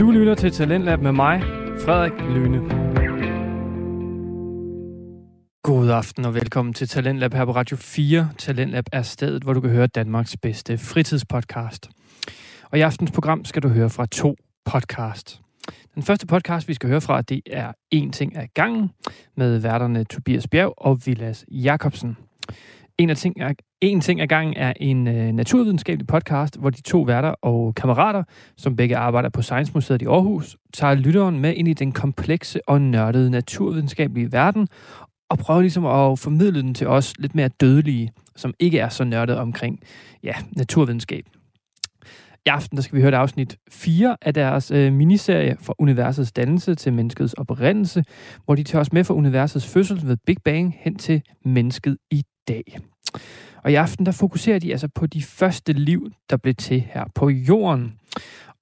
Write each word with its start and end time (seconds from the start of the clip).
Du 0.00 0.10
lytter 0.10 0.34
til 0.34 0.52
Talentlab 0.52 1.00
med 1.00 1.12
mig, 1.12 1.42
Frederik 1.84 2.12
Lyne. 2.12 2.58
God 5.62 5.90
aften 5.90 6.24
og 6.24 6.34
velkommen 6.34 6.74
til 6.74 6.88
Talentlab 6.88 7.34
her 7.34 7.44
på 7.44 7.52
Radio 7.52 7.76
4. 7.76 8.30
Talentlab 8.38 8.84
er 8.92 9.02
stedet, 9.02 9.42
hvor 9.42 9.52
du 9.52 9.60
kan 9.60 9.70
høre 9.70 9.86
Danmarks 9.86 10.36
bedste 10.36 10.78
fritidspodcast. 10.78 11.88
Og 12.70 12.78
i 12.78 12.80
aftens 12.80 13.10
program 13.10 13.44
skal 13.44 13.62
du 13.62 13.68
høre 13.68 13.90
fra 13.90 14.06
to 14.06 14.36
podcast. 14.64 15.40
Den 15.94 16.02
første 16.02 16.26
podcast, 16.26 16.68
vi 16.68 16.74
skal 16.74 16.88
høre 16.88 17.00
fra, 17.00 17.22
det 17.22 17.40
er 17.46 17.72
En 17.90 18.12
ting 18.12 18.36
af 18.36 18.48
gangen 18.54 18.90
med 19.36 19.58
værterne 19.58 20.04
Tobias 20.04 20.48
Bjerg 20.48 20.74
og 20.76 21.00
Vilas 21.06 21.44
Jakobsen. 21.48 22.16
En, 23.00 23.10
af 23.10 23.16
ting 23.16 23.40
er, 23.40 23.52
en 23.80 24.00
ting 24.00 24.20
ad 24.20 24.26
gangen 24.26 24.56
er 24.56 24.72
en 24.76 25.08
øh, 25.08 25.32
naturvidenskabelig 25.32 26.06
podcast, 26.06 26.58
hvor 26.58 26.70
de 26.70 26.82
to 26.82 27.00
værter 27.00 27.34
og 27.42 27.74
kammerater, 27.74 28.22
som 28.56 28.76
begge 28.76 28.96
arbejder 28.96 29.28
på 29.28 29.42
Science 29.42 29.72
Museet 29.74 30.02
i 30.02 30.04
Aarhus, 30.04 30.56
tager 30.74 30.94
lytteren 30.94 31.40
med 31.40 31.54
ind 31.54 31.68
i 31.68 31.72
den 31.72 31.92
komplekse 31.92 32.68
og 32.68 32.80
nørdede 32.80 33.30
naturvidenskabelige 33.30 34.32
verden, 34.32 34.68
og 35.30 35.38
prøver 35.38 35.60
ligesom 35.60 35.86
at 35.86 36.18
formidle 36.18 36.62
den 36.62 36.74
til 36.74 36.86
os 36.86 37.12
lidt 37.18 37.34
mere 37.34 37.48
dødelige, 37.48 38.10
som 38.36 38.54
ikke 38.58 38.78
er 38.78 38.88
så 38.88 39.04
nørdet 39.04 39.36
omkring 39.36 39.80
ja, 40.22 40.34
naturvidenskab. 40.56 41.24
I 42.46 42.48
aften 42.48 42.76
der 42.76 42.82
skal 42.82 42.96
vi 42.96 43.00
høre 43.00 43.08
et 43.08 43.14
afsnit 43.14 43.56
4 43.70 44.16
af 44.22 44.34
deres 44.34 44.70
øh, 44.70 44.92
miniserie 44.92 45.56
fra 45.60 45.74
universets 45.78 46.32
dannelse 46.32 46.74
til 46.74 46.92
menneskets 46.92 47.34
oprindelse, 47.34 48.04
hvor 48.44 48.54
de 48.54 48.62
tager 48.62 48.80
os 48.80 48.92
med 48.92 49.04
fra 49.04 49.14
universets 49.14 49.66
fødsel 49.66 50.08
ved 50.08 50.16
Big 50.26 50.36
Bang 50.44 50.76
hen 50.78 50.94
til 50.94 51.22
mennesket 51.44 51.96
i 52.10 52.22
dag. 52.48 52.80
Og 53.64 53.72
i 53.72 53.74
aften 53.74 54.06
der 54.06 54.12
fokuserer 54.12 54.58
de 54.58 54.72
altså 54.72 54.88
på 54.88 55.06
de 55.06 55.22
første 55.22 55.72
liv, 55.72 56.10
der 56.30 56.36
blev 56.36 56.54
til 56.54 56.80
her 56.80 57.04
på 57.14 57.28
jorden. 57.28 57.92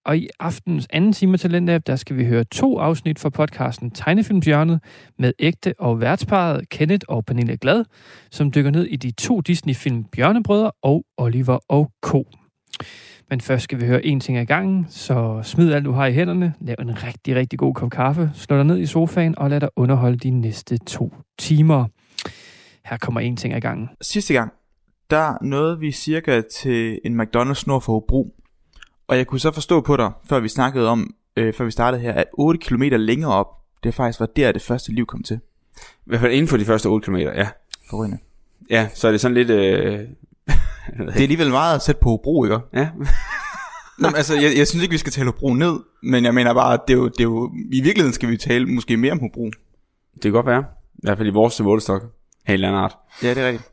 Og 0.04 0.18
i 0.18 0.28
aftens 0.40 0.86
anden 0.90 1.12
time 1.12 1.36
til 1.36 1.50
Talentlab, 1.50 1.82
der 1.86 1.96
skal 1.96 2.16
vi 2.16 2.24
høre 2.24 2.44
to 2.44 2.78
afsnit 2.78 3.18
fra 3.18 3.28
podcasten 3.28 3.90
Tegnefilmsjørnet 3.90 4.80
med 5.18 5.32
ægte 5.38 5.74
og 5.78 6.00
værtsparet 6.00 6.68
Kenneth 6.68 7.04
og 7.08 7.24
Pernille 7.24 7.56
Glad, 7.56 7.84
som 8.30 8.50
dykker 8.50 8.70
ned 8.70 8.84
i 8.84 8.96
de 8.96 9.10
to 9.10 9.40
Disney-film 9.40 10.04
Bjørnebrødre 10.04 10.70
og 10.82 11.04
Oliver 11.18 11.58
og 11.68 11.90
Co. 12.02 12.24
Men 13.30 13.40
først 13.40 13.64
skal 13.64 13.80
vi 13.80 13.86
høre 13.86 14.06
en 14.06 14.20
ting 14.20 14.38
ad 14.38 14.46
gangen, 14.46 14.86
så 14.88 15.40
smid 15.42 15.72
alt 15.72 15.84
du 15.84 15.92
har 15.92 16.06
i 16.06 16.12
hænderne, 16.12 16.54
lav 16.60 16.76
en 16.80 17.02
rigtig, 17.04 17.36
rigtig 17.36 17.58
god 17.58 17.74
kop 17.74 17.90
kaffe, 17.90 18.30
slå 18.34 18.56
dig 18.56 18.64
ned 18.64 18.78
i 18.78 18.86
sofaen 18.86 19.38
og 19.38 19.50
lad 19.50 19.60
dig 19.60 19.68
underholde 19.76 20.18
de 20.18 20.30
næste 20.30 20.78
to 20.78 21.12
timer. 21.38 21.84
Her 22.90 22.96
kommer 22.96 23.20
en 23.20 23.36
ting 23.36 23.54
ad 23.54 23.60
gangen. 23.60 23.88
Sidste 24.00 24.34
gang, 24.34 24.52
der 25.10 25.44
nåede 25.44 25.78
vi 25.78 25.92
cirka 25.92 26.42
til 26.62 27.00
en 27.04 27.20
McDonald's 27.20 27.64
nord 27.66 27.82
for 27.82 27.92
Hobro. 27.92 28.34
Og 29.08 29.16
jeg 29.16 29.26
kunne 29.26 29.40
så 29.40 29.50
forstå 29.50 29.80
på 29.80 29.96
dig, 29.96 30.10
før 30.28 30.40
vi 30.40 30.48
snakkede 30.48 30.88
om, 30.88 31.14
øh, 31.36 31.54
før 31.54 31.64
vi 31.64 31.70
startede 31.70 32.02
her, 32.02 32.12
at 32.12 32.24
8 32.32 32.58
km 32.58 32.82
længere 32.82 33.32
op, 33.32 33.46
det 33.84 33.94
faktisk 33.94 34.20
var 34.20 34.26
der, 34.26 34.52
det 34.52 34.62
første 34.62 34.92
liv 34.92 35.06
kom 35.06 35.22
til. 35.22 35.40
I 35.76 35.80
hvert 36.04 36.20
fald 36.20 36.32
inden 36.32 36.48
for 36.48 36.56
de 36.56 36.64
første 36.64 36.86
8 36.86 37.04
km, 37.04 37.16
ja. 37.16 37.48
Forrygende. 37.90 38.18
Ja, 38.70 38.88
så 38.94 39.08
er 39.08 39.12
det 39.12 39.20
sådan 39.20 39.34
lidt... 39.34 39.50
Øh... 39.50 39.98
Det 40.98 41.16
er 41.16 41.22
alligevel 41.22 41.50
meget 41.50 41.82
tæt 41.82 41.96
på 41.96 42.08
Hobro, 42.08 42.44
ikke? 42.44 42.58
Ja. 42.72 42.88
Nå, 43.98 44.08
men 44.08 44.16
altså, 44.16 44.34
jeg, 44.34 44.52
jeg 44.56 44.66
synes 44.66 44.82
ikke, 44.82 44.92
vi 44.92 44.98
skal 44.98 45.12
tale 45.12 45.26
Hobro 45.26 45.54
ned, 45.54 45.80
men 46.02 46.24
jeg 46.24 46.34
mener 46.34 46.54
bare, 46.54 46.74
at 46.74 46.80
det 46.88 46.94
er 46.94 46.98
jo, 46.98 47.08
det 47.08 47.20
er 47.20 47.24
jo, 47.24 47.52
i 47.72 47.80
virkeligheden 47.80 48.12
skal 48.12 48.28
vi 48.28 48.36
tale 48.36 48.66
måske 48.66 48.96
mere 48.96 49.12
om 49.12 49.20
Hobro. 49.20 49.50
Det 50.14 50.22
kan 50.22 50.32
godt 50.32 50.46
være. 50.46 50.64
I 50.94 51.00
hvert 51.02 51.18
fald 51.18 51.28
i 51.28 51.32
vores 51.32 51.60
målestok. 51.60 52.17
Helt 52.48 52.64
anden 52.64 52.80
art. 52.80 52.96
Ja, 53.22 53.30
det 53.34 53.38
er 53.42 53.46
rigtigt. 53.48 53.70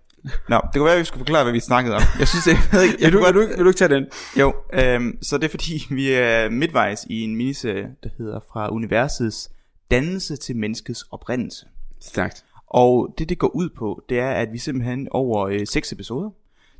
Nå, 0.50 0.56
det 0.64 0.73
kan 0.73 0.84
være, 0.84 0.94
at 0.94 1.00
vi 1.00 1.06
skulle 1.06 1.20
forklare, 1.20 1.44
hvad 1.44 1.54
vi 1.54 1.59
snakkede 1.59 1.95
om. 1.95 2.02
Jeg 2.20 2.28
synes, 2.28 2.48
jeg 2.48 2.58
ved 2.72 2.81
ikke, 2.84 2.95
jeg 3.00 3.06
Vil 3.06 3.14
du, 3.14 3.18
kunne 3.18 3.26
vil, 3.28 3.36
du, 3.36 3.42
ikke- 3.42 3.56
vil 3.56 3.64
du 3.66 3.70
ikke 3.70 3.78
tage 3.78 3.95
den? 3.95 4.06
Jo, 4.40 4.54
øhm, 4.73 5.18
så 5.22 5.38
det 5.38 5.44
er 5.45 5.50
fordi, 5.50 5.86
vi 5.90 6.12
er 6.12 6.50
midtvejs 6.50 7.06
i 7.09 7.22
en 7.22 7.36
miniserie, 7.36 7.88
der 8.03 8.09
hedder 8.18 8.40
Fra 8.53 8.72
universets 8.73 9.50
dannelse 9.92 10.36
til 10.36 10.56
menneskets 10.56 11.06
oprindelse. 11.12 11.66
Stærkt. 12.02 12.46
Og 12.68 13.16
det, 13.18 13.30
det 13.30 13.38
går 13.40 13.47
ud 13.47 13.69
på, 13.69 14.03
det 14.09 14.19
er, 14.19 14.30
at 14.31 14.53
vi 14.53 14.58
simpelthen 14.58 15.08
over 15.12 15.47
øh, 15.47 15.68
seks 15.68 15.91
episoder 15.91 16.30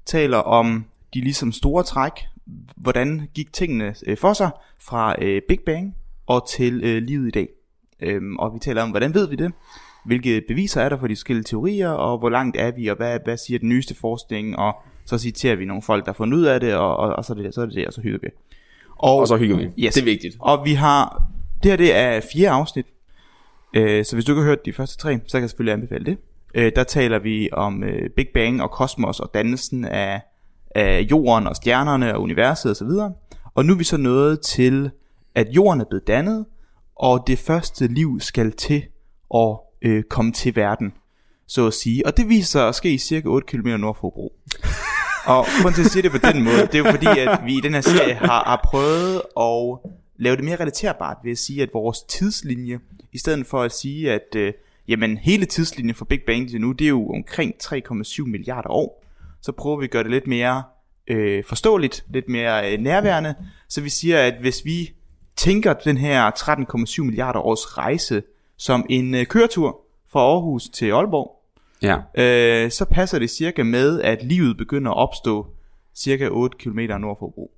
taler 0.06 0.38
om 0.38 0.86
de 1.14 1.22
ligesom 1.22 1.52
store 1.52 1.84
træk, 1.84 2.12
hvordan 2.76 3.28
gik 3.34 3.54
tingene 3.54 3.96
øh, 4.08 4.18
for 4.18 4.34
sig 4.34 4.50
fra 4.82 5.16
øh, 5.22 5.42
Big 5.48 5.60
Bang 5.66 5.96
og 6.28 6.48
til 6.50 6.82
øh, 6.84 7.04
livet 7.04 7.28
i 7.28 7.32
dag. 7.32 7.48
Øhm, 8.02 8.38
og 8.38 8.54
vi 8.54 8.60
taler 8.60 8.84
om, 8.84 8.90
hvordan 8.90 9.14
ved 9.14 9.28
vi 9.28 9.36
det? 9.36 9.52
Hvilke 10.06 10.42
beviser 10.48 10.82
er 10.82 10.90
der 10.90 10.98
for 10.98 11.08
de 11.08 11.16
forskellige 11.16 11.44
teorier, 11.44 11.90
og 11.90 12.18
hvor 12.18 12.30
langt 12.30 12.58
er 12.58 12.72
vi, 12.72 12.88
og 12.88 12.98
hvad, 12.98 13.20
hvad 13.24 13.38
siger 13.38 13.60
den 13.60 13.70
nyeste 13.70 13.96
forskning, 13.96 14.58
og 14.58 14.76
så 15.06 15.18
citerer 15.18 15.56
vi 15.56 15.66
nogle 15.66 15.82
folk, 15.82 16.06
der 16.06 16.12
har 16.12 16.16
fundet 16.16 16.38
ud 16.38 16.44
af 16.44 16.60
det, 16.60 16.76
og, 16.76 16.98
og, 16.98 17.16
og 17.16 17.26
så, 17.26 17.34
er 17.34 17.38
det, 17.38 17.54
så 17.54 17.62
er 17.62 17.66
det 17.66 17.76
det, 17.76 17.88
og 17.88 17.94
så 17.94 18.02
hygger 18.02 18.20
vi. 18.22 18.28
Og 18.98 19.28
så 19.28 19.38
hygger 19.38 19.58
vi. 19.58 19.64
Yes. 19.64 19.94
Det 19.94 20.02
er 20.02 20.06
vigtigt. 20.06 20.36
Og 20.40 20.66
vi 20.66 20.74
har, 20.74 21.24
det 21.64 21.72
her 21.72 21.78
det 21.78 21.96
er 21.96 22.22
fire 22.34 22.50
afsnit, 22.50 22.86
øh, 23.76 24.06
så 24.06 24.16
hvis 24.16 24.26
du 24.26 24.32
ikke 24.32 24.42
har 24.42 24.50
hørt 24.50 24.66
de 24.66 24.74
første 24.74 24.98
tre, 24.98 25.20
så 25.28 25.38
kan 25.38 25.42
jeg 25.42 25.50
selvfølgelig 25.50 25.74
anbefale 25.74 26.06
det. 26.06 26.18
Øh, 26.56 26.72
der 26.76 26.84
taler 26.84 27.20
vi 27.20 27.50
om 27.52 27.84
øh, 27.84 28.10
Big 28.10 28.28
Bang 28.34 28.62
og 28.62 28.72
kosmos 28.72 29.20
og 29.20 29.32
dannelsen 29.34 29.86
af, 29.86 30.22
af 30.76 31.08
jorden 31.12 31.48
og 31.48 31.56
stjernerne 31.56 32.16
og 32.16 32.22
universet 32.22 32.72
osv. 32.72 32.90
Og 33.56 33.66
nu 33.66 33.74
er 33.74 33.78
vi 33.78 33.84
så 33.84 33.98
nået 33.98 34.42
til, 34.42 34.92
at 35.36 35.48
jorden 35.50 35.82
er 35.82 35.86
blevet 35.86 36.08
dannet, 36.08 36.46
og 36.96 37.24
det 37.28 37.40
første 37.40 37.88
liv 37.88 38.20
skal 38.20 38.52
til 38.52 38.84
at 39.36 39.58
øh, 39.82 40.04
komme 40.04 40.32
til 40.32 40.56
verden, 40.56 40.94
så 41.48 41.68
at 41.68 41.74
sige. 41.74 42.06
Og 42.06 42.18
det 42.18 42.30
viser 42.30 42.46
sig 42.46 42.68
at 42.68 42.76
ske 42.76 42.94
i 42.94 42.98
cirka 42.98 43.28
8 43.28 43.48
km 43.48 43.68
nord 43.68 43.96
for 43.96 44.02
Hobro. 44.02 44.34
Og 45.26 45.46
grunden 45.62 45.74
til 45.74 45.82
at 45.82 45.92
sige 45.92 46.04
det 46.04 46.12
på 46.12 46.18
den 46.18 46.44
måde, 46.44 46.62
det 46.62 46.76
er 46.76 46.80
jo 46.80 46.92
fordi, 46.92 47.20
at 47.20 47.40
vi 47.46 47.58
i 47.58 47.62
den 47.62 47.74
her 47.74 47.82
serie 47.82 48.14
har, 48.14 48.44
har 48.44 48.62
prøvet 48.64 49.22
at 49.40 49.92
lave 50.18 50.36
det 50.36 50.44
mere 50.44 50.56
relaterbart 50.56 51.18
ved 51.24 51.32
at 51.32 51.38
sige, 51.38 51.62
at 51.62 51.70
vores 51.74 52.02
tidslinje, 52.02 52.80
i 53.14 53.18
stedet 53.18 53.46
for 53.46 53.62
at 53.62 53.72
sige, 53.72 54.12
at 54.12 54.36
øh, 54.36 54.54
jamen, 54.88 55.18
hele 55.18 55.46
tidslinjen 55.46 55.96
for 55.96 56.06
Big 56.06 56.22
Bang 56.28 56.50
til 56.50 56.62
nu, 56.62 56.72
det 56.72 56.86
er 56.86 56.90
jo 56.90 57.10
omkring 57.10 57.54
3,7 57.64 58.26
milliarder 58.26 58.70
år, 58.70 59.06
så 59.42 59.52
prøver 59.52 59.78
vi 59.78 59.84
at 59.84 59.92
gøre 59.92 60.04
det 60.04 60.12
lidt 60.12 60.28
mere 60.28 60.64
øh, 61.08 61.44
forståeligt, 61.44 62.06
lidt 62.10 62.30
mere 62.30 62.74
øh, 62.74 62.80
nærværende, 62.80 63.36
så 63.70 63.82
vi 63.82 63.90
siger, 63.90 64.20
at 64.20 64.34
hvis 64.42 64.66
vi 64.66 64.94
tænker 65.36 65.74
den 65.74 65.98
her 65.98 66.32
13,7 66.32 67.04
milliarder 67.04 67.40
års 67.40 67.78
rejse 67.78 68.24
som 68.58 68.86
en 68.90 69.16
øh, 69.16 69.26
køretur 69.26 69.80
fra 70.12 70.20
Aarhus 70.20 70.64
til 70.64 70.92
Aalborg, 70.92 71.32
Ja. 71.82 71.98
øh, 72.24 72.72
så 72.72 72.86
passer 72.86 73.20
det 73.20 73.30
cirka 73.30 73.64
med, 73.64 74.02
at 74.02 74.24
livet 74.24 74.58
begynder 74.58 74.92
at 74.92 74.98
opstå 74.98 75.48
cirka 75.98 76.28
8 76.32 76.58
km 76.58 76.80
nord 76.80 77.18
for 77.20 77.26
Hobro. 77.26 77.52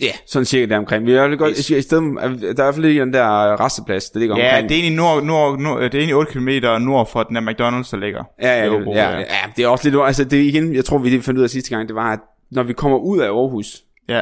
Ja, 0.00 0.10
sådan 0.26 0.44
cirka 0.46 0.66
der 0.66 0.78
omkring. 0.78 1.06
Vi 1.06 1.12
er 1.12 1.36
godt, 1.36 1.56
Yes. 1.58 1.70
i 1.70 1.82
stedet, 1.82 2.02
der 2.16 2.22
er 2.22 2.28
i 2.34 2.54
hvert 2.54 2.74
fald 2.74 2.86
lige 2.86 3.00
den 3.00 3.12
der 3.12 3.60
resteplads, 3.64 4.10
der 4.10 4.20
ligger 4.20 4.38
Ja, 4.38 4.48
omkring. 4.54 4.68
det 4.68 4.74
er 4.76 4.80
egentlig, 4.82 4.96
nord, 4.96 5.22
nord, 5.24 5.58
nord, 5.58 5.80
det 5.82 5.94
er 5.94 5.98
egentlig 5.98 6.16
8 6.16 6.32
km 6.32 6.48
nord 6.84 7.08
for 7.10 7.22
den 7.22 7.36
der 7.36 7.40
McDonald's, 7.42 7.90
der 7.90 7.96
ligger. 7.96 8.24
Ja, 8.42 8.62
ja, 8.64 8.68
Hobro, 8.70 8.90
det, 8.90 8.96
ja, 8.96 9.18
ja, 9.18 9.24
det 9.56 9.64
er 9.64 9.68
også 9.68 9.90
lidt, 9.90 10.02
altså 10.04 10.24
det 10.24 10.36
igen, 10.42 10.74
jeg 10.74 10.84
tror 10.84 10.98
vi 10.98 11.10
det 11.10 11.24
fandt 11.24 11.38
ud 11.38 11.44
af 11.44 11.50
sidste 11.50 11.70
gang, 11.76 11.88
det 11.88 11.94
var, 11.96 12.12
at 12.12 12.20
når 12.50 12.62
vi 12.62 12.72
kommer 12.72 12.98
ud 12.98 13.18
af 13.18 13.26
Aarhus, 13.28 13.84
ja. 14.08 14.20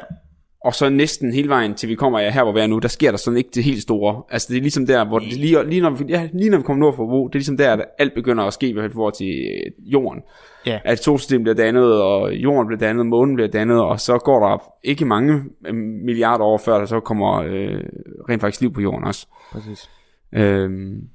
Og 0.64 0.74
så 0.74 0.88
næsten 0.88 1.32
hele 1.32 1.48
vejen 1.48 1.74
til 1.74 1.88
vi 1.88 1.94
kommer 1.94 2.18
ja, 2.20 2.30
her, 2.30 2.42
hvor 2.42 2.52
vi 2.52 2.60
er 2.60 2.66
nu, 2.66 2.78
der 2.78 2.88
sker 2.88 3.10
der 3.10 3.18
sådan 3.18 3.36
ikke 3.36 3.50
det 3.54 3.64
helt 3.64 3.82
store. 3.82 4.22
Altså 4.30 4.48
det 4.50 4.56
er 4.56 4.60
ligesom 4.60 4.86
der, 4.86 5.04
hvor 5.04 5.18
det, 5.18 5.36
lige, 5.36 5.68
lige, 5.68 5.80
når 5.80 5.90
vi, 5.90 6.04
ja, 6.08 6.28
lige 6.32 6.50
når 6.50 6.58
vi 6.58 6.62
kommer 6.62 6.80
nord 6.80 6.96
for 6.96 7.04
Hobro, 7.04 7.28
det 7.28 7.34
er 7.34 7.38
ligesom 7.38 7.56
der, 7.56 7.72
at 7.72 7.84
alt 7.98 8.14
begynder 8.14 8.44
at 8.44 8.52
ske, 8.52 8.68
i 8.68 8.74
forhold 8.92 9.12
til 9.12 9.26
øh, 9.26 9.92
jorden. 9.92 10.22
Ja. 10.66 10.78
At 10.84 11.04
solsystemet 11.04 11.42
bliver 11.44 11.54
dannet, 11.54 12.02
og 12.02 12.34
jorden 12.34 12.66
bliver 12.66 12.78
dannet, 12.78 13.06
månen 13.06 13.34
bliver 13.34 13.48
dannet, 13.48 13.80
og 13.80 14.00
så 14.00 14.18
går 14.18 14.48
der 14.48 14.62
ikke 14.84 15.04
mange 15.04 15.42
øh, 15.66 15.74
milliarder 16.04 16.44
år 16.44 16.58
før, 16.58 16.78
der 16.78 16.86
så 16.86 17.00
kommer 17.00 17.34
øh, 17.34 17.80
rent 18.28 18.40
faktisk 18.40 18.60
liv 18.60 18.72
på 18.72 18.80
jorden 18.80 19.04
også. 19.04 19.26
Præcis. 19.52 19.90
Øhm, 20.32 21.08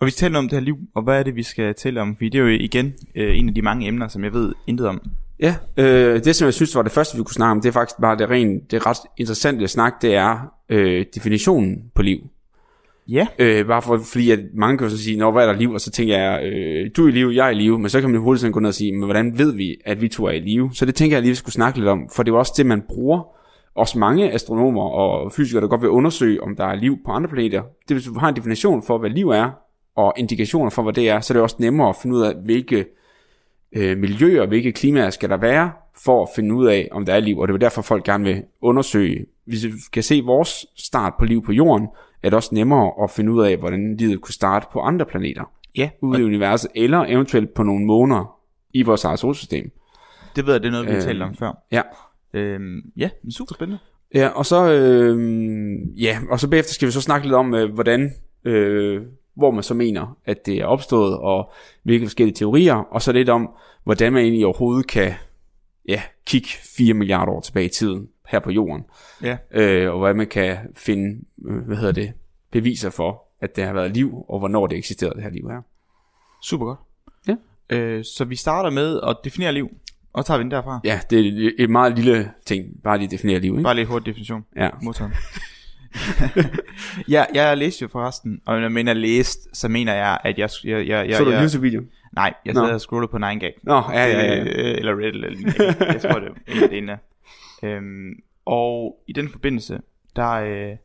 Og 0.00 0.06
vi 0.06 0.10
taler 0.10 0.38
om 0.38 0.48
det 0.48 0.52
her 0.58 0.64
liv, 0.64 0.76
og 0.94 1.02
hvad 1.02 1.18
er 1.18 1.22
det, 1.22 1.36
vi 1.36 1.42
skal 1.42 1.74
tale 1.74 2.00
om? 2.00 2.16
Fordi 2.16 2.28
det 2.28 2.38
er 2.38 2.42
jo 2.42 2.48
igen 2.48 2.94
øh, 3.14 3.38
en 3.38 3.48
af 3.48 3.54
de 3.54 3.62
mange 3.62 3.88
emner, 3.88 4.08
som 4.08 4.24
jeg 4.24 4.32
ved 4.32 4.52
intet 4.66 4.86
om. 4.88 5.00
Ja, 5.40 5.56
øh, 5.76 6.24
det 6.24 6.36
som 6.36 6.46
jeg 6.46 6.54
synes 6.54 6.76
var 6.76 6.82
det 6.82 6.92
første, 6.92 7.16
vi 7.16 7.22
kunne 7.22 7.34
snakke 7.34 7.50
om, 7.50 7.60
det 7.60 7.68
er 7.68 7.72
faktisk 7.72 8.00
bare 8.00 8.18
det 8.18 8.30
rent, 8.30 8.70
det 8.70 8.86
ret 8.86 8.96
interessante 9.16 9.64
at 9.64 9.70
snakke, 9.70 9.98
det 10.02 10.14
er 10.14 10.52
øh, 10.68 11.04
definitionen 11.14 11.76
på 11.94 12.02
liv. 12.02 12.18
Ja. 13.08 13.26
Øh, 13.38 13.66
bare 13.66 13.82
for, 13.82 13.98
fordi 13.98 14.30
at 14.30 14.38
mange 14.54 14.78
kan 14.78 14.86
jo 14.86 14.90
så 14.90 15.02
sige, 15.02 15.18
Nå, 15.18 15.30
hvad 15.30 15.42
er 15.42 15.52
der 15.52 15.58
liv? 15.58 15.70
Og 15.70 15.80
så 15.80 15.90
tænker 15.90 16.18
jeg, 16.18 16.44
øh, 16.44 16.90
du 16.96 17.04
er 17.04 17.08
i 17.08 17.12
live, 17.12 17.34
jeg 17.34 17.46
er 17.46 17.50
i 17.50 17.54
live. 17.54 17.78
Men 17.78 17.90
så 17.90 18.00
kan 18.00 18.10
man 18.10 18.20
hurtigt 18.20 18.40
sådan 18.40 18.52
gå 18.52 18.60
ned 18.60 18.68
og 18.68 18.74
sige, 18.74 18.92
men 18.92 19.04
hvordan 19.04 19.38
ved 19.38 19.52
vi, 19.52 19.76
at 19.84 20.00
vi 20.00 20.08
to 20.08 20.24
er 20.24 20.30
i 20.30 20.40
live? 20.40 20.70
Så 20.72 20.86
det 20.86 20.94
tænker 20.94 21.16
jeg 21.16 21.22
lige, 21.22 21.30
vi 21.30 21.34
skulle 21.34 21.52
snakke 21.52 21.78
lidt 21.78 21.88
om. 21.88 22.08
For 22.16 22.22
det 22.22 22.30
er 22.30 22.34
jo 22.34 22.38
også 22.38 22.54
det, 22.56 22.66
man 22.66 22.82
bruger. 22.88 23.22
Også 23.74 23.98
mange 23.98 24.32
astronomer 24.32 24.82
og 24.82 25.32
fysikere, 25.32 25.62
der 25.62 25.68
godt 25.68 25.80
vil 25.80 25.90
undersøge, 25.90 26.42
om 26.42 26.56
der 26.56 26.64
er 26.64 26.74
liv 26.74 26.96
på 27.06 27.10
andre 27.10 27.28
planeter. 27.28 27.62
Det 27.88 27.96
hvis 27.96 28.04
du 28.04 28.18
har 28.18 28.28
en 28.28 28.36
definition 28.36 28.82
for, 28.82 28.98
hvad 28.98 29.10
liv 29.10 29.28
er, 29.28 29.50
og 29.96 30.14
indikationer 30.16 30.70
for, 30.70 30.82
hvad 30.82 30.92
det 30.92 31.08
er, 31.08 31.20
så 31.20 31.32
er 31.32 31.34
det 31.34 31.42
også 31.42 31.56
nemmere 31.58 31.88
at 31.88 31.96
finde 32.02 32.16
ud 32.16 32.22
af, 32.22 32.34
hvilke 32.44 32.84
øh, 33.72 33.98
miljøer, 33.98 34.46
hvilke 34.46 34.72
klimaer 34.72 35.10
skal 35.10 35.28
der 35.30 35.36
være, 35.36 35.72
for 36.04 36.22
at 36.22 36.28
finde 36.36 36.54
ud 36.54 36.66
af, 36.66 36.88
om 36.92 37.04
der 37.06 37.14
er 37.14 37.20
liv. 37.20 37.38
Og 37.38 37.48
det 37.48 37.54
er 37.54 37.58
derfor, 37.58 37.82
folk 37.82 38.04
gerne 38.04 38.24
vil 38.24 38.42
undersøge. 38.62 39.26
Hvis 39.46 39.64
vi 39.64 39.72
kan 39.92 40.02
se 40.02 40.22
vores 40.24 40.66
start 40.76 41.12
på 41.18 41.24
liv 41.24 41.44
på 41.44 41.52
jorden, 41.52 41.88
er 42.22 42.30
det 42.30 42.34
også 42.34 42.54
nemmere 42.54 42.92
at 43.02 43.10
finde 43.10 43.32
ud 43.32 43.42
af, 43.42 43.56
hvordan 43.56 43.96
livet 43.96 44.20
kunne 44.20 44.34
starte 44.34 44.66
på 44.72 44.80
andre 44.80 45.06
planeter 45.06 45.50
Ja, 45.76 45.90
ude 46.02 46.20
i 46.20 46.24
universet, 46.24 46.70
eller 46.74 47.04
eventuelt 47.08 47.54
på 47.54 47.62
nogle 47.62 47.84
måneder 47.86 48.38
i 48.74 48.82
vores 48.82 49.04
eget 49.04 49.18
solsystem. 49.18 49.70
det 50.36 50.46
ved 50.46 50.52
jeg, 50.54 50.62
det 50.62 50.68
er 50.68 50.72
noget, 50.72 50.86
vi 50.86 50.90
har 50.90 50.98
Øh, 50.98 51.04
talt 51.04 51.22
om 51.22 51.34
før. 51.34 51.52
Ja. 51.72 51.82
Øhm, 52.34 52.80
ja, 52.96 53.10
super 53.36 53.54
spændende. 53.54 53.78
Ja, 54.14 54.28
og 54.28 54.46
så, 54.46 54.72
øh, 54.72 56.02
ja, 56.02 56.18
og 56.30 56.40
så 56.40 56.50
bagefter 56.50 56.74
skal 56.74 56.86
vi 56.86 56.92
så 56.92 57.00
snakke 57.00 57.26
lidt 57.26 57.34
om, 57.34 57.54
øh, 57.54 57.74
hvordan, 57.74 58.12
øh, 58.44 59.02
hvor 59.36 59.50
man 59.50 59.62
så 59.62 59.74
mener, 59.74 60.16
at 60.24 60.46
det 60.46 60.54
er 60.58 60.64
opstået, 60.66 61.18
og 61.18 61.52
hvilke 61.82 62.06
forskellige 62.06 62.34
teorier, 62.34 62.74
og 62.74 63.02
så 63.02 63.12
lidt 63.12 63.28
om, 63.28 63.50
hvordan 63.84 64.12
man 64.12 64.22
egentlig 64.22 64.46
overhovedet 64.46 64.86
kan 64.86 65.12
ja, 65.88 66.02
kigge 66.26 66.48
4 66.76 66.94
milliarder 66.94 67.32
år 67.32 67.40
tilbage 67.40 67.66
i 67.66 67.68
tiden 67.68 68.08
her 68.28 68.40
på 68.40 68.50
jorden, 68.50 68.84
Ja. 69.22 69.36
øh, 69.50 69.92
og 69.92 69.98
hvordan 69.98 70.16
man 70.16 70.26
kan 70.26 70.56
finde, 70.76 71.24
øh, 71.46 71.56
hvad 71.66 71.76
hedder 71.76 71.92
det, 71.92 72.12
beviser 72.50 72.90
for, 72.90 73.22
at 73.40 73.56
der 73.56 73.66
har 73.66 73.72
været 73.72 73.90
liv, 73.96 74.24
og 74.28 74.38
hvornår 74.38 74.66
det 74.66 74.78
eksisterede, 74.78 75.14
det 75.14 75.22
her 75.22 75.30
liv 75.30 75.48
her. 75.50 75.62
Super 76.42 76.64
godt. 76.66 76.78
Ja. 77.28 77.34
Øh, 77.76 78.04
så 78.04 78.24
vi 78.24 78.36
starter 78.36 78.70
med 78.70 79.00
at 79.08 79.16
definere 79.24 79.52
liv, 79.52 79.68
og 80.12 80.22
så 80.22 80.26
tager 80.26 80.38
vi 80.38 80.42
den 80.42 80.50
derfra. 80.50 80.80
Ja, 80.84 81.00
det 81.10 81.26
er 81.26 81.50
et 81.58 81.70
meget 81.70 81.96
lille 81.96 82.30
ting, 82.46 82.66
bare 82.84 82.98
lige 82.98 83.10
definere 83.10 83.38
liv, 83.38 83.52
ikke? 83.52 83.62
Bare 83.62 83.74
lige 83.74 83.86
hurtig 83.86 84.06
definition. 84.06 84.44
Ja. 84.56 84.70
Modtaget. 84.82 85.12
ja, 87.14 87.24
jeg 87.34 87.56
læste 87.56 87.82
jo 87.82 87.88
forresten, 87.88 88.40
og 88.46 88.54
når 88.54 88.62
jeg 88.62 88.72
mener 88.72 88.92
læst, 88.92 89.48
så 89.52 89.68
mener 89.68 89.94
jeg, 89.94 90.18
at 90.24 90.38
jeg... 90.38 90.50
jeg, 90.64 90.88
jeg, 90.88 91.08
jeg 91.08 91.16
Så 91.16 91.24
du 91.24 91.30
en 91.30 91.42
YouTube-video? 91.42 91.82
Nej, 92.16 92.34
jeg 92.44 92.54
sad 92.54 92.62
og 92.62 92.80
scrollede 92.80 93.10
på 93.10 93.16
9gag. 93.16 93.60
Nå, 93.62 93.82
ja, 93.92 94.06
ja, 94.06 94.34
ja. 94.34 94.44
Øh, 94.44 94.78
eller 94.78 94.92
Reddit, 94.98 95.24
eller 95.24 95.38
jeg 95.92 96.00
tror, 96.00 96.18
det 96.18 96.32
er 96.46 96.68
en 96.68 96.88
af. 96.88 96.98
Øhm, 97.62 98.12
og 98.44 99.02
i 99.06 99.12
den 99.12 99.28
forbindelse, 99.28 99.80
der, 100.16 100.32
øh, 100.32 100.76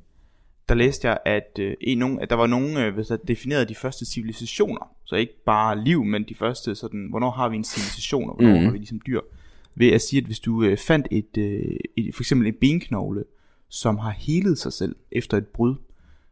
der 0.70 0.76
læste 0.76 1.08
jeg, 1.08 1.18
at, 1.26 1.60
øh, 1.60 1.74
en, 1.82 1.98
nogen, 1.98 2.20
at 2.20 2.30
der 2.30 2.36
var 2.36 2.48
nogen, 2.48 2.78
øh, 2.78 2.98
der 2.98 3.18
definerede 3.28 3.66
de 3.66 3.76
første 3.76 4.06
civilisationer. 4.06 4.96
Så 5.06 5.16
ikke 5.16 5.44
bare 5.46 5.84
liv, 5.84 6.04
men 6.04 6.24
de 6.24 6.36
første 6.36 6.76
sådan, 6.76 7.08
hvornår 7.10 7.32
har 7.32 7.50
vi 7.50 7.56
en 7.56 7.64
civilisation, 7.64 8.30
og 8.30 8.36
hvornår 8.36 8.60
mm. 8.60 8.66
har 8.66 8.72
vi 8.72 8.78
ligesom 8.78 9.02
dyr. 9.08 9.20
Ved 9.76 9.90
at 9.90 10.02
sige, 10.02 10.18
at 10.18 10.26
hvis 10.26 10.40
du 10.40 10.64
øh, 10.64 10.78
fandt 10.78 11.08
et, 11.12 11.38
øh, 11.38 11.78
et, 11.98 12.16
for 12.16 12.24
eksempel 12.24 12.48
en 12.48 12.56
benknogle, 12.62 13.24
som 13.72 13.98
har 13.98 14.12
helet 14.12 14.58
sig 14.58 14.74
selv 14.74 14.96
efter 15.12 15.38
et 15.38 15.48
brud, 15.48 15.76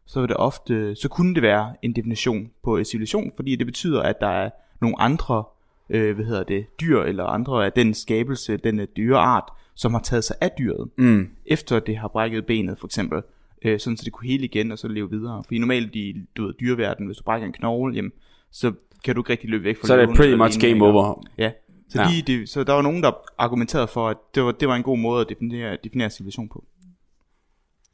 så, 0.05 0.19
er 0.19 0.25
det 0.25 0.37
ofte, 0.37 0.95
så 0.95 1.09
kunne 1.09 1.35
det 1.35 1.43
være 1.43 1.75
en 1.81 1.93
definition 1.93 2.49
på 2.63 2.83
civilisation, 2.83 3.31
fordi 3.35 3.55
det 3.55 3.65
betyder, 3.65 4.01
at 4.01 4.15
der 4.21 4.27
er 4.27 4.49
nogle 4.81 5.01
andre 5.01 5.43
øh, 5.89 6.15
hvad 6.15 6.25
hedder 6.25 6.43
det, 6.43 6.65
dyr, 6.81 7.01
eller 7.01 7.23
andre 7.25 7.65
af 7.65 7.71
den 7.71 7.93
skabelse, 7.93 8.57
den 8.57 8.79
øh, 8.79 8.87
dyreart, 8.97 9.43
som 9.75 9.93
har 9.93 10.01
taget 10.01 10.23
sig 10.23 10.35
af 10.41 10.51
dyret, 10.59 10.89
Mm. 10.97 11.29
efter 11.45 11.79
det 11.79 11.97
har 11.97 12.07
brækket 12.07 12.45
benet 12.45 12.79
for 12.79 12.87
eksempel, 12.87 13.21
øh, 13.61 13.79
sådan 13.79 13.97
så 13.97 14.05
det 14.05 14.13
kunne 14.13 14.27
hele 14.27 14.45
igen, 14.45 14.71
og 14.71 14.79
så 14.79 14.87
leve 14.87 15.09
videre. 15.09 15.43
Fordi 15.43 15.57
normalt 15.59 15.95
i 15.95 16.15
du 16.37 16.45
ved, 16.45 16.53
dyreverden, 16.53 17.05
hvis 17.05 17.17
du 17.17 17.23
brækker 17.23 17.47
en 17.47 17.53
knogle, 17.53 17.95
jamen, 17.95 18.11
så 18.51 18.73
kan 19.03 19.15
du 19.15 19.21
ikke 19.21 19.31
rigtig 19.31 19.49
løbe 19.49 19.63
væk 19.63 19.77
fra 19.79 19.87
Så 19.87 19.93
er 19.93 20.05
det 20.05 20.15
pretty 20.15 20.35
much 20.35 20.59
game 20.59 20.85
over. 20.85 21.23
Ja. 21.37 21.51
Så, 21.89 22.01
Ja. 22.01 22.07
De, 22.07 22.21
de, 22.21 22.47
så 22.47 22.63
der 22.63 22.73
var 22.73 22.81
nogen, 22.81 23.03
der 23.03 23.11
argumenterede 23.37 23.87
for, 23.87 24.07
at 24.09 24.17
det 24.35 24.43
var, 24.43 24.51
det 24.51 24.67
var 24.67 24.75
en 24.75 24.83
god 24.83 24.97
måde 24.97 25.21
at 25.21 25.29
definere, 25.29 25.77
definere 25.83 26.09
civilisation 26.09 26.49
på. 26.49 26.63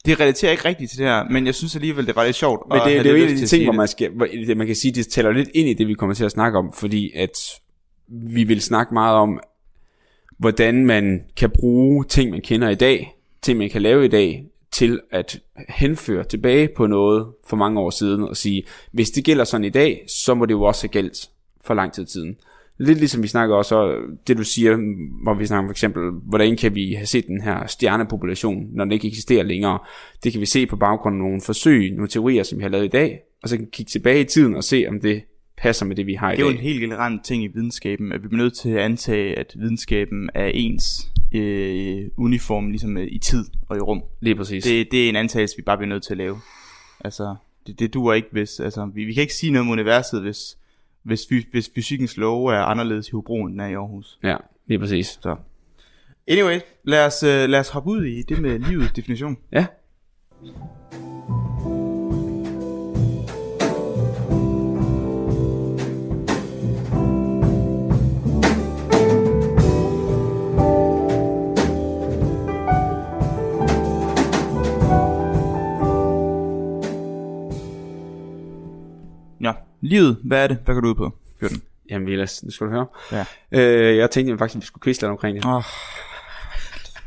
Det 0.06 0.20
relaterer 0.20 0.52
ikke 0.52 0.66
rigtigt 0.66 0.92
til 0.92 1.00
det 1.00 1.08
her, 1.08 1.24
men 1.30 1.46
jeg 1.46 1.56
synes 1.56 1.76
alligevel, 1.76 2.08
det 2.08 2.16
var 2.16 2.26
lidt 2.26 2.36
sjovt. 2.36 2.70
Men 2.70 2.76
det, 2.76 2.82
have 2.82 3.04
det 3.04 3.12
er 3.12 3.18
jo 3.18 3.24
en 3.24 3.30
af 3.30 3.36
de 3.36 3.48
ting, 3.48 3.64
hvor 3.64 3.72
det. 3.72 3.78
man, 3.78 3.88
skal, 3.88 4.12
hvor 4.12 4.28
det, 4.48 4.58
man 4.58 4.68
kan 4.68 4.76
sige, 4.76 4.92
det 4.92 5.08
taler 5.08 5.32
lidt 5.32 5.50
ind 5.54 5.70
i 5.70 5.74
det, 5.74 5.88
vi 5.88 5.94
kommer 5.94 6.14
til 6.14 6.26
at 6.26 6.32
snakke 6.32 6.58
om, 6.58 6.74
fordi 6.74 7.12
at 7.16 7.40
vi 8.08 8.44
vil 8.44 8.62
snakke 8.62 8.94
meget 8.94 9.16
om, 9.16 9.40
hvordan 10.38 10.86
man 10.86 11.24
kan 11.38 11.50
bruge 11.50 12.06
ting, 12.06 12.32
man 12.32 12.42
kender 12.42 12.70
i 12.70 12.76
dag, 12.76 13.16
ting, 13.42 13.58
man 13.58 13.70
kan 13.70 13.82
lave 13.82 14.06
i 14.06 14.08
dag, 14.08 14.46
til 14.72 15.02
at 15.12 15.40
henføre 15.70 16.24
tilbage 16.24 16.70
på 16.78 16.88
noget 16.88 17.28
for 17.48 17.58
mange 17.58 17.80
år 17.80 17.90
siden, 17.90 18.24
og 18.24 18.38
sige, 18.38 18.64
hvis 18.92 19.10
det 19.10 19.26
gælder 19.26 19.44
sådan 19.44 19.66
i 19.66 19.70
dag, 19.70 20.06
så 20.26 20.34
må 20.34 20.46
det 20.46 20.54
jo 20.54 20.64
også 20.64 20.84
have 20.84 20.92
gældt 20.92 21.30
for 21.66 21.74
lang 21.74 21.94
tid 21.94 22.08
siden. 22.08 22.38
Lidt 22.78 22.98
ligesom 22.98 23.24
vi 23.24 23.28
snakker 23.28 23.56
også, 23.56 23.98
det 24.28 24.38
du 24.38 24.44
siger, 24.44 24.78
hvor 25.24 25.34
vi 25.34 25.46
snakker 25.46 25.68
for 25.68 25.72
eksempel, 25.72 26.02
hvordan 26.12 26.58
kan 26.58 26.76
vi 26.76 26.94
have 26.94 27.06
set 27.06 27.28
den 27.28 27.42
her 27.42 27.68
stjernepopulation, 27.68 28.68
når 28.74 28.84
den 28.84 28.92
ikke 28.92 29.08
eksisterer 29.08 29.44
længere. 29.44 29.80
Det 30.24 30.32
kan 30.32 30.42
vi 30.42 30.46
se 30.46 30.66
på 30.66 30.76
baggrund 30.76 31.16
af 31.16 31.20
nogle 31.20 31.42
forsøg, 31.42 31.92
nogle 31.92 32.08
teorier, 32.08 32.44
som 32.44 32.58
vi 32.58 32.64
har 32.64 32.70
lavet 32.70 32.86
i 32.86 32.88
dag, 32.88 33.20
og 33.44 33.50
så 33.50 33.58
kan 33.58 33.66
vi 33.66 33.70
kigge 33.72 33.90
tilbage 33.90 34.22
i 34.22 34.24
tiden 34.24 34.56
og 34.56 34.64
se, 34.64 34.86
om 34.90 35.00
det 35.00 35.24
passer 35.58 35.86
med 35.86 35.96
det, 35.96 36.06
vi 36.08 36.14
har 36.14 36.32
i 36.32 36.36
Det 36.36 36.42
er 36.42 36.46
jo 36.46 36.50
en 36.50 36.56
dag. 36.56 36.64
helt 36.64 36.82
generelt 36.82 37.26
ting 37.26 37.44
i 37.44 37.48
videnskaben, 37.48 38.12
at 38.12 38.24
vi 38.24 38.28
bliver 38.28 38.44
nødt 38.44 38.54
til 38.58 38.70
at 38.70 38.78
antage, 38.80 39.40
at 39.40 39.54
videnskaben 39.56 40.30
er 40.34 40.46
ens 40.46 41.12
øh, 41.36 42.06
uniform 42.18 42.70
ligesom 42.70 42.98
øh, 42.98 43.08
i 43.12 43.18
tid 43.20 43.46
og 43.70 43.78
i 43.78 43.80
rum. 43.80 44.02
Lige 44.22 44.36
præcis. 44.36 44.64
Det, 44.64 44.92
det 44.92 45.06
er 45.06 45.10
en 45.10 45.16
antagelse, 45.16 45.58
vi 45.58 45.64
bare 45.64 45.78
bliver 45.78 45.90
nødt 45.90 46.04
til 46.04 46.14
at 46.14 46.18
lave. 46.18 46.38
Altså, 47.06 47.36
det, 47.68 47.80
det 47.80 47.94
duer 47.94 48.14
ikke, 48.14 48.28
hvis... 48.32 48.60
Altså, 48.60 48.90
vi, 48.96 49.04
vi 49.06 49.14
kan 49.14 49.22
ikke 49.22 49.34
sige 49.34 49.52
noget 49.52 49.68
om 49.68 49.72
universet, 49.72 50.22
hvis, 50.22 50.58
hvis, 51.06 51.26
hvis 51.52 51.72
fysikkens 51.76 52.18
love 52.18 52.54
er 52.54 52.62
anderledes 52.62 53.08
i 53.08 53.12
Hobro, 53.12 53.46
end 53.46 53.54
den 53.54 53.60
er 53.60 53.68
i 53.68 53.74
Aarhus. 53.74 54.20
Ja, 54.24 54.38
lige 54.68 54.80
præcis. 54.80 55.20
Så. 55.22 55.36
Anyway, 56.28 56.60
lad 56.84 57.06
os, 57.06 57.24
øh, 57.24 57.50
lad 57.50 57.60
os 57.60 57.70
hoppe 57.70 57.90
ud 57.90 58.06
i 58.06 58.22
det 58.22 58.42
med 58.42 58.60
livets 58.60 58.92
definition. 58.92 59.38
Ja. 59.52 59.66
Livet, 79.86 80.18
hvad 80.24 80.44
er 80.44 80.48
det? 80.48 80.58
Hvad 80.66 80.76
går 80.76 80.82
du 80.82 80.88
ud 80.88 80.96
på? 80.96 81.12
14. 81.40 81.62
Jamen, 81.90 82.08
Vilas, 82.08 82.44
nu 82.44 82.52
skal 82.52 82.68
du 82.68 82.72
høre. 82.72 82.86
Ja. 83.12 83.26
Øh, 83.52 83.98
jeg 83.98 84.12
tænkte 84.12 84.38
faktisk, 84.38 84.56
at 84.56 84.62
vi 84.62 84.66
skulle 84.66 84.84
quizle 84.84 85.08
omkring 85.08 85.36
det. 85.36 85.46
Oh, 85.46 85.64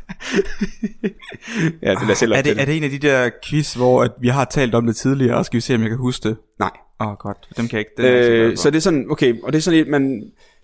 Ja, 1.81 1.89
det 1.89 2.09
er 2.09 2.13
selv 2.13 2.31
er, 2.31 2.41
det, 2.41 2.61
er 2.61 2.65
det 2.65 2.77
en 2.77 2.83
af 2.83 2.89
de 2.89 2.97
der 2.97 3.29
quiz, 3.45 3.73
hvor 3.73 4.03
at 4.03 4.11
vi 4.19 4.27
har 4.27 4.45
talt 4.45 4.75
om 4.75 4.85
det 4.85 4.95
tidligere, 4.95 5.37
og 5.37 5.45
skal 5.45 5.57
vi 5.57 5.61
se, 5.61 5.75
om 5.75 5.81
jeg 5.81 5.89
kan 5.89 5.97
huske 5.97 6.29
det? 6.29 6.37
Nej. 6.59 6.71
Åh, 7.01 7.07
oh, 7.07 7.17
godt. 7.17 7.37
Dem 7.57 7.67
kan 7.67 7.77
jeg 7.77 7.79
ikke. 7.79 7.91
Den 7.97 8.05
jeg 8.05 8.13
Øh, 8.13 8.45
glad 8.45 8.57
så 8.57 8.69
det 8.69 8.77
er 8.77 8.81
sådan, 8.81 9.05
okay, 9.11 9.41
og 9.43 9.53
det 9.53 9.57
er 9.57 9.61
sådan 9.61 9.77
lidt, 9.77 9.89
man, 9.89 10.11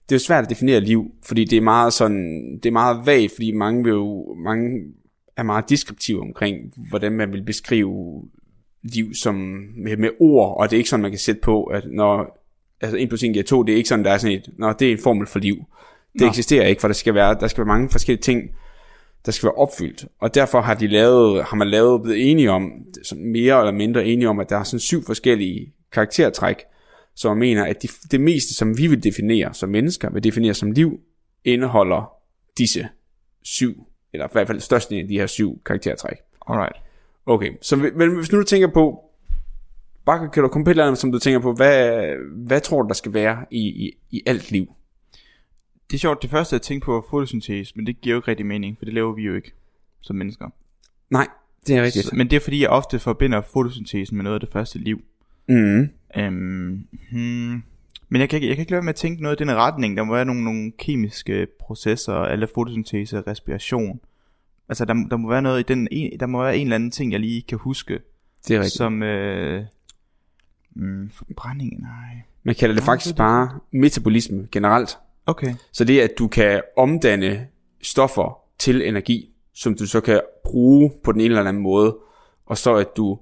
det 0.09 0.11
er 0.11 0.15
jo 0.15 0.19
svært 0.19 0.43
at 0.43 0.49
definere 0.49 0.79
liv, 0.79 1.11
fordi 1.25 1.45
det 1.45 1.57
er 1.57 1.61
meget 1.61 1.93
sådan, 1.93 2.59
det 2.63 2.65
er 2.65 2.71
meget 2.73 3.05
vagt, 3.05 3.31
fordi 3.35 3.51
mange 3.51 3.83
vil 3.83 3.91
jo, 3.91 4.35
mange 4.45 4.79
er 5.37 5.43
meget 5.43 5.69
deskriptive 5.69 6.21
omkring, 6.21 6.57
hvordan 6.89 7.11
man 7.11 7.33
vil 7.33 7.43
beskrive 7.43 8.23
liv 8.93 9.13
som 9.13 9.35
med, 9.77 9.97
med 9.97 10.09
ord, 10.19 10.57
og 10.57 10.69
det 10.69 10.75
er 10.75 10.77
ikke 10.77 10.89
sådan, 10.89 11.01
man 11.01 11.11
kan 11.11 11.19
sætte 11.19 11.41
på, 11.41 11.63
at 11.63 11.83
når, 11.91 12.41
altså 12.81 12.97
1 12.97 13.09
plus 13.09 13.23
1 13.23 13.33
giver 13.33 13.43
2, 13.43 13.63
det 13.63 13.73
er 13.73 13.77
ikke 13.77 13.89
sådan, 13.89 14.05
der 14.05 14.11
er 14.11 14.17
sådan 14.17 14.37
et, 14.37 14.49
når 14.57 14.73
det 14.73 14.87
er 14.87 14.91
en 14.91 15.03
formel 15.03 15.27
for 15.27 15.39
liv. 15.39 15.55
Det 16.13 16.21
Nå. 16.21 16.27
eksisterer 16.27 16.67
ikke, 16.67 16.81
for 16.81 16.87
der 16.87 16.95
skal 16.95 17.13
være, 17.13 17.37
der 17.39 17.47
skal 17.47 17.61
være 17.61 17.75
mange 17.75 17.89
forskellige 17.89 18.21
ting, 18.21 18.49
der 19.25 19.31
skal 19.31 19.47
være 19.47 19.55
opfyldt. 19.55 20.05
Og 20.19 20.35
derfor 20.35 20.61
har 20.61 20.73
de 20.73 20.87
lavet, 20.87 21.43
har 21.43 21.55
man 21.55 21.67
lavet 21.67 22.01
blevet 22.01 22.31
enige 22.31 22.51
om, 22.51 22.71
sådan 23.03 23.31
mere 23.31 23.59
eller 23.59 23.71
mindre 23.71 24.05
enige 24.05 24.29
om, 24.29 24.39
at 24.39 24.49
der 24.49 24.57
er 24.57 24.63
sådan 24.63 24.79
syv 24.79 25.05
forskellige 25.05 25.73
karaktertræk, 25.91 26.55
som 27.15 27.31
man 27.31 27.39
mener, 27.39 27.65
at 27.65 27.83
de, 27.83 27.87
det 28.11 28.21
meste, 28.21 28.53
som 28.53 28.77
vi 28.77 28.87
vil 28.87 29.03
definere 29.03 29.53
som 29.53 29.69
mennesker, 29.69 30.09
vil 30.09 30.23
definere 30.23 30.53
som 30.53 30.71
liv, 30.71 30.99
indeholder 31.43 32.11
disse 32.57 32.87
syv, 33.43 33.87
eller 34.13 34.27
i 34.27 34.29
hvert 34.31 34.47
fald 34.47 34.59
størstedelen 34.59 35.05
af 35.05 35.07
de 35.07 35.19
her 35.19 35.27
syv 35.27 35.61
karaktertræk. 35.65 36.17
Alright. 36.47 36.84
Okay, 37.25 37.51
så 37.61 37.75
men 37.95 38.15
hvis 38.15 38.31
nu 38.31 38.39
du 38.39 38.43
tænker 38.43 38.67
på, 38.67 39.11
bare 40.05 40.29
kan 40.33 40.43
du 40.43 40.49
komme 40.49 40.65
på 40.65 40.69
et 40.69 40.73
eller 40.73 40.85
andet, 40.85 40.99
som 40.99 41.11
du 41.11 41.19
tænker 41.19 41.39
på, 41.39 41.53
hvad, 41.53 42.05
hvad 42.47 42.61
tror 42.61 42.81
du, 42.81 42.87
der 42.87 42.93
skal 42.93 43.13
være 43.13 43.45
i, 43.51 43.59
i, 43.59 43.97
i 44.11 44.23
alt 44.25 44.51
liv? 44.51 44.73
Det 45.91 45.97
er 45.97 45.99
sjovt, 45.99 46.21
det 46.21 46.29
første 46.29 46.53
jeg 46.53 46.61
tænkte 46.61 46.85
på 46.85 46.93
var 46.93 47.03
fotosyntese, 47.09 47.73
men 47.75 47.87
det 47.87 48.01
giver 48.01 48.13
jo 48.13 48.19
ikke 48.19 48.27
rigtig 48.27 48.45
mening, 48.45 48.77
for 48.77 48.85
det 48.85 48.93
laver 48.93 49.13
vi 49.13 49.21
jo 49.21 49.35
ikke 49.35 49.51
som 50.01 50.15
mennesker. 50.15 50.49
Nej, 51.09 51.27
det 51.67 51.75
er 51.75 51.83
rigtigt. 51.83 52.05
Så, 52.05 52.15
men 52.15 52.29
det 52.29 52.35
er 52.35 52.39
fordi, 52.39 52.61
jeg 52.61 52.69
ofte 52.69 52.99
forbinder 52.99 53.41
fotosyntesen 53.41 54.17
med 54.17 54.23
noget 54.23 54.33
af 54.33 54.39
det 54.39 54.49
første 54.49 54.79
liv. 54.79 55.01
Mm. 55.47 55.89
Øhm, 56.17 56.87
hmm. 57.11 57.63
Men 58.09 58.21
jeg 58.21 58.29
kan, 58.29 58.37
ikke, 58.37 58.47
jeg 58.47 58.55
kan 58.55 58.61
ikke 58.61 58.71
lade 58.71 58.77
være 58.77 58.85
med 58.85 58.93
at 58.93 58.95
tænke 58.95 59.23
noget 59.23 59.41
i 59.41 59.43
den 59.43 59.55
retning. 59.55 59.97
Der 59.97 60.03
må 60.03 60.13
være 60.13 60.25
nogle, 60.25 60.43
nogle 60.43 60.71
kemiske 60.79 61.47
processer, 61.59 62.15
eller 62.15 62.47
fotosyntese, 62.55 63.21
respiration. 63.21 63.99
Altså, 64.69 64.85
der, 64.85 64.93
der 65.09 65.17
må 65.17 65.29
være 65.29 65.41
noget 65.41 65.59
i 65.59 65.63
den, 65.63 65.87
en, 65.91 66.19
der 66.19 66.25
må 66.25 66.43
være 66.43 66.57
en 66.57 66.67
eller 66.67 66.75
anden 66.75 66.91
ting, 66.91 67.11
jeg 67.11 67.19
lige 67.19 67.41
kan 67.41 67.57
huske, 67.57 67.99
Det 68.47 68.55
er 68.55 68.59
rigtigt. 68.59 68.73
som, 68.77 69.03
øh, 69.03 69.63
mm, 70.75 71.09
forbrænding, 71.09 71.81
nej. 71.81 72.21
Man 72.43 72.55
kalder 72.55 72.75
det 72.75 72.81
Nå, 72.83 72.85
faktisk 72.85 73.05
det 73.07 73.17
det. 73.17 73.23
bare 73.23 73.59
metabolisme 73.71 74.47
generelt. 74.51 74.97
Okay. 75.25 75.53
Så 75.71 75.83
det 75.83 75.99
er, 75.99 76.03
at 76.03 76.11
du 76.19 76.27
kan 76.27 76.61
omdanne 76.77 77.47
stoffer 77.81 78.39
til 78.59 78.87
energi, 78.87 79.29
som 79.53 79.75
du 79.75 79.85
så 79.87 80.01
kan 80.01 80.21
bruge 80.43 80.91
på 81.03 81.11
den 81.11 81.21
ene 81.21 81.35
eller 81.35 81.49
anden 81.49 81.63
måde, 81.63 81.97
og 82.45 82.57
så 82.57 82.75
at 82.75 82.87
du, 82.97 83.19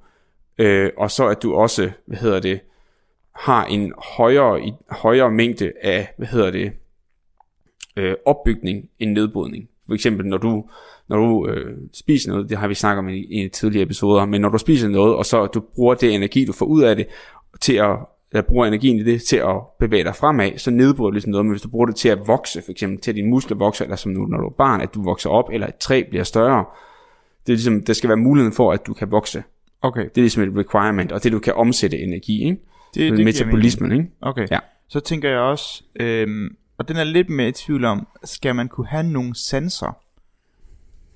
øh, 0.57 0.91
og 0.97 1.11
så 1.11 1.27
at 1.27 1.43
du 1.43 1.53
også, 1.53 1.91
hvad 2.05 2.17
hedder 2.17 2.39
det, 2.39 2.59
har 3.35 3.65
en 3.65 3.93
højere, 4.17 4.61
i, 4.65 4.73
højere 4.89 5.31
mængde 5.31 5.71
af, 5.81 6.13
hvad 6.17 6.27
hedder 6.27 6.51
det, 6.51 6.71
øh, 7.95 8.15
opbygning 8.25 8.89
end 8.99 9.11
nedbrydning. 9.11 9.69
For 9.87 9.93
eksempel 9.93 10.25
når 10.25 10.37
du, 10.37 10.69
når 11.09 11.17
du 11.17 11.47
øh, 11.47 11.77
spiser 11.93 12.31
noget, 12.31 12.49
det 12.49 12.57
har 12.57 12.67
vi 12.67 12.73
snakket 12.73 12.99
om 12.99 13.09
i, 13.09 13.43
i 13.43 13.49
tidligere 13.49 13.83
episoder, 13.83 14.25
men 14.25 14.41
når 14.41 14.49
du 14.49 14.57
spiser 14.57 14.87
noget, 14.87 15.15
og 15.15 15.25
så 15.25 15.45
du 15.45 15.59
bruger 15.75 15.93
det 15.93 16.15
energi, 16.15 16.45
du 16.45 16.53
får 16.53 16.65
ud 16.65 16.83
af 16.83 16.95
det, 16.95 17.07
til 17.61 17.73
at, 17.73 17.97
eller 18.31 18.43
bruger 18.43 18.65
energien 18.65 18.97
i 18.97 19.03
det 19.03 19.21
til 19.23 19.37
at 19.37 19.55
bevæge 19.79 20.03
dig 20.03 20.15
fremad, 20.15 20.57
så 20.57 20.71
nedbryder 20.71 21.09
du 21.09 21.13
ligesom 21.13 21.31
noget, 21.31 21.45
men 21.45 21.51
hvis 21.51 21.61
du 21.61 21.69
bruger 21.69 21.85
det 21.85 21.95
til 21.95 22.09
at 22.09 22.27
vokse, 22.27 22.61
for 22.61 22.71
eksempel 22.71 23.01
til 23.01 23.11
at 23.11 23.15
dine 23.15 23.29
muskler 23.29 23.57
vokser, 23.57 23.85
eller 23.85 23.95
som 23.95 24.11
nu, 24.11 24.25
når 24.25 24.37
du 24.37 24.45
er 24.45 24.53
barn, 24.57 24.81
at 24.81 24.93
du 24.93 25.03
vokser 25.03 25.29
op, 25.29 25.49
eller 25.53 25.67
et 25.67 25.75
træ 25.75 26.03
bliver 26.09 26.23
større, 26.23 26.65
Det 27.47 27.53
er 27.53 27.55
ligesom, 27.55 27.83
der 27.83 27.93
skal 27.93 28.07
være 28.07 28.17
muligheden 28.17 28.53
for, 28.53 28.71
at 28.71 28.87
du 28.87 28.93
kan 28.93 29.11
vokse. 29.11 29.43
Okay. 29.81 30.03
Det 30.03 30.17
er 30.17 30.21
ligesom 30.21 30.43
et 30.43 30.57
requirement, 30.57 31.11
og 31.11 31.23
det 31.23 31.31
du 31.31 31.39
kan 31.39 31.53
omsætte 31.53 31.97
energi, 31.97 32.43
ikke? 32.45 32.57
Det, 32.95 33.17
Det, 33.17 33.25
metabolismen, 33.25 33.91
ikke? 33.91 34.05
Okay. 34.21 34.47
Ja. 34.51 34.59
Så 34.89 34.99
tænker 34.99 35.29
jeg 35.29 35.39
også, 35.39 35.83
øhm, 35.99 36.55
og 36.77 36.87
den 36.87 36.97
er 36.97 37.03
lidt 37.03 37.29
mere 37.29 37.47
i 37.47 37.51
tvivl 37.51 37.85
om, 37.85 38.07
skal 38.23 38.55
man 38.55 38.67
kunne 38.67 38.87
have 38.87 39.03
nogle 39.03 39.35
sanser? 39.35 39.97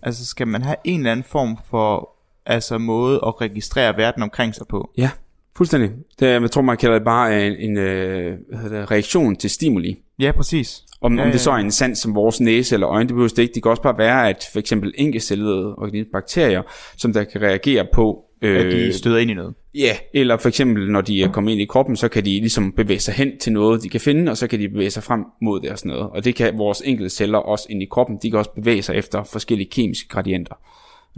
Altså 0.01 0.25
skal 0.25 0.47
man 0.47 0.61
have 0.61 0.75
en 0.83 0.99
eller 0.99 1.11
anden 1.11 1.23
form 1.23 1.57
for 1.69 2.09
altså 2.45 2.77
måde 2.77 3.19
at 3.27 3.41
registrere 3.41 3.97
verden 3.97 4.23
omkring 4.23 4.55
sig 4.55 4.67
på? 4.67 4.91
Ja, 4.97 5.09
fuldstændig. 5.57 5.91
Det, 6.19 6.27
jeg 6.27 6.51
tror, 6.51 6.61
man 6.61 6.77
kalder 6.77 6.95
det 6.95 7.05
bare 7.05 7.47
en, 7.47 7.55
en 7.55 7.77
øh, 7.77 8.37
hvad 8.49 8.59
hedder 8.59 8.79
det, 8.79 8.91
reaktion 8.91 9.35
til 9.35 9.49
stimuli. 9.49 10.03
Ja, 10.19 10.31
præcis. 10.31 10.83
Om, 11.01 11.17
Ja, 11.17 11.25
om 11.25 11.31
det 11.31 11.39
så 11.39 11.51
er 11.51 11.55
en 11.55 11.71
sans 11.71 11.99
som 11.99 12.15
vores 12.15 12.41
næse 12.41 12.75
eller 12.75 12.89
øjne, 12.89 13.07
det 13.07 13.15
behøver 13.15 13.29
det 13.29 13.39
ikke. 13.39 13.53
Det 13.53 13.63
kan 13.63 13.69
også 13.69 13.83
bare 13.83 13.97
være, 13.97 14.29
at 14.29 14.49
for 14.51 14.59
eksempel 14.59 14.93
enkecellede 14.97 15.75
organisme, 15.75 16.11
bakterier, 16.11 16.61
som 16.97 17.13
der 17.13 17.23
kan 17.23 17.41
reagere 17.41 17.87
på... 17.93 18.23
At 18.41 18.65
de 18.65 18.93
støder 18.93 19.17
ind 19.17 19.31
i 19.31 19.33
noget. 19.33 19.53
Ja, 19.73 19.97
eller 20.13 20.37
for 20.37 20.47
eksempel 20.47 20.91
når 20.91 21.01
de 21.01 21.23
er 21.23 21.31
kommet 21.31 21.51
ind 21.51 21.61
i 21.61 21.65
kroppen, 21.65 21.95
så 21.95 22.07
kan 22.07 22.25
de 22.25 22.29
ligesom 22.29 22.71
bevæge 22.71 22.99
sig 22.99 23.13
hen 23.13 23.39
til 23.39 23.53
noget, 23.53 23.83
de 23.83 23.89
kan 23.89 24.01
finde, 24.01 24.31
og 24.31 24.37
så 24.37 24.47
kan 24.47 24.59
de 24.59 24.69
bevæge 24.69 24.89
sig 24.89 25.03
frem 25.03 25.25
mod 25.41 25.61
det 25.61 25.71
og 25.71 25.79
sådan 25.79 25.89
noget. 25.89 26.09
Og 26.09 26.25
det 26.25 26.35
kan 26.35 26.57
vores 26.57 26.81
enkelte 26.85 27.09
celler 27.09 27.37
også 27.37 27.67
ind 27.69 27.83
i 27.83 27.85
kroppen, 27.85 28.19
de 28.21 28.29
kan 28.29 28.39
også 28.39 28.51
bevæge 28.51 28.81
sig 28.81 28.95
efter 28.95 29.23
forskellige 29.23 29.69
kemiske 29.69 30.09
gradienter. 30.09 30.55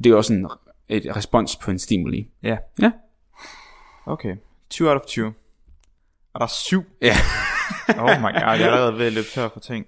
Det 0.04 0.12
er 0.12 0.16
også 0.16 0.34
en, 0.34 0.48
et 0.90 1.16
respons 1.16 1.56
på 1.56 1.72
en 1.72 1.80
stimuli. 1.80 2.28
Ja. 2.44 2.58
Ja. 2.82 2.92
Okay. 4.06 4.36
20 4.70 4.90
out 4.90 5.02
of 5.02 5.06
20. 5.08 5.34
Og 6.34 6.40
der 6.40 6.46
er 6.46 6.50
7. 6.50 6.84
Ja. 7.02 7.14
oh 8.04 8.20
my 8.20 8.24
god, 8.24 8.32
jeg 8.34 8.42
er 8.42 8.72
allerede 8.72 8.98
ved 8.98 9.06
at 9.06 9.14
løbe 9.14 9.28
tør 9.34 9.50
for 9.50 9.60
ting. 9.60 9.86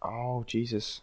Oh, 0.00 0.44
Jesus. 0.54 1.02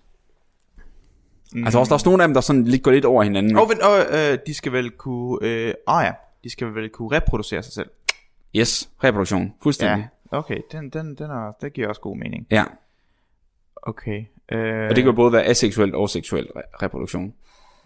Mm. 1.54 1.64
Altså 1.64 1.80
også, 1.80 1.90
der 1.90 1.94
er 1.94 1.96
også 1.98 2.10
nogle 2.10 2.24
af 2.24 2.28
dem, 2.28 2.34
der 2.34 2.42
sådan 2.42 2.64
lidt 2.64 2.84
går 2.84 2.92
lidt 2.92 3.06
over 3.06 3.24
hinanden. 3.24 3.58
Åh, 3.58 3.70
vent, 3.70 3.80
oh, 3.86 4.00
øh, 4.32 4.38
de 4.48 4.54
skal 4.54 4.72
vel 4.72 4.92
kunne... 4.92 5.38
Øh, 5.42 5.74
oh 5.88 6.04
ja, 6.04 6.12
de 6.44 6.50
skal 6.50 6.76
vel 6.76 6.90
kunne 6.90 7.12
reproducere 7.18 7.64
sig 7.64 7.74
selv. 7.74 7.90
Yes, 8.56 8.90
reproduktion. 9.04 9.54
Fuldstændig. 9.64 10.08
Ja. 10.32 10.38
Okay, 10.38 10.58
den, 10.72 10.90
den, 10.90 11.16
den, 11.16 11.32
er, 11.32 11.56
det 11.62 11.74
giver 11.74 11.88
også 11.88 12.02
god 12.02 12.18
mening. 12.18 12.48
Ja. 12.52 12.64
Okay. 13.76 14.26
Øh, 14.52 14.84
Og 14.90 14.96
det 14.96 14.96
kan 14.96 15.06
jo 15.06 15.12
både 15.12 15.32
være 15.32 15.44
aseksuel 15.44 15.96
og 15.96 16.10
seksuel 16.10 16.46
re- 16.46 16.84
reproduktion. 16.84 17.34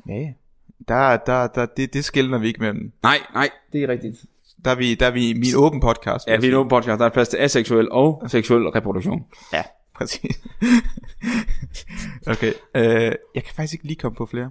Ja, 0.08 0.34
der, 0.88 1.18
der, 1.18 1.48
der, 1.48 1.66
det, 1.66 1.94
det 1.94 2.06
skiller 2.06 2.38
vi 2.38 2.48
ikke 2.48 2.60
mellem. 2.60 2.92
Nej, 3.04 3.18
nej, 3.34 3.50
det 3.74 3.84
er 3.84 3.88
rigtigt. 3.88 4.18
Der 4.66 4.72
er 4.72 4.76
vi, 4.76 4.96
der 4.96 5.06
er 5.08 5.12
vi 5.12 5.30
i 5.30 5.34
min 5.34 5.56
åben 5.56 5.80
podcast. 5.80 6.28
Ja, 6.28 6.38
vi 6.38 6.46
er 6.48 6.52
en 6.52 6.58
åben 6.58 6.70
podcast, 6.70 7.00
der 7.00 7.06
er 7.06 7.10
plads 7.10 7.30
til 7.30 7.38
aseksuel 7.38 7.92
og 7.92 8.24
seksuel 8.28 8.68
reproduktion. 8.68 9.26
Ja, 9.54 9.64
præcis. 10.02 10.42
okay, 12.34 12.54
øh, 12.76 13.12
jeg 13.36 13.44
kan 13.44 13.54
faktisk 13.56 13.74
ikke 13.74 13.86
lige 13.86 13.96
komme 13.96 14.16
på 14.16 14.26
flere. 14.26 14.50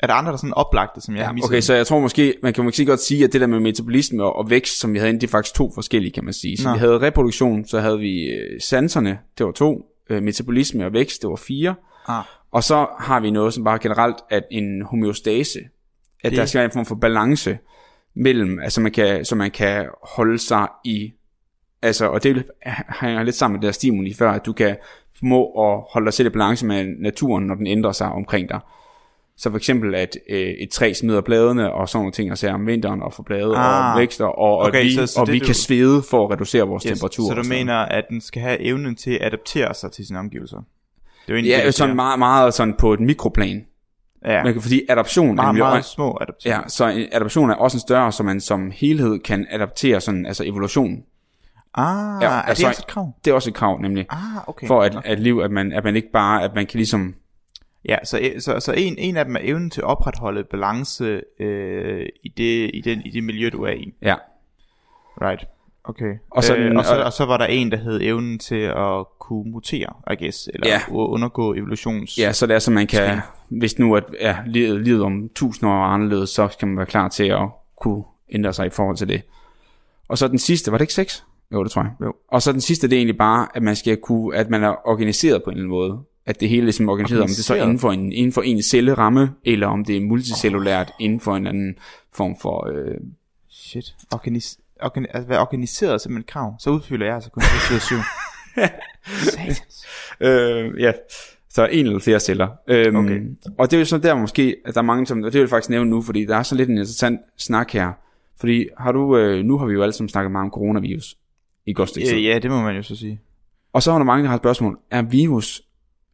Er 0.00 0.06
der 0.06 0.14
andre, 0.14 0.28
der 0.28 0.32
er 0.32 0.38
sådan 0.38 0.54
oplagte, 0.54 1.00
som 1.00 1.16
jeg 1.16 1.26
har 1.26 1.32
misset? 1.32 1.50
okay, 1.50 1.60
så 1.60 1.74
jeg 1.74 1.86
tror 1.86 2.00
måske, 2.00 2.34
man 2.42 2.52
kan 2.52 2.64
måske 2.64 2.86
godt 2.86 3.00
sige, 3.00 3.24
at 3.24 3.32
det 3.32 3.40
der 3.40 3.46
med 3.46 3.60
metabolisme 3.60 4.24
og, 4.24 4.36
og 4.36 4.50
vækst, 4.50 4.80
som 4.80 4.92
vi 4.92 4.98
havde 4.98 5.08
inde, 5.08 5.20
det 5.20 5.26
er 5.26 5.30
faktisk 5.30 5.54
to 5.54 5.70
forskellige, 5.74 6.12
kan 6.12 6.24
man 6.24 6.32
sige. 6.32 6.56
Så 6.56 6.68
Nå. 6.68 6.72
vi 6.72 6.78
havde 6.78 7.00
reproduktion, 7.00 7.64
så 7.64 7.80
havde 7.80 7.98
vi 7.98 8.24
øh, 8.24 8.60
sanserne, 8.60 9.18
det 9.38 9.46
var 9.46 9.52
to, 9.52 9.82
øh, 10.10 10.22
metabolisme 10.22 10.86
og 10.86 10.92
vækst, 10.92 11.22
det 11.22 11.30
var 11.30 11.36
fire. 11.36 11.74
Ah, 12.08 12.24
Og 12.50 12.64
så 12.64 12.86
har 12.98 13.20
vi 13.20 13.30
noget 13.30 13.54
som 13.54 13.64
bare 13.64 13.78
generelt, 13.78 14.16
at 14.30 14.42
en 14.50 14.82
homeostase, 14.82 15.58
at 16.24 16.30
det... 16.30 16.38
der 16.38 16.46
skal 16.46 16.58
være 16.58 16.64
en 16.64 16.72
form 16.72 16.86
for 16.86 16.94
balance 16.94 17.58
mellem, 18.14 18.58
altså 18.58 18.80
man 18.80 18.92
kan, 18.92 19.24
så 19.24 19.34
man 19.34 19.50
kan 19.50 19.86
holde 20.16 20.38
sig 20.38 20.68
i, 20.84 21.12
altså, 21.82 22.06
og 22.08 22.22
det 22.22 22.44
hænger 23.00 23.22
lidt 23.22 23.36
sammen 23.36 23.54
med 23.56 23.60
det 23.60 23.66
der 23.66 23.72
stimuli 23.72 24.14
før, 24.14 24.30
at 24.30 24.46
du 24.46 24.52
kan 24.52 24.76
formå 25.18 25.46
at 25.46 25.82
holde 25.92 26.04
dig 26.04 26.12
selv 26.12 26.26
i 26.26 26.30
balance 26.30 26.66
med 26.66 26.84
naturen, 26.98 27.44
når 27.46 27.54
den 27.54 27.66
ændrer 27.66 27.92
sig 27.92 28.06
omkring 28.06 28.48
dig. 28.48 28.60
Så 29.36 29.50
for 29.50 29.56
eksempel, 29.56 29.94
at 29.94 30.16
øh, 30.30 30.38
et 30.38 30.70
træ 30.70 30.92
smider 30.92 31.20
bladene 31.20 31.72
og 31.72 31.88
sådan 31.88 31.98
nogle 32.00 32.12
ting, 32.12 32.30
og 32.32 32.38
ser 32.38 32.52
om 32.52 32.66
vinteren 32.66 33.02
og 33.02 33.12
får 33.12 33.22
blade 33.22 33.56
Ah. 33.56 33.94
og 33.94 34.00
vækster, 34.00 34.24
og, 34.24 34.58
og 34.58 34.66
Okay, 34.66 34.82
vi, 34.84 34.94
så- 34.94 35.06
så 35.06 35.20
og 35.20 35.28
vi 35.28 35.38
du- 35.38 35.44
kan 35.46 35.54
svede 35.54 36.02
for 36.10 36.24
at 36.26 36.30
reducere 36.32 36.62
vores 36.62 36.82
yes. 36.82 36.98
temperatur. 36.98 37.28
Så 37.28 37.34
du 37.34 37.48
mener, 37.48 37.74
at 37.74 38.04
den 38.08 38.20
skal 38.20 38.42
have 38.42 38.60
evnen 38.60 38.96
til 38.96 39.10
at 39.10 39.26
adaptere 39.26 39.74
sig 39.74 39.92
til 39.92 40.06
sine 40.06 40.18
omgivelser? 40.18 40.56
Det 41.26 41.34
er 41.36 41.40
jo 41.40 41.44
Ja, 41.46 41.66
det, 41.66 41.74
sådan 41.74 41.96
meget, 41.96 42.18
meget 42.18 42.54
sådan 42.54 42.74
på 42.78 42.92
et 42.92 43.00
mikroplan. 43.00 43.64
ja. 44.24 44.44
Man 44.44 44.52
kan, 44.52 44.62
fordi 44.62 44.80
adaption 44.88 45.28
er 45.28 45.32
meget, 45.34 45.48
nemlig 45.48 45.62
meget 45.64 45.78
også- 45.78 45.90
små 45.90 46.18
adaptationer. 46.20 46.56
Ja, 46.56 46.68
så 46.68 46.86
en 46.88 47.08
adaptation 47.12 47.50
er 47.50 47.54
også 47.54 47.76
en 47.76 47.80
større, 47.80 48.12
så 48.12 48.22
man 48.22 48.40
som 48.40 48.70
helhed 48.74 49.18
kan 49.18 49.46
adaptere 49.50 50.00
sådan, 50.00 50.26
altså 50.26 50.44
evolution. 50.46 51.02
Ah, 51.74 52.22
Ja, 52.22 52.26
er 52.28 52.30
altså- 52.42 52.62
det 52.62 52.68
også 52.68 52.82
et 52.82 52.86
krav? 52.86 53.12
Det 53.24 53.30
er 53.30 53.34
også 53.34 53.50
et 53.50 53.54
krav, 53.54 53.78
nemlig. 53.78 54.06
Ah, 54.10 54.48
okay. 54.48 54.66
For 54.66 54.82
at, 54.82 54.96
at 55.04 55.20
liv, 55.20 55.40
at 55.44 55.50
man, 55.50 55.72
at 55.72 55.84
man 55.84 55.96
ikke 55.96 56.10
bare, 56.12 56.42
at 56.44 56.54
man 56.54 56.66
kan 56.66 56.76
ligesom, 56.78 57.14
Ja, 57.84 57.96
så, 58.04 58.30
så, 58.38 58.60
så 58.60 58.72
en, 58.72 58.94
en 58.98 59.16
af 59.16 59.24
dem 59.24 59.36
er 59.36 59.40
evnen 59.42 59.70
til 59.70 59.80
at 59.80 59.84
opretholde 59.84 60.44
balance 60.44 61.20
øh, 61.40 62.06
i, 62.24 62.28
det, 62.28 62.70
i, 62.74 62.80
den, 62.84 63.02
i 63.04 63.10
det 63.10 63.24
miljø, 63.24 63.48
du 63.52 63.62
er 63.62 63.70
i. 63.72 63.94
ja, 64.02 64.14
Right. 65.22 65.44
Okay. 65.84 66.14
Og 66.30 66.44
så 66.44 66.56
øh, 66.56 66.76
og, 66.76 66.84
så, 66.84 67.02
og- 67.02 67.12
så 67.12 67.24
var 67.24 67.36
der 67.36 67.44
en, 67.46 67.70
der 67.70 67.76
hed 67.76 68.00
evnen 68.02 68.38
til 68.38 68.60
at 68.60 69.04
kunne 69.20 69.50
mutere, 69.50 69.92
I 70.12 70.16
guess, 70.24 70.48
eller 70.54 70.68
Ja. 70.68 70.80
ja. 70.88 70.92
undergå 70.94 71.54
evolutions... 71.54 72.18
ja, 72.18 72.32
så 72.32 72.46
det 72.46 72.54
er 72.54 72.58
så 72.58 72.70
man 72.70 72.86
kan, 72.86 73.08
Trin. 73.08 73.18
hvis 73.48 73.78
nu 73.78 73.96
at 73.96 74.04
ja, 74.20 74.36
livet, 74.46 74.80
livet 74.80 75.02
om 75.02 75.28
tusind 75.34 75.70
år 75.70 75.74
er 75.74 75.86
anderledes, 75.88 76.30
så 76.30 76.48
skal 76.48 76.68
man 76.68 76.76
være 76.76 76.86
klar 76.86 77.08
til 77.08 77.24
at 77.24 77.48
kunne 77.80 78.04
ændre 78.32 78.52
sig 78.52 78.66
i 78.66 78.70
forhold 78.70 78.96
til 78.96 79.08
det. 79.08 79.22
Og 80.08 80.18
så 80.18 80.28
den 80.28 80.38
sidste, 80.38 80.72
var 80.72 80.78
det 80.78 80.82
ikke 80.82 80.94
seks? 80.94 81.24
Jo, 81.52 81.62
det 81.64 81.72
tror 81.72 81.82
jeg. 81.82 81.92
Jo. 82.02 82.12
Og 82.28 82.42
så 82.42 82.52
den 82.52 82.60
sidste, 82.60 82.88
det 82.88 82.94
er 82.96 82.98
egentlig 82.98 83.18
bare, 83.18 83.48
at 83.54 83.62
man 83.62 83.76
skal 83.76 83.96
kunne, 83.96 84.36
at 84.36 84.50
man 84.50 84.64
er 84.64 84.88
organiseret 84.88 85.42
på 85.42 85.50
en 85.50 85.56
eller 85.56 85.62
anden 85.62 85.70
måde. 85.70 86.00
At 86.26 86.40
det 86.40 86.48
hele 86.48 86.62
ligesom 86.64 86.88
er 86.88 86.92
organiseret, 86.92 87.22
om 87.22 87.28
det 87.28 87.36
så 87.36 87.54
er 87.54 87.62
Organiseret? 87.62 87.68
inden 87.68 87.78
for 87.78 87.92
en, 87.92 88.12
inden 88.12 88.32
for 88.32 88.42
en 88.42 88.62
celleramme, 88.62 89.30
eller 89.44 89.66
om 89.66 89.84
det 89.84 89.96
er 89.96 90.00
multicellulært 90.00 90.92
inden 91.00 91.20
for 91.20 91.36
en 91.36 91.46
anden 91.46 91.74
form 92.12 92.36
for 92.40 92.68
øh, 92.72 92.94
Shit. 93.50 93.94
Organis 94.12 94.58
organi 94.82 95.06
altså, 95.14 95.28
være 95.28 95.40
organiseret 95.40 95.92
er 95.92 95.98
simpelthen 95.98 96.26
krav. 96.28 96.54
Så 96.58 96.70
udfylder 96.70 97.06
jeg 97.06 97.14
altså 97.14 97.30
kun 97.30 97.42
27. 97.42 98.00
Satans. 99.30 99.86
Øh, 100.20 100.80
ja, 100.80 100.92
så 101.50 101.66
en 101.66 101.86
eller 101.86 101.98
flere 101.98 102.20
celler. 102.20 102.48
Øhm, 102.68 102.96
Okay. 102.96 103.20
Og 103.58 103.70
det 103.70 103.76
er 103.76 103.78
jo 103.78 103.84
så 103.84 103.98
der 103.98 104.14
måske, 104.14 104.56
at 104.64 104.74
der 104.74 104.80
er 104.80 104.84
mange, 104.84 105.06
som, 105.06 105.18
og 105.18 105.24
det 105.24 105.34
vil 105.34 105.40
jeg 105.40 105.48
faktisk 105.48 105.70
nævne 105.70 105.90
nu, 105.90 106.02
fordi 106.02 106.24
der 106.24 106.36
er 106.36 106.42
så 106.42 106.54
lidt 106.54 106.68
en 106.68 106.78
interessant 106.78 107.20
snak 107.36 107.70
her. 107.70 107.92
Fordi 108.40 108.68
har 108.78 108.92
du, 108.92 109.16
øh, 109.16 109.44
nu 109.44 109.58
har 109.58 109.66
vi 109.66 109.72
jo 109.72 109.82
alle 109.82 109.92
sammen 109.92 110.08
snakket 110.08 110.32
meget 110.32 110.44
om 110.44 110.50
coronavirus 110.50 111.16
i 111.66 111.72
godt 111.72 111.88
stykke 111.88 112.08
ja, 112.08 112.14
tid. 112.14 112.20
ja, 112.20 112.38
det 112.38 112.50
må 112.50 112.62
man 112.62 112.76
jo 112.76 112.82
så 112.82 112.96
sige. 112.96 113.20
Og 113.72 113.82
så 113.82 113.92
er 113.92 113.98
der 113.98 114.04
mange, 114.04 114.22
der 114.22 114.28
har 114.28 114.36
et 114.36 114.40
spørgsmål. 114.40 114.78
Er 114.90 115.02
virus 115.02 115.62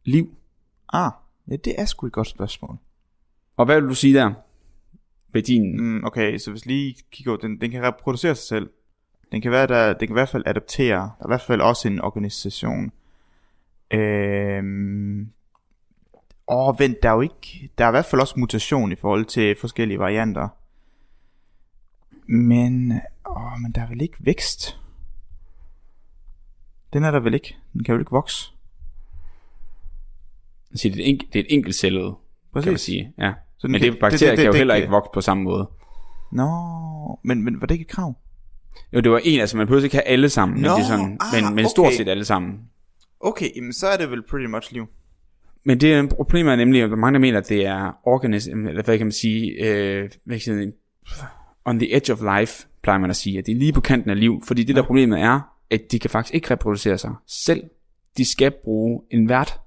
liv? 0.05 0.35
Ah, 0.93 1.11
ja, 1.47 1.55
det 1.55 1.75
er 1.77 1.85
sgu 1.85 2.07
et 2.07 2.13
godt 2.13 2.27
spørgsmål. 2.27 2.77
Og 3.57 3.65
hvad 3.65 3.81
vil 3.81 3.89
du 3.89 3.95
sige 3.95 4.13
der? 4.13 4.33
Ved 5.33 5.41
din... 5.41 5.77
Mm, 5.81 6.03
okay, 6.03 6.37
så 6.37 6.51
hvis 6.51 6.65
lige 6.65 6.95
kigger 7.11 7.31
over, 7.31 7.39
den, 7.39 7.61
den 7.61 7.71
kan 7.71 7.83
reproducere 7.83 8.35
sig 8.35 8.47
selv. 8.47 8.69
Den 9.31 9.41
kan, 9.41 9.51
være, 9.51 9.67
der, 9.67 9.87
den 9.93 10.07
kan 10.07 10.09
i 10.09 10.19
hvert 10.19 10.29
fald 10.29 10.43
adaptere. 10.45 10.95
Der 10.97 11.23
er 11.23 11.27
i 11.27 11.29
hvert 11.29 11.41
fald 11.41 11.61
også 11.61 11.87
en 11.87 12.01
organisation. 12.01 12.91
Øhm, 13.91 15.29
åh, 16.47 16.79
vent, 16.79 17.03
der 17.03 17.09
er 17.09 17.13
jo 17.13 17.21
ikke... 17.21 17.69
Der 17.77 17.85
er 17.85 17.89
i 17.89 17.91
hvert 17.91 18.05
fald 18.05 18.21
også 18.21 18.33
mutation 18.37 18.91
i 18.91 18.95
forhold 18.95 19.25
til 19.25 19.55
forskellige 19.59 19.99
varianter. 19.99 20.47
Men... 22.27 22.91
Åh, 23.29 23.61
men 23.61 23.71
der 23.71 23.81
er 23.81 23.87
vel 23.89 24.01
ikke 24.01 24.17
vækst? 24.19 24.79
Den 26.93 27.03
er 27.03 27.11
der 27.11 27.19
vel 27.19 27.33
ikke? 27.33 27.55
Den 27.73 27.83
kan 27.83 27.93
vel 27.93 28.01
ikke 28.01 28.11
vokse? 28.11 28.51
Altså, 30.71 30.89
det, 30.89 30.99
er 30.99 31.03
et 31.05 31.13
enk- 31.13 31.29
det 31.33 31.39
er 31.39 31.43
et 31.43 31.53
enkeltcellet, 31.53 32.03
kan 32.03 32.15
man 32.53 32.63
Præcis. 32.63 32.81
sige. 32.85 33.13
Ja. 33.19 33.33
Så 33.57 33.67
Men 33.67 33.81
kan- 33.81 33.91
det, 33.91 33.99
bakterier 33.99 34.31
det- 34.31 34.37
det- 34.37 34.43
kan 34.43 34.45
jo 34.45 34.51
det- 34.51 34.57
heller 34.57 34.73
det- 34.73 34.81
ikke 34.81 34.91
vokse 34.91 35.09
på 35.13 35.21
samme 35.21 35.43
måde. 35.43 35.69
Nå, 36.31 36.49
men, 37.23 37.43
men 37.43 37.61
var 37.61 37.67
det 37.67 37.75
ikke 37.75 37.83
et 37.83 37.87
krav? 37.89 38.15
Jo, 38.93 38.99
det 38.99 39.11
var 39.11 39.21
en, 39.23 39.39
altså 39.39 39.57
man 39.57 39.67
behøver 39.67 39.83
ikke 39.83 39.95
have 39.95 40.03
alle 40.07 40.29
sammen, 40.29 40.55
men, 40.55 40.63
Nå, 40.63 40.75
det 40.75 40.79
er 40.81 40.85
sådan, 40.87 41.17
ah, 41.35 41.43
men, 41.43 41.55
men 41.55 41.69
stort 41.69 41.87
okay. 41.87 41.97
set 41.97 42.07
alle 42.09 42.25
sammen. 42.25 42.59
Okay, 43.19 43.49
jamen 43.55 43.73
så 43.73 43.87
er 43.87 43.97
det 43.97 44.11
vel 44.11 44.21
pretty 44.29 44.45
much 44.45 44.73
liv. 44.73 44.85
Men 45.65 45.81
det 45.81 45.93
er 45.93 46.07
problemet 46.07 46.51
er 46.51 46.55
nemlig, 46.55 46.83
at 46.83 46.89
mange 46.89 47.13
der 47.13 47.19
mener, 47.19 47.37
at 47.39 47.49
det 47.49 47.65
er 47.65 47.99
organism, 48.03 48.67
eller 48.67 48.83
hvad 48.83 48.97
kan 48.97 49.07
man 49.07 49.11
sige, 49.11 49.51
øh, 49.65 50.09
hvad 50.23 50.39
kan 50.39 50.55
man 50.55 50.61
sige, 50.63 50.73
on 51.65 51.79
the 51.79 51.95
edge 51.95 52.13
of 52.13 52.19
life, 52.39 52.67
plejer 52.83 52.99
man 52.99 53.09
at 53.09 53.15
sige, 53.15 53.37
at 53.39 53.45
det 53.45 53.51
er 53.51 53.55
lige 53.59 53.73
på 53.73 53.81
kanten 53.81 54.09
af 54.11 54.19
liv, 54.19 54.43
fordi 54.47 54.63
det 54.63 54.75
der 54.75 54.81
problemet 54.83 55.19
er, 55.21 55.39
at 55.69 55.81
de 55.91 55.99
kan 55.99 56.09
faktisk 56.09 56.35
ikke 56.35 56.51
reproducere 56.51 56.97
sig 56.97 57.11
selv. 57.27 57.63
De 58.17 58.25
skal 58.25 58.51
bruge 58.63 59.01
en 59.11 59.29
vært. 59.29 59.59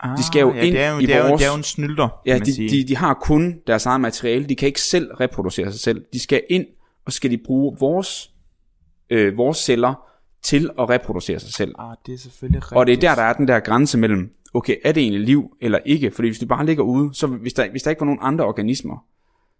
Ah, 0.00 0.18
De 0.18 0.22
skal 0.26 0.40
jo 0.40 0.52
ind 0.52 0.74
det 0.74 0.80
er 0.80 0.90
jo, 0.92 0.98
i 0.98 1.06
det 1.06 1.14
er 1.14 1.18
jo, 1.18 1.28
vores- 1.28 1.40
det 1.40 1.46
er 1.48 1.50
jo 1.52 1.56
en 1.56 1.62
snylder, 1.62 2.20
Ja, 2.26 2.38
de, 2.38 2.52
de, 2.68 2.84
de 2.88 2.96
har 2.96 3.14
kun 3.14 3.60
deres 3.66 3.86
eget 3.86 4.00
materiale, 4.00 4.44
de 4.44 4.56
kan 4.56 4.66
ikke 4.66 4.80
selv 4.80 5.10
reproducere 5.14 5.72
sig 5.72 5.80
selv. 5.80 6.04
De 6.12 6.18
skal 6.18 6.42
ind, 6.50 6.66
og 7.04 7.12
skal 7.12 7.30
de 7.30 7.38
bruge 7.38 7.76
vores, 7.80 8.30
øh, 9.10 9.36
vores 9.36 9.58
celler 9.58 9.94
til 10.42 10.70
at 10.78 10.88
reproducere 10.90 11.40
sig 11.40 11.52
selv. 11.52 11.74
Ah, 11.78 11.96
det 12.06 12.14
er 12.14 12.18
selvfølgelig 12.18 12.62
rigtigt. 12.62 12.76
Og 12.78 12.86
det 12.86 12.92
er 12.92 13.00
der, 13.00 13.14
der 13.14 13.22
er 13.22 13.32
den 13.32 13.48
der 13.48 13.60
grænse 13.60 13.98
mellem, 13.98 14.34
okay, 14.54 14.76
er 14.84 14.92
det 14.92 15.02
egentlig 15.02 15.20
liv 15.20 15.56
eller 15.60 15.78
ikke? 15.84 16.10
Fordi 16.10 16.28
hvis 16.28 16.38
du 16.38 16.46
bare 16.46 16.66
ligger 16.66 16.82
ude, 16.84 17.14
så 17.14 17.26
hvis 17.26 17.52
der, 17.52 17.70
hvis 17.70 17.82
der 17.82 17.90
ikke 17.90 18.00
var 18.00 18.06
nogen 18.06 18.20
andre 18.22 18.44
organismer, 18.44 19.04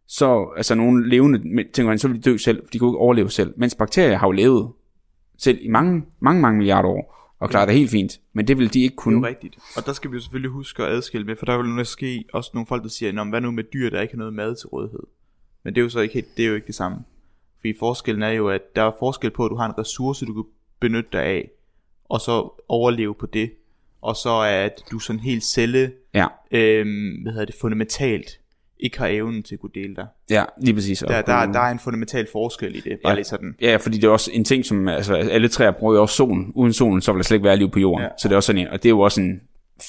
så, 0.07 0.49
altså 0.57 0.75
nogle 0.75 1.09
levende, 1.09 1.39
tænker 1.73 1.85
man, 1.87 1.99
så 1.99 2.09
ville 2.09 2.23
de 2.23 2.31
dø 2.31 2.37
selv, 2.37 2.63
for 2.67 2.71
de 2.71 2.79
kunne 2.79 2.91
ikke 2.91 2.99
overleve 2.99 3.31
selv. 3.31 3.55
Mens 3.57 3.75
bakterier 3.75 4.17
har 4.17 4.27
jo 4.27 4.33
levet 4.33 4.69
selv 5.43 5.59
i 5.63 5.69
mange, 5.69 6.03
mange, 6.21 6.43
mange 6.43 6.57
milliarder 6.59 6.89
år, 6.89 7.35
og 7.39 7.51
klare 7.51 7.67
det 7.67 7.75
helt 7.75 7.91
fint. 7.91 8.21
Men 8.33 8.49
det 8.49 8.59
vil 8.59 8.75
de 8.75 8.81
ikke 8.81 8.93
Det 8.93 8.99
er 8.99 9.03
kunne. 9.03 9.19
jo 9.21 9.27
rigtigt. 9.27 9.59
Og 9.77 9.87
der 9.87 9.93
skal 9.93 10.11
vi 10.11 10.17
jo 10.17 10.21
selvfølgelig 10.21 10.51
huske 10.51 10.83
at 10.83 10.89
adskille 10.93 11.27
med, 11.27 11.37
for 11.37 11.47
der 11.47 11.57
vil 11.57 11.67
jo 11.69 11.75
måske 11.75 12.25
også 12.33 12.51
nogle 12.55 12.67
folk, 12.67 12.83
der 12.83 12.89
siger, 12.89 13.25
hvad 13.31 13.41
nu 13.41 13.51
med 13.51 13.65
dyr, 13.65 13.91
der 13.91 14.01
ikke 14.01 14.15
har 14.15 14.19
noget 14.19 14.35
mad 14.35 14.55
til 14.57 14.67
rådighed? 14.69 15.03
Men 15.65 15.75
det 15.75 15.81
er 15.81 15.83
jo 15.83 15.89
så 15.91 16.01
ikke, 16.01 16.15
helt, 16.15 16.37
det 16.37 16.45
er 16.45 16.49
jo 16.49 16.55
ikke 16.55 16.67
det 16.67 16.75
samme. 16.75 16.99
Fordi 17.61 17.75
forskellen 17.79 18.23
er 18.23 18.31
jo, 18.31 18.49
at 18.49 18.77
der 18.77 18.83
er 18.83 18.93
forskel 18.99 19.31
på, 19.31 19.45
at 19.45 19.51
du 19.51 19.57
har 19.57 19.67
en 19.67 19.79
ressource, 19.79 20.27
du 20.27 20.33
kan 20.35 20.45
benytte 20.81 21.09
dig 21.13 21.23
af, 21.23 21.51
og 22.05 22.21
så 22.21 22.63
overleve 22.69 23.15
på 23.15 23.27
det. 23.27 23.51
Og 24.03 24.17
så 24.17 24.31
er, 24.31 24.65
at 24.65 24.83
du 24.91 24.99
sådan 24.99 25.21
helt 25.21 25.45
celle, 25.45 25.93
Ja, 26.15 26.27
øhm, 26.51 27.23
hvad 27.23 27.33
hedder 27.33 27.47
det, 27.47 27.55
fundamentalt, 27.61 28.41
ikke 28.83 28.99
har 28.99 29.07
evnen 29.07 29.43
til 29.43 29.55
at 29.55 29.61
kunne 29.61 29.71
dele 29.75 29.97
dig. 29.97 30.07
ja, 30.31 30.45
lige 30.63 30.75
præcis. 30.75 30.99
Der, 30.99 31.23
der, 31.23 31.47
der 31.53 31.61
er 31.61 31.71
en 31.71 31.79
fundamental 31.79 32.27
forskel 32.33 32.77
i 32.77 32.81
det, 32.81 32.99
bare 33.05 33.11
Ja. 33.11 33.15
lige 33.15 33.25
sådan. 33.25 33.55
Ja, 33.61 33.77
fordi 33.77 33.97
det 33.97 34.05
er 34.05 34.09
også 34.11 34.31
en 34.35 34.45
ting, 34.45 34.65
som 34.65 34.89
altså, 34.89 35.15
alle 35.15 35.49
træer 35.49 35.71
bruger 35.71 35.95
jo 35.95 36.03
også 36.03 36.15
solen. 36.15 36.53
Uden 36.55 36.73
solen, 36.73 37.01
så 37.03 37.13
vil 37.13 37.19
der 37.19 37.23
slet 37.25 37.37
ikke 37.37 37.45
være 37.47 37.57
liv 37.57 37.71
på 37.71 37.79
jorden. 37.79 38.03
Ja. 38.03 38.05
Ja. 38.07 38.11
Så 38.19 38.29
det 38.29 38.33
er 38.33 38.37
også 38.37 38.47
sådan 38.47 38.63
en, 38.63 38.69
og 38.69 38.83
det 38.83 38.85
er 38.87 38.91
jo 38.91 39.01
også 39.01 39.21
en 39.21 39.41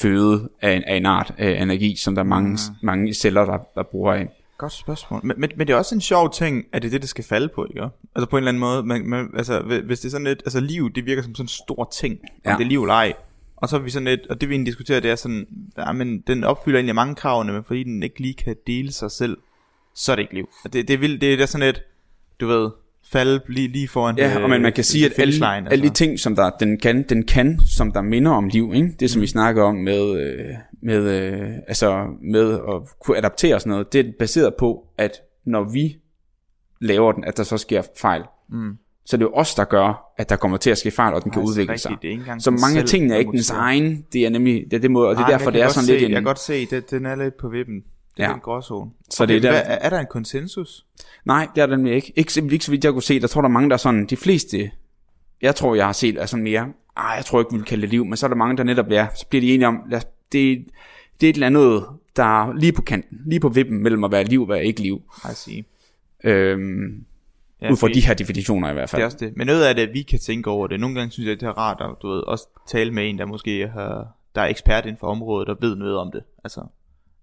føde 0.02 0.50
af 0.62 0.72
en, 0.76 0.84
af 0.84 0.96
en 0.96 1.06
art 1.06 1.34
af 1.38 1.62
energi, 1.62 1.96
som 1.96 2.16
der 2.16 2.22
er 2.22 2.26
mange, 2.28 2.52
Mm. 2.52 2.76
mange 2.84 3.14
celler, 3.14 3.46
der, 3.46 3.58
der 3.76 3.84
bruger 3.92 4.14
af. 4.14 4.28
Godt 4.58 4.74
spørgsmål. 4.74 5.22
Men, 5.24 5.36
men, 5.40 5.50
men 5.58 5.68
det 5.68 5.74
er 5.74 5.78
også 5.78 5.96
en 5.96 6.02
sjov 6.02 6.34
ting, 6.34 6.66
at 6.74 6.82
det 6.82 6.88
er 6.88 6.92
det, 6.92 7.02
det 7.02 7.10
skal 7.10 7.24
falde 7.24 7.48
på, 7.56 7.66
ikke? 7.70 7.82
Altså 8.16 8.30
på 8.30 8.38
en 8.38 8.42
eller 8.42 8.50
anden 8.52 8.60
måde. 8.60 8.84
Man, 8.84 9.06
man, 9.10 9.30
altså, 9.38 9.60
hvi- 9.60 9.86
hvis 9.86 10.00
det 10.00 10.06
er 10.08 10.12
sådan 10.12 10.28
lidt... 10.28 10.42
Altså 10.46 10.60
liv, 10.60 10.94
det 10.94 11.06
virker 11.06 11.22
som 11.22 11.36
sådan 11.36 11.44
en 11.44 11.48
stor 11.48 11.90
ting. 11.94 12.18
Om 12.24 12.30
Ja. 12.46 12.56
det 12.58 12.64
er 12.64 12.68
liv 12.70 12.82
eller 12.82 12.94
ej. 12.94 13.14
Og 13.62 13.70
så 13.70 13.76
er 13.76 13.80
vi 13.80 13.90
sådan 13.90 14.08
lidt... 14.08 14.28
Og 14.28 14.42
det 14.42 14.50
vi 14.50 14.54
egentlig 14.54 14.72
diskuterer, 14.72 15.00
det 15.00 15.12
er 15.12 15.16
sådan... 15.16 15.48
Ja, 15.78 15.92
men 15.92 16.22
den 16.28 16.44
opfylder 16.44 16.78
egentlig 16.78 16.96
mange 16.96 17.16
kravene, 17.16 17.54
men 17.54 17.64
fordi 17.64 17.84
den 17.84 18.04
ikke 18.04 18.20
lige 18.20 18.34
kan 18.34 18.56
dele 18.68 18.92
sig 18.92 19.12
selv, 19.12 19.38
så 19.96 20.12
er 20.12 20.16
det 20.16 20.24
ikke 20.24 20.34
liv. 20.34 20.50
Og 20.64 20.74
Det, 20.74 20.88
det, 20.88 20.94
er, 20.94 20.98
vildt, 20.98 21.22
det 21.22 21.42
er 21.42 21.46
sådan 21.46 21.68
lidt... 21.68 21.82
Du 22.40 22.48
ved... 22.48 22.70
Falde 23.12 23.42
lige, 23.48 23.68
lige 23.68 23.88
foran... 23.88 24.18
Ja, 24.18 24.44
og 24.44 24.50
men 24.50 24.62
man 24.62 24.74
kan 24.74 24.84
sige, 24.84 25.06
at 25.06 25.12
alle, 25.12 25.24
finishline, 25.24 25.72
alle 25.72 25.82
de 25.82 25.88
altså. 25.88 25.94
ting, 25.94 26.20
som 26.20 26.36
der, 26.36 26.50
den, 26.50 26.80
kan, 26.80 27.04
den 27.10 27.26
kan, 27.26 27.60
som 27.60 27.92
der 27.92 28.02
minder 28.02 28.32
om 28.32 28.48
liv, 28.48 28.72
ikke? 28.76 28.96
det 29.00 29.12
som 29.12 29.22
vi 29.22 29.28
snakker 29.28 29.64
om 29.64 29.76
med, 29.76 30.22
øh, 30.22 30.46
med, 30.82 31.22
øh, 31.22 31.50
altså 31.68 32.08
med 32.22 32.54
at 32.54 33.00
kunne 33.00 33.18
adaptere 33.18 33.56
og 33.56 33.62
sådan 33.62 33.72
noget, 33.72 33.94
det 33.94 34.08
er 34.08 34.12
baseret 34.20 34.54
på, 34.60 34.88
at 34.98 35.12
når 35.46 35.64
vi 35.64 35.98
laver 36.82 37.12
den, 37.12 37.24
at 37.24 37.38
der 37.38 37.44
så 37.44 37.58
sker 37.58 37.82
fejl. 38.02 38.24
Mm. 38.50 38.78
Så 39.12 39.18
det 39.18 39.24
er 39.24 39.28
jo 39.28 39.34
os, 39.34 39.56
der 39.56 39.64
gør, 39.64 40.14
at 40.18 40.30
der 40.30 40.36
kommer 40.36 40.58
til 40.58 40.70
at 40.70 40.78
ske 40.78 40.92
fejl, 40.92 41.14
og 41.14 41.24
den 41.24 41.32
kan 41.32 41.42
Faktisk 41.42 41.52
udvikle 41.52 41.74
rigtigt, 41.74 42.26
sig. 42.26 42.36
det 42.38 42.44
Så 42.44 42.52
mange 42.52 42.80
af 42.80 42.86
tingene 42.86 43.14
er 43.14 43.18
ikke 43.20 43.32
dens 43.32 43.50
egen, 43.50 44.06
det 44.14 44.26
er 44.26 44.30
nemlig, 44.30 44.64
det 44.72 44.74
er 44.78 44.82
det 44.82 44.92
måde, 44.92 45.08
og 45.10 45.16
det 45.16 45.22
er 45.22 45.24
Nej, 45.28 45.32
derfor, 45.32 45.46
jeg 45.46 45.54
det 45.54 45.60
kan 45.62 45.68
er 45.70 45.74
sådan 45.74 45.86
se, 45.86 45.92
lidt 45.92 46.04
en, 46.04 46.10
Jeg 46.12 46.16
kan 46.16 46.24
godt 46.24 46.40
se, 46.40 46.66
det, 46.66 46.92
den 46.92 47.06
er 47.06 47.16
lidt 47.16 47.38
på 47.38 47.50
vippen. 47.50 47.76
Det 48.18 48.24
er 48.24 48.28
Ja. 48.30 48.34
en 48.34 48.40
gråzone. 48.40 48.92
Så 49.10 49.26
det 49.26 49.36
er 49.36 49.42
der- 49.42 49.52
hvad, 49.52 49.62
er 49.82 49.90
der 49.90 50.00
en 50.00 50.06
konsensus? 50.10 50.86
Nej, 51.26 51.48
det 51.56 51.62
er 51.62 51.66
der 51.66 51.76
nemlig 51.76 51.94
ikke. 51.96 52.14
Ikke, 52.16 52.42
ikke 52.52 52.66
så 52.66 52.72
vidt 52.72 52.84
jeg 52.86 52.94
kunne 52.94 53.04
se. 53.04 53.20
Der 53.20 53.28
tror 53.28 53.42
der 53.42 53.48
er 53.50 53.52
mange, 53.54 53.70
der 53.70 53.74
er 53.74 53.78
sådan, 53.78 54.06
de 54.06 54.18
fleste, 54.18 54.72
jeg 55.42 55.56
tror, 55.56 55.76
jeg 55.76 55.86
har 55.86 55.94
set, 55.94 56.18
er 56.22 56.26
sådan 56.26 56.44
mere, 56.44 56.68
ah, 56.96 57.14
jeg 57.18 57.26
tror 57.26 57.40
ikke, 57.40 57.52
vi 57.52 57.58
vil 57.58 57.66
kalde 57.66 57.82
det 57.82 57.90
liv, 57.90 58.06
men 58.06 58.18
så 58.18 58.26
er 58.26 58.28
der 58.28 58.36
mange, 58.36 58.58
der 58.58 58.64
netop 58.64 58.86
er, 58.92 59.08
så 59.16 59.26
bliver 59.30 59.42
de 59.42 59.54
enige 59.54 59.68
om, 59.68 59.78
lad, 59.90 59.98
os- 59.98 60.06
det, 60.32 60.66
det 61.22 61.26
er 61.28 61.30
et 61.30 61.34
eller 61.34 61.48
andet, 61.48 61.84
der 62.16 62.24
er 62.44 62.54
lige 62.54 62.72
på 62.72 62.82
kanten, 62.82 63.18
lige 63.26 63.40
på 63.40 63.50
vippen 63.50 63.84
mellem 63.84 64.04
at 64.04 64.12
være 64.12 64.24
liv 64.24 64.42
og 64.42 64.50
være 64.50 64.66
ikke 64.66 64.82
liv. 64.82 65.02
I 65.26 65.34
see. 65.36 65.64
Øhm, 66.24 67.04
Ja, 67.62 67.72
ud 67.72 67.78
fra 67.78 67.88
de 67.88 68.06
her 68.06 68.14
definitioner 68.14 68.70
i 68.70 68.74
hvert 68.74 68.82
Det 68.84 68.90
fald. 68.90 69.02
er 69.02 69.06
også 69.06 69.18
det. 69.20 69.34
Men 69.38 69.48
noget 69.48 69.64
af 69.66 69.76
det, 69.76 69.90
vi 69.94 70.02
kan 70.02 70.20
tænke 70.20 70.50
over 70.50 70.68
det. 70.68 70.80
Nogle 70.80 70.96
gange 70.96 71.12
synes 71.12 71.28
jeg, 71.28 71.40
det 71.40 71.48
er 71.48 71.58
rart 71.58 71.78
at 71.82 71.96
du 72.02 72.08
ved, 72.08 72.20
også 72.20 72.48
tale 72.68 72.92
med 72.92 73.10
en, 73.10 73.18
der 73.18 73.26
måske 73.26 73.68
har, 73.68 74.08
der 74.36 74.42
er 74.42 74.46
ekspert 74.48 74.86
inden 74.86 74.98
for 75.00 75.08
området, 75.08 75.50
og 75.50 75.58
ved 75.62 75.76
noget 75.76 75.98
om 75.98 76.12
det. 76.12 76.24
Altså, 76.44 76.62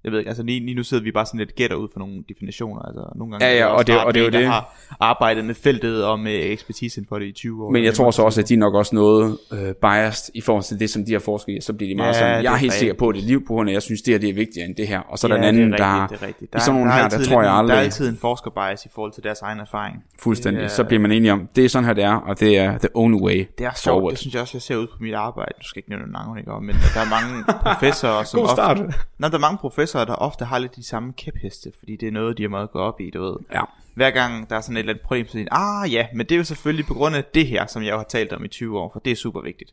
jeg 0.05 0.13
ved 0.13 0.19
ikke, 0.19 0.29
altså 0.29 0.43
lige, 0.43 0.61
lige 0.61 0.75
nu 0.75 0.83
sidder 0.83 1.03
vi 1.03 1.13
bare 1.13 1.27
sådan 1.27 1.39
lidt 1.39 1.55
gætter 1.55 1.77
ud 1.77 1.89
for 1.93 1.99
nogle 1.99 2.15
definitioner. 2.29 2.83
Altså, 2.83 3.13
nogle 3.17 3.31
gange 3.33 3.47
Ja, 3.47 3.53
ja, 3.55 3.61
er 3.61 3.67
og 3.67 3.87
det- 3.87 4.05
og 4.05 4.15
det 4.15 4.21
er 4.21 4.25
jo 4.25 4.31
der 4.31 4.39
det. 4.39 4.47
har 4.49 4.75
arbejdet 5.01 5.45
med 5.45 5.55
feltet 5.55 6.05
og 6.05 6.21
med 6.21 6.39
ekspertise 6.43 7.01
inden 7.01 7.09
for 7.09 7.19
det 7.19 7.27
i 7.27 7.33
20 7.33 7.65
år. 7.65 7.71
Men 7.71 7.85
jeg 7.85 7.95
tror 7.95 8.07
er 8.07 8.11
så 8.11 8.23
også, 8.23 8.41
at 8.41 8.49
de 8.49 8.55
er 8.55 8.59
nok 8.59 8.75
også 8.75 8.95
noget 8.95 9.39
øh, 9.53 9.75
biased 9.83 10.35
i 10.35 10.41
forhold 10.41 10.65
til 10.65 10.81
det, 10.81 10.91
som 10.91 11.05
de 11.05 11.13
har 11.13 11.19
forsket 11.21 11.53
i. 11.53 11.61
Så 11.61 11.73
bliver 11.73 11.91
de 11.91 11.97
meget 11.97 12.09
Ja, 12.09 12.13
sådan, 12.19 12.43
jeg 12.45 12.51
er 12.51 12.55
er 12.55 12.57
helt 12.59 12.73
sikker 12.73 12.95
på, 12.95 13.09
at 13.09 13.15
det 13.15 13.23
er 13.23 13.27
liv 13.27 13.41
på 13.47 13.53
grund 13.53 13.69
af, 13.71 13.75
jeg 13.75 13.83
synes, 13.83 14.03
det 14.03 14.15
her 14.15 14.19
det 14.19 14.29
er 14.31 14.35
vigtigere 14.35 14.69
end 14.69 14.77
det 14.77 14.89
her. 14.89 15.01
Og 15.01 15.19
så 15.19 15.27
er 15.27 15.31
ja, 15.31 15.37
der 15.37 15.49
en 15.49 15.49
anden, 15.49 15.73
det 15.73 15.81
er 15.81 15.85
der 15.85 16.03
rigtigt, 16.03 16.21
det 16.21 16.25
er 16.25 16.29
rigtigt. 16.29 16.55
i 16.55 16.61
sådan 16.61 16.75
nogle 16.81 16.93
er 16.93 16.97
her, 16.97 17.09
der 17.09 17.25
tror 17.25 17.43
jeg 17.43 17.53
aldrig- 17.53 17.75
Der 17.75 17.81
er 17.81 17.85
altid 17.85 18.09
en 18.09 18.17
forskerbias 18.17 18.85
i 18.85 18.89
forhold 18.95 19.13
til 19.13 19.23
deres 19.23 19.41
egen 19.43 19.59
erfaring. 19.61 19.97
fuldstændig, 20.23 20.61
Det 20.63 20.71
er- 20.71 20.75
så 20.75 20.85
bliver 20.85 21.01
man 21.01 21.13
enige 21.13 21.33
om, 21.33 21.49
det 21.57 21.65
er 21.65 21.69
sådan 21.69 21.85
her, 21.87 21.93
det 21.95 22.05
er, 22.05 22.15
og 22.15 22.41
det 22.41 22.59
er 22.59 22.79
the 22.79 22.89
only 22.95 23.17
way 23.17 23.37
Det 23.59 23.67
er 23.67 23.71
sjovt, 23.75 23.95
forward. 23.95 24.11
det 24.11 24.19
synes 24.19 24.35
jeg 24.35 24.43
også, 24.43 24.57
jeg 24.57 24.63
ser 24.63 24.77
ud 24.77 24.87
på 24.87 24.93
mit 25.01 25.15
arbejde. 25.15 25.53
Du 25.63 25.69
skal 25.69 25.79
ikke 25.79 25.91
nævne 25.91 26.13
navn, 26.13 26.39
ikke? 26.39 26.51
Men 26.61 26.77
der 26.95 27.01
er 27.01 27.11
mange 27.17 27.45
professorer, 27.75 28.25
som 28.25 28.41
God 28.41 28.49
start. 28.49 28.79
Ofte, 28.81 28.99
der 29.23 29.31
er 29.35 29.39
mange 29.39 29.59
professorer, 29.59 29.88
der 29.95 30.15
ofte 30.15 30.45
har 30.45 30.59
lidt 30.59 30.77
de 30.77 30.83
samme 30.87 31.13
kæpheste, 31.13 31.73
fordi 31.79 31.97
det 31.97 32.09
er 32.09 32.13
noget, 32.13 32.39
de 32.39 32.43
har 32.43 32.51
meget 32.51 32.71
gå 32.71 32.79
op 32.79 33.01
i, 33.01 33.11
du 33.11 33.23
ved. 33.23 33.37
Ja. 33.53 33.63
Hver 33.95 34.11
gang 34.11 34.51
der 34.51 34.57
er 34.57 34.61
sådan 34.61 34.77
et 34.77 34.81
eller 34.81 34.93
andet 34.93 35.03
problem, 35.05 35.27
så 35.27 35.33
siger 35.33 35.49
ah 35.51 35.93
ja, 35.93 36.07
men 36.15 36.27
det 36.27 36.33
er 36.33 36.37
jo 36.39 36.45
selvfølgelig 36.45 36.87
på 36.87 36.95
grund 36.95 37.17
af 37.17 37.25
det 37.35 37.47
her, 37.47 37.67
som 37.67 37.83
jeg 37.83 37.91
jo 37.93 37.97
har 37.97 38.07
talt 38.09 38.33
om 38.33 38.45
i 38.45 38.49
20 38.49 38.79
år, 38.79 38.91
for 38.93 39.01
det 39.01 39.11
er 39.11 39.17
super 39.17 39.41
vigtigt. 39.41 39.71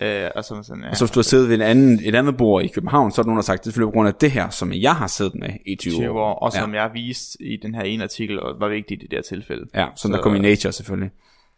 Øh, 0.00 0.30
og 0.36 0.44
så 0.44 0.62
sådan, 0.62 0.82
ja, 0.82 0.90
Og 0.90 0.96
så 0.96 1.04
hvis 1.04 1.10
du 1.10 1.18
har 1.18 1.22
siddet 1.22 1.48
ved 1.48 1.54
en 1.54 1.60
anden, 1.60 2.00
et 2.04 2.14
andet 2.14 2.36
bord 2.36 2.64
i 2.64 2.68
København, 2.68 3.12
så 3.12 3.20
er 3.20 3.22
der 3.22 3.26
nogen, 3.28 3.36
der 3.36 3.42
har 3.42 3.46
sagt, 3.46 3.58
det 3.60 3.66
er 3.66 3.70
selvfølgelig 3.70 3.92
på 3.92 3.96
grund 3.96 4.08
af 4.08 4.14
det 4.14 4.30
her, 4.30 4.50
som 4.50 4.72
jeg 4.72 4.96
har 4.96 5.06
siddet 5.06 5.34
med 5.34 5.48
i 5.66 5.76
20, 5.76 5.92
20 5.94 6.20
år, 6.20 6.34
og 6.34 6.52
som 6.52 6.74
ja. 6.74 6.82
jeg 6.82 6.90
viste 6.94 7.42
i 7.42 7.56
den 7.56 7.74
her 7.74 7.82
ene 7.82 8.04
artikel, 8.04 8.40
og 8.40 8.60
var 8.60 8.68
vigtigt 8.68 9.02
i 9.02 9.06
det 9.06 9.16
her 9.16 9.22
tilfælde. 9.22 9.66
Ja, 9.74 9.86
som 9.96 10.10
der 10.10 10.18
Så- 10.18 10.22
kom 10.22 10.34
i 10.34 10.38
Nature 10.38 10.72
selvfølgelig. 10.72 11.10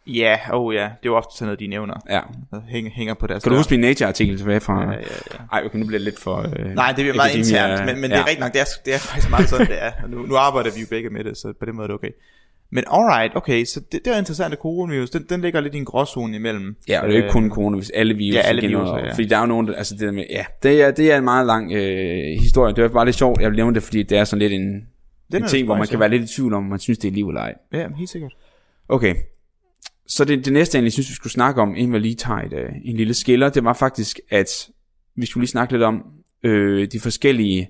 Ja, 0.07 0.37
oh 0.53 0.75
ja, 0.75 0.79
det 0.81 0.85
er 0.87 0.95
jo 1.05 1.15
ofte 1.15 1.37
sådan 1.37 1.45
noget, 1.47 1.59
de 1.59 1.67
nævner. 1.67 1.93
Ja. 2.09 2.19
Der 2.51 2.61
hænger, 2.69 2.91
hænger 2.91 3.13
på 3.13 3.27
deres 3.27 3.43
Kan 3.43 3.51
du 3.51 3.57
huske 3.57 3.71
min 3.73 3.79
Nature-artikel 3.79 4.37
tilbage 4.37 4.59
fra... 4.59 4.81
Ja, 4.83 4.89
ja, 4.91 4.97
ja. 4.97 5.37
Ej, 5.51 5.61
okay, 5.65 5.79
nu 5.79 5.85
bliver 5.85 5.99
det 5.99 6.05
lidt 6.05 6.19
for... 6.19 6.37
Øh, 6.37 6.65
Nej, 6.75 6.87
det 6.87 6.95
bliver 6.95 7.15
meget 7.15 7.35
internt, 7.35 7.85
men, 7.85 8.01
men 8.01 8.03
det 8.09 8.15
er 8.15 8.19
ja. 8.19 8.23
rigtigt 8.25 8.39
nok, 8.39 8.53
det 8.53 8.61
er, 8.61 8.65
det 8.85 8.93
er 8.93 8.97
faktisk 8.99 9.29
meget 9.29 9.49
sådan, 9.49 9.67
det 9.67 9.83
er. 9.83 9.91
Nu, 10.07 10.25
nu 10.25 10.35
arbejder 10.35 10.71
vi 10.75 10.81
jo 10.81 10.87
begge 10.89 11.09
med 11.09 11.23
det, 11.23 11.37
så 11.37 11.53
på 11.59 11.65
den 11.65 11.75
måde 11.75 11.83
er 11.83 11.87
det 11.87 11.95
okay. 11.95 12.09
Men 12.73 12.83
alright, 12.91 13.35
okay, 13.35 13.65
så 13.65 13.79
det, 13.91 13.99
det 14.05 14.13
er 14.13 14.17
interessant, 14.17 14.53
at 14.53 14.59
coronavirus, 14.59 15.09
den, 15.09 15.25
den 15.29 15.41
ligger 15.41 15.61
lidt 15.61 15.75
i 15.75 15.77
en 15.77 15.85
gråzone 15.85 16.35
imellem. 16.35 16.75
Ja, 16.87 17.01
og 17.01 17.07
det 17.07 17.13
er 17.15 17.17
jo 17.19 17.23
ikke 17.23 17.33
kun 17.33 17.45
Øh, 17.45 17.51
coronavirus, 17.51 17.89
alle 17.89 18.13
virus. 18.13 18.35
Ja, 18.35 18.41
alle 18.41 18.79
og- 18.79 18.99
ja. 19.05 19.13
Fordi 19.13 19.25
der 19.25 19.35
er 19.37 19.41
jo 19.41 19.45
nogen, 19.47 19.67
der, 19.67 19.75
altså 19.75 19.93
det 19.93 20.01
der 20.01 20.11
med, 20.11 20.25
ja, 20.29 20.45
det 20.63 20.81
er, 20.81 20.91
det 20.91 21.11
er 21.11 21.17
en 21.17 21.23
meget 21.23 21.47
lang 21.47 21.71
øh, 21.73 22.39
historie. 22.39 22.73
Det 22.75 22.83
er 22.83 22.87
bare 22.87 23.05
lidt 23.05 23.15
sjovt, 23.15 23.41
jeg 23.41 23.49
vil 23.49 23.55
nævne 23.57 23.75
det, 23.75 23.83
fordi 23.83 24.03
det 24.03 24.17
er 24.17 24.23
sådan 24.23 24.39
lidt 24.39 24.53
en, 24.53 24.87
Den 25.31 25.43
en 25.43 25.47
ting, 25.49 25.65
hvor 25.65 25.77
man 25.77 25.87
kan 25.87 25.99
være 25.99 26.09
lidt 26.09 26.23
i 26.31 26.35
tvivl 26.35 26.53
om, 26.53 26.63
man 26.63 26.79
synes, 26.79 26.97
det 26.99 27.07
er 27.07 27.11
liv 27.11 27.27
eller 27.27 27.41
ej. 27.41 27.53
Ja, 27.73 27.87
helt 27.97 28.09
sikkert. 28.09 28.33
Okay, 28.89 29.15
så 30.07 30.25
det, 30.25 30.45
det 30.45 30.53
næste, 30.53 30.75
jeg 30.75 30.79
egentlig 30.79 30.93
synes, 30.93 31.09
vi 31.09 31.13
skulle 31.13 31.33
snakke 31.33 31.61
om, 31.61 31.75
inden 31.75 31.93
vi 31.93 31.99
lige 31.99 32.15
tager 32.15 32.39
et, 32.39 32.53
øh, 32.53 32.69
en 32.83 32.97
lille 32.97 33.13
skiller, 33.13 33.49
det 33.49 33.63
var 33.63 33.73
faktisk, 33.73 34.19
at 34.29 34.69
vi 35.15 35.25
skulle 35.25 35.41
lige 35.41 35.49
snakke 35.49 35.73
lidt 35.73 35.83
om 35.83 36.03
øh, 36.43 36.87
de 36.91 36.99
forskellige 36.99 37.69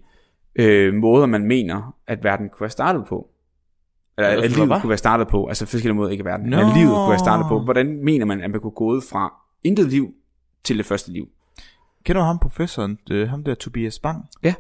øh, 0.56 0.94
måder, 0.94 1.26
man 1.26 1.46
mener, 1.46 1.96
at 2.08 2.24
verden 2.24 2.50
kunne 2.50 2.62
være 2.62 2.70
startet 2.70 3.06
på. 3.08 3.28
Eller 4.18 4.44
at 4.44 4.52
livet 4.52 4.82
kunne 4.82 4.90
være 4.90 4.98
startet 4.98 5.28
på. 5.28 5.48
Altså 5.48 5.66
forskellige 5.66 5.96
måder, 5.96 6.12
ikke 6.12 6.26
verden. 6.26 6.50
Nå. 6.50 6.58
At 6.58 6.78
livet 6.78 6.96
kunne 6.96 7.10
være 7.10 7.20
startet 7.20 7.46
på. 7.50 7.64
Hvordan 7.64 8.04
mener 8.04 8.26
man, 8.26 8.42
at 8.42 8.52
man 8.52 8.60
kunne 8.60 8.72
gå 8.72 8.86
ud 8.86 9.02
fra 9.02 9.34
intet 9.64 9.90
liv 9.90 10.14
til 10.64 10.78
det 10.78 10.86
første 10.86 11.12
liv? 11.12 11.28
Kender 12.06 12.22
du 12.22 12.26
ham 12.26 12.40
professoren, 12.40 12.98
det, 13.08 13.30
ham 13.30 13.44
der 13.44 13.56
Tobias 13.56 14.00
Bang? 14.00 14.26
Ja. 14.44 14.54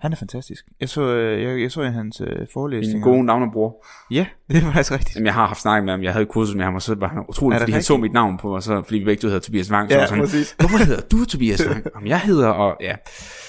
Han 0.00 0.12
er 0.12 0.16
fantastisk. 0.16 0.66
Jeg 0.80 0.88
så, 0.88 1.00
øh, 1.02 1.42
jeg, 1.42 1.60
jeg 1.60 1.72
så 1.72 1.82
i 1.82 1.90
hans 1.90 2.20
øh, 2.20 2.38
Min 2.38 2.46
forelæsninger. 2.52 3.02
gode 3.04 3.24
navnebror. 3.24 3.84
Ja, 4.10 4.26
det 4.50 4.64
var 4.64 4.72
faktisk 4.72 4.92
rigtigt. 4.92 5.14
Jamen, 5.14 5.26
jeg 5.26 5.34
har 5.34 5.46
haft 5.46 5.60
snakket 5.60 5.84
med 5.84 5.92
ham. 5.92 6.02
Jeg 6.02 6.12
havde 6.12 6.26
kursus 6.26 6.54
med 6.56 6.64
ham, 6.64 6.74
og 6.74 6.82
så 6.82 6.94
var 6.94 7.08
han 7.08 7.24
utrolig, 7.28 7.56
Er 7.56 7.60
fordi 7.60 7.72
han 7.72 7.82
så 7.82 7.92
rigtigt? 7.94 8.02
mit 8.02 8.12
navn 8.12 8.38
på, 8.38 8.54
og 8.54 8.62
så, 8.62 8.82
fordi 8.82 8.98
vi 8.98 9.04
begge 9.04 9.20
to 9.20 9.26
hedder 9.28 9.40
Tobias 9.40 9.70
Wang. 9.72 9.90
så 9.90 9.94
Ja, 9.94 10.00
var 10.00 10.06
sådan, 10.08 10.22
præcis. 10.24 10.54
Hvorfor 10.60 10.78
hedder 10.84 11.00
du 11.00 11.24
Tobias 11.24 11.66
Wang? 11.66 11.86
Jamen, 11.94 12.08
jeg 12.08 12.20
hedder, 12.20 12.48
og 12.48 12.76
ja. 12.80 12.94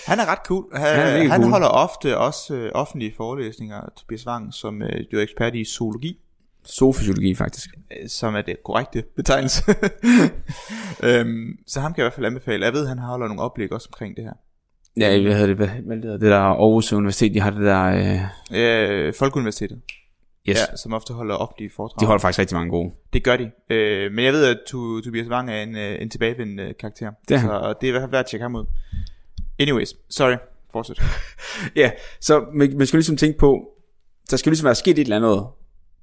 Han 0.08 0.20
er 0.20 0.32
ret 0.32 0.40
cool. 0.46 0.66
Han, 0.76 0.82
Han 0.88 0.98
er 1.26 1.28
han, 1.30 1.42
cool. 1.42 1.52
holder 1.52 1.68
ofte 1.68 2.18
også 2.18 2.56
øh, 2.56 2.72
offentlige 2.76 3.14
forelæsninger, 3.18 3.82
Tobias 3.98 4.28
Wang, 4.28 4.54
som 4.54 4.82
øh, 4.82 5.06
jo 5.14 5.18
er 5.20 5.24
ekspert 5.24 5.56
i 5.56 5.66
zoologi. 5.66 6.20
Zoofysiologi, 6.68 7.36
faktisk. 7.36 7.70
øh, 8.02 8.10
som 8.10 8.36
er 8.36 8.42
det 8.42 8.56
korrekte 8.66 9.04
betegnelse. 9.16 9.64
øhm, 11.04 11.58
så 11.68 11.80
ham 11.80 11.94
kan 11.94 11.98
jeg 12.02 12.04
i 12.04 12.06
hvert 12.06 12.14
fald 12.14 12.26
anbefale. 12.26 12.66
Jeg 12.66 12.74
ved, 12.74 12.88
han 12.88 13.00
har 13.00 13.08
holder 13.08 13.28
nogle 13.28 13.42
oplæg 13.42 13.72
også 13.74 13.90
omkring 13.94 14.16
det 14.16 14.24
her. 14.24 14.34
Ja, 15.00 15.22
hvad 15.22 15.34
hedder 15.34 15.48
det? 15.48 15.56
Hvad, 15.56 15.68
hvad 15.68 15.98
hedder 15.98 16.18
det 16.18 16.32
der 16.32 16.38
Aarhus 16.40 16.94
Universitet? 16.94 17.34
De 17.34 17.40
har 17.40 17.50
det 17.52 17.62
der... 17.62 17.84
Øh, 17.84 18.22
Øh, 18.52 19.14
Folkeuniversitetet, 19.14 19.82
yes. 20.50 20.58
ja, 20.58 20.76
som 20.76 20.94
ofte 20.94 21.14
holder 21.14 21.36
offentlige 21.36 21.70
foredrag. 21.76 22.02
De 22.02 22.06
holder 22.06 22.20
faktisk 22.20 22.40
rigtig 22.40 22.56
mange 22.56 22.70
gode. 22.72 22.92
Det 23.14 23.24
gør 23.24 23.38
de. 23.38 23.52
Øh, 23.70 24.12
men 24.12 24.26
jeg 24.26 24.34
ved, 24.34 24.46
at 24.46 24.58
tu, 24.68 25.02
Tobias 25.02 25.28
Wang 25.28 25.50
er 25.52 25.62
en, 25.64 25.76
øh, 25.76 26.02
en 26.02 26.10
tilbagevendende 26.10 26.74
karakter. 26.80 27.12
Det. 27.30 27.42
Så 27.42 27.74
det 27.82 27.88
er 27.88 27.90
i 27.90 27.92
hvert 27.92 28.02
fald 28.02 28.12
værd 28.12 28.20
at 28.20 28.26
tjekke 28.26 28.42
ham 28.42 28.56
ud. 28.56 28.66
Anyways, 29.60 29.96
sorry. 30.10 30.36
Fortsæt. 30.72 31.02
Ja, 31.76 31.92
så 32.22 32.46
man, 32.54 32.78
man 32.78 32.88
skal 32.88 32.98
ligesom 32.98 33.18
tænke 33.18 33.38
på, 33.38 33.70
der 34.32 34.38
skal 34.38 34.50
ligesom 34.50 34.66
være 34.66 34.76
sket 34.76 34.92
et 34.92 35.00
eller 35.00 35.16
andet, 35.16 35.48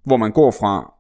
hvor 0.05 0.17
man 0.17 0.33
går 0.33 0.51
fra, 0.51 0.93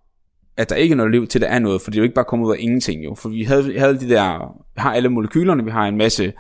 at 0.56 0.70
der 0.70 0.76
ikke 0.76 0.92
er 0.92 0.96
noget 0.96 1.12
liv, 1.12 1.26
til 1.26 1.40
der 1.40 1.46
er 1.46 1.58
noget, 1.58 1.82
for 1.82 1.90
det 1.90 1.98
er 1.98 2.00
jo 2.00 2.04
ikke 2.04 2.14
bare 2.14 2.24
kommet 2.24 2.46
ud 2.46 2.52
af 2.52 2.56
ingenting 2.60 3.04
jo, 3.04 3.14
for 3.14 3.28
vi 3.28 3.42
havde, 3.42 3.78
havde 3.78 4.00
de 4.00 4.08
der, 4.08 4.54
vi 4.74 4.80
har 4.80 4.94
alle 4.94 5.08
molekylerne, 5.08 5.64
vi 5.64 5.70
har 5.70 5.86
en 5.88 5.96
masse 5.96 6.32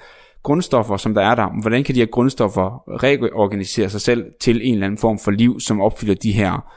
grundstoffer, 0.44 0.96
som 0.96 1.14
der 1.14 1.22
er 1.22 1.34
der, 1.34 1.60
hvordan 1.60 1.84
kan 1.84 1.94
de 1.94 2.00
her 2.00 2.06
grundstoffer 2.06 2.84
reorganisere 3.02 3.90
sig 3.90 4.00
selv 4.00 4.24
til 4.40 4.68
en 4.68 4.74
eller 4.74 4.86
anden 4.86 4.98
form 4.98 5.18
for 5.18 5.30
liv, 5.30 5.60
som 5.60 5.80
opfylder 5.80 6.14
de 6.14 6.32
her, 6.32 6.72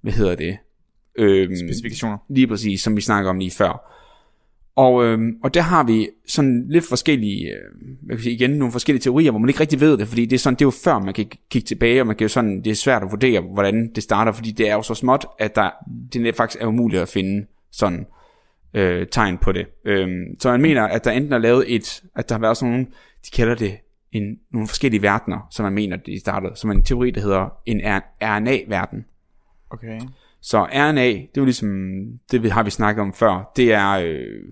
hvad 0.00 0.12
hedder 0.12 0.34
det, 0.34 0.56
øhm, 1.18 1.56
Specifikationer. 1.56 2.18
Lige 2.28 2.46
præcis, 2.46 2.80
som 2.80 2.96
vi 2.96 3.00
snakker 3.00 3.30
om 3.30 3.38
lige 3.38 3.50
før. 3.50 3.88
Og, 4.76 5.04
øhm, 5.04 5.36
og 5.42 5.54
der 5.54 5.60
har 5.60 5.84
vi 5.84 6.08
sådan 6.26 6.66
lidt 6.68 6.88
forskellige, 6.88 7.46
øh, 7.46 7.54
hvad 8.02 8.16
kan 8.16 8.18
jeg 8.18 8.22
sige, 8.22 8.34
igen, 8.34 8.50
nogle 8.50 8.72
forskellige 8.72 9.02
teorier, 9.02 9.30
hvor 9.30 9.40
man 9.40 9.48
ikke 9.48 9.60
rigtig 9.60 9.80
ved 9.80 9.98
det, 9.98 10.08
fordi 10.08 10.26
det 10.26 10.36
er 10.36 10.38
sådan, 10.38 10.54
det 10.54 10.62
er 10.62 10.66
jo 10.66 10.70
før, 10.84 10.98
man 10.98 11.14
kan 11.14 11.26
kigge 11.50 11.66
tilbage, 11.66 12.00
og 12.00 12.06
man 12.06 12.16
kan 12.16 12.24
jo 12.24 12.28
sådan, 12.28 12.62
det 12.64 12.70
er 12.70 12.74
svært 12.74 13.02
at 13.02 13.10
vurdere, 13.10 13.40
hvordan 13.40 13.90
det 13.94 14.02
starter, 14.02 14.32
fordi 14.32 14.50
det 14.50 14.68
er 14.68 14.74
jo 14.74 14.82
så 14.82 14.94
småt, 14.94 15.26
at 15.38 15.56
der, 15.56 15.70
det 16.12 16.36
faktisk 16.36 16.62
er 16.62 16.66
umuligt 16.66 17.02
at 17.02 17.08
finde 17.08 17.46
sådan 17.72 18.06
øh, 18.74 19.06
tegn 19.06 19.38
på 19.38 19.52
det. 19.52 19.66
Øhm, 19.84 20.24
så 20.40 20.50
man 20.50 20.62
mener, 20.62 20.82
at 20.82 21.04
der 21.04 21.10
enten 21.10 21.32
er 21.32 21.38
lavet 21.38 21.74
et, 21.74 22.02
at 22.16 22.28
der 22.28 22.34
har 22.34 22.40
været 22.40 22.56
sådan 22.56 22.72
nogle, 22.72 22.86
de 23.26 23.30
kalder 23.30 23.54
det 23.54 23.78
en, 24.12 24.38
nogle 24.50 24.68
forskellige 24.68 25.02
verdener, 25.02 25.48
som 25.50 25.64
man 25.64 25.72
mener, 25.72 25.96
de 25.96 26.20
startede, 26.20 26.56
som 26.56 26.70
en 26.70 26.82
teori, 26.82 27.10
der 27.10 27.20
hedder 27.20 27.48
en 27.66 27.80
RNA-verden. 28.22 29.04
Okay. 29.70 30.00
Så 30.40 30.64
RNA, 30.64 31.06
det 31.06 31.16
er 31.16 31.28
jo 31.36 31.44
ligesom, 31.44 32.02
det 32.30 32.52
har 32.52 32.62
vi 32.62 32.70
snakket 32.70 33.02
om 33.02 33.12
før, 33.12 33.52
det 33.56 33.72
er, 33.72 33.90
øh, 33.90 34.44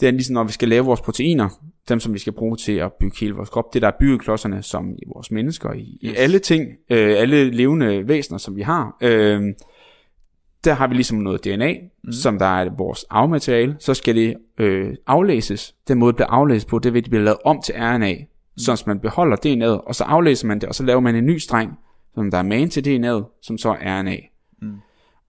det 0.00 0.08
er 0.08 0.12
ligesom, 0.12 0.34
når 0.34 0.44
vi 0.44 0.52
skal 0.52 0.68
lave 0.68 0.84
vores 0.84 1.00
proteiner, 1.00 1.48
dem 1.88 2.00
som 2.00 2.14
vi 2.14 2.18
skal 2.18 2.32
bruge 2.32 2.56
til 2.56 2.72
at 2.72 2.92
bygge 2.92 3.16
hele 3.20 3.34
vores 3.34 3.48
krop, 3.48 3.74
det 3.74 3.82
der 3.82 3.88
er 3.88 3.96
byggeklodserne, 4.00 4.62
som 4.62 4.92
i 4.98 5.04
vores 5.14 5.30
mennesker, 5.30 5.72
i, 5.72 5.98
yes. 6.04 6.12
i 6.12 6.16
alle 6.16 6.38
ting, 6.38 6.68
øh, 6.90 7.14
alle 7.18 7.50
levende 7.50 8.08
væsener, 8.08 8.38
som 8.38 8.56
vi 8.56 8.62
har, 8.62 8.96
øh, 9.00 9.54
der 10.64 10.72
har 10.74 10.86
vi 10.86 10.94
ligesom 10.94 11.18
noget 11.18 11.44
DNA, 11.44 11.74
mm. 12.04 12.12
som 12.12 12.38
der 12.38 12.46
er 12.46 12.70
vores 12.76 13.04
arvemateriale, 13.10 13.76
så 13.78 13.94
skal 13.94 14.14
det 14.14 14.36
øh, 14.58 14.94
aflæses. 15.06 15.74
Den 15.88 15.98
måde, 15.98 16.08
det 16.08 16.16
bliver 16.16 16.28
aflæst 16.28 16.66
på, 16.68 16.78
det 16.78 16.94
vil 16.94 17.02
det 17.02 17.10
blive 17.10 17.24
lavet 17.24 17.38
om 17.44 17.60
til 17.64 17.74
RNA, 17.78 18.12
mm. 18.12 18.58
så 18.58 18.82
man 18.86 19.00
beholder 19.00 19.36
DNA'et, 19.36 19.86
og 19.86 19.94
så 19.94 20.04
aflæser 20.04 20.46
man 20.46 20.60
det, 20.60 20.68
og 20.68 20.74
så 20.74 20.84
laver 20.84 21.00
man 21.00 21.16
en 21.16 21.26
ny 21.26 21.38
streng, 21.38 21.78
som 22.14 22.30
der 22.30 22.38
er 22.38 22.42
man 22.42 22.70
til 22.70 22.80
DNA'et, 22.80 23.40
som 23.42 23.58
så 23.58 23.76
er 23.80 24.00
RNA. 24.00 24.16
Mm. 24.62 24.76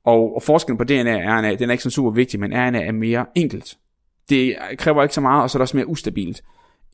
Og, 0.05 0.35
og 0.35 0.43
forskellen 0.43 0.77
på 0.77 0.83
DNA 0.83 1.15
og 1.15 1.39
RNA, 1.39 1.55
den 1.55 1.69
er 1.69 1.71
ikke 1.71 1.83
så 1.83 1.89
super 1.89 2.11
vigtig, 2.11 2.39
men 2.39 2.51
RNA 2.51 2.81
er 2.81 2.91
mere 2.91 3.25
enkelt. 3.35 3.77
Det 4.29 4.55
kræver 4.77 5.03
ikke 5.03 5.15
så 5.15 5.21
meget, 5.21 5.43
og 5.43 5.49
så 5.49 5.57
er 5.57 5.59
det 5.59 5.63
også 5.63 5.77
mere 5.77 5.87
ustabilt, 5.87 6.43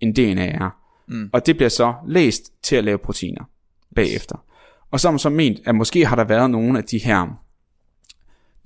end 0.02 0.16
DNA 0.16 0.48
er. 0.48 0.70
Mm. 1.08 1.30
Og 1.34 1.46
det 1.46 1.56
bliver 1.56 1.70
så 1.70 1.94
læst 2.08 2.64
til 2.64 2.76
at 2.76 2.84
lave 2.84 2.98
proteiner 2.98 3.44
bagefter. 3.96 4.44
Og 4.92 5.00
så 5.00 5.08
har 5.08 5.12
man 5.12 5.20
så 5.20 5.30
ment, 5.30 5.60
at 5.66 5.76
måske 5.76 6.06
har 6.06 6.16
der 6.16 6.24
været 6.24 6.52
nogle 6.52 6.78
af 6.78 6.84
de 6.84 6.98
her, 6.98 7.40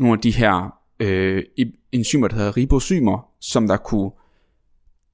nogle 0.03 0.17
af 0.17 0.21
de 0.21 0.31
her 0.31 0.77
øh, 0.99 1.43
enzymer, 1.91 2.27
der 2.27 2.35
hedder 2.35 2.57
ribozymer, 2.57 3.27
som 3.39 3.67
der 3.67 3.77
kunne 3.77 4.11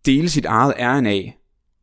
dele 0.05 0.29
sit 0.29 0.45
eget 0.45 0.73
RNA 0.79 1.31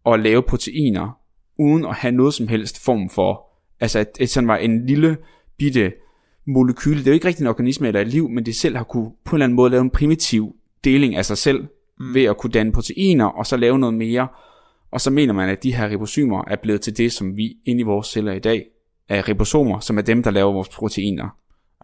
og 0.04 0.18
lave 0.18 0.42
proteiner, 0.42 1.18
uden 1.58 1.84
at 1.84 1.94
have 1.94 2.12
noget 2.12 2.34
som 2.34 2.48
helst 2.48 2.84
form 2.84 3.10
for, 3.10 3.46
altså 3.80 3.98
at, 3.98 4.16
at 4.20 4.28
sådan 4.28 4.48
var 4.48 4.56
en 4.56 4.86
lille 4.86 5.16
bitte 5.58 5.92
molekyle. 6.46 6.98
Det 6.98 7.06
er 7.06 7.10
jo 7.10 7.14
ikke 7.14 7.28
rigtig 7.28 7.42
en 7.42 7.48
organisme 7.48 7.86
eller 7.86 8.00
et 8.00 8.08
liv, 8.08 8.28
men 8.28 8.46
det 8.46 8.56
selv 8.56 8.76
har 8.76 8.84
kunne 8.84 9.10
på 9.24 9.36
en 9.36 9.38
eller 9.38 9.44
anden 9.44 9.56
måde 9.56 9.70
lave 9.70 9.80
en 9.80 9.90
primitiv 9.90 10.56
deling 10.84 11.16
af 11.16 11.24
sig 11.24 11.38
selv, 11.38 11.66
mm. 12.00 12.14
ved 12.14 12.24
at 12.24 12.36
kunne 12.36 12.52
danne 12.52 12.72
proteiner, 12.72 13.24
og 13.24 13.46
så 13.46 13.56
lave 13.56 13.78
noget 13.78 13.94
mere. 13.94 14.28
Og 14.90 15.00
så 15.00 15.10
mener 15.10 15.32
man, 15.32 15.48
at 15.48 15.62
de 15.62 15.74
her 15.74 15.90
ribosomer 15.90 16.44
er 16.46 16.56
blevet 16.56 16.80
til 16.80 16.96
det, 16.96 17.12
som 17.12 17.36
vi 17.36 17.56
inde 17.64 17.80
i 17.80 17.84
vores 17.84 18.06
celler 18.06 18.32
i 18.32 18.38
dag 18.38 18.66
er 19.08 19.28
ribosomer, 19.28 19.80
som 19.80 19.98
er 19.98 20.02
dem, 20.02 20.22
der 20.22 20.30
laver 20.30 20.52
vores 20.52 20.68
proteiner. 20.68 21.28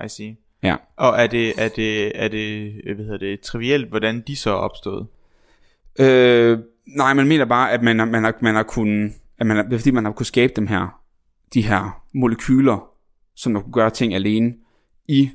I 0.05 0.09
see. 0.09 0.37
Ja. 0.62 0.77
Og 0.96 1.14
er 1.18 1.27
det, 1.27 1.53
er 1.59 1.68
det, 1.68 2.12
er 2.22 2.29
det, 2.29 2.72
hvad 2.94 3.05
hedder 3.05 3.18
det 3.18 3.40
trivielt, 3.40 3.88
hvordan 3.88 4.20
de 4.27 4.37
så 4.37 4.51
er 4.51 4.55
opstået? 4.55 5.07
Øh, 5.98 6.59
nej, 6.87 7.14
man 7.14 7.29
mener 7.29 7.44
bare, 7.44 7.72
at 7.72 7.83
man, 7.83 7.96
man, 7.96 8.25
har, 8.25 8.35
man 8.40 8.55
har 8.55 8.62
kunnet, 8.62 9.12
at 9.38 9.46
man, 9.46 9.57
det 9.57 9.72
er 9.72 9.79
fordi 9.79 9.90
man 9.90 10.05
har 10.05 10.12
kunnet 10.12 10.27
skabe 10.27 10.53
dem 10.57 10.66
her, 10.66 11.01
de 11.55 11.62
her 11.62 12.03
molekyler, 12.14 12.88
som 13.37 13.55
der 13.55 13.61
kunne 13.61 13.72
gøre 13.72 13.90
ting 13.90 14.14
alene 14.14 14.55
i 15.09 15.31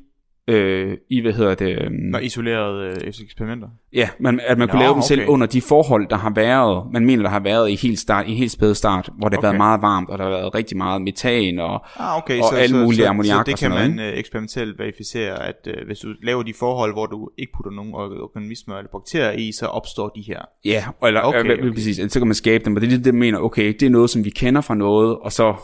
øh, 0.47 0.97
i, 1.09 1.21
hvad 1.21 1.33
hedder 1.33 1.55
det... 1.55 1.81
Øh, 1.81 1.91
Var 2.11 2.19
isoleret 2.19 3.03
øh, 3.03 3.13
eksperimenter? 3.23 3.67
Ja, 3.93 4.09
man, 4.19 4.39
at 4.47 4.57
man 4.57 4.67
kunne 4.67 4.79
Nå, 4.79 4.83
lave 4.83 4.93
dem 4.93 4.97
okay. 4.97 5.07
selv 5.07 5.21
under 5.27 5.47
de 5.47 5.61
forhold, 5.61 6.07
der 6.09 6.15
har 6.15 6.31
været, 6.35 6.93
man 6.93 7.05
mener, 7.05 7.23
der 7.23 7.29
har 7.29 7.39
været 7.39 7.69
i 7.69 7.75
helt, 7.75 7.99
start, 7.99 8.27
i 8.27 8.35
helt 8.35 8.51
spæde 8.51 8.75
start, 8.75 9.09
hvor 9.17 9.29
det 9.29 9.35
har 9.35 9.39
okay. 9.39 9.47
været 9.47 9.57
meget 9.57 9.81
varmt, 9.81 10.09
og 10.09 10.17
der 10.17 10.23
har 10.23 10.31
været 10.31 10.55
rigtig 10.55 10.77
meget 10.77 11.01
metan 11.01 11.59
og, 11.59 11.85
ah, 11.99 12.17
okay. 12.17 12.39
og 12.39 12.45
så, 12.51 12.55
alle 12.55 12.69
så, 12.69 12.83
mulige 12.83 13.03
så, 13.03 13.09
ammoniak 13.09 13.45
så 13.45 13.51
det 13.51 13.59
kan 13.59 13.71
man 13.71 13.99
øh, 13.99 14.17
eksperimentelt 14.17 14.79
verificere, 14.79 15.43
at 15.47 15.67
øh, 15.67 15.85
hvis 15.85 15.99
du 15.99 16.07
laver 16.23 16.43
de 16.43 16.53
forhold, 16.53 16.93
hvor 16.93 17.05
du 17.05 17.29
ikke 17.37 17.51
putter 17.55 17.71
nogen 17.71 17.93
organismer 17.95 18.75
eller 18.75 18.89
bakterier 18.91 19.31
i, 19.31 19.51
så 19.51 19.65
opstår 19.65 20.09
de 20.09 20.21
her. 20.21 20.41
Ja, 20.65 20.83
eller, 21.05 21.21
okay, 21.21 21.39
okay. 21.39 21.57
okay. 21.57 21.73
præcis, 21.73 22.11
så 22.13 22.19
kan 22.19 22.27
man 22.27 22.35
skabe 22.35 22.65
dem, 22.65 22.75
og 22.75 22.81
det 22.81 22.87
er 22.87 22.95
det, 22.95 23.05
det 23.05 23.15
mener, 23.15 23.39
okay, 23.39 23.73
det 23.79 23.83
er 23.83 23.89
noget, 23.89 24.09
som 24.09 24.25
vi 24.25 24.29
kender 24.29 24.61
fra 24.61 24.75
noget, 24.75 25.17
og 25.17 25.31
så 25.31 25.55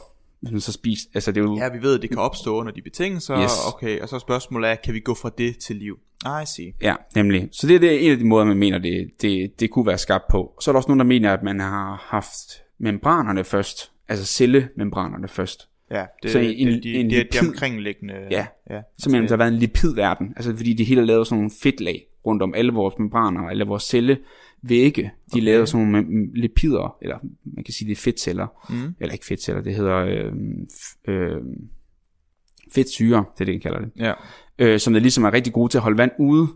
man 0.52 0.62
så 0.62 0.72
spiser, 0.72 1.10
altså 1.14 1.32
det 1.32 1.42
er 1.42 1.44
jo... 1.44 1.58
Ja, 1.58 1.70
vi 1.70 1.82
ved, 1.82 1.96
at 1.96 2.02
det 2.02 2.10
kan 2.10 2.20
opstå 2.20 2.56
under 2.56 2.72
de 2.72 2.82
betingelser, 2.82 3.44
yes. 3.44 3.52
okay, 3.68 4.00
og 4.00 4.10
så 4.10 4.20
spørgsmålet 4.20 4.70
er, 4.70 4.76
kan 4.76 4.94
vi 4.94 5.00
gå 5.00 5.14
fra 5.14 5.32
det 5.38 5.58
til 5.58 5.76
liv? 5.76 6.00
I 6.26 6.46
see. 6.46 6.74
Ja, 6.82 6.96
nemlig. 7.16 7.50
Så 7.52 7.68
det 7.68 7.76
er 7.76 7.80
det, 7.80 8.06
en 8.06 8.12
af 8.12 8.18
de 8.18 8.26
måder, 8.26 8.46
man 8.46 8.58
mener, 8.58 8.78
det, 8.78 9.10
det, 9.22 9.60
det 9.60 9.72
kunne 9.72 9.88
være 9.88 9.98
skabt 9.98 10.24
på. 10.32 10.54
Så 10.62 10.72
er 10.72 10.74
der 10.74 10.78
også 10.78 10.90
nogen, 10.90 11.00
der 11.00 11.06
mener, 11.06 11.34
at 11.34 11.44
man 11.44 11.60
har 11.60 12.06
haft 12.10 12.64
membranerne 12.78 13.44
først, 13.44 13.92
altså 14.10 14.26
cellemembranerne 14.26 15.28
først. 15.28 15.70
Ja, 15.92 16.06
det, 16.24 16.32
så 16.32 16.40
en, 16.40 16.68
det, 16.68 16.84
de, 16.84 16.94
en 16.94 17.10
det, 17.10 17.18
lipid, 17.18 17.40
det 17.40 17.48
omkringliggende... 17.48 18.14
Ja, 18.32 18.48
ja 18.70 18.82
simpelthen 18.98 19.24
der 19.24 19.32
har 19.32 19.38
været 19.38 19.54
en 19.54 19.60
lipidverden, 19.60 20.34
altså 20.36 20.56
fordi 20.56 20.74
det 20.74 20.86
hele 20.86 21.02
er 21.02 21.06
lavet 21.06 21.28
sådan 21.28 21.38
nogle 21.38 21.52
fedtlag 21.64 22.06
rundt 22.26 22.42
om 22.42 22.54
alle 22.54 22.74
vores 22.74 22.96
membraner, 23.00 23.50
alle 23.50 23.66
vores 23.66 23.84
celle, 23.84 24.18
vægge, 24.64 25.02
de 25.02 25.10
okay. 25.34 25.44
lavede 25.44 25.68
sådan 25.68 25.88
nogle 25.88 26.28
lipider, 26.36 26.98
eller 27.02 27.18
man 27.44 27.64
kan 27.64 27.74
sige, 27.74 27.88
det 27.88 27.98
er 27.98 28.02
fedtceller, 28.02 28.48
mm. 28.70 28.96
eller 29.00 29.14
ikke 29.14 29.26
fedtceller, 29.26 29.62
det 29.62 29.76
hedder 29.76 29.98
øh, 29.98 30.34
øh, 31.08 31.42
fedtsyre, 32.72 33.26
det 33.34 33.42
er 33.42 33.46
det, 33.46 33.54
de 33.54 33.60
kalder 33.60 33.80
det, 33.80 33.92
ja. 33.98 34.14
øh, 34.60 34.80
som 34.80 34.96
er 34.96 35.00
ligesom 35.00 35.24
er 35.24 35.34
rigtig 35.34 35.54
gode 35.54 35.72
til 35.72 35.78
at 35.78 35.82
holde 35.82 35.98
vand 35.98 36.12
ude. 36.20 36.48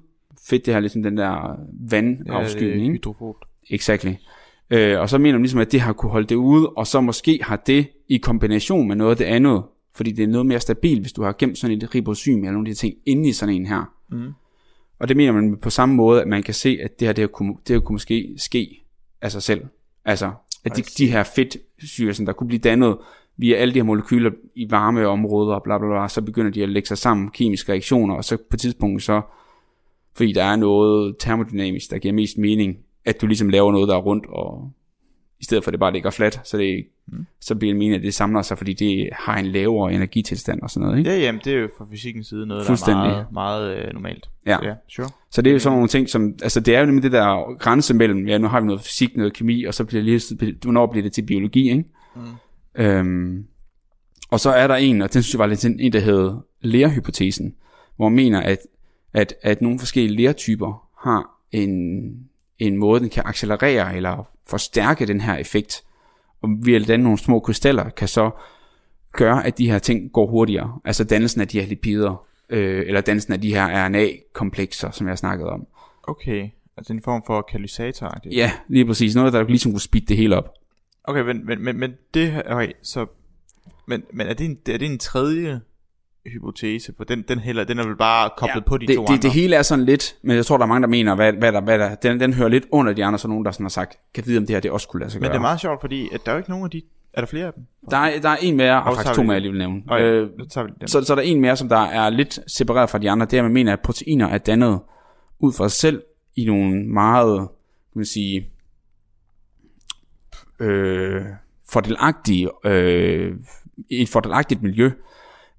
Fedt, 0.50 0.66
det 0.66 0.74
har 0.74 0.82
ligesom 0.82 1.04
den 1.04 1.18
der 1.18 1.60
vandafskydning. 1.90 2.88
Ja, 2.88 2.92
hydrofot. 2.92 3.36
Exactly. 3.70 4.14
Øh, 4.70 5.00
og 5.00 5.10
så 5.10 5.18
mener 5.18 5.34
man 5.34 5.42
ligesom, 5.42 5.60
at 5.60 5.72
det 5.72 5.82
har 5.82 5.94
kunne 5.94 6.12
holde 6.12 6.28
det 6.28 6.36
ude, 6.36 6.70
og 6.70 6.88
så 6.88 7.02
måske 7.02 7.40
har 7.44 7.56
det 7.56 7.88
i 8.08 8.18
kombination 8.18 8.88
med 8.88 8.96
noget 8.96 9.12
af 9.12 9.18
det 9.18 9.26
andet, 9.26 9.64
fordi 9.96 10.12
det 10.12 10.24
er 10.24 10.28
noget 10.28 10.46
mere 10.46 10.60
stabilt, 10.60 11.02
hvis 11.02 11.14
du 11.14 11.24
har 11.24 11.36
gemt 11.40 11.58
sådan 11.58 11.78
et 11.78 11.96
ribosym 11.96 12.38
eller 12.38 12.52
nogle 12.52 12.70
af 12.70 12.76
de 12.76 12.80
ting 12.80 12.96
inde 13.06 13.30
i 13.30 13.32
sådan 13.32 13.56
en 13.56 13.66
her. 13.66 13.94
Mm. 14.12 14.32
Og 15.00 15.08
det 15.08 15.18
mener 15.18 15.32
man 15.32 15.58
på 15.58 15.70
samme 15.70 15.96
måde, 15.96 16.22
at 16.22 16.28
man 16.28 16.44
kan 16.44 16.54
se, 16.54 16.80
at 16.84 17.00
det 17.00 17.08
her, 17.08 17.14
det 17.14 17.22
her 17.22 17.28
kunne, 17.28 17.56
det 17.68 17.76
her 17.76 17.80
kunne 17.80 17.94
måske 17.94 18.34
ske 18.38 18.84
af 19.22 19.32
sig 19.32 19.44
selv. 19.44 19.66
Altså, 20.06 20.32
at 20.64 20.78
de, 20.78 20.82
de 20.82 21.12
her 21.12 21.24
fedtsyre, 21.24 22.26
der 22.26 22.34
kunne 22.34 22.48
blive 22.48 22.60
dannet 22.60 22.98
via 23.38 23.56
alle 23.56 23.74
de 23.74 23.80
her 23.80 23.84
molekyler 23.84 24.32
i 24.56 24.72
varme 24.72 25.08
områder, 25.08 25.56
og 25.56 25.64
bla, 25.64 25.78
bla, 25.78 25.88
bla, 25.88 26.08
så 26.08 26.22
begynder 26.22 26.52
de 26.52 26.64
at 26.64 26.70
lægge 26.70 26.88
sig 26.88 26.98
sammen, 26.98 27.30
kemiske 27.30 27.72
reaktioner, 27.72 28.16
og 28.16 28.26
så 28.26 28.38
på 28.38 28.54
et 28.54 28.60
tidspunkt 28.60 29.04
så, 29.04 29.22
fordi 30.16 30.34
der 30.34 30.44
er 30.44 30.56
noget 30.56 31.16
termodynamisk, 31.20 31.92
der 31.92 31.98
giver 31.98 32.14
mest 32.14 32.38
mening, 32.38 32.78
at 33.06 33.22
du 33.22 33.28
ligesom 33.28 33.50
laver 33.50 33.72
noget, 33.72 33.88
der 33.88 33.96
er 33.96 34.02
rundt, 34.02 34.26
og 34.26 34.72
i 35.40 35.44
stedet 35.44 35.64
for 35.64 35.70
at 35.70 35.74
det 35.74 35.80
bare 35.80 35.94
ligger 35.94 36.10
fladt, 36.10 36.42
så, 36.44 36.58
det, 36.58 36.86
mm. 37.08 37.26
så 37.42 37.56
bliver 37.56 37.74
meningen, 37.74 37.96
at 38.00 38.04
det 38.04 38.14
samler 38.14 38.42
sig, 38.42 38.58
fordi 38.58 38.74
det 38.74 39.10
har 39.14 39.38
en 39.38 39.46
lavere 39.46 39.94
energitilstand 39.94 40.62
og 40.62 40.70
sådan 40.70 40.86
noget. 40.88 41.00
Ikke? 41.00 41.10
Ja, 41.10 41.18
jamen, 41.18 41.42
det 41.44 41.54
er 41.54 41.58
jo 41.58 41.70
fra 41.78 41.86
fysikkens 41.92 42.28
side 42.28 42.46
noget, 42.46 42.68
der 42.68 42.74
er 42.74 42.96
meget, 42.96 43.26
meget 43.32 43.78
øh, 43.78 43.94
normalt. 43.94 44.30
Ja. 44.46 44.58
ja, 44.64 44.74
sure. 44.88 45.10
Så 45.32 45.42
det 45.42 45.50
er 45.50 45.54
jo 45.54 45.60
sådan 45.60 45.76
nogle 45.76 45.88
ting, 45.88 46.10
som, 46.10 46.34
altså 46.44 46.60
det 46.60 46.76
er 46.76 46.80
jo 46.80 46.86
nemlig 46.86 47.04
det 47.04 47.12
der 47.12 47.58
grænse 47.58 47.94
mellem, 47.94 48.28
ja, 48.28 48.38
nu 48.38 48.48
har 48.48 48.62
vi 48.62 48.68
noget 48.68 48.82
fysik, 48.82 49.18
noget 49.18 49.34
kemi, 49.34 49.64
og 49.64 49.74
så 49.74 49.84
bliver 49.86 50.04
det 50.04 50.32
lige, 50.40 50.56
hvornår 50.62 50.88
bliver 50.88 51.04
det 51.04 51.12
til 51.12 51.22
biologi, 51.22 51.72
ikke? 51.72 51.84
Mm. 52.16 52.22
Øhm, 52.84 53.46
og 54.30 54.40
så 54.40 54.50
er 54.50 54.68
der 54.68 54.76
en, 54.76 55.02
og 55.02 55.14
den 55.14 55.24
synes 55.24 55.34
jeg 55.34 55.40
var 55.40 55.48
lidt 55.48 55.66
en, 55.66 55.94
der 55.94 56.00
hedder 56.00 56.46
lærhypotesen, 56.62 57.56
hvor 57.96 58.10
man 58.10 58.16
mener, 58.16 58.42
at, 58.42 58.60
at, 59.14 59.34
at 59.42 59.62
nogle 59.62 59.80
forskellige 59.80 60.18
lærtyper 60.18 60.88
har 61.08 61.30
en, 61.52 62.10
en 62.60 62.78
måde, 62.78 63.00
den 63.00 63.10
kan 63.10 63.24
accelerere 63.26 63.96
eller 63.96 64.28
forstærke 64.48 65.06
den 65.06 65.22
her 65.22 65.36
effekt. 65.36 65.84
Og 66.42 66.50
at 66.76 66.88
danne 66.88 67.04
nogle 67.04 67.18
små 67.18 67.40
krystaller, 67.40 67.90
kan 67.90 68.08
så 68.08 68.32
gøre, 69.12 69.46
at 69.46 69.58
de 69.58 69.72
her 69.72 69.80
ting 69.80 70.12
går 70.12 70.28
hurtigere. 70.28 70.80
Altså 70.86 71.04
dannelsen 71.04 71.42
af 71.42 71.48
de 71.48 71.60
her 71.60 71.68
lipider, 71.68 72.26
øh, 72.50 72.84
eller 72.88 73.02
dannelsen 73.02 73.34
af 73.34 73.42
de 73.42 73.54
her 73.54 73.88
RNA-komplekser, 73.88 74.92
som 74.92 75.08
jeg 75.08 75.18
snakkede 75.18 75.50
om. 75.50 75.68
Okay, 76.04 76.50
altså 76.78 76.94
en 76.94 77.02
form 77.02 77.24
for 77.28 77.42
katalysator. 77.42 78.08
Det. 78.08 78.34
Ja, 78.34 78.52
lige 78.68 78.86
præcis. 78.86 79.16
Noget, 79.16 79.34
der 79.34 79.44
ligesom 79.44 79.72
kunne 79.72 79.82
speede 79.82 80.06
det 80.06 80.18
hele 80.18 80.38
op. 80.38 80.54
Okay, 81.04 81.22
men, 81.22 81.46
men, 81.46 81.64
men, 81.64 81.80
men 81.80 81.92
det, 82.14 82.44
okay, 82.46 82.72
så, 82.84 83.06
men, 83.88 84.04
men 84.14 84.28
er, 84.28 84.34
det 84.34 84.46
en, 84.46 84.58
er 84.70 84.78
det 84.78 84.92
en 84.92 85.00
tredje 85.00 85.62
hypotese, 86.34 86.94
for 86.98 87.04
den, 87.04 87.24
den, 87.28 87.40
heller, 87.40 87.64
den 87.64 87.80
er 87.80 87.88
vel 87.88 87.96
bare 87.96 88.30
koblet 88.38 88.56
ja, 88.56 88.60
på 88.60 88.78
de 88.78 88.88
det, 88.88 88.96
to 88.96 89.02
det, 89.02 89.10
andre. 89.10 89.22
Det 89.22 89.32
hele 89.32 89.56
er 89.56 89.62
sådan 89.62 89.86
lidt, 89.86 90.16
men 90.22 90.36
jeg 90.36 90.46
tror, 90.46 90.58
der 90.58 90.64
er 90.64 90.68
mange, 90.68 90.82
der 90.82 90.88
mener, 90.88 91.16
hvad, 91.16 91.34
hvad 91.34 91.52
der, 91.52 91.62
hvad 91.62 91.80
der, 91.80 91.96
den, 91.96 92.20
den 92.20 92.34
hører 92.34 92.50
lidt 92.50 92.66
under 92.72 92.94
de 92.94 93.06
andre, 93.06 93.20
så 93.20 93.28
nogen, 93.28 93.46
der 93.46 93.52
sådan 93.52 93.64
har 93.64 93.70
sagt, 93.70 94.00
kan 94.14 94.24
vide, 94.28 94.38
om 94.38 94.46
det 94.46 94.56
her 94.56 94.60
det 94.60 94.72
også 94.72 94.88
kunne 94.88 95.00
lade 95.00 95.12
sig 95.12 95.22
gøre. 95.22 95.30
Men 95.30 95.32
det 95.32 95.38
er 95.38 95.42
meget 95.42 95.60
sjovt, 95.60 95.82
fordi 95.82 96.10
at 96.14 96.26
der 96.26 96.32
er 96.32 96.36
jo 96.36 96.38
ikke 96.38 96.50
nogen 96.50 96.66
af 96.66 96.72
de, 96.72 96.82
er 97.14 97.22
der 97.22 97.28
flere 97.28 97.46
af 97.46 97.54
dem? 97.54 97.64
Der 97.92 97.98
er, 97.98 98.22
der 98.22 98.30
er 98.30 98.38
en 98.42 98.58
mere, 98.58 98.84
og 98.84 98.96
faktisk 98.96 99.16
to 99.16 99.24
mere, 99.24 99.34
jeg 99.34 99.42
lige 99.42 99.52
vil 99.52 99.60
nævne. 99.60 100.00
Øh, 100.00 100.30
så, 100.50 101.04
så, 101.04 101.16
der 101.16 101.22
er 101.22 101.26
en 101.26 101.42
mere, 101.42 101.56
som 101.58 101.70
der 101.70 101.78
er 101.78 102.10
lidt 102.10 102.40
separeret 102.48 102.90
fra 102.90 102.98
de 102.98 103.10
andre, 103.10 103.26
det 103.26 103.40
er, 103.40 103.44
man 103.44 103.54
mener, 103.54 103.74
at 103.74 103.80
proteiner 103.80 104.28
er 104.28 104.38
dannet 104.38 104.80
ud 105.40 105.54
fra 105.54 105.70
sig 105.70 105.78
selv 105.78 106.04
i 106.36 106.46
nogle 106.46 106.86
meget, 106.86 107.40
kan 107.40 108.00
man 108.00 108.06
sige, 108.06 108.50
øh, 110.60 111.22
fordelagtige, 111.70 112.50
øh, 112.66 113.36
et 113.90 114.10
fordelagtigt 114.10 114.64
miljø, 114.64 114.92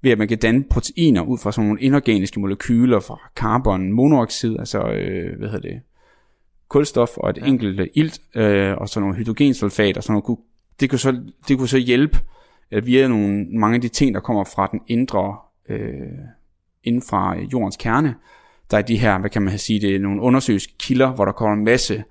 ved 0.01 0.11
at 0.11 0.17
man 0.17 0.27
kan 0.27 0.37
danne 0.37 0.63
proteiner 0.69 1.21
ud 1.21 1.37
fra 1.37 1.51
sådan 1.51 1.67
nogle 1.67 1.81
inorganiske 1.81 2.39
molekyler 2.39 2.99
fra 2.99 3.19
carbon 3.35 3.91
monoxid, 3.91 4.59
altså 4.59 4.79
øh, 4.79 5.37
hvad 5.37 5.49
hedder 5.49 5.69
det, 5.69 5.81
kulstof 6.67 7.17
og 7.17 7.29
et 7.29 7.37
ja. 7.37 7.45
enkelt 7.45 7.89
ilt, 7.93 8.21
øh, 8.35 8.77
og 8.77 8.89
sådan 8.89 9.01
nogle 9.01 9.17
hydrogensulfat 9.17 9.97
og 9.97 10.03
sådan 10.03 10.21
noget. 10.27 10.39
Det 10.79 10.89
kunne 10.89 10.99
så, 10.99 11.21
det 11.47 11.57
kunne 11.57 11.67
så 11.67 11.77
hjælpe 11.77 12.19
at 12.71 12.85
via 12.85 13.07
nogle, 13.07 13.45
mange 13.45 13.75
af 13.75 13.81
de 13.81 13.87
ting, 13.87 14.15
der 14.15 14.21
kommer 14.21 14.43
fra 14.43 14.67
den 14.71 14.81
indre, 14.87 15.37
øh, 15.69 16.07
inden 16.83 17.01
fra 17.01 17.37
jordens 17.53 17.77
kerne, 17.77 18.15
Der 18.71 18.77
er 18.77 18.81
de 18.81 18.97
her, 18.97 19.19
hvad 19.19 19.29
kan 19.29 19.41
man 19.41 19.57
sige, 19.57 19.79
det 19.79 19.95
er 19.95 19.99
nogle 19.99 20.21
undersøgelske 20.21 20.73
kilder, 20.79 21.11
hvor 21.11 21.25
der 21.25 21.31
kommer 21.31 21.57
en 21.57 21.63
masse 21.63 22.03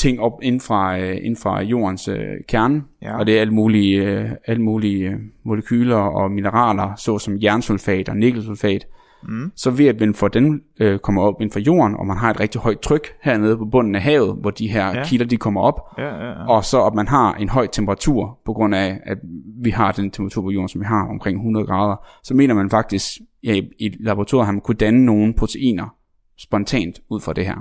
ting 0.00 0.20
op 0.20 0.32
inden 0.42 0.60
fra, 0.60 0.98
øh, 0.98 1.16
inden 1.16 1.36
fra 1.36 1.62
jordens 1.62 2.08
øh, 2.08 2.16
kerne, 2.48 2.82
Ja. 3.02 3.18
og 3.18 3.26
det 3.26 3.36
er 3.36 3.40
alle 3.40 3.54
mulige, 3.54 4.02
øh, 4.04 4.30
alle 4.46 4.62
mulige 4.62 5.08
øh, 5.08 5.16
molekyler 5.44 5.96
og 5.96 6.30
mineraler, 6.30 6.94
såsom 6.96 7.34
jernsulfat 7.42 8.08
og 8.08 8.16
nikkelsulfat. 8.16 8.86
Mm. 9.22 9.52
Så 9.56 9.70
ved 9.70 9.86
at 9.86 10.00
man 10.00 10.14
får 10.14 10.28
den 10.28 10.60
øh, 10.80 10.98
kommer 10.98 11.22
op 11.22 11.34
inden 11.40 11.52
for 11.52 11.60
jorden, 11.60 11.94
og 11.96 12.06
man 12.06 12.16
har 12.16 12.30
et 12.30 12.40
rigtig 12.40 12.60
højt 12.60 12.80
tryk 12.80 13.06
hernede 13.22 13.56
på 13.56 13.64
bunden 13.64 13.94
af 13.94 14.02
havet, 14.02 14.36
hvor 14.40 14.50
de 14.50 14.68
her 14.68 14.86
ja. 14.86 15.04
kilder 15.04 15.26
de 15.26 15.36
kommer 15.36 15.60
op, 15.60 15.80
Ja, 15.98 16.04
ja, 16.04 16.28
ja. 16.30 16.46
og 16.48 16.64
så 16.64 16.84
at 16.86 16.94
man 16.94 17.08
har 17.08 17.34
en 17.34 17.48
høj 17.48 17.66
temperatur, 17.66 18.38
på 18.46 18.52
grund 18.52 18.74
af, 18.74 19.00
at 19.06 19.18
vi 19.62 19.70
har 19.70 19.92
den 19.92 20.10
temperatur 20.10 20.42
på 20.42 20.50
jorden, 20.50 20.68
som 20.68 20.80
vi 20.80 20.86
har, 20.86 21.06
omkring 21.08 21.36
100 21.38 21.66
grader, 21.66 21.96
så 22.22 22.34
mener 22.34 22.54
man 22.54 22.70
faktisk, 22.70 23.06
ja, 23.44 23.52
i, 23.52 23.68
i 23.78 23.96
laboratoriet 24.00 24.46
har 24.46 24.52
man 24.52 24.60
kunne 24.60 24.74
danne 24.76 25.04
nogle 25.04 25.34
proteiner 25.34 25.94
spontant 26.38 27.00
ud 27.10 27.20
fra 27.20 27.32
det 27.32 27.46
her. 27.46 27.56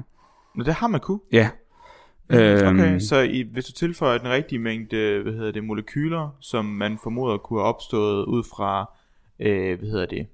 Men 0.55 0.65
det 0.65 0.73
har 0.73 0.87
man 0.87 0.99
kunne. 0.99 1.19
Ja. 1.33 1.49
Okay, 2.29 2.91
Øhm, 2.91 2.99
så 2.99 3.19
i, 3.19 3.41
hvis 3.51 3.65
du 3.65 3.71
tilføjer 3.71 4.17
den 4.17 4.29
rigtige 4.29 4.59
mængde, 4.59 5.19
hvad 5.23 5.33
hedder 5.33 5.51
det, 5.51 5.63
molekyler, 5.63 6.29
som 6.39 6.65
man 6.65 6.99
formoder 7.03 7.37
kunne 7.37 7.59
have 7.59 7.67
opstået 7.67 8.25
ud 8.25 8.43
fra, 8.43 8.91
øh, 9.39 9.79
hvad 9.79 9.89
hedder 9.89 10.05
det, 10.05 10.27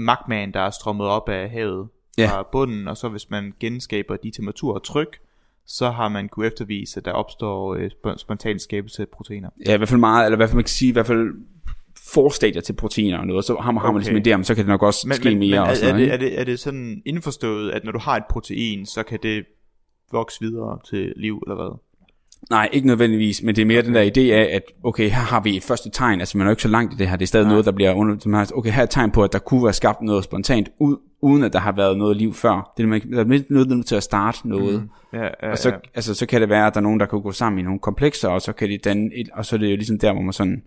magmaen, 0.00 0.52
der 0.54 0.60
er 0.60 0.70
strømmet 0.70 1.06
op 1.06 1.28
af 1.28 1.50
havet 1.50 1.88
Ja. 2.18 2.26
fra 2.26 2.46
bunden, 2.52 2.88
og 2.88 2.96
så 2.96 3.08
hvis 3.08 3.30
man 3.30 3.52
genskaber 3.60 4.16
de 4.16 4.30
temperatur 4.30 4.74
og 4.74 4.82
tryk, 4.82 5.18
så 5.66 5.90
har 5.90 6.08
man 6.08 6.28
kunne 6.28 6.46
eftervise, 6.46 7.00
at 7.00 7.04
der 7.04 7.12
opstår 7.12 7.74
øh, 7.74 7.90
sp- 8.06 8.16
spontan 8.18 8.58
skabelse 8.58 9.02
af 9.02 9.08
proteiner. 9.08 9.50
ja, 9.66 9.74
i 9.74 9.76
hvert 9.76 9.88
fald 9.88 10.00
meget, 10.00 10.24
eller 10.26 10.36
i 10.36 10.38
hvert 10.38 10.48
fald 10.48 10.56
man 10.56 10.64
kan 10.64 10.68
sige, 10.68 10.88
i 10.88 10.92
hvert 10.92 11.06
fald 11.06 11.28
forstadier 12.12 12.60
til 12.62 12.72
proteiner 12.72 13.18
og 13.18 13.26
noget, 13.26 13.44
så 13.44 13.56
har 13.56 13.70
man, 13.72 13.80
har 13.80 13.86
man 13.92 13.94
Okay. 13.96 13.98
ligesom 14.12 14.16
en 14.16 14.26
idé 14.26 14.32
om, 14.34 14.44
så 14.44 14.54
kan 14.54 14.64
det 14.64 14.68
nok 14.68 14.82
også 14.82 15.08
Men, 15.08 15.16
ske 15.16 15.28
men, 15.28 15.38
mere 15.38 15.60
men 15.60 15.70
og 15.70 15.76
sådan 15.76 15.94
er, 15.94 15.98
noget, 15.98 16.20
det, 16.20 16.28
er, 16.28 16.30
det, 16.30 16.40
er 16.40 16.44
det 16.44 16.58
sådan 16.58 17.02
indforstået, 17.06 17.70
at 17.70 17.84
når 17.84 17.92
du 17.92 17.98
har 17.98 18.16
et 18.16 18.24
protein, 18.30 18.86
så 18.86 19.02
kan 19.02 19.18
det 19.22 19.44
vokse 20.12 20.40
videre 20.40 20.78
til 20.90 21.12
liv, 21.16 21.42
eller 21.46 21.54
hvad? 21.54 21.78
Nej, 22.50 22.68
ikke 22.72 22.86
nødvendigvis, 22.86 23.42
men 23.42 23.56
det 23.56 23.62
er 23.62 23.66
mere 23.66 23.78
okay. 23.78 23.86
den 23.86 23.94
der 23.94 24.10
idé 24.16 24.32
af, 24.32 24.54
at 24.54 24.62
okay, 24.84 25.04
her 25.04 25.22
har 25.22 25.40
vi 25.40 25.56
et 25.56 25.62
første 25.62 25.90
tegn, 25.90 26.20
altså 26.20 26.38
man 26.38 26.46
er 26.46 26.50
jo 26.50 26.52
ikke 26.52 26.62
så 26.62 26.68
langt 26.68 26.94
i 26.94 26.96
det 26.96 27.08
her, 27.08 27.16
det 27.16 27.22
er 27.22 27.26
stadig 27.26 27.44
Nej. 27.44 27.52
noget, 27.52 27.64
der 27.64 27.72
bliver 27.72 27.92
under, 27.92 28.52
okay, 28.54 28.70
her 28.70 28.78
er 28.78 28.84
et 28.84 28.90
tegn 28.90 29.10
på, 29.10 29.24
at 29.24 29.32
der 29.32 29.38
kunne 29.38 29.64
være 29.64 29.72
skabt 29.72 30.02
noget 30.02 30.24
spontant, 30.24 30.68
ud, 30.78 30.96
uden 31.20 31.42
at 31.44 31.52
der 31.52 31.58
har 31.58 31.72
været 31.72 31.98
noget 31.98 32.16
liv 32.16 32.34
før. 32.34 32.72
Det 32.76 32.82
er, 32.82 32.86
man, 32.86 33.12
der 33.12 33.20
er 33.20 33.74
nødt 33.74 33.86
til 33.86 33.96
at 33.96 34.02
starte 34.02 34.48
noget, 34.48 34.82
mm. 34.82 34.88
Ja, 35.18 35.24
ja, 35.42 35.50
og 35.50 35.58
så, 35.58 35.68
ja. 35.68 35.76
altså, 35.94 36.14
så 36.14 36.26
kan 36.26 36.40
det 36.40 36.48
være, 36.48 36.66
at 36.66 36.74
der 36.74 36.80
er 36.80 36.82
nogen, 36.82 37.00
der 37.00 37.06
kan 37.06 37.22
gå 37.22 37.32
sammen 37.32 37.58
i 37.58 37.62
nogle 37.62 37.78
komplekser, 37.78 38.28
og 38.28 38.42
så 38.42 38.52
kan 38.52 38.68
de 38.68 38.78
danne 38.78 39.10
et, 39.14 39.28
og 39.34 39.46
så 39.46 39.56
er 39.56 39.60
det 39.60 39.70
jo 39.70 39.76
ligesom 39.76 39.98
der, 39.98 40.12
hvor 40.12 40.22
man 40.22 40.32
sådan, 40.32 40.62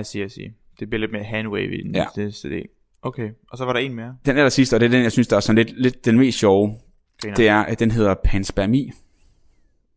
I 0.00 0.04
see, 0.04 0.24
I 0.24 0.28
see. 0.28 0.52
Det 0.80 0.90
bliver 0.90 1.00
lidt 1.00 1.12
mere 1.12 1.24
handwave 1.24 1.78
i 1.78 1.82
den 1.82 1.94
Ja. 1.94 2.04
næste 2.16 2.50
del. 2.50 2.66
Okay, 3.02 3.30
og 3.50 3.58
så 3.58 3.64
var 3.64 3.72
der 3.72 3.80
en 3.80 3.94
mere. 3.94 4.16
den 4.26 4.36
aller 4.36 4.48
sidste, 4.48 4.74
og 4.74 4.80
det 4.80 4.86
er 4.86 4.90
den, 4.90 5.02
jeg 5.02 5.12
synes, 5.12 5.28
der 5.28 5.36
er 5.36 5.40
sådan 5.40 5.56
lidt, 5.56 5.82
lidt 5.82 6.04
den 6.04 6.18
mest 6.18 6.38
sjove, 6.38 6.74
Griner. 7.26 7.36
det 7.36 7.48
er, 7.48 7.58
at 7.62 7.78
den 7.80 7.90
hedder 7.90 8.14
panspermi. 8.24 8.92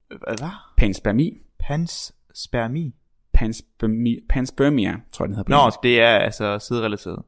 Hvad? 0.08 0.50
Panspermi. 0.78 1.38
Panspermi? 1.60 2.96
Panspermi. 3.34 4.20
Panspermia, 4.30 4.96
tror 5.13 5.26
jeg, 5.26 5.28
den 5.30 5.36
hedder 5.36 5.50
Nå, 5.50 5.58
engelsk. 5.62 5.80
det 5.84 6.02
er 6.02 6.08
altså 6.18 6.60
siderelateret. 6.60 7.22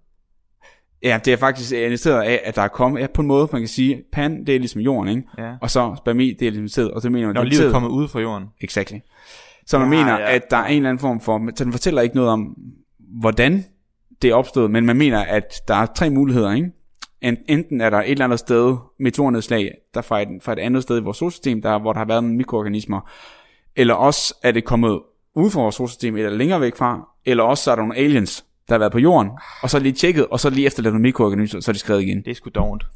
Ja, 1.04 1.20
det 1.26 1.34
er 1.34 1.38
faktisk 1.38 1.74
analyseret 1.74 2.24
af, 2.24 2.42
at 2.44 2.56
der 2.56 2.62
er 2.62 2.68
kommet, 2.68 3.02
ja, 3.02 3.08
på 3.14 3.22
en 3.22 3.28
måde, 3.28 3.50
man 3.52 3.62
kan 3.62 3.68
sige, 3.68 4.04
pan, 4.12 4.46
det 4.46 4.56
er 4.56 4.60
ligesom 4.60 4.82
jorden, 4.82 5.10
ikke? 5.18 5.28
Ja. 5.38 5.54
Og 5.62 5.70
så 5.70 5.96
spermi, 5.98 6.34
det 6.40 6.48
er 6.48 6.52
ligesom 6.52 6.68
sæd, 6.68 6.86
og 6.88 7.02
så 7.02 7.10
mener 7.10 7.28
man, 7.28 7.34
Når 7.36 7.42
det 7.44 7.48
er 7.48 7.52
livet 7.52 7.64
sæd. 7.64 7.72
kommer 7.72 7.90
ud 7.90 8.08
fra 8.08 8.20
jorden. 8.20 8.48
Exactly. 8.62 8.98
Så 9.66 9.80
man 9.80 9.94
Ja, 9.94 9.98
mener, 10.00 10.20
ja. 10.20 10.36
at 10.36 10.52
der 10.52 10.58
er 10.58 10.66
en 10.68 10.76
eller 10.78 10.90
anden 10.90 11.02
form 11.02 11.20
for, 11.22 11.50
så 11.56 11.64
den 11.64 11.72
fortæller 11.72 12.02
ikke 12.02 12.16
noget 12.16 12.32
om, 12.32 12.56
hvordan 13.20 13.66
det 14.22 14.30
er 14.30 14.34
opstået, 14.36 14.72
men 14.72 14.86
man 14.86 14.98
mener, 14.98 15.20
at 15.20 15.54
der 15.68 15.76
er 15.76 15.86
tre 15.86 16.10
muligheder, 16.10 16.52
ikke? 16.52 16.72
En- 17.22 17.38
Enten 17.48 17.82
er 17.82 17.90
der 17.90 17.98
et 18.02 18.12
eller 18.12 18.26
andet 18.26 18.40
sted, 18.40 18.78
meteornedslag, 19.00 19.72
der 19.94 20.02
fra 20.02 20.22
et, 20.22 20.28
fra 20.42 20.54
et 20.54 20.60
andet 20.60 20.84
sted 20.84 20.98
i 20.98 21.04
vores 21.04 21.18
solsystem, 21.18 21.62
der, 21.62 21.80
hvor 21.80 21.94
der 21.94 22.00
har 22.00 22.06
været 22.06 22.24
nogle 22.24 22.38
mikroorganismer, 22.38 23.10
eller 23.76 23.94
også 23.94 24.36
er 24.44 24.52
det 24.52 24.64
kommet 24.66 25.00
ud 25.36 25.52
fra 25.52 25.62
vores 25.62 25.76
solsystem, 25.76 26.16
eller 26.18 26.30
længere 26.30 26.62
væk 26.62 26.76
fra, 26.76 27.08
eller 27.26 27.44
også 27.44 27.64
så 27.64 27.72
er 27.72 27.76
der 27.76 27.82
nogle 27.84 27.98
aliens, 27.98 28.46
der 28.68 28.74
har 28.74 28.80
været 28.80 28.92
på 28.92 29.00
jorden, 29.00 29.32
og 29.62 29.70
så 29.70 29.80
lige 29.80 29.94
tjekket, 29.94 30.28
og 30.28 30.40
så 30.40 30.50
lige 30.50 30.68
efterladt 30.68 30.94
nogle 30.94 31.02
mikroorganismer, 31.02 31.62
så 31.62 31.72
er 31.72 31.74
de 31.74 31.80
skrevet 31.80 32.02
igen. 32.02 32.18
Det 32.26 32.32
er 32.32 32.36
sgu 32.36 32.50
dovent. 32.56 32.84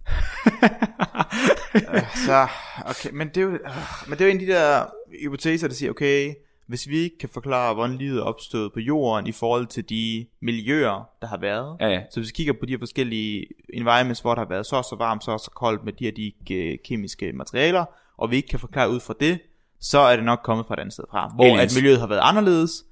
Øh, 1.76 2.02
så, 2.26 2.48
okay, 2.86 3.10
men 3.14 3.28
det, 3.28 3.38
er 3.38 3.42
jo, 3.42 3.50
øh, 3.52 3.60
men 4.08 4.18
det 4.18 4.22
er 4.22 4.26
jo 4.26 4.32
en 4.32 4.40
af 4.42 4.46
de 4.46 4.52
der 4.54 4.86
hypoteser, 5.24 5.68
der 5.68 5.76
siger, 5.76 5.90
okay, 5.92 6.34
hvis 6.68 6.88
vi 6.88 6.98
ikke 6.98 7.18
kan 7.18 7.30
forklare, 7.30 7.74
hvordan 7.74 7.98
livet 7.98 8.20
er 8.20 8.24
opstået 8.24 8.74
på 8.74 8.80
jorden 8.80 9.28
i 9.28 9.32
forhold 9.32 9.68
til 9.68 9.90
de 9.90 10.26
miljøer, 10.40 11.10
der 11.22 11.28
har 11.28 11.38
været, 11.38 11.78
Ja, 11.80 11.88
ja. 11.88 12.02
så 12.12 12.20
hvis 12.20 12.28
vi 12.30 12.34
kigger 12.36 12.54
på 12.54 12.66
de 12.66 12.72
her 12.74 12.80
forskellige 12.80 13.46
environments, 13.74 14.20
hvor 14.22 14.36
der 14.36 14.42
har 14.42 14.50
været 14.50 14.66
så 14.66 14.76
og 14.76 14.84
så 14.86 14.96
varmt, 14.96 15.24
så 15.24 15.32
og 15.32 15.40
så 15.40 15.52
koldt 15.52 15.84
med 15.84 15.94
de 15.94 16.04
her 16.06 16.12
de 16.12 16.54
øh, 16.56 16.78
kemiske 16.86 17.34
materialer, 17.34 17.86
og 18.18 18.32
vi 18.32 18.36
ikke 18.36 18.48
kan 18.50 18.60
forklare 18.60 18.90
ud 18.90 19.00
fra 19.00 19.14
det, 19.20 19.40
så 19.80 20.00
er 20.00 20.16
det 20.16 20.26
nok 20.26 20.40
kommet 20.44 20.66
fra 20.66 20.74
et 20.74 20.80
andet 20.80 20.94
sted 20.94 21.04
fra, 21.12 21.32
hvor 21.36 21.44
Aliens. 21.46 21.74
at 21.78 21.82
miljøet 21.82 22.00
har 22.00 22.08
været 22.08 22.22
anderledes. 22.24 22.86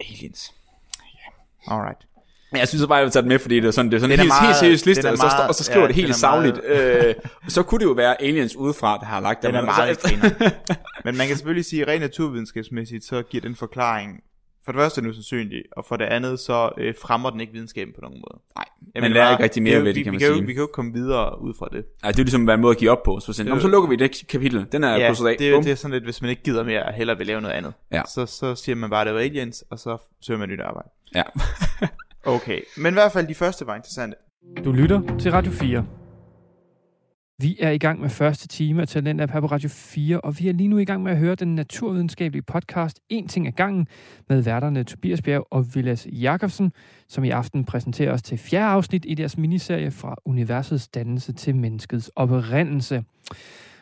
Aliens. 0.00 0.54
Ja, 1.68 1.74
alright. 1.74 2.06
Men 2.52 2.58
jeg 2.58 2.68
synes 2.68 2.86
bare, 2.86 2.96
jeg 2.96 3.04
vil 3.04 3.12
tage 3.12 3.22
det 3.22 3.28
med, 3.28 3.38
fordi 3.38 3.56
det 3.60 3.64
er 3.66 3.70
sådan, 3.70 3.90
det 3.90 3.96
er 3.96 4.00
sådan 4.00 4.10
Den 4.10 4.18
en 4.18 4.20
helt, 4.20 4.28
meget- 4.28 4.46
helt 4.46 4.56
seriøs 4.56 4.86
liste, 4.86 5.02
den 5.02 5.08
er 5.08 5.12
og 5.12 5.18
så, 5.18 5.24
meget- 5.26 5.48
og 5.48 5.54
så 5.54 5.64
skriver 5.64 5.80
ja, 5.80 5.86
det 5.86 5.94
helt 5.94 6.06
den 6.08 6.14
savligt. 6.14 6.60
Øh, 6.64 7.14
så 7.48 7.62
kunne 7.62 7.78
det 7.78 7.84
jo 7.84 7.90
være 7.92 8.22
aliens 8.22 8.56
udefra, 8.56 8.98
der 8.98 9.06
har 9.06 9.20
lagt 9.20 9.42
Den 9.42 9.48
dem. 9.54 9.56
er 9.56 9.64
meget. 9.64 9.98
Men 11.04 11.16
man 11.16 11.26
kan 11.26 11.36
selvfølgelig 11.36 11.64
sige, 11.64 11.82
at 11.82 11.88
rent 11.88 12.00
naturvidenskabsmæssigt, 12.00 13.04
så 13.04 13.22
giver 13.22 13.40
den 13.40 13.56
forklaring, 13.56 14.20
for 14.64 14.72
det 14.72 14.78
første 14.78 14.98
er 14.98 15.02
den 15.02 15.10
usandsynlig, 15.10 15.62
og 15.76 15.84
for 15.88 15.96
det 15.96 16.04
andet, 16.04 16.40
så 16.40 16.70
øh, 16.78 16.94
fremmer 17.02 17.30
den 17.30 17.40
ikke 17.40 17.52
videnskaben 17.52 17.92
på 17.94 18.00
nogen 18.00 18.16
måde. 18.30 18.42
Nej, 18.56 18.64
Jeg 18.94 19.02
man 19.02 19.12
lærer 19.12 19.30
ikke 19.30 19.42
rigtig 19.44 19.62
mere 19.62 19.74
er 19.74 19.78
jo- 19.78 19.84
ved 19.84 19.94
det, 19.94 20.04
kan 20.04 20.12
vi 20.12 20.14
man 20.14 20.20
kan 20.20 20.28
Jo, 20.28 20.34
sige. 20.34 20.46
vi 20.46 20.52
kan 20.52 20.60
jo 20.60 20.64
ikke 20.64 20.72
komme 20.72 20.92
videre 20.92 21.42
ud 21.42 21.54
fra 21.58 21.68
det. 21.72 21.84
Ej, 22.04 22.10
det 22.10 22.18
er 22.18 22.22
jo 22.22 22.24
ligesom 22.24 22.48
en 22.50 22.60
måde 22.60 22.70
at 22.70 22.78
give 22.78 22.90
op 22.90 23.02
på. 23.02 23.20
Så, 23.20 23.32
sådan, 23.32 23.46
Det 23.46 23.50
er 23.50 23.54
"Nå, 23.54 23.56
jo- 23.56 23.62
så 23.62 23.68
lukker 23.68 23.88
vi 23.88 23.96
det 23.96 24.22
kapitel. 24.28 24.66
Den 24.72 24.84
er 24.84 24.88
Ja, 24.96 25.06
af. 25.08 25.14
det, 25.38 25.40
er- 25.48 25.54
Bum. 25.54 25.64
det 25.64 25.72
er 25.72 25.76
sådan 25.76 25.92
lidt, 25.92 26.04
hvis 26.04 26.20
man 26.22 26.30
ikke 26.30 26.42
gider 26.42 26.64
mere, 26.64 26.82
og 26.82 26.92
hellere 26.92 27.18
vil 27.18 27.26
lave 27.26 27.40
noget 27.40 27.54
andet. 27.54 27.72
Ja. 27.92 28.02
Så, 28.14 28.26
så 28.26 28.54
siger 28.54 28.76
man 28.76 28.90
bare, 28.90 29.00
at 29.00 29.06
det 29.06 29.14
var 29.14 29.20
aliens, 29.20 29.64
og 29.70 29.78
så 29.78 29.96
søger 30.20 30.38
man 30.38 30.48
nyt 30.48 30.60
arbejde. 30.60 30.88
Ja. 31.14 31.22
Okay, 32.28 32.60
men 32.76 32.92
i 32.92 32.94
hvert 32.94 33.12
fald 33.12 33.26
de 33.26 33.34
første 33.34 33.66
var 33.66 33.76
interessante. 33.76 34.16
Du 34.64 34.72
lytter 34.72 35.16
til 35.18 35.30
Radio 35.30 35.52
4. 35.52 35.86
Vi 37.40 37.56
er 37.60 37.70
i 37.70 37.78
gang 37.78 38.00
med 38.00 38.08
første 38.10 38.48
time 38.48 38.82
af 38.82 38.88
Talentlab 38.88 39.30
her 39.30 39.40
på 39.40 39.46
Radio 39.46 39.68
4, 39.68 40.20
og 40.20 40.38
vi 40.38 40.48
er 40.48 40.52
lige 40.52 40.68
nu 40.68 40.78
i 40.78 40.84
gang 40.84 41.02
med 41.02 41.12
at 41.12 41.18
høre 41.18 41.34
den 41.34 41.54
naturvidenskabelige 41.54 42.42
podcast 42.42 43.00
En 43.08 43.28
ting 43.28 43.46
ad 43.46 43.52
gangen 43.52 43.88
med 44.28 44.42
værterne 44.42 44.84
Tobias 44.84 45.22
Bjerg 45.22 45.46
og 45.50 45.74
Vilas 45.74 46.06
Jakobsen, 46.12 46.72
som 47.08 47.24
i 47.24 47.30
aften 47.30 47.64
præsenterer 47.64 48.12
os 48.12 48.22
til 48.22 48.38
fjerde 48.38 48.66
afsnit 48.66 49.04
i 49.08 49.14
deres 49.14 49.38
miniserie 49.38 49.90
fra 49.90 50.16
universets 50.24 50.88
dannelse 50.88 51.32
til 51.32 51.56
menneskets 51.56 52.10
oprindelse. 52.16 53.04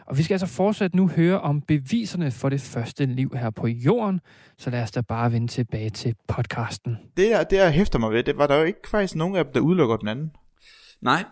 Og 0.06 0.18
vi 0.18 0.22
skal 0.22 0.34
altså 0.34 0.46
fortsat 0.46 0.94
nu 0.94 1.08
høre 1.08 1.40
om 1.40 1.60
beviserne 1.60 2.30
for 2.30 2.48
det 2.48 2.60
første 2.60 3.06
liv 3.06 3.30
her 3.36 3.50
på 3.50 3.66
jorden, 3.66 4.20
så 4.58 4.70
lad 4.70 4.82
os 4.82 4.90
da 4.90 5.00
bare 5.00 5.32
vende 5.32 5.48
tilbage 5.48 5.90
til 5.90 6.14
podcasten. 6.28 6.96
Det, 7.16 7.30
der, 7.30 7.44
det 7.44 7.56
jeg 7.56 7.72
hæfter 7.72 7.98
mig 7.98 8.10
ved, 8.10 8.22
det 8.22 8.38
var 8.38 8.46
der 8.46 8.56
jo 8.56 8.64
ikke 8.64 8.88
faktisk 8.88 9.14
nogen 9.14 9.36
af 9.36 9.44
dem, 9.44 9.52
der 9.52 9.60
udelukker 9.60 9.96
den 9.96 10.08
anden. 10.08 10.32
Nej, 11.00 11.24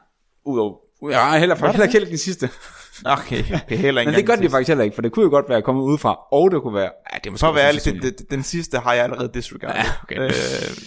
udover. 0.44 0.76
Ja, 1.10 1.38
heller, 1.38 1.54
Var 1.54 1.66
det 1.66 1.76
heller, 1.76 1.86
heller 1.86 2.00
ikke 2.00 2.10
den 2.10 2.18
sidste. 2.18 2.48
Okay, 3.04 3.44
okay 3.54 3.76
heller 3.76 4.00
ikke 4.00 4.10
Men 4.10 4.18
det 4.18 4.26
gør 4.26 4.36
de 4.36 4.50
faktisk 4.50 4.68
heller 4.68 4.84
ikke, 4.84 4.94
for 4.94 5.02
det 5.02 5.12
kunne 5.12 5.22
jo 5.22 5.30
godt 5.30 5.48
være 5.48 5.62
kommet 5.62 5.82
udefra, 5.82 6.18
og 6.32 6.50
det 6.50 6.62
kunne 6.62 6.74
være... 6.74 6.90
Ja, 7.12 7.18
det 7.18 7.26
er 7.26 7.30
måske 7.30 7.40
For 7.40 7.48
at 7.48 7.54
være 7.54 7.66
ærlig, 7.66 7.78
også 7.78 7.98
det, 8.02 8.18
det, 8.18 8.30
den 8.30 8.42
sidste 8.42 8.78
har 8.78 8.92
jeg 8.92 9.04
allerede 9.04 9.30
disregarded, 9.34 9.76
Ja, 9.76 9.84
okay. 10.02 10.24
øh, 10.24 10.32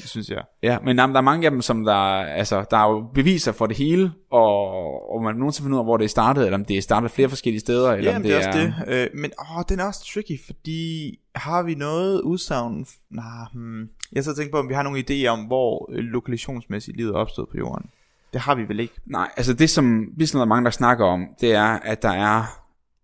synes 0.06 0.30
jeg. 0.30 0.44
Ja, 0.64 0.78
men 0.84 0.98
jamen, 0.98 1.14
der 1.14 1.22
er 1.22 1.24
mange 1.26 1.46
af 1.46 1.52
dem, 1.52 1.62
som 1.62 1.86
der, 1.86 1.94
altså, 1.94 2.66
der 2.72 2.78
er 2.78 2.90
jo 2.90 3.06
beviser 3.14 3.52
for 3.52 3.66
det 3.66 3.78
hele, 3.78 4.12
og, 4.32 5.14
og 5.14 5.24
man 5.24 5.36
nogensinde 5.36 5.66
finde 5.66 5.76
ud 5.76 5.80
af, 5.80 5.86
hvor 5.86 5.98
det 5.98 6.06
er 6.06 6.10
startet, 6.10 6.46
eller 6.46 6.58
om 6.58 6.66
det 6.66 6.78
er 6.78 6.82
startet 6.82 7.12
flere 7.12 7.30
forskellige 7.30 7.60
steder, 7.60 7.92
eller 7.92 8.12
Ja, 8.12 8.18
om 8.18 8.24
det 8.24 8.34
er 8.34 8.38
også 8.38 8.60
det. 8.60 8.74
Øh, 8.88 9.08
men 9.14 9.32
åh, 9.40 9.64
den 9.70 9.80
er 9.80 9.86
også 9.86 10.06
tricky, 10.14 10.46
fordi 10.46 11.14
har 11.36 11.64
vi 11.64 11.76
noget 11.76 12.22
udsagn? 12.22 12.86
Nej, 13.12 13.46
hmm. 13.54 13.90
Jeg 14.14 14.24
så 14.24 14.36
tænkt 14.36 14.52
på, 14.52 14.60
om 14.60 14.70
vi 14.70 14.74
har 14.74 14.84
nogle 14.84 15.04
idéer 15.10 15.28
om, 15.28 15.40
hvor 15.40 15.90
øh, 15.94 16.04
lokalisationsmæssigt 16.04 16.98
livet 16.98 17.10
er 17.10 17.18
opstået 17.18 17.50
på 17.52 17.58
jorden. 17.58 17.90
Det 18.34 18.42
har 18.42 18.56
vi 18.56 18.68
vel 18.68 18.80
ikke. 18.80 18.94
Nej, 19.06 19.30
altså 19.38 19.54
det 19.54 19.70
som, 19.70 20.06
som 20.26 20.38
der 20.38 20.42
er 20.42 20.46
mange, 20.46 20.66
der 20.66 20.72
snakker 20.72 21.06
om, 21.06 21.26
det 21.42 21.54
er, 21.54 21.66
at 21.68 22.02
der 22.02 22.10
er 22.10 22.44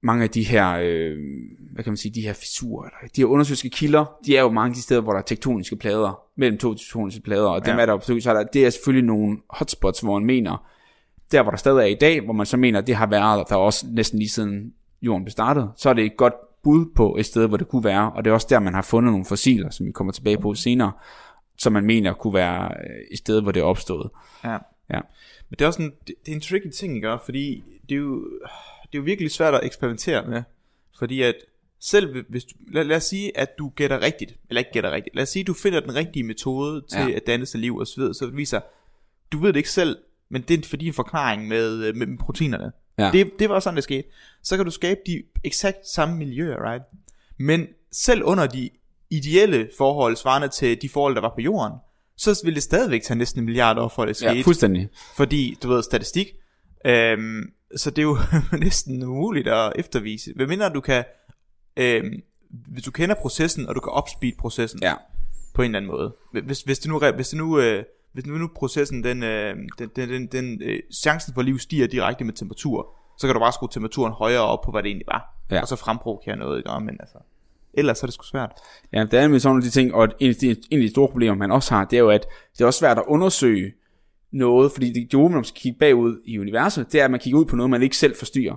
mange 0.06 0.24
af 0.24 0.30
de 0.30 0.44
her, 0.44 0.78
øh, 0.82 1.18
hvad 1.74 1.84
kan 1.84 1.92
man 1.92 1.98
sige, 1.98 2.14
de 2.16 2.22
her 2.22 2.34
fissurer, 2.34 2.84
eller 2.86 3.10
de 3.16 3.22
her 3.22 3.26
undersøgelske 3.26 3.70
kilder, 3.70 4.06
de 4.26 4.38
er 4.38 4.42
jo 4.42 4.50
mange 4.52 4.72
af 4.72 4.76
de 4.76 4.82
steder, 4.82 5.02
hvor 5.02 5.12
der 5.12 5.20
er 5.20 5.24
tektoniske 5.24 5.76
plader, 5.76 6.20
mellem 6.38 6.58
to 6.58 6.74
tektoniske 6.74 7.22
plader, 7.22 7.48
og 7.48 7.66
dem 7.66 7.76
Ja. 7.76 7.82
er 7.82 7.86
der 7.86 8.20
så 8.20 8.30
er 8.30 8.34
der, 8.34 8.44
det 8.44 8.66
er 8.66 8.70
selvfølgelig 8.70 9.08
nogle 9.08 9.38
hotspots, 9.50 10.00
hvor 10.00 10.20
man 10.20 10.26
mener, 10.26 10.68
der 11.32 11.42
hvor 11.42 11.52
der 11.52 11.58
stadig 11.58 11.82
er 11.82 11.86
i 11.86 11.98
dag, 12.02 12.22
hvor 12.22 12.34
man 12.34 12.46
så 12.46 12.58
mener, 12.58 12.80
at 12.80 12.88
det 12.88 12.96
har 12.96 13.08
været 13.08 13.50
der 13.50 13.56
også 13.56 13.86
næsten 13.92 14.20
lige 14.20 14.30
siden 14.30 14.74
jorden 15.02 15.24
blev 15.24 15.32
startet, 15.32 15.70
så 15.76 15.90
er 15.90 15.94
det 15.94 16.06
et 16.06 16.18
godt 16.18 16.34
bud 16.64 16.86
på 16.96 17.16
et 17.20 17.26
sted, 17.26 17.48
hvor 17.48 17.58
det 17.58 17.68
kunne 17.68 17.84
være, 17.84 18.12
og 18.12 18.26
det 18.26 18.30
er 18.32 18.34
også 18.34 18.48
der, 18.50 18.60
man 18.60 18.74
har 18.74 18.82
fundet 18.82 19.12
nogle 19.12 19.26
fossiler, 19.26 19.70
som 19.70 19.86
vi 19.86 19.92
kommer 19.92 20.14
tilbage 20.14 20.38
på 20.38 20.54
senere, 20.54 20.92
som 21.58 21.74
man 21.74 21.86
mener 21.86 22.14
kunne 22.14 22.34
være 22.34 22.64
øh, 22.64 22.96
et 23.12 23.18
sted, 23.18 23.42
hvor 23.42 23.52
det 23.52 23.60
er 23.60 23.64
opstået. 23.64 24.10
Ja. 24.44 24.58
Ja. 24.90 25.00
Men 25.50 25.56
det 25.60 25.62
er 25.62 25.68
også 25.68 25.82
en, 25.82 25.92
det, 26.08 26.16
det 26.26 26.32
er 26.32 26.36
en 26.36 26.42
tricky 26.42 26.70
ting, 26.70 26.96
ikke? 26.96 27.18
Fordi 27.26 27.64
det 27.90 27.96
er, 27.96 28.00
jo, 28.00 28.24
det 28.84 28.94
er 28.94 28.98
jo 28.98 29.02
virkelig 29.02 29.32
svært 29.32 29.54
at 29.54 29.64
eksperimentere 29.64 30.28
med. 30.30 30.44
Fordi 31.00 31.22
at 31.22 31.36
selv 31.80 32.24
hvis 32.30 32.44
du, 32.44 32.56
lad, 32.72 32.84
lad 32.84 32.98
os 32.98 33.04
sige, 33.04 33.38
at 33.38 33.58
du 33.58 33.70
gætter 33.76 34.02
rigtigt, 34.02 34.36
eller 34.50 34.60
ikke 34.60 34.72
gætter 34.72 34.92
rigtigt, 34.92 35.16
lad 35.16 35.24
os 35.24 35.30
sige, 35.30 35.42
at 35.42 35.48
du 35.48 35.54
finder 35.54 35.80
den 35.80 35.96
rigtige 35.96 36.24
metode 36.24 36.82
til 36.90 37.00
Ja. 37.00 37.12
at 37.16 37.28
danne 37.28 37.46
sig 37.46 37.60
liv 37.60 37.76
og 37.78 37.88
så 37.88 37.94
videre, 37.98 38.14
så 38.14 38.26
det 38.26 38.38
viser, 38.38 38.60
du 39.32 39.38
ved 39.38 39.54
det 39.54 39.58
ikke 39.58 39.72
selv, 39.72 39.98
Men 40.30 40.42
det 40.42 40.66
er 40.66 40.70
fordi 40.70 40.88
en 40.88 40.94
forklaring 40.94 41.48
med, 41.48 41.84
øh, 41.86 41.96
med 41.96 42.08
med 42.08 42.18
proteinerne. 42.18 42.72
Ja. 42.98 43.10
Det, 43.14 43.32
det 43.40 43.50
var 43.50 43.60
sådan, 43.60 43.76
det 43.76 43.84
skete. 43.84 44.04
Så 44.44 44.56
kan 44.56 44.66
du 44.66 44.72
skabe 44.72 45.00
de 45.06 45.24
eksakt 45.44 45.88
samme 45.88 46.18
miljøer, 46.18 46.72
right? 46.72 46.84
Men 47.38 47.68
selv 47.92 48.24
under 48.24 48.48
de 48.48 48.70
ideelle 49.10 49.70
forhold, 49.78 50.16
svarende 50.16 50.48
til 50.48 50.82
de 50.82 50.90
forhold, 50.90 51.16
der 51.16 51.22
var 51.22 51.34
på 51.36 51.42
jorden, 51.42 51.74
så 52.24 52.42
ville 52.44 52.56
det 52.56 52.64
stadigvæk 52.64 53.04
tage 53.04 53.18
næsten 53.18 53.40
en 53.42 53.46
milliard 53.46 53.78
år, 53.78 53.88
for 53.88 54.06
det 54.06 54.16
skete. 54.16 54.34
Ja, 54.36 54.42
fuldstændig. 54.42 54.90
fordi, 55.16 55.58
du 55.64 55.68
ved, 55.70 55.84
statistik. 55.84 56.28
Øhm, 56.86 57.44
så 57.76 57.90
det 57.90 57.98
er 57.98 58.04
jo 58.04 58.18
næsten 58.66 59.04
umuligt 59.04 59.48
at 59.48 59.74
eftervise. 59.76 60.34
Hvad 60.36 60.48
mindre 60.48 60.70
du 60.70 60.82
kan, 60.82 61.04
øhm, 61.78 62.22
hvis 62.50 62.84
du 62.84 62.92
kender 62.92 63.16
processen, 63.16 63.68
og 63.70 63.76
du 63.76 63.80
kan 63.80 63.92
opspeed 63.92 64.32
processen 64.40 64.80
Ja. 64.84 64.94
på 65.54 65.62
en 65.62 65.66
eller 65.76 65.80
anden 65.80 65.92
måde. 65.92 66.16
Hvis, 66.46 66.62
hvis 66.62 66.80
det 66.80 66.90
nu, 66.92 67.00
hvis 67.16 67.30
det 67.30 67.38
nu, 67.38 67.60
øh, 67.60 67.84
hvis 68.14 68.26
nu, 68.26 68.34
nu 68.38 68.50
processen, 68.56 69.04
den, 69.04 69.24
øh, 69.24 69.56
den, 69.80 69.90
den, 69.96 70.10
den, 70.10 70.28
den 70.28 70.62
øh, 70.62 70.80
chancen 70.96 71.34
for 71.34 71.42
liv 71.42 71.60
stiger 71.60 71.88
direkte 71.88 72.24
med 72.24 72.34
temperatur, 72.34 72.88
så 73.20 73.28
kan 73.28 73.34
du 73.34 73.40
bare 73.40 73.52
skrue 73.54 73.70
temperaturen 73.72 74.14
højere 74.14 74.42
op 74.42 74.62
på, 74.66 74.72
hvad 74.72 74.84
det 74.84 74.90
egentlig 74.90 75.08
var. 75.08 75.46
Ja. 75.52 75.62
Og 75.62 75.68
så 75.68 75.76
fremprovokere 75.76 76.36
noget, 76.36 76.58
ikke? 76.58 76.70
Men 76.80 76.98
altså, 77.00 77.18
ellers 77.74 78.02
er 78.04 78.08
det 78.08 78.14
sgu 78.14 78.24
svært. 78.24 78.52
Ja, 78.94 79.00
det 79.06 79.14
er 79.14 79.22
nemlig 79.22 79.42
sådan 79.42 79.50
nogle 79.52 79.60
af 79.62 79.64
de 79.64 79.70
ting, 79.72 79.94
og 79.94 80.08
en 80.20 80.30
af 80.30 80.36
de, 80.36 80.50
en 80.50 80.56
af 80.72 80.80
de 80.82 80.90
store 80.90 81.08
problemer, 81.08 81.36
man 81.36 81.52
også 81.52 81.74
har, 81.74 81.86
det 81.86 81.98
er 81.98 82.02
jo, 82.02 82.10
at 82.10 82.26
det 82.58 82.62
er 82.62 82.66
også 82.66 82.80
svært 82.80 82.98
at 82.98 83.04
undersøge 83.08 83.72
noget, 84.32 84.72
fordi 84.72 84.94
det 84.94 85.12
gode, 85.12 85.30
når 85.30 85.36
man 85.38 85.44
skal 85.44 85.62
kigge 85.62 85.80
bagud 85.80 86.22
i 86.26 86.40
universet, 86.40 86.92
det 86.92 87.02
er, 87.02 87.06
at 87.06 87.12
man 87.12 87.20
kigger 87.20 87.40
ud 87.40 87.46
på 87.46 87.56
noget, 87.56 87.70
man 87.70 87.84
ikke 87.84 87.98
selv 87.98 88.16
forstyrrer. 88.16 88.56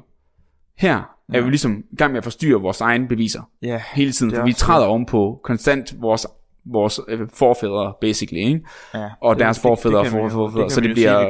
Her 0.79 1.03
er 1.33 1.41
vi 1.41 1.49
ligesom 1.49 1.85
i 1.93 1.97
gang 1.97 2.13
med 2.13 2.19
at 2.19 2.25
forstyrre 2.25 2.61
vores 2.61 2.81
egne 2.81 3.09
beviser 3.09 3.43
Ja, 3.63 3.83
hele 3.95 4.13
tiden, 4.13 4.35
for 4.35 4.45
vi 4.45 4.53
træder 4.53 4.87
ovenpå 4.87 5.41
konstant 5.45 6.01
vores 6.01 6.27
vores 6.65 7.01
øh, 7.09 7.21
forfædre, 7.35 7.93
basically, 8.01 8.39
ikke? 8.47 8.61
ja. 8.95 9.09
Og 9.21 9.35
Det- 9.37 9.41
deres 9.43 9.57
det- 9.57 9.63
forfædre 9.63 9.99
og 9.99 10.07
forfædre, 10.07 10.71
så 10.71 10.81
det 10.81 10.95
bliver 10.95 11.21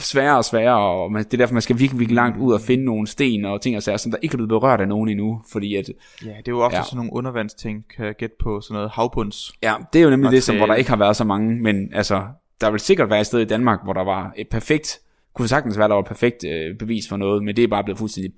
sværere 0.00 0.36
og 0.36 0.44
sværere, 0.44 0.78
og 0.78 1.12
man, 1.12 1.24
det 1.24 1.34
er 1.34 1.38
derfor, 1.38 1.52
man 1.52 1.62
skal 1.62 1.78
virkelig, 1.78 1.98
virkelig 2.00 2.14
langt 2.16 2.38
ud 2.38 2.52
og 2.52 2.60
finde 2.60 2.84
nogle 2.84 3.06
sten 3.06 3.44
og 3.44 3.60
ting 3.60 3.76
og 3.76 3.82
sager, 3.82 3.96
som 3.96 4.10
der 4.12 4.18
ikke 4.22 4.34
er 4.34 4.36
blevet 4.36 4.48
berørt 4.48 4.80
af 4.80 4.88
nogen 4.88 5.08
endnu, 5.08 5.42
fordi 5.52 5.76
at, 5.76 5.88
Ja, 6.24 6.28
det 6.28 6.36
er 6.36 6.42
jo 6.48 6.60
ofte 6.60 6.76
Ja. 6.76 6.82
sådan 6.82 6.96
nogle 6.96 7.12
undervandsting, 7.12 7.84
kan 7.96 8.06
jeg 8.06 8.14
gætte 8.14 8.36
på 8.42 8.60
sådan 8.60 8.74
noget 8.74 8.90
havbunds. 8.90 9.52
ja, 9.62 9.74
det 9.92 9.98
er 9.98 10.04
jo 10.04 10.10
nemlig 10.10 10.30
det, 10.32 10.42
som, 10.42 10.54
hvor 10.56 10.60
der 10.60 10.66
Materiale. 10.66 10.80
ikke 10.80 10.90
har 10.90 10.96
været 10.96 11.16
så 11.16 11.24
mange, 11.24 11.62
men 11.62 11.94
altså, 11.94 12.22
der 12.60 12.70
vil 12.70 12.80
sikkert 12.80 13.10
være 13.10 13.20
et 13.20 13.26
sted 13.26 13.40
i 13.40 13.44
Danmark, 13.44 13.80
hvor 13.84 13.92
der 13.92 14.04
var 14.04 14.32
et 14.36 14.48
perfekt, 14.48 15.00
kunne 15.34 15.48
sagtens 15.48 15.78
være, 15.78 15.88
der 15.88 15.94
var 15.94 16.02
et 16.02 16.08
perfekt 16.08 16.44
øh, 16.44 16.76
bevis 16.78 17.08
for 17.08 17.16
noget, 17.16 17.42
men 17.44 17.56
det 17.56 17.64
er 17.64 17.68
bare 17.68 17.84
blevet 17.84 17.98
fuldstændig, 17.98 18.32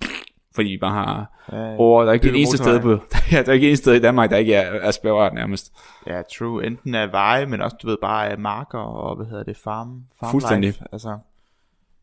fordi 0.55 0.69
vi 0.69 0.77
bare 0.77 0.91
har 0.93 1.29
Ja, 1.51 1.75
over, 1.77 2.01
der 2.01 2.09
er 2.09 2.13
ikke 2.13 2.29
et 2.29 2.35
eneste 2.35 2.57
sted 2.57 2.79
på, 2.79 2.89
ja, 3.31 3.41
der 3.41 3.49
er 3.49 3.53
ikke 3.53 3.65
et 3.65 3.69
eneste 3.69 3.83
sted 3.83 3.93
i 3.93 3.99
Danmark, 3.99 4.29
der 4.29 4.37
ikke 4.37 4.53
er, 4.53 4.71
er 4.71 4.97
berørt 5.03 5.33
nærmest. 5.33 5.73
Ja, 6.07 6.21
true. 6.37 6.65
Enten 6.65 6.95
af 6.95 7.11
veje, 7.11 7.45
men 7.45 7.61
også, 7.61 7.77
du 7.81 7.87
ved, 7.87 7.97
bare 8.01 8.29
af 8.29 8.37
marker 8.37 8.77
og, 8.79 9.15
hvad 9.15 9.25
hedder 9.25 9.43
det, 9.43 9.57
farm, 9.57 10.03
farm 10.19 10.31
Fuldstændig. 10.31 10.67
Life. 10.67 10.83
Altså, 10.91 11.17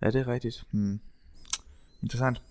ja, 0.03 0.11
det 0.11 0.21
er 0.21 0.29
rigtigt. 0.29 0.65
Hmm. 0.71 1.01
Interessant. 2.03 2.43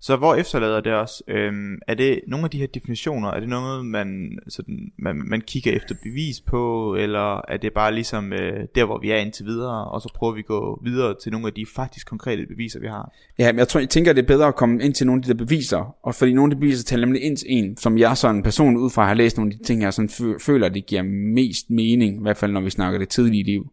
Så 0.00 0.16
hvor 0.16 0.34
efterlader 0.34 0.80
det 0.80 0.92
os? 0.92 1.22
Øhm, 1.28 1.78
er 1.86 1.94
det 1.94 2.20
nogle 2.26 2.44
af 2.44 2.50
de 2.50 2.58
her 2.58 2.66
definitioner, 2.66 3.28
er 3.28 3.40
det 3.40 3.48
noget, 3.48 3.86
man, 3.86 4.38
sådan, 4.48 4.92
man, 4.98 5.16
man 5.16 5.40
kigger 5.40 5.72
efter 5.72 5.94
bevis 6.02 6.40
på, 6.40 6.94
eller 6.94 7.40
er 7.48 7.56
det 7.56 7.72
bare 7.72 7.94
ligesom 7.94 8.32
øh, 8.32 8.66
der, 8.74 8.84
hvor 8.84 8.98
vi 8.98 9.10
er 9.10 9.16
indtil 9.16 9.46
videre, 9.46 9.84
og 9.84 10.00
så 10.00 10.12
prøver 10.14 10.32
vi 10.32 10.38
at 10.38 10.46
gå 10.46 10.80
videre 10.82 11.14
til 11.22 11.32
nogle 11.32 11.46
af 11.46 11.52
de 11.52 11.66
faktisk 11.74 12.06
konkrete 12.06 12.46
beviser, 12.46 12.80
vi 12.80 12.86
har? 12.86 13.12
Ja, 13.38 13.52
men 13.52 13.58
jeg, 13.58 13.68
tror, 13.68 13.80
jeg 13.80 13.88
tænker, 13.88 14.12
det 14.12 14.22
er 14.22 14.26
bedre 14.26 14.46
at 14.46 14.54
komme 14.54 14.82
ind 14.82 14.94
til 14.94 15.06
nogle 15.06 15.18
af 15.18 15.22
de 15.22 15.28
der 15.28 15.44
beviser, 15.44 15.96
og 16.02 16.14
fordi 16.14 16.32
nogle 16.32 16.52
af 16.52 16.56
de 16.56 16.60
beviser 16.60 16.84
taler 16.84 17.06
nemlig 17.06 17.22
ind 17.22 17.36
til 17.36 17.46
en, 17.50 17.76
som 17.76 17.98
jeg 17.98 18.16
sådan 18.16 18.42
person 18.42 18.76
ud 18.76 18.90
fra 18.90 19.06
har 19.06 19.14
læst 19.14 19.36
nogle 19.36 19.52
af 19.52 19.58
de 19.58 19.64
ting, 19.64 19.82
jeg 19.82 19.94
sådan 19.94 20.08
fø- 20.08 20.38
føler, 20.40 20.68
det 20.68 20.86
giver 20.86 21.02
mest 21.34 21.70
mening, 21.70 22.16
i 22.16 22.22
hvert 22.22 22.36
fald 22.36 22.52
når 22.52 22.60
vi 22.60 22.70
snakker 22.70 22.98
det 22.98 23.08
tidlige 23.08 23.44
liv. 23.44 23.72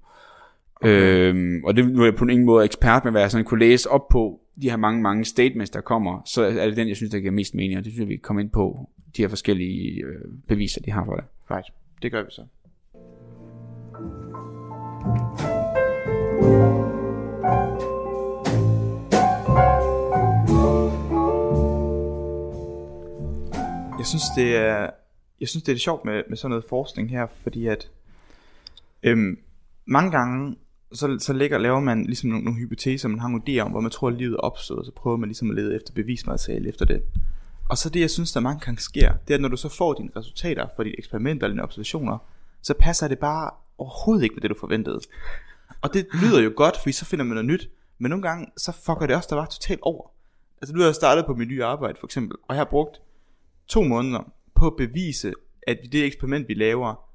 Okay. 0.81 1.29
Øhm, 1.29 1.63
og 1.63 1.75
det 1.75 1.91
nu 1.91 2.01
er 2.01 2.05
jeg 2.05 2.15
på 2.15 2.25
ingen 2.25 2.45
måde 2.45 2.65
ekspert, 2.65 3.03
men 3.03 3.13
hvad 3.13 3.21
jeg 3.21 3.31
sådan 3.31 3.45
kunne 3.45 3.59
læse 3.59 3.89
op 3.89 4.07
på 4.07 4.39
de 4.61 4.69
her 4.69 4.77
mange, 4.77 5.01
mange 5.01 5.25
statements, 5.25 5.71
der 5.71 5.81
kommer, 5.81 6.21
så 6.25 6.43
er 6.43 6.65
det 6.65 6.77
den, 6.77 6.87
jeg 6.87 6.95
synes, 6.95 7.11
der 7.11 7.19
giver 7.19 7.31
mest 7.31 7.55
mening, 7.55 7.77
og 7.77 7.83
det 7.83 7.91
synes 7.91 7.99
jeg, 7.99 8.09
vi 8.09 8.15
kan 8.15 8.21
komme 8.21 8.41
ind 8.41 8.49
på, 8.49 8.89
de 9.17 9.21
her 9.21 9.29
forskellige 9.29 10.03
øh, 10.05 10.21
beviser, 10.47 10.81
de 10.81 10.91
har 10.91 11.05
for 11.05 11.15
det. 11.15 11.23
Right, 11.51 11.67
det 12.01 12.11
gør 12.11 12.23
vi 12.23 12.29
så. 12.29 12.41
Jeg 23.97 24.05
synes 24.05 24.23
det 24.37 24.55
er 24.55 24.89
jeg 25.39 25.49
synes 25.49 25.63
det 25.63 25.73
er 25.73 25.77
sjovt 25.77 26.05
med, 26.05 26.23
med 26.29 26.37
sådan 26.37 26.49
noget 26.49 26.65
forskning 26.69 27.09
her, 27.09 27.27
fordi 27.43 27.67
at 27.67 27.89
øhm, 29.03 29.39
mange 29.85 30.11
gange 30.11 30.55
så, 30.93 31.17
så 31.19 31.33
ligger, 31.33 31.57
laver 31.57 31.79
man 31.79 32.05
ligesom 32.05 32.29
nogle, 32.29 32.45
nogle 32.45 32.59
hypoteser, 32.59 33.09
man 33.09 33.19
har 33.19 33.27
nogle 33.27 33.43
idéer 33.49 33.65
om, 33.65 33.71
hvor 33.71 33.79
man 33.79 33.91
tror, 33.91 34.07
at 34.07 34.13
livet 34.13 34.33
er 34.33 34.37
opstået, 34.37 34.79
og 34.79 34.85
så 34.85 34.91
prøver 34.91 35.17
man 35.17 35.29
ligesom 35.29 35.49
at 35.49 35.55
lede 35.55 35.75
efter 35.75 35.93
bevismateriale 35.93 36.69
efter 36.69 36.85
det. 36.85 37.03
Og 37.69 37.77
så 37.77 37.89
det, 37.89 37.99
jeg 37.99 38.09
synes, 38.09 38.31
der 38.31 38.39
mange 38.39 38.59
gange 38.65 38.81
sker, 38.81 39.13
det 39.27 39.33
er, 39.33 39.35
at 39.35 39.41
når 39.41 39.49
du 39.49 39.57
så 39.57 39.69
får 39.69 39.93
dine 39.93 40.09
resultater 40.15 40.67
fra 40.75 40.83
dine 40.83 40.95
eksperimenter 40.97 41.47
eller 41.47 41.55
dine 41.55 41.63
observationer, 41.63 42.17
så 42.61 42.73
passer 42.79 43.07
det 43.07 43.19
bare 43.19 43.51
overhovedet 43.77 44.23
ikke 44.23 44.35
med 44.35 44.41
det, 44.41 44.49
du 44.49 44.55
forventede. 44.59 44.99
Og 45.81 45.93
det 45.93 46.07
lyder 46.21 46.41
jo 46.41 46.53
godt, 46.55 46.77
fordi 46.77 46.91
så 46.91 47.05
finder 47.05 47.25
man 47.25 47.35
noget 47.35 47.45
nyt, 47.45 47.69
men 47.97 48.09
nogle 48.09 48.21
gange, 48.21 48.47
så 48.57 48.71
fucker 48.71 49.07
det 49.07 49.15
også 49.15 49.27
der 49.29 49.35
bare 49.35 49.47
totalt 49.47 49.79
over. 49.81 50.11
Altså 50.61 50.73
nu 50.73 50.79
har 50.79 50.87
jeg 50.87 50.95
startet 50.95 51.25
på 51.25 51.33
mit 51.33 51.47
nye 51.47 51.63
arbejde, 51.63 51.97
for 51.99 52.07
eksempel, 52.07 52.37
og 52.47 52.55
jeg 52.55 52.59
har 52.59 52.69
brugt 52.69 53.01
to 53.67 53.83
måneder 53.83 54.31
på 54.55 54.67
at 54.67 54.73
bevise, 54.77 55.33
at 55.67 55.77
i 55.83 55.87
det 55.87 56.05
eksperiment, 56.05 56.47
vi 56.47 56.53
laver, 56.53 57.09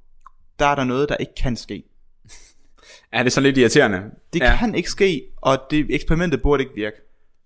der 0.59 0.67
er 0.67 0.75
der 0.75 0.85
noget, 0.85 1.09
der 1.09 1.17
ikke 1.17 1.35
kan 1.35 1.57
ske. 1.57 1.85
Er 3.13 3.23
det 3.23 3.33
så 3.33 3.41
lidt 3.41 3.59
irriterende? 3.59 4.03
Det 4.33 4.41
ja. 4.41 4.51
ja. 4.51 4.57
kan 4.57 4.75
ikke 4.75 4.91
ske, 4.91 5.23
og 5.37 5.59
det 5.71 5.87
eksperimentet 5.91 6.43
burde 6.43 6.63
ikke 6.63 6.75
virke. 6.75 6.97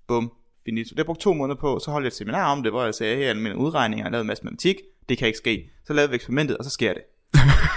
Bum. 0.09 0.33
Finito. 0.65 0.91
Det 0.91 0.99
har 0.99 1.05
brugt 1.05 1.21
to 1.21 1.35
måneder 1.35 1.61
på, 1.61 1.79
så 1.79 1.91
holdt 1.91 2.05
jeg 2.05 2.09
et 2.09 2.15
seminar 2.15 2.53
om 2.53 2.63
det, 2.63 2.73
hvor 2.73 2.85
jeg 2.85 2.95
sagde, 2.95 3.17
her 3.17 3.31
er 3.31 3.35
mine 3.35 3.57
udregninger, 3.57 4.05
jeg 4.05 4.13
lavet 4.13 4.21
en 4.21 4.27
masse 4.27 4.45
matematik, 4.45 4.77
det 5.09 5.19
kan 5.19 5.27
ikke 5.27 5.39
ske. 5.39 5.71
Så 5.87 5.93
lavede 5.93 6.11
vi 6.11 6.15
eksperimentet, 6.15 6.57
og 6.57 6.65
så 6.65 6.71
sker 6.71 6.93
det. 6.93 7.03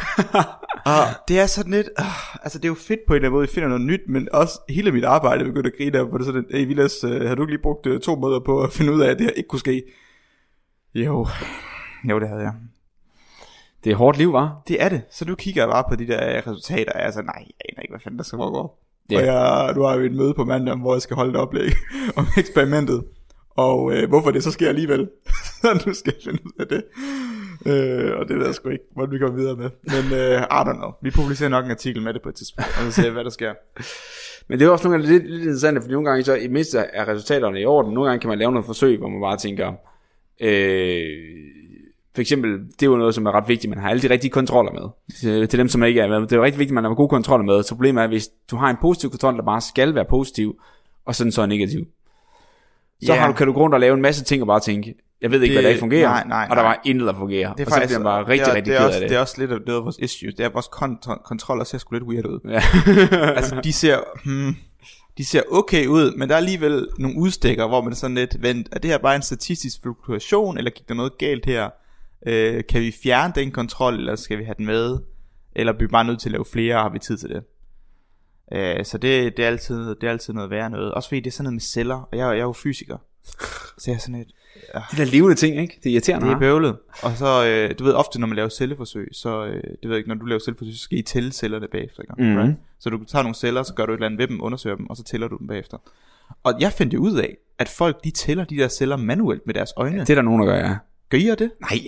og 0.93 1.05
det 1.27 1.39
er 1.39 1.45
sådan 1.45 1.71
lidt, 1.71 1.89
øh, 1.99 2.43
altså 2.43 2.59
det 2.59 2.65
er 2.65 2.69
jo 2.69 2.73
fedt 2.73 2.99
på 3.07 3.13
en 3.13 3.15
eller 3.15 3.27
anden 3.27 3.37
måde, 3.37 3.47
vi 3.47 3.53
finder 3.53 3.69
noget 3.69 3.85
nyt, 3.85 4.01
men 4.07 4.27
også 4.33 4.59
hele 4.69 4.91
mit 4.91 5.03
arbejde 5.03 5.45
begyndte 5.45 5.67
at 5.67 5.77
grine 5.77 5.97
af, 5.97 6.05
hvor 6.05 6.17
det 6.17 6.27
er 6.27 6.31
sådan, 6.31 6.45
hey 6.51 6.67
Vilas, 6.67 7.03
øh, 7.03 7.27
har 7.27 7.35
du 7.35 7.43
ikke 7.43 7.53
lige 7.53 7.61
brugt 7.61 7.85
øh, 7.85 7.99
to 8.01 8.15
måneder 8.15 8.39
på 8.39 8.63
at 8.63 8.73
finde 8.73 8.93
ud 8.93 9.01
af, 9.01 9.09
at 9.09 9.17
det 9.17 9.25
her 9.25 9.31
ikke 9.31 9.47
kunne 9.47 9.59
ske? 9.59 9.83
Jo, 10.95 11.27
jo 12.09 12.19
det 12.19 12.27
havde 12.27 12.41
jeg. 12.41 12.53
Det 13.83 13.91
er 13.91 13.95
hårdt 13.95 14.17
liv, 14.17 14.33
var. 14.33 14.61
Det 14.67 14.83
er 14.83 14.89
det. 14.89 15.01
Så 15.11 15.25
nu 15.25 15.35
kigger 15.35 15.61
jeg 15.61 15.69
bare 15.69 15.83
på 15.89 15.95
de 15.95 16.07
der 16.07 16.37
resultater, 16.47 16.91
og 16.91 16.99
jeg 16.99 17.07
er 17.07 17.11
så, 17.11 17.21
nej, 17.21 17.35
jeg 17.37 17.65
aner 17.69 17.81
ikke, 17.81 17.91
hvad 17.91 17.99
fanden 17.99 18.17
der 18.17 18.23
skal 18.23 18.37
foregå. 18.37 18.71
Ja. 19.11 19.17
Og 19.17 19.25
jeg, 19.25 19.73
nu 19.75 19.81
har 19.81 19.97
vi 19.97 20.05
et 20.05 20.15
møde 20.15 20.33
på 20.33 20.43
mandag, 20.43 20.75
hvor 20.75 20.93
jeg 20.93 21.01
skal 21.01 21.15
holde 21.15 21.31
et 21.31 21.37
oplæg 21.37 21.71
om 22.17 22.25
eksperimentet. 22.37 23.03
Og 23.49 23.93
øh, 23.93 24.09
hvorfor 24.09 24.31
det 24.31 24.43
så 24.43 24.51
sker 24.51 24.69
alligevel. 24.69 25.09
Så 25.61 25.83
nu 25.85 25.93
skal 25.93 26.13
jeg 26.15 26.23
finde 26.23 26.45
ud 26.45 26.51
af 26.59 26.67
det. 26.67 26.83
Øh, 27.65 28.19
og 28.19 28.27
det 28.27 28.37
ved 28.37 28.45
jeg 28.45 28.55
sgu 28.55 28.69
ikke, 28.69 28.83
hvordan 28.93 29.13
vi 29.13 29.19
kommer 29.19 29.37
videre 29.37 29.55
med. 29.55 29.69
Men 29.83 30.19
øh, 30.19 30.41
I 30.41 30.61
don't 30.67 30.77
know. 30.77 30.91
Vi 31.01 31.11
publicerer 31.11 31.49
nok 31.49 31.65
en 31.65 31.71
artikel 31.71 32.01
med 32.01 32.13
det 32.13 32.21
på 32.21 32.29
et 32.29 32.35
tidspunkt, 32.35 32.69
og 32.77 32.83
så 32.83 32.91
ser 32.91 33.09
vi, 33.09 33.13
hvad 33.13 33.23
der 33.23 33.29
sker. 33.29 33.53
Men 34.47 34.59
det 34.59 34.65
er 34.65 34.69
også 34.69 34.87
nogle 34.87 34.99
gange 34.99 35.13
lidt, 35.13 35.31
lidt 35.31 35.41
interessant, 35.41 35.83
for 35.83 35.91
nogle 35.91 36.09
gange 36.09 36.23
så 36.23 36.35
i 36.35 36.47
mindst 36.47 36.75
er 36.75 37.07
resultaterne 37.07 37.61
i 37.61 37.65
orden. 37.65 37.93
Nogle 37.93 38.09
gange 38.09 38.21
kan 38.21 38.29
man 38.29 38.39
lave 38.39 38.51
noget 38.51 38.65
forsøg, 38.65 38.97
hvor 38.97 39.09
man 39.09 39.21
bare 39.21 39.37
tænker, 39.37 39.73
øh, 40.41 41.05
for 42.15 42.21
eksempel, 42.21 42.51
det 42.51 42.83
er 42.83 42.85
jo 42.87 42.97
noget, 42.97 43.15
som 43.15 43.25
er 43.25 43.31
ret 43.31 43.47
vigtigt, 43.47 43.69
man 43.69 43.79
har 43.79 43.89
alle 43.89 44.01
de 44.01 44.09
rigtige 44.09 44.31
kontroller 44.31 44.71
med. 44.71 44.81
Til, 45.19 45.47
til 45.47 45.59
dem, 45.59 45.67
som 45.69 45.83
ikke 45.83 46.01
er 46.01 46.07
med. 46.07 46.21
Det 46.21 46.31
er 46.31 46.35
jo 46.37 46.43
rigtig 46.43 46.59
vigtigt, 46.59 46.71
at 46.71 46.75
man 46.75 46.83
har 46.83 46.93
gode 46.93 47.09
kontroller 47.09 47.45
med. 47.45 47.63
Så 47.63 47.75
problemet 47.75 48.03
er, 48.03 48.07
hvis 48.07 48.29
du 48.51 48.55
har 48.57 48.69
en 48.69 48.77
positiv 48.81 49.09
kontrol, 49.09 49.37
der 49.37 49.43
bare 49.43 49.61
skal 49.61 49.95
være 49.95 50.05
positiv, 50.09 50.55
og 51.05 51.15
sådan 51.15 51.31
så 51.31 51.41
er 51.41 51.45
negativ. 51.45 51.85
Så 53.03 53.13
Ja. 53.13 53.19
har 53.19 53.27
du, 53.27 53.33
kan 53.33 53.47
du 53.47 53.53
gå 53.53 53.59
rundt 53.59 53.73
og 53.73 53.79
lave 53.79 53.93
en 53.95 54.01
masse 54.01 54.23
ting 54.23 54.41
og 54.43 54.47
bare 54.47 54.59
tænke, 54.59 54.95
jeg 55.21 55.31
ved 55.31 55.41
ikke, 55.41 55.53
Det- 55.53 55.55
hvad 55.55 55.63
der 55.63 55.69
ikke 55.69 55.79
fungerer, 55.79 56.09
nej, 56.09 56.23
nej, 56.27 56.47
og 56.49 56.55
der 56.55 56.63
nej. 56.63 56.71
var 56.71 56.81
intet, 56.85 57.07
der 57.07 57.13
fungerer. 57.13 57.53
Det 57.53 57.61
er 57.61 57.65
og 57.65 57.71
så 57.71 57.81
bliver 57.87 57.99
man 57.99 58.03
bare 58.03 58.19
rigtig, 58.27 58.45
det 58.45 58.51
er, 58.51 58.55
rigtig 58.55 58.65
det 58.71 58.75
er 58.75 58.79
ked 58.79 58.85
også, 58.87 58.95
af 58.97 59.01
det. 59.01 59.09
Det 59.09 59.15
er 59.15 59.21
også 59.21 59.35
lidt 59.39 59.51
af, 59.51 59.59
det 59.59 59.69
er 59.69 59.81
vores 59.81 59.97
issue. 59.99 60.31
Det 60.31 60.39
er 60.39 60.49
vores 60.49 60.65
kont- 60.67 61.23
kontroller 61.25 61.63
ser 61.63 61.77
sgu 61.77 61.93
lidt 61.93 62.03
weird 62.03 62.25
ud. 62.25 62.39
Ja. 62.49 62.61
altså 63.39 63.61
de 63.63 63.73
ser, 63.73 63.97
hmm, 64.25 64.55
de 65.17 65.25
ser 65.25 65.41
okay 65.51 65.87
ud, 65.87 66.15
men 66.17 66.29
der 66.29 66.35
er 66.35 66.39
alligevel 66.39 66.87
nogle 66.99 67.17
udstikker, 67.17 67.67
hvor 67.67 67.81
man 67.81 67.95
sådan 67.95 68.15
lidt, 68.15 68.41
vent, 68.41 68.67
er 68.71 68.79
det 68.79 68.91
her 68.91 68.97
bare 68.97 69.15
en 69.15 69.21
statistisk 69.21 69.81
fluktuation, 69.81 70.57
eller 70.57 70.71
gik 70.71 70.87
der 70.89 70.93
noget 70.95 71.17
galt 71.17 71.45
her? 71.45 71.69
Øh, 72.25 72.63
kan 72.69 72.81
vi 72.81 72.93
fjerne 73.03 73.33
den 73.35 73.51
kontrol, 73.51 73.95
eller 73.95 74.15
skal 74.15 74.37
vi 74.37 74.43
have 74.43 74.55
den 74.57 74.65
med? 74.65 74.97
Eller 75.55 75.73
er 75.73 75.77
vi 75.77 75.87
bare 75.87 76.05
nødt 76.05 76.19
til 76.19 76.29
at 76.29 76.31
lave 76.31 76.45
flere, 76.45 76.75
og 76.75 76.81
har 76.81 76.89
vi 76.89 76.99
tid 76.99 77.17
til 77.17 77.29
det? 77.29 77.43
Øh, 78.53 78.85
så 78.85 78.97
det, 78.97 79.37
det, 79.37 79.45
er 79.45 79.47
altid, 79.47 79.95
det 79.95 80.03
er 80.03 80.11
altid 80.11 80.33
noget 80.33 80.49
værre 80.49 80.69
noget. 80.69 80.91
Også 80.91 81.09
fordi 81.09 81.19
det 81.19 81.27
er 81.27 81.31
sådan 81.31 81.43
noget 81.43 81.53
med 81.53 81.61
celler, 81.61 81.95
og 81.95 82.17
jeg, 82.17 82.27
jeg 82.27 82.37
er 82.37 82.43
jo 82.43 82.53
fysiker. 82.53 82.97
Så 83.77 83.91
jeg 83.91 83.95
er 83.95 83.99
sådan 83.99 84.15
lidt, 84.15 84.29
De 84.91 84.97
der 84.97 85.05
levende 85.05 85.35
ting, 85.35 85.57
ikke? 85.57 85.79
Det 85.83 85.89
er 85.89 85.93
irriterende, 85.93 86.27
det 86.27 86.33
er 86.33 86.39
bøvlet. 86.39 86.77
Og 87.03 87.17
så, 87.17 87.45
øh, 87.47 87.79
du 87.79 87.83
ved 87.83 87.93
ofte, 87.93 88.19
når 88.19 88.27
man 88.27 88.35
laver 88.35 88.49
celleforsøg, 88.49 89.09
så, 89.11 89.45
øh, 89.45 89.53
det 89.53 89.63
ved 89.83 89.89
jeg 89.89 89.97
ikke, 89.97 90.09
når 90.09 90.15
du 90.15 90.25
laver 90.25 90.39
celleforsøg, 90.39 90.73
så 90.73 90.79
skal 90.79 90.97
I 90.97 91.01
tælle 91.01 91.31
cellerne 91.31 91.67
bagefter. 91.67 92.01
Ikke? 92.01 92.13
Mhm. 92.23 92.37
Right? 92.37 92.55
Så 92.79 92.89
du 92.89 93.03
tager 93.03 93.23
nogle 93.23 93.35
celler, 93.35 93.63
så 93.63 93.73
gør 93.73 93.85
du 93.85 93.91
et 93.91 93.97
eller 93.97 94.05
andet 94.05 94.19
ved 94.19 94.27
dem, 94.27 94.43
undersøger 94.43 94.75
dem, 94.75 94.89
og 94.89 94.97
så 94.97 95.03
tæller 95.03 95.27
du 95.27 95.37
dem 95.37 95.47
bagefter. 95.47 95.77
Og 96.43 96.53
jeg 96.59 96.73
fandt 96.73 96.93
jo 96.93 96.99
ud 96.99 97.15
af, 97.17 97.37
at 97.59 97.69
folk, 97.69 98.03
de 98.03 98.11
tæller 98.11 98.45
de 98.45 98.57
der 98.57 98.67
celler 98.67 98.95
manuelt 98.97 99.45
med 99.45 99.53
deres 99.53 99.73
øjne. 99.77 99.99
Det 99.99 100.09
er 100.09 100.15
der 100.15 100.21
nogen, 100.21 100.41
der 100.41 100.47
gør, 100.47 100.55
ja. 100.55 100.75
Gør 101.09 101.17
I 101.17 101.35
det? 101.35 101.51
Nej, 101.61 101.79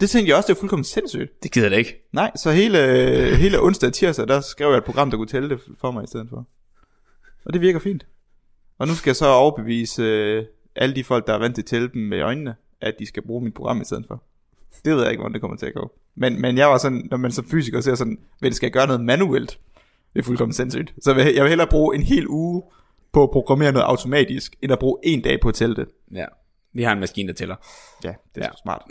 Det 0.00 0.10
tænkte 0.10 0.28
jeg 0.28 0.36
også, 0.36 0.46
det 0.46 0.56
var 0.56 0.60
fuldkommen 0.60 0.84
sindssygt. 0.84 1.42
det 1.42 1.52
gider 1.52 1.68
det 1.68 1.78
ikke. 1.78 2.08
Nej, 2.12 2.30
så 2.36 2.50
hele, 2.50 2.78
hele 3.36 3.62
onsdag 3.62 3.86
og 3.86 3.92
tirsdag, 3.92 4.28
der 4.28 4.40
skrev 4.40 4.68
jeg 4.68 4.78
et 4.78 4.84
program, 4.84 5.10
der 5.10 5.16
kunne 5.16 5.26
tælle 5.26 5.48
det 5.48 5.60
for 5.80 5.90
mig 5.90 6.04
i 6.04 6.06
stedet 6.06 6.28
for. 6.28 6.46
Og 7.44 7.52
det 7.52 7.60
virker 7.60 7.78
fint. 7.78 8.06
Og 8.78 8.88
nu 8.88 8.94
skal 8.94 9.10
jeg 9.10 9.16
så 9.16 9.26
overbevise 9.26 10.02
øh, 10.02 10.44
alle 10.76 10.94
de 10.94 11.04
folk, 11.04 11.26
der 11.26 11.34
er 11.34 11.38
vant 11.38 11.54
til 11.54 11.62
at 11.62 11.66
tælle 11.66 11.88
dem 11.88 12.02
med 12.02 12.20
øjnene, 12.20 12.54
at 12.80 12.94
de 12.98 13.06
skal 13.06 13.22
bruge 13.26 13.44
mit 13.44 13.54
program 13.54 13.80
i 13.80 13.84
stedet 13.84 14.04
for. 14.08 14.22
Det 14.84 14.92
ved 14.92 15.02
jeg 15.02 15.10
ikke, 15.10 15.20
hvordan 15.20 15.32
det 15.32 15.40
kommer 15.40 15.56
til 15.56 15.66
at 15.66 15.74
gå. 15.74 15.90
Men, 16.14 16.40
men 16.40 16.58
jeg 16.58 16.68
var 16.68 16.78
sådan, 16.78 17.08
når 17.10 17.16
man 17.16 17.32
som 17.32 17.48
fysiker 17.48 17.80
ser 17.80 17.94
sådan, 17.94 18.18
men 18.40 18.52
skal 18.52 18.66
jeg 18.66 18.72
gøre 18.72 18.86
noget 18.86 19.04
manuelt? 19.04 19.58
Det 20.14 20.18
er 20.18 20.22
fuldkommen 20.22 20.52
sindssygt. 20.52 20.94
Så 21.02 21.14
jeg 21.14 21.42
vil 21.44 21.48
hellere 21.48 21.66
bruge 21.66 21.94
en 21.96 22.02
hel 22.02 22.28
uge 22.28 22.62
på 23.12 23.22
at 23.22 23.30
programmere 23.30 23.72
noget 23.72 23.84
automatisk, 23.84 24.56
end 24.62 24.72
at 24.72 24.78
bruge 24.78 24.98
en 25.02 25.20
dag 25.20 25.40
på 25.40 25.48
at 25.48 25.54
tælle 25.54 25.76
det. 25.76 25.88
Ja. 26.12 26.24
Vi 26.74 26.82
har 26.82 26.92
en 26.92 27.00
maskine, 27.00 27.28
der 27.28 27.34
tæller. 27.34 27.56
Ja, 28.04 28.08
det 28.34 28.42
er 28.42 28.44
Ja. 28.44 28.44
ja. 28.44 28.50
smart. 28.62 28.82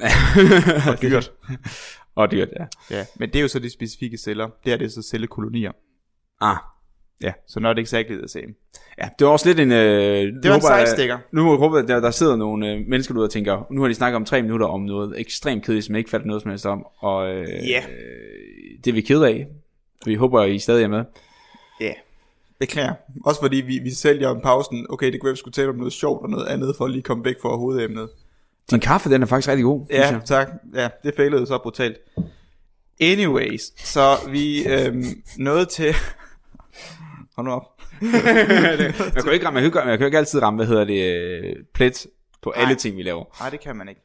og 0.95 1.01
dyrt. 1.01 1.31
og 2.15 2.31
dyrt, 2.31 2.49
ja. 2.59 2.65
Ja, 2.97 3.05
men 3.15 3.29
det 3.29 3.35
er 3.35 3.41
jo 3.41 3.47
så 3.47 3.59
de 3.59 3.69
specifikke 3.73 4.17
celler. 4.17 4.49
Det 4.65 4.73
er 4.73 4.77
det 4.77 4.91
så 4.91 5.01
cellekolonier. 5.01 5.71
Ah, 6.41 6.57
Så 7.47 7.59
not 7.59 7.79
exactly 7.79 8.17
the 8.17 8.27
same. 8.27 8.47
Ja, 8.97 9.09
det 9.19 9.25
var 9.27 9.33
også 9.33 9.49
lidt 9.49 9.59
en... 9.59 9.71
Øh, 9.71 9.77
Det 10.43 10.49
var 10.49 10.55
en 10.55 10.61
sejstikker. 10.61 11.17
Nu 11.33 11.43
må 11.43 11.51
jeg 11.51 11.57
håbe, 11.59 11.79
at 11.79 11.87
der, 11.87 11.99
der 11.99 12.11
sidder 12.11 12.35
nogle 12.35 12.71
øh, 12.71 12.79
mennesker 12.87 13.13
derude 13.13 13.27
og 13.27 13.31
tænker, 13.31 13.67
nu 13.71 13.81
har 13.81 13.87
de 13.87 13.93
snakket 13.93 14.15
om 14.15 14.25
tre 14.25 14.41
minutter 14.41 14.67
om 14.67 14.81
noget 14.81 15.19
ekstremt 15.19 15.63
kedeligt, 15.65 15.85
som 15.85 15.95
jeg 15.95 15.99
ikke 15.99 16.09
fatter 16.09 16.27
noget 16.27 16.41
som 16.41 16.49
helst 16.51 16.65
om. 16.65 16.85
Og 16.97 17.29
øh, 17.29 17.47
Ja. 17.69 17.83
øh, 17.89 18.77
det 18.83 18.89
er 18.89 18.93
vi 18.93 19.01
ked 19.01 19.23
af. 19.23 19.47
Vi 20.05 20.15
håber, 20.15 20.43
I 20.43 20.59
stadig 20.59 20.83
er 20.83 20.87
med. 20.87 21.03
Ja, 21.81 21.93
beklager. 22.59 22.93
Også 23.25 23.41
fordi 23.41 23.57
vi, 23.57 23.79
vi 23.83 23.89
sælger 23.89 24.27
om 24.27 24.41
pausen, 24.41 24.85
okay, 24.89 25.11
det 25.11 25.19
kunne 25.21 25.27
være, 25.27 25.33
vi 25.33 25.37
skulle 25.39 25.53
tale 25.53 25.69
om 25.69 25.75
noget 25.75 25.93
sjovt 25.93 26.23
og 26.23 26.29
noget 26.29 26.47
andet, 26.47 26.75
for 26.77 26.85
at 26.85 26.91
lige 26.91 27.01
komme 27.01 27.25
væk 27.25 27.35
fra 27.41 27.55
hovedemnet. 27.55 28.09
Din 28.71 28.79
kaffe, 28.79 29.09
den 29.09 29.21
er 29.21 29.25
faktisk 29.25 29.49
rigtig 29.49 29.63
god. 29.63 29.85
Ja, 29.89 30.11
jeg. 30.11 30.21
tak. 30.25 30.49
Ja, 30.75 30.89
det 31.03 31.13
failede 31.15 31.47
så 31.47 31.57
brutalt. 31.63 31.97
Anyways, 33.01 33.87
så 33.89 34.01
vi 34.31 34.67
øhm, 34.67 35.03
nåede 35.37 35.65
til... 35.65 35.93
Hold 37.35 37.47
nu 37.47 37.51
op. 37.53 37.63
jeg 39.15 39.23
kan 39.23 39.33
ikke 39.33 39.45
ramme, 39.45 39.59
jeg 39.59 39.71
kan, 39.71 39.89
jeg 39.89 39.97
kan 39.97 40.05
ikke 40.05 40.17
altid 40.17 40.41
ramme, 40.41 40.57
hvad 40.57 40.67
hedder 40.67 40.83
det, 40.83 41.15
øh, 41.43 41.55
plet 41.73 42.07
på 42.41 42.49
alle 42.55 42.75
ting, 42.75 42.97
vi 42.97 43.03
laver. 43.03 43.23
Nej, 43.41 43.49
det 43.49 43.59
kan 43.59 43.75
man 43.75 43.89
ikke. 43.89 44.01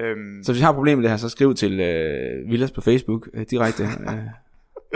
Øhm, 0.00 0.42
Så 0.44 0.52
hvis 0.52 0.60
I 0.60 0.64
har 0.64 0.72
problemer 0.72 0.96
med 0.96 1.02
det 1.02 1.10
her, 1.10 1.16
så 1.16 1.28
skriv 1.28 1.54
til 1.54 1.80
øh, 1.80 2.50
Villas 2.50 2.70
på 2.70 2.80
Facebook 2.80 3.28
øh, 3.34 3.46
direkte. 3.50 3.82
Øh, 3.82 3.88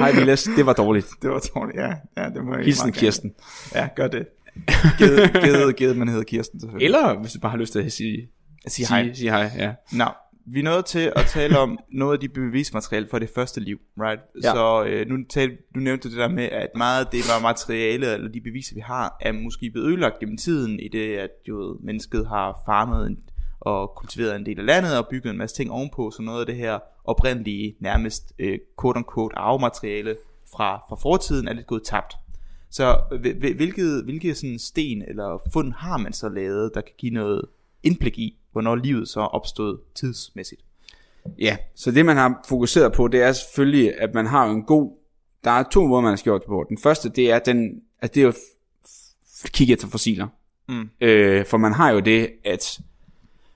Hej 0.01 0.13
Villas, 0.13 0.49
det 0.57 0.67
var 0.67 0.73
dårligt. 0.73 1.07
det 1.23 1.31
var 1.31 1.51
dårligt, 1.55 1.79
ja. 1.79 1.93
ja 2.17 2.29
det 2.29 2.45
må 2.45 2.55
jeg 2.55 2.65
Hilsen 2.65 2.85
meget 2.87 2.95
gerne. 2.95 3.01
Kirsten. 3.01 3.33
Ja, 3.75 3.89
gør 3.97 4.09
det. 4.09 4.27
Givet, 4.99 5.43
givet, 5.45 5.77
givet 5.77 5.97
man 5.97 6.09
hedder 6.09 6.25
Kirsten 6.25 6.61
selvfølgelig. 6.61 6.85
Eller 6.85 7.21
hvis 7.21 7.33
du 7.33 7.41
bare 7.41 7.51
har 7.51 7.59
lyst 7.59 7.73
til 7.73 7.79
at 7.79 7.93
sige, 7.93 8.29
Sig 8.69 8.87
hej. 8.87 9.05
Sige, 9.05 9.17
sige 9.17 9.31
hej, 9.31 9.51
ja. 9.59 9.75
Nå, 9.93 10.05
vi 10.47 10.59
er 10.59 10.65
nået 10.65 10.85
til 10.85 11.13
at 11.17 11.27
tale 11.27 11.59
om 11.59 11.79
noget 11.93 12.13
af 12.13 12.21
de 12.21 12.29
bevismateriale 12.29 13.09
for 13.11 13.19
det 13.19 13.31
første 13.35 13.61
liv, 13.61 13.79
right? 13.99 14.21
Ja. 14.43 14.53
Så 14.53 14.85
øh, 14.85 15.07
nu, 15.09 15.17
tal, 15.31 15.51
du 15.75 15.81
nævnte 15.81 16.09
det 16.09 16.17
der 16.19 16.29
med, 16.29 16.45
at 16.45 16.69
meget 16.77 17.05
af 17.05 17.11
det 17.13 17.21
var 17.21 17.43
materiale, 17.43 18.15
eller 18.15 18.29
de 18.29 18.41
beviser, 18.41 18.75
vi 18.75 18.81
har, 18.81 19.17
er 19.21 19.33
måske 19.33 19.71
blevet 19.71 19.89
ødelagt 19.89 20.19
gennem 20.19 20.37
tiden, 20.37 20.81
i 20.81 20.89
det, 20.89 21.17
at 21.17 21.31
jo, 21.49 21.79
mennesket 21.83 22.29
har 22.29 22.63
farmet 22.67 23.07
en, 23.07 23.17
og 23.61 23.93
kultiveret 23.97 24.37
en 24.37 24.47
del 24.47 24.59
af 24.59 24.67
landet, 24.67 24.99
og 24.99 25.09
bygget 25.09 25.31
en 25.31 25.39
masse 25.39 25.57
ting 25.57 25.71
ovenpå, 25.71 26.11
så 26.11 26.23
noget 26.23 26.41
af 26.41 26.47
det 26.47 26.57
her 26.57 26.79
oprindelige, 27.05 27.77
nærmest 27.81 28.33
øh, 28.39 28.59
quote-unquote 28.83 29.35
arvemateriale 29.39 30.17
fra, 30.53 30.83
fra 30.89 30.97
fortiden 30.97 31.49
er 31.49 31.53
lidt 31.53 31.67
gået 31.67 31.83
tabt. 31.85 32.17
Så 32.71 33.01
hvil- 33.21 33.39
hvil- 33.39 33.57
hvilket, 33.57 34.05
hvilke 34.05 34.35
sådan 34.35 34.59
sten 34.59 35.03
eller 35.03 35.39
fund 35.53 35.73
har 35.73 35.99
man 35.99 36.13
så 36.13 36.29
lavet, 36.29 36.71
der 36.75 36.81
kan 36.81 36.93
give 36.99 37.13
noget 37.15 37.45
indblik 37.83 38.19
i, 38.19 38.39
hvornår 38.53 38.75
livet 38.77 39.09
så 39.09 39.21
opstået 39.21 39.81
tidsmæssigt? 39.95 40.61
Ja, 41.39 41.57
så 41.75 41.91
det 41.91 42.07
man 42.07 42.17
har 42.17 42.45
fokuseret 42.49 42.93
på, 42.93 43.09
det 43.09 43.23
er 43.23 43.33
selvfølgelig, 43.33 44.01
at 44.01 44.15
man 44.15 44.27
har 44.27 44.47
en 44.47 44.63
god... 44.63 44.93
Der 45.45 45.51
er 45.51 45.63
to 45.63 45.87
måder, 45.87 46.03
man 46.03 46.11
har 46.11 46.17
gjort 46.17 46.41
det 46.41 46.49
på. 46.49 46.67
Den 46.69 46.79
første, 46.79 47.09
det 47.09 47.31
er, 47.31 47.39
den, 47.39 47.83
at 48.01 48.15
det 48.15 48.23
er 48.23 48.33
f- 48.33 49.51
kigge 49.53 49.73
efter 49.73 49.89
fossiler. 49.89 50.27
Mm. 50.69 50.91
Øh, 51.01 51.47
for 51.47 51.57
man 51.57 51.73
har 51.73 51.91
jo 51.91 52.01
det, 52.01 52.31
at 52.45 52.81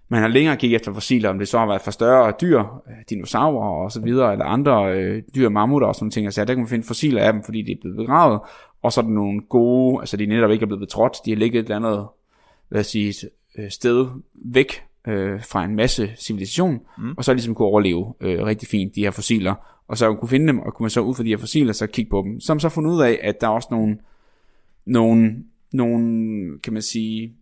man 0.08 0.20
har 0.20 0.28
længere 0.28 0.56
kigget 0.56 0.76
efter 0.76 0.92
fossiler, 0.92 1.30
om 1.30 1.38
det 1.38 1.48
så 1.48 1.58
har 1.58 1.66
været 1.66 1.82
for 1.82 1.90
større 1.90 2.32
dyr, 2.40 2.60
øh, 2.60 2.96
dinosaurer 3.10 3.84
og 3.84 3.92
så 3.92 4.00
videre, 4.00 4.32
eller 4.32 4.44
andre 4.44 4.98
øh, 4.98 5.22
dyr, 5.34 5.48
mammutter 5.48 5.88
og 5.88 5.94
sådan 5.94 6.10
ting. 6.10 6.26
Altså, 6.26 6.44
der 6.44 6.54
kan 6.54 6.62
man 6.62 6.68
finde 6.68 6.86
fossiler 6.86 7.22
af 7.22 7.32
dem, 7.32 7.42
fordi 7.42 7.62
de 7.62 7.72
er 7.72 7.76
blevet 7.80 7.96
begravet, 7.96 8.40
og 8.82 8.92
så 8.92 9.00
er 9.00 9.04
der 9.04 9.12
nogle 9.12 9.40
gode, 9.40 10.00
altså 10.00 10.16
de 10.16 10.26
netop 10.26 10.50
ikke 10.50 10.62
er 10.62 10.66
blevet 10.66 10.80
betrådt, 10.80 11.16
de 11.24 11.30
har 11.30 11.36
ligget 11.36 11.58
et 11.58 11.64
eller 11.64 11.76
andet, 11.76 12.06
lad 12.70 12.80
os 12.80 12.86
sige, 12.86 13.14
øh, 13.58 13.70
sted 13.70 14.06
væk 14.34 14.82
øh, 15.08 15.42
fra 15.42 15.64
en 15.64 15.76
masse 15.76 16.10
civilisation, 16.16 16.80
mm. 16.98 17.14
og 17.16 17.24
så 17.24 17.32
ligesom 17.34 17.54
kunne 17.54 17.68
overleve 17.68 18.14
øh, 18.20 18.44
rigtig 18.44 18.68
fint, 18.68 18.94
de 18.94 19.00
her 19.00 19.10
fossiler. 19.10 19.54
Og 19.88 19.98
så 19.98 20.14
kunne 20.14 20.28
finde 20.28 20.46
dem, 20.46 20.58
og 20.58 20.74
kunne 20.74 20.84
man 20.84 20.90
så 20.90 21.00
ud 21.00 21.14
fra 21.14 21.22
de 21.22 21.28
her 21.28 21.36
fossiler, 21.36 21.72
så 21.72 21.86
kigge 21.86 22.10
på 22.10 22.22
dem. 22.26 22.40
Så 22.40 22.54
man 22.54 22.60
så 22.60 22.68
fundet 22.68 22.90
ud 22.90 23.02
af, 23.02 23.20
at 23.22 23.40
der 23.40 23.46
er 23.46 23.50
også 23.50 23.68
nogle, 23.70 23.98
nogle, 24.86 25.44
nogle 25.72 26.58
kan 26.58 26.72
man 26.72 26.82
sige, 26.82 27.34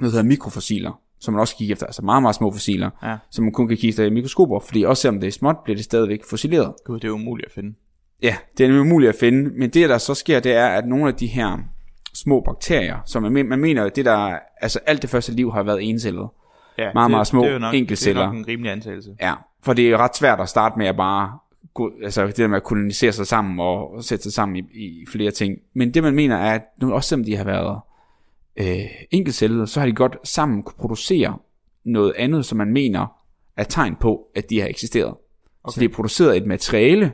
noget 0.00 0.12
der 0.12 0.18
hedder 0.18 0.28
mikrofossiler, 0.28 1.00
som 1.20 1.34
man 1.34 1.40
også 1.40 1.56
kigger 1.56 1.74
efter, 1.74 1.86
altså 1.86 2.02
meget, 2.02 2.22
meget 2.22 2.34
små 2.36 2.52
fossiler, 2.52 2.90
Ja. 3.02 3.16
som 3.30 3.44
man 3.44 3.52
kun 3.52 3.68
kan 3.68 3.76
kigge 3.76 3.88
efter 3.88 4.04
i 4.04 4.10
mikroskoper, 4.10 4.60
fordi 4.60 4.82
også 4.82 5.00
selvom 5.00 5.20
det 5.20 5.26
er 5.26 5.32
småt, 5.32 5.56
bliver 5.64 5.76
det 5.76 5.84
stadigvæk 5.84 6.20
fossileret. 6.30 6.74
Gud, 6.84 7.00
det 7.00 7.08
er 7.08 7.12
umuligt 7.12 7.46
at 7.46 7.52
finde. 7.52 7.74
Ja, 8.22 8.36
det 8.58 8.64
er 8.64 8.68
nemlig 8.68 8.80
umuligt 8.80 9.08
at 9.08 9.16
finde, 9.20 9.50
men 9.58 9.70
det 9.70 9.88
der 9.88 9.98
så 9.98 10.14
sker, 10.14 10.40
det 10.40 10.52
er, 10.52 10.66
at 10.66 10.86
nogle 10.86 11.08
af 11.08 11.14
de 11.14 11.26
her 11.26 11.58
små 12.14 12.40
bakterier, 12.40 12.98
som 13.06 13.22
man, 13.22 13.46
man 13.46 13.58
mener, 13.58 13.84
at 13.84 13.96
det 13.96 14.04
der, 14.04 14.38
altså 14.60 14.80
alt 14.86 15.02
det 15.02 15.10
første 15.10 15.32
liv 15.32 15.52
har 15.52 15.62
været 15.62 15.88
encellet. 15.88 16.28
Ja, 16.78 16.90
Meget, 16.94 17.06
det, 17.06 17.10
meget 17.10 17.26
små 17.26 17.44
det 17.44 17.50
er 17.52 17.58
nok, 17.58 17.74
enkeltceller. 17.74 18.22
Det 18.22 18.28
er 18.28 18.32
nok 18.32 18.38
en 18.38 18.48
rimelig 18.48 18.72
antagelse. 18.72 19.10
Ja, 19.20 19.34
for 19.62 19.72
det 19.72 19.90
er 19.90 19.96
ret 19.96 20.16
svært 20.16 20.40
at 20.40 20.48
starte 20.48 20.78
med 20.78 20.86
at 20.86 20.96
bare 20.96 21.38
gå, 21.74 21.90
altså 22.04 22.26
det 22.26 22.36
der 22.36 22.46
med 22.46 22.56
at 22.56 22.62
kolonisere 22.64 23.12
sig 23.12 23.26
sammen 23.26 23.60
og, 23.60 23.94
og 23.94 24.04
sætte 24.04 24.22
sig 24.22 24.32
sammen 24.32 24.56
i, 24.56 24.60
i 24.74 25.06
flere 25.12 25.30
ting. 25.30 25.58
Men 25.74 25.94
det 25.94 26.02
man 26.02 26.14
mener 26.14 26.36
er, 26.36 26.54
at 26.54 26.62
nu, 26.82 26.92
også 26.92 27.08
selvom 27.08 27.24
de 27.24 27.36
har 27.36 27.44
været 27.44 27.80
øh, 28.60 28.86
enkeltcellede, 29.10 29.66
så 29.66 29.80
har 29.80 29.86
de 29.86 29.92
godt 29.92 30.16
sammen 30.24 30.62
kunne 30.62 30.78
producere 30.78 31.38
noget 31.84 32.12
andet, 32.16 32.46
som 32.46 32.58
man 32.58 32.72
mener 32.72 33.06
er 33.56 33.64
tegn 33.64 33.96
på, 33.96 34.26
at 34.34 34.50
de 34.50 34.60
har 34.60 34.68
eksisteret. 34.68 35.14
Okay. 35.64 35.74
Så 35.74 35.80
de 35.80 35.84
har 35.84 35.94
produceret 35.94 36.36
et 36.36 36.46
materiale, 36.46 37.12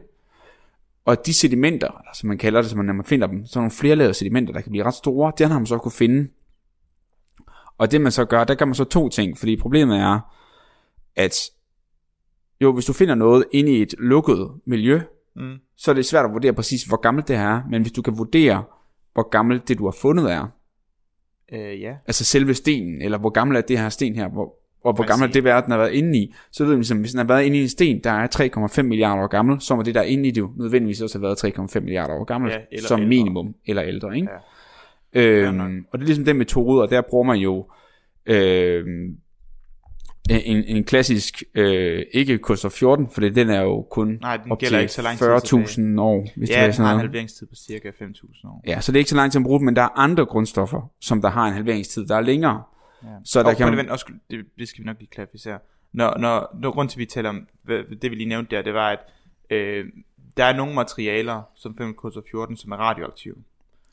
og 1.05 1.27
de 1.27 1.35
sedimenter, 1.35 2.03
som 2.15 2.29
man 2.29 2.39
kalder 2.39 2.61
det, 2.61 2.71
som 2.71 2.77
man, 2.77 2.87
når 2.87 2.93
man 2.93 3.05
finder 3.05 3.27
dem, 3.27 3.47
så 3.47 3.59
er 3.59 3.61
nogle 3.61 3.71
flerlavede 3.71 4.15
sedimenter, 4.15 4.53
der 4.53 4.61
kan 4.61 4.71
blive 4.71 4.85
ret 4.85 4.95
store, 4.95 5.33
den 5.39 5.51
har 5.51 5.59
man 5.59 5.67
så 5.67 5.79
kunne 5.79 5.93
finde. 5.93 6.29
Og 7.79 7.91
det 7.91 8.01
man 8.01 8.13
så 8.13 8.25
gør, 8.25 8.45
der 8.45 8.55
gør 8.55 8.65
man 8.65 8.75
så 8.75 8.85
to 8.85 9.09
ting, 9.09 9.39
fordi 9.39 9.57
problemet 9.57 9.99
er, 9.99 10.21
at 11.17 11.51
jo, 12.61 12.73
hvis 12.73 12.85
du 12.85 12.93
finder 12.93 13.15
noget 13.15 13.45
inde 13.53 13.73
i 13.73 13.83
et 13.83 13.95
lukket 13.99 14.51
miljø, 14.65 15.01
Mm. 15.37 15.57
så 15.77 15.91
er 15.91 15.95
det 15.95 16.07
svært 16.07 16.25
at 16.25 16.33
vurdere 16.33 16.53
præcis, 16.53 16.85
hvor 16.85 16.97
gammelt 16.97 17.29
det 17.29 17.39
her 17.39 17.49
er, 17.49 17.63
men 17.71 17.83
hvis 17.83 17.93
du 17.93 18.03
kan 18.03 18.19
vurdere, 18.19 18.65
hvor 19.13 19.29
gammelt 19.29 19.69
det 19.69 19.79
du 19.79 19.85
har 19.85 19.97
fundet 20.01 20.33
er, 20.33 20.47
Øh, 21.53 21.81
ja. 21.81 21.95
altså 22.07 22.25
selve 22.25 22.55
stenen, 22.55 23.03
eller 23.03 23.19
hvor 23.19 23.31
gammel 23.31 23.57
er 23.57 23.61
det 23.61 23.79
her 23.79 23.89
sten 23.89 24.15
her, 24.15 24.29
hvor, 24.29 24.55
og 24.85 24.93
hvor 24.95 25.07
gammel 25.07 25.29
er 25.29 25.33
det 25.33 25.45
verden 25.45 25.71
har 25.71 25.79
været 25.79 25.93
inde 25.93 26.19
i, 26.19 26.35
så 26.53 26.65
ved 26.65 26.71
man 26.73 26.79
ligesom, 26.79 26.99
hvis 26.99 27.11
den 27.11 27.19
har 27.19 27.27
været 27.27 27.45
inde 27.45 27.59
i 27.59 27.63
en 27.63 27.69
sten, 27.69 28.01
der 28.05 28.11
er 28.11 28.69
3,5 28.77 28.83
milliarder 28.83 29.23
år 29.23 29.27
gammel, 29.27 29.61
så 29.61 29.77
må 29.77 29.83
det 29.83 29.95
der 29.95 30.01
er 30.01 30.05
inde 30.05 30.29
i 30.29 30.31
det 30.31 30.41
jo 30.41 30.51
nødvendigvis 30.57 31.01
også 31.01 31.19
have 31.19 31.23
været 31.23 31.45
3,5 31.77 31.81
milliarder 31.81 32.15
år 32.15 32.25
gammelt, 32.25 32.55
Ja, 32.73 32.79
som 32.79 33.01
ældre. 33.01 33.09
minimum, 33.09 33.55
eller 33.67 33.83
ældre, 33.85 34.17
ikke? 34.17 34.29
Ja. 35.15 35.21
Øhm, 35.23 35.87
og 35.93 35.99
det 35.99 36.05
er 36.05 36.07
ligesom 36.07 36.25
den 36.25 36.37
metode, 36.39 36.83
og 36.83 36.91
der 36.91 37.01
bruger 37.11 37.25
man 37.25 37.37
jo 37.39 37.67
øhm, 38.27 39.17
en, 40.31 40.65
en 40.65 40.85
klassisk, 40.85 41.43
øh, 41.55 42.03
ikke 42.13 42.39
kulstof 42.39 42.73
14, 42.73 43.09
for 43.11 43.21
den 43.21 43.51
er 43.51 43.61
jo 43.61 43.87
kun 43.91 44.19
Nej, 44.21 44.37
den 44.37 44.53
op 44.53 44.59
gælder 44.59 44.77
til 44.77 44.81
ikke 44.81 44.93
så 44.93 45.03
lang 45.03 45.19
tid 45.19 45.97
40.000 45.97 46.01
år, 46.01 46.21
hvis 46.37 46.49
det 46.49 46.55
Ja, 46.57 46.61
er 46.61 46.65
den 46.65 46.73
sådan 46.73 46.87
har 46.87 46.95
en 46.95 47.01
halveringstid 47.01 47.47
på 47.47 47.55
cirka 47.55 47.91
5.000 47.91 48.49
år. 48.49 48.63
Ja, 48.67 48.81
så 48.81 48.93
det 48.93 48.97
er 48.97 49.01
ikke 49.01 49.11
så 49.11 49.17
lang 49.17 49.33
tid 49.33 49.41
at 49.41 49.45
bruge, 49.45 49.65
men 49.65 49.77
der 49.77 49.83
er 49.83 49.99
andre 49.99 50.27
grundstoffer, 50.27 50.91
som 51.01 51.23
der 51.23 51.29
har 51.29 51.47
en 51.47 51.53
halveringstid, 51.53 52.07
der 52.07 52.17
er 52.17 52.21
længere. 52.21 52.63
Ja. 53.03 53.09
Så 53.25 53.43
der 53.43 53.49
og, 53.49 53.57
kan 53.57 53.67
man... 53.67 53.77
vent, 53.77 53.91
også, 53.91 54.07
det, 54.31 54.45
det 54.59 54.69
skal 54.69 54.85
vi 54.85 54.87
nok 54.87 54.97
lige 54.99 55.11
klarificere. 55.11 55.59
Når, 55.93 56.19
når, 56.19 56.57
når 56.61 56.71
grund 56.71 56.89
til, 56.89 56.97
at 56.97 57.01
vi 57.01 57.07
taler 57.07 57.29
om, 57.29 57.49
det 58.03 58.11
vi 58.11 58.15
lige 58.15 58.29
nævnte 58.29 58.57
der, 58.57 58.63
det 58.63 58.75
var, 58.75 58.91
at 58.91 58.99
øh, 59.51 59.85
der 60.37 60.45
er 60.45 60.57
nogle 60.57 60.75
materialer, 60.75 61.43
som 61.55 61.77
5K14, 61.81 62.57
som 62.57 62.73
er 62.73 62.77
radioaktive. 62.77 63.35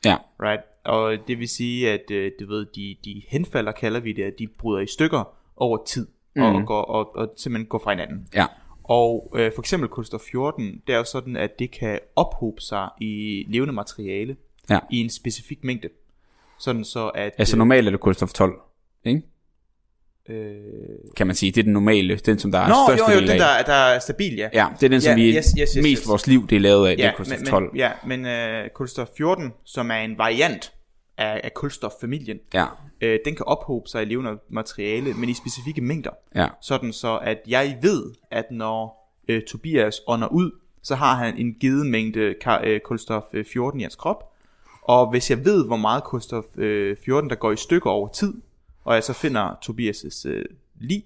Ja, 0.04 0.16
Right? 0.42 0.62
Og 0.84 1.18
det 1.28 1.38
vil 1.38 1.48
sige, 1.48 1.90
at 1.90 2.10
øh, 2.10 2.32
du 2.40 2.46
ved, 2.46 2.66
de, 2.66 2.96
de 3.04 3.22
henfalder, 3.28 3.72
kalder 3.72 4.00
vi 4.00 4.12
det, 4.12 4.22
at 4.22 4.38
de 4.38 4.46
bryder 4.46 4.80
i 4.80 4.86
stykker 4.86 5.36
over 5.56 5.84
tid, 5.84 6.06
mm. 6.36 6.42
og, 6.42 6.66
går, 6.66 6.82
og, 6.82 7.16
og 7.16 7.28
simpelthen 7.36 7.66
går 7.68 7.80
fra 7.84 7.90
hinanden. 7.90 8.28
ja, 8.34 8.46
Og 8.84 9.32
øh, 9.36 9.52
for 9.54 9.62
eksempel 9.62 9.88
kulstof 9.88 10.20
14, 10.30 10.82
det 10.86 10.92
er 10.92 10.98
jo 10.98 11.04
sådan, 11.04 11.36
at 11.36 11.58
det 11.58 11.70
kan 11.70 11.98
ophobe 12.16 12.60
sig 12.60 12.88
i 13.00 13.44
levende 13.48 13.72
materiale 13.72 14.36
ja. 14.70 14.78
i 14.90 15.00
en 15.00 15.10
specifik 15.10 15.64
mængde. 15.64 15.88
Sådan 16.58 16.84
så 16.84 17.08
at... 17.08 17.32
Altså 17.38 17.56
normalt 17.56 17.86
er 17.86 17.90
det 17.90 18.00
kulstof 18.00 18.32
12, 18.32 18.60
ikke? 19.04 19.22
øh, 20.28 20.56
kan 21.16 21.26
man 21.26 21.36
sige. 21.36 21.52
Det 21.52 21.58
er 21.60 21.62
den 21.62 21.72
normale, 21.72 22.16
den 22.16 22.38
som 22.38 22.52
der 22.52 22.58
er 22.58 22.68
Nå, 22.68 22.74
største 22.88 23.12
jo, 23.12 23.14
jo, 23.14 23.20
den 23.20 23.30
af. 23.30 23.38
der, 23.38 23.62
der 23.62 23.72
er 23.72 23.98
stabil, 23.98 24.34
ja. 24.34 24.48
Ja, 24.52 24.66
det 24.80 24.86
er 24.86 24.88
den, 24.88 25.00
som 25.00 25.10
Ja, 25.10 25.24
vi 25.24 25.36
yes, 25.36 25.54
yes, 25.58 25.72
yes, 25.74 25.82
mest 25.82 26.02
yes. 26.02 26.08
vores 26.08 26.26
liv 26.26 26.46
det 26.48 26.56
er 26.56 26.60
lavet 26.60 26.88
af, 26.88 26.96
det 26.96 27.04
er 27.04 27.12
kulstof 27.16 27.38
men, 27.38 27.46
12. 27.46 27.64
Men, 27.72 27.76
ja, 27.76 27.90
men 28.06 28.26
øh, 28.26 28.70
kulstof 28.74 29.08
14, 29.16 29.52
som 29.64 29.90
er 29.90 29.94
en 29.94 30.18
variant 30.18 30.72
af, 31.18 31.40
af 31.44 31.54
kulstoffamilien, 31.54 32.38
Ja, 32.54 32.66
øh, 33.00 33.18
den 33.24 33.34
kan 33.36 33.46
ophobe 33.46 33.88
sig 33.88 34.02
i 34.02 34.04
levende 34.04 34.38
materiale, 34.48 35.14
men 35.14 35.28
i 35.28 35.34
specifikke 35.34 35.80
mængder. 35.80 36.10
ja, 36.34 36.48
Sådan 36.60 36.92
så, 36.92 37.18
at 37.18 37.38
jeg 37.48 37.78
ved, 37.82 38.04
at 38.30 38.44
når 38.50 39.10
øh, 39.28 39.42
Tobias 39.42 40.00
ånder 40.06 40.28
ud, 40.28 40.50
så 40.82 40.94
har 40.94 41.14
han 41.14 41.36
en 41.36 41.54
givet 41.54 41.86
mængde 41.86 42.34
ka- 42.44 42.64
øh, 42.66 42.80
kulstof 42.80 43.22
øh, 43.32 43.44
14 43.44 43.80
i 43.80 43.82
hans 43.82 43.96
krop, 43.96 44.30
Og 44.82 45.10
hvis 45.10 45.30
jeg 45.30 45.44
ved, 45.44 45.66
hvor 45.66 45.76
meget 45.76 46.04
kulstof 46.04 46.44
øh, 46.56 46.96
14, 47.04 47.30
der 47.30 47.36
går 47.36 47.52
i 47.52 47.56
stykker 47.56 47.90
over 47.90 48.08
tid, 48.08 48.34
og 48.84 48.94
jeg 48.94 49.04
så 49.04 49.12
finder 49.12 49.50
Tobias' 49.64 50.28
øh, 50.28 50.44
lig, 50.80 51.04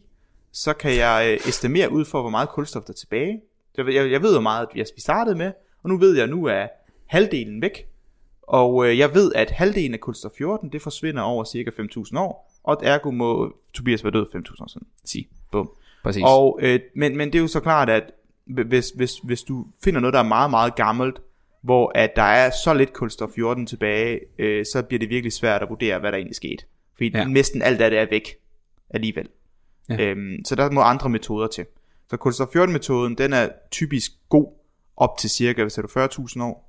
så 0.52 0.72
kan 0.72 0.96
jeg 0.96 1.28
øh, 1.32 1.48
estimere 1.48 1.92
ud 1.92 2.04
for, 2.04 2.20
hvor 2.20 2.30
meget 2.30 2.48
kulstof 2.48 2.82
der 2.84 2.90
er 2.92 2.94
tilbage. 2.94 3.40
Jeg, 3.76 3.86
jeg, 3.94 4.10
jeg 4.10 4.22
ved, 4.22 4.32
hvor 4.32 4.40
meget 4.40 4.68
vi 4.74 4.84
startede 4.98 5.36
med, 5.36 5.52
og 5.82 5.88
nu 5.88 5.98
ved 5.98 6.14
jeg, 6.14 6.24
at 6.24 6.30
nu 6.30 6.44
er 6.44 6.66
halvdelen 7.06 7.62
væk. 7.62 7.87
Og 8.48 8.86
øh, 8.88 8.98
jeg 8.98 9.14
ved, 9.14 9.32
at 9.34 9.50
halvdelen 9.50 9.94
af 9.94 10.00
kulstof 10.00 10.30
14, 10.38 10.72
det 10.72 10.82
forsvinder 10.82 11.22
over 11.22 11.44
cirka 11.44 11.70
5.000 11.70 12.18
år, 12.18 12.52
og 12.64 12.76
ergo 12.82 13.10
må 13.10 13.54
Tobias 13.74 14.04
være 14.04 14.12
død 14.12 14.26
5.000 14.34 14.62
år 14.62 14.68
siden. 14.68 14.86
Sige. 15.04 15.28
Bum. 15.52 15.70
Præcis. 16.02 16.22
Og, 16.26 16.58
øh, 16.62 16.80
men, 16.96 17.16
men 17.16 17.28
det 17.32 17.38
er 17.38 17.42
jo 17.42 17.48
så 17.48 17.60
klart, 17.60 17.90
at 17.90 18.02
hvis, 18.46 18.90
hvis, 18.90 19.12
hvis 19.24 19.42
du 19.42 19.66
finder 19.84 20.00
noget, 20.00 20.12
der 20.14 20.18
er 20.20 20.24
meget, 20.24 20.50
meget 20.50 20.74
gammelt, 20.76 21.20
hvor 21.62 21.92
at 21.94 22.10
der 22.16 22.22
er 22.22 22.50
så 22.64 22.74
lidt 22.74 22.92
kulstof 22.92 23.30
14 23.34 23.66
tilbage, 23.66 24.20
øh, 24.38 24.64
så 24.72 24.82
bliver 24.82 24.98
det 24.98 25.08
virkelig 25.08 25.32
svært 25.32 25.62
at 25.62 25.68
vurdere, 25.68 25.98
hvad 25.98 26.12
der 26.12 26.18
egentlig 26.18 26.36
skete. 26.36 26.64
Fordi 26.94 27.10
Ja. 27.14 27.24
næsten 27.24 27.62
alt 27.62 27.80
af 27.80 27.90
det 27.90 27.98
er 27.98 28.06
væk 28.10 28.34
alligevel. 28.90 29.28
Ja. 29.88 30.00
Øhm, 30.00 30.44
så 30.44 30.54
der 30.54 30.70
må 30.70 30.80
andre 30.80 31.08
metoder 31.10 31.46
til. 31.46 31.66
Så 32.10 32.16
kulstof 32.16 32.48
14 32.52 32.72
metoden, 32.72 33.18
den 33.18 33.32
er 33.32 33.48
typisk 33.70 34.12
god 34.28 34.52
op 34.96 35.18
til 35.18 35.30
cirka, 35.30 35.62
hvad 35.62 35.70
siger 35.70 35.86
du, 35.86 36.22
40.000 36.22 36.42
år? 36.42 36.67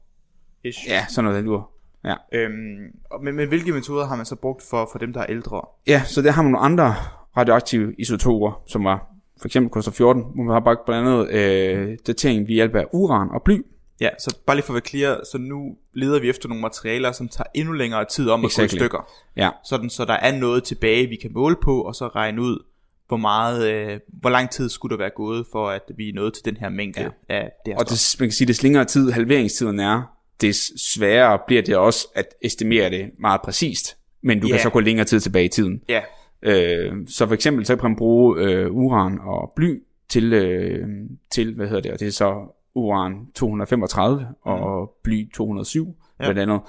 Ish. 0.63 0.87
Ja, 0.87 1.05
sådan 1.09 1.23
noget, 1.23 1.37
den 1.37 1.45
lur. 1.45 1.69
Ja. 2.05 2.15
Øhm, 2.33 2.77
og- 3.11 3.23
men, 3.23 3.35
men 3.35 3.47
hvilke 3.47 3.71
metoder 3.71 4.05
har 4.05 4.15
man 4.15 4.25
så 4.25 4.35
brugt 4.35 4.63
for, 4.69 4.89
for 4.91 4.99
dem, 4.99 5.13
der 5.13 5.19
er 5.21 5.25
ældre? 5.29 5.61
ja, 5.87 6.01
så 6.05 6.21
der 6.21 6.31
har 6.31 6.41
man 6.41 6.51
nogle 6.51 6.65
andre 6.65 6.95
radioaktive 7.37 7.93
isotoper, 7.97 8.61
som 8.67 8.83
var 8.83 9.05
for 9.41 9.47
eksempel 9.47 9.69
kulstof 9.69 9.93
14, 9.93 10.23
hvor 10.35 10.43
man 10.43 10.53
har 10.53 10.59
brugt 10.59 10.85
blandt 10.85 11.07
andet 11.09 11.31
øh, 11.31 11.97
datering 12.07 12.47
ved 12.47 12.53
hjælp 12.53 12.75
af 12.75 12.85
uran 12.93 13.29
og 13.31 13.43
bly. 13.43 13.65
Ja, 14.01 14.09
så 14.19 14.37
bare 14.45 14.55
lige 14.57 14.65
for 14.65 14.73
at 14.73 14.75
være 14.75 14.89
clear, 14.89 15.19
så 15.31 15.37
nu 15.37 15.75
leder 15.93 16.19
vi 16.19 16.29
efter 16.29 16.49
nogle 16.49 16.61
materialer, 16.61 17.11
som 17.11 17.27
tager 17.27 17.45
endnu 17.53 17.73
længere 17.73 18.05
tid 18.05 18.29
om 18.29 18.39
at 18.39 18.43
gå 18.43 18.47
Exactly. 18.47 18.75
i 18.75 18.79
stykker. 18.79 19.09
Ja, 19.35 19.49
Sådan, 19.65 19.89
så 19.89 20.05
der 20.05 20.13
er 20.13 20.37
noget 20.39 20.63
tilbage, 20.63 21.07
vi 21.07 21.15
kan 21.15 21.31
måle 21.33 21.55
på, 21.63 21.81
og 21.81 21.95
så 21.95 22.07
regne 22.07 22.41
ud, 22.41 22.63
hvor 23.07 23.17
meget, 23.17 23.71
øh, 23.73 23.99
hvor 24.07 24.29
lang 24.29 24.49
tid 24.49 24.69
skulle 24.69 24.91
der 24.91 24.97
være 24.97 25.09
gået, 25.15 25.45
for 25.51 25.69
at 25.69 25.81
vi 25.97 26.09
er 26.09 26.13
nået 26.13 26.33
til 26.33 26.45
den 26.45 26.57
her 26.57 26.69
mængde 26.69 27.01
Ja. 27.01 27.09
af 27.29 27.51
det 27.65 27.73
her 27.73 27.79
og 27.79 27.85
stof. 27.87 27.97
det, 27.97 28.15
man 28.19 28.27
kan 28.27 28.33
sige, 28.33 28.47
des 28.47 28.63
længere 28.63 28.85
tid 28.85 29.11
halveringstiden 29.11 29.79
er, 29.79 30.01
des 30.41 30.71
sværere 30.77 31.39
bliver 31.47 31.61
det 31.61 31.75
også 31.77 32.07
at 32.15 32.25
estimere 32.41 32.89
det 32.89 33.09
meget 33.19 33.41
præcist. 33.41 33.97
Men 34.23 34.39
du 34.39 34.47
Ja. 34.47 34.53
kan 34.53 34.61
så 34.61 34.69
gå 34.69 34.79
længere 34.79 35.05
tid 35.05 35.19
tilbage 35.19 35.45
i 35.45 35.49
tiden. 35.49 35.81
Ja, 35.89 36.01
Øh, 36.43 36.93
så 37.07 37.27
for 37.27 37.33
eksempel, 37.33 37.65
så 37.65 37.75
kan 37.75 37.89
man 37.89 37.95
bruge 37.97 38.39
øh, 38.43 38.71
uran 38.71 39.19
og 39.21 39.51
bly 39.55 39.79
til, 40.09 40.33
øh, 40.33 40.87
til, 41.31 41.55
hvad 41.55 41.67
hedder 41.67 41.81
det, 41.81 41.91
og 41.91 41.99
det 41.99 42.07
er 42.07 42.11
så 42.11 42.33
uran 42.75 43.13
235 43.35 44.27
og 44.41 44.91
bly 45.03 45.31
207, 45.33 45.85
Mm. 45.87 45.93
Ja. 46.19 46.31
blandt 46.31 46.39
andet. 46.51 46.61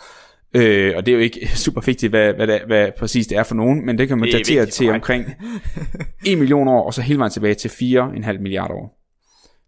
Øh, 0.56 0.92
og 0.96 1.06
det 1.06 1.12
er 1.12 1.16
jo 1.16 1.22
ikke 1.22 1.48
super 1.64 1.80
vigtigt, 1.80 2.10
hvad, 2.12 2.34
hvad, 2.34 2.46
det, 2.46 2.60
hvad 2.66 2.90
præcis 2.98 3.26
det 3.26 3.38
er 3.38 3.42
for 3.42 3.54
nogen, 3.54 3.86
men 3.86 3.98
det 3.98 4.08
kan 4.08 4.18
man 4.18 4.28
Det 4.28 4.34
er 4.34 4.38
datere 4.38 4.66
til 4.66 4.90
omkring 4.90 5.24
1 6.26 6.38
million 6.38 6.68
år, 6.68 6.86
og 6.86 6.94
så 6.94 7.02
hele 7.02 7.18
vejen 7.18 7.32
tilbage 7.32 7.54
til 7.54 7.68
4,5 7.68 8.38
milliarder 8.38 8.74
år. 8.74 8.99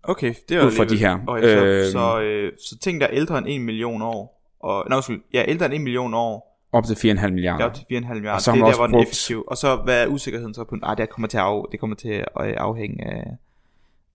Okay, 0.05 0.35
det 0.49 0.57
er 0.57 0.67
Ud 0.67 0.71
fra 0.71 0.85
de 0.85 0.97
her. 0.97 1.19
Okay, 1.27 1.43
så, 1.43 1.65
Øhm. 1.65 1.91
så, 1.93 2.21
øh, 2.21 2.53
så 2.59 2.79
ting, 2.79 3.01
der 3.01 3.07
er 3.07 3.11
ældre 3.13 3.39
end 3.39 3.47
1 3.49 3.61
million 3.61 4.03
år, 4.03 4.43
og, 4.61 4.85
nej, 4.89 4.97
undskyld, 4.97 5.21
ja, 5.35 5.45
ældre 5.49 5.67
end 5.67 5.75
1 5.75 5.81
million 5.81 6.15
år, 6.15 6.49
Op 6.75 6.85
til 6.85 6.95
4,5 6.95 7.07
ja. 7.23 7.31
milliarder. 7.31 7.65
op 7.65 7.75
til 7.75 7.85
4,5 7.91 8.15
milliarder, 8.15 8.33
Og 8.33 8.41
så 8.41 8.53
det 8.53 8.61
er 8.61 8.65
der, 8.67 8.77
hvor 8.77 8.87
den 8.87 8.95
brugt- 8.95 9.03
effektiv. 9.03 9.45
Og 9.47 9.57
så, 9.57 9.77
hvad 9.77 10.03
er 10.03 10.07
usikkerheden 10.07 10.55
så 10.55 10.65
på? 10.65 10.77
Ah, 10.83 10.97
det 10.97 11.09
kommer 11.11 11.29
til 11.29 11.39
at, 11.39 11.43
af, 11.45 11.65
det 11.73 11.81
kommer 11.81 11.97
til 11.97 12.09
at 12.09 12.29
øh, 12.47 12.55
afhænge 12.57 13.05
af, 13.05 13.25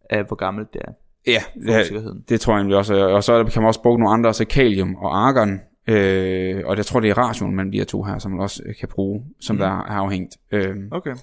af, 0.09 0.23
hvor 0.23 0.35
gammelt 0.35 0.73
det 0.73 0.81
er. 0.85 0.91
Ja, 1.27 1.41
ja, 1.67 1.81
usikkerheden. 1.81 2.23
det 2.29 2.41
tror 2.41 2.53
jeg 2.53 2.57
egentlig 2.57 2.77
også. 2.77 2.95
Og 2.95 3.23
så 3.23 3.43
kan 3.53 3.61
man 3.61 3.67
også 3.67 3.81
bruge 3.81 3.99
nogle 3.99 4.13
andre, 4.13 4.33
så 4.33 4.45
kalium 4.45 4.95
og 4.95 5.27
argon. 5.27 5.59
Øh, 5.87 6.61
og 6.65 6.77
jeg 6.77 6.85
tror, 6.85 6.99
det 6.99 7.09
er 7.09 7.17
ration 7.17 7.55
mellem 7.55 7.71
de 7.71 7.77
her 7.77 7.85
to 7.85 8.03
her, 8.03 8.19
som 8.19 8.31
man 8.31 8.39
også 8.39 8.63
øh, 8.65 8.75
kan 8.79 8.87
bruge, 8.89 9.25
som 9.39 9.55
mm. 9.55 9.59
der 9.59 9.67
er 9.67 9.81
afhængt. 9.81 10.37
Øh, 10.51 10.75
Okay. 10.91 11.15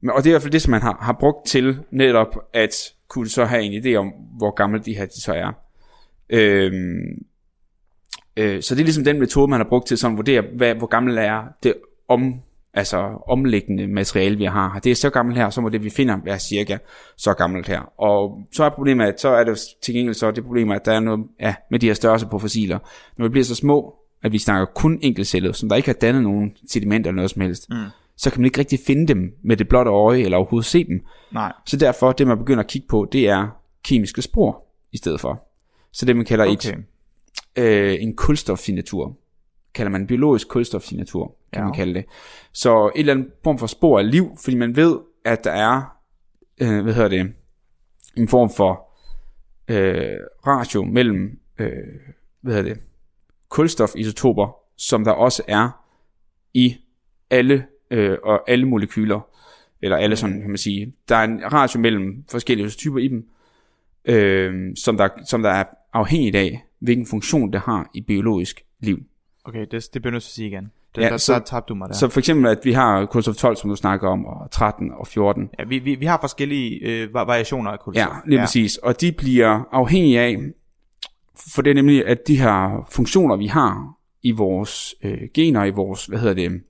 Men, 0.00 0.10
og 0.10 0.16
det 0.18 0.26
er 0.26 0.30
i 0.30 0.32
hvert 0.32 0.42
fald 0.42 0.52
det, 0.52 0.62
som 0.62 0.70
man 0.70 0.82
har, 0.82 0.98
har 1.00 1.12
brugt 1.20 1.46
til 1.46 1.78
netop 1.90 2.38
at 2.52 2.74
kunne 3.08 3.28
så 3.28 3.44
have 3.44 3.62
en 3.62 3.84
idé 3.84 3.94
om, 3.94 4.12
hvor 4.38 4.50
gamle 4.50 4.78
de 4.78 4.96
her 4.96 5.06
de 5.06 5.22
så 5.22 5.32
er. 5.32 5.52
Øhm, 6.30 7.24
øh, 8.36 8.62
så 8.62 8.74
det 8.74 8.80
er 8.80 8.84
ligesom 8.84 9.04
den 9.04 9.18
metode, 9.18 9.50
man 9.50 9.60
har 9.60 9.68
brugt 9.68 9.86
til 9.86 9.98
sådan 9.98 10.14
at 10.14 10.16
vurdere, 10.16 10.42
hvad, 10.56 10.74
hvor 10.74 10.86
gammel 10.86 11.18
er 11.18 11.42
det 11.62 11.74
om, 12.08 12.34
altså 12.74 12.96
omliggende 13.28 13.86
materiale, 13.86 14.36
vi 14.36 14.44
har. 14.44 14.78
Det 14.78 14.92
er 14.92 14.94
så 14.94 15.10
gammelt 15.10 15.38
her, 15.38 15.50
så 15.50 15.60
må 15.60 15.68
det, 15.68 15.84
vi 15.84 15.90
finder, 15.90 16.18
være 16.24 16.38
cirka 16.38 16.78
så 17.16 17.34
gammelt 17.34 17.68
her. 17.68 17.80
Og 18.00 18.40
så 18.52 18.64
er 18.64 18.68
problemet, 18.70 19.06
at 19.06 19.20
så 19.20 19.28
er 19.28 19.44
det 19.44 19.58
til 19.82 19.94
gengæld 19.94 20.14
så 20.14 20.30
det 20.30 20.44
problem, 20.44 20.70
at 20.70 20.84
der 20.84 20.92
er 20.92 21.00
noget 21.00 21.26
ja, 21.40 21.54
med 21.70 21.78
de 21.78 21.86
her 21.86 21.94
størrelse 21.94 22.26
på 22.26 22.38
fossiler. 22.38 22.78
Når 23.18 23.24
vi 23.24 23.28
bliver 23.28 23.44
så 23.44 23.54
små, 23.54 23.94
at 24.22 24.32
vi 24.32 24.38
snakker 24.38 24.66
kun 24.66 24.98
enkeltcellet, 25.02 25.56
som 25.56 25.68
der 25.68 25.76
ikke 25.76 25.88
har 25.88 25.94
dannet 25.94 26.22
nogen 26.22 26.56
sediment 26.66 27.06
eller 27.06 27.16
noget 27.16 27.30
som 27.30 27.42
helst, 27.42 27.70
mm 27.70 27.76
så 28.18 28.30
kan 28.30 28.40
man 28.40 28.44
ikke 28.44 28.58
rigtig 28.58 28.78
finde 28.86 29.06
dem 29.06 29.34
med 29.42 29.56
det 29.56 29.68
blotte 29.68 29.90
øje, 29.90 30.20
eller 30.20 30.36
overhovedet 30.36 30.66
se 30.66 30.84
dem. 30.84 31.04
Nej. 31.32 31.52
Så 31.66 31.76
derfor, 31.76 32.12
det 32.12 32.26
man 32.26 32.38
begynder 32.38 32.60
at 32.62 32.70
kigge 32.70 32.88
på, 32.88 33.08
det 33.12 33.28
er 33.28 33.48
kemiske 33.84 34.22
spor 34.22 34.64
i 34.92 34.96
stedet 34.96 35.20
for. 35.20 35.44
Så 35.92 36.06
det 36.06 36.16
man 36.16 36.24
kalder 36.24 36.44
Okay. 36.44 36.72
et, 36.72 36.84
øh, 37.64 38.02
en 38.02 38.16
kulstofsignatur, 38.16 39.16
kalder 39.74 39.90
man 39.90 40.00
en 40.00 40.06
biologisk 40.06 40.48
kulstofsignatur, 40.48 41.34
kan 41.52 41.60
Ja. 41.60 41.64
man 41.64 41.74
kalde 41.74 41.94
det. 41.94 42.04
Så 42.52 42.86
et 42.86 42.92
eller 43.00 43.12
andet 43.14 43.28
form 43.44 43.58
for 43.58 43.66
spor 43.66 43.98
af 43.98 44.10
liv, 44.10 44.36
fordi 44.44 44.56
man 44.56 44.76
ved, 44.76 44.98
at 45.24 45.44
der 45.44 45.50
er, 45.52 45.82
øh, 46.60 46.82
hvad 46.82 46.94
hedder 46.94 47.08
det, 47.08 47.32
en 48.16 48.28
form 48.28 48.50
for 48.56 48.84
øh, 49.68 50.16
ratio 50.46 50.84
mellem, 50.84 51.38
øh, 51.58 51.68
hvad 52.40 52.54
hedder 52.54 52.74
det, 52.74 52.82
kulstofisotoper, 53.48 54.56
som 54.76 55.04
der 55.04 55.12
også 55.12 55.42
er 55.48 55.84
i 56.54 56.76
alle, 57.30 57.66
øh, 57.90 58.18
og 58.24 58.50
alle 58.50 58.68
molekyler, 58.68 59.20
eller 59.82 59.96
alle 59.96 60.16
sådan, 60.16 60.40
kan 60.40 60.50
man 60.50 60.58
sige. 60.58 60.92
Der 61.08 61.16
er 61.16 61.24
en 61.24 61.52
ratio 61.52 61.80
mellem 61.80 62.24
forskellige 62.30 62.68
typer 62.70 62.98
i 62.98 63.08
dem, 63.08 63.28
øh, 64.04 64.76
som, 64.76 64.96
der, 64.96 65.08
som 65.26 65.42
der 65.42 65.50
er 65.50 65.64
afhængigt 65.92 66.36
af, 66.36 66.62
hvilken 66.78 67.06
funktion 67.06 67.52
det 67.52 67.60
har 67.60 67.90
i 67.94 68.00
biologisk 68.00 68.60
liv. 68.80 68.98
Okay, 69.44 69.66
det, 69.70 69.88
det 69.94 70.02
bliver 70.02 70.12
nødt 70.12 70.22
til 70.22 70.30
at 70.30 70.34
sige 70.34 70.48
igen. 70.48 70.70
Det, 70.94 71.02
Ja, 71.02 71.08
der, 71.08 71.16
så- 71.16 71.32
der 71.32 71.38
tabte 71.38 71.68
du 71.68 71.74
mig 71.74 71.88
der. 71.88 71.94
Så 71.94 72.08
for 72.08 72.18
eksempel, 72.18 72.50
at 72.50 72.58
vi 72.64 72.72
har 72.72 73.06
kulstof 73.06 73.34
12, 73.34 73.56
som 73.56 73.70
du 73.70 73.76
snakker 73.76 74.08
om, 74.08 74.24
og 74.26 74.50
13 74.50 74.90
og 74.92 75.06
14. 75.06 75.50
ja, 75.58 75.64
vi, 75.64 75.78
vi, 75.78 75.94
vi 75.94 76.06
har 76.06 76.18
forskellige 76.20 76.74
øh, 76.82 77.04
va- 77.08 77.12
variationer 77.24 77.70
af 77.70 77.78
kulstof. 77.80 78.00
Ja, 78.06 78.06
lige 78.26 78.38
ja. 78.38 78.44
præcis. 78.46 78.76
Og 78.76 79.00
de 79.00 79.12
bliver 79.12 79.62
afhængige 79.72 80.20
af, 80.20 80.36
for 81.54 81.62
det 81.62 81.70
er 81.70 81.74
nemlig, 81.74 82.06
at 82.06 82.18
de 82.28 82.38
her 82.40 82.86
funktioner, 82.90 83.36
vi 83.36 83.46
har 83.46 83.92
i 84.22 84.30
vores 84.30 84.94
øh, 85.02 85.18
gener, 85.34 85.64
i 85.64 85.70
vores, 85.70 86.06
hvad 86.06 86.18
hedder 86.18 86.34
det, 86.34 86.60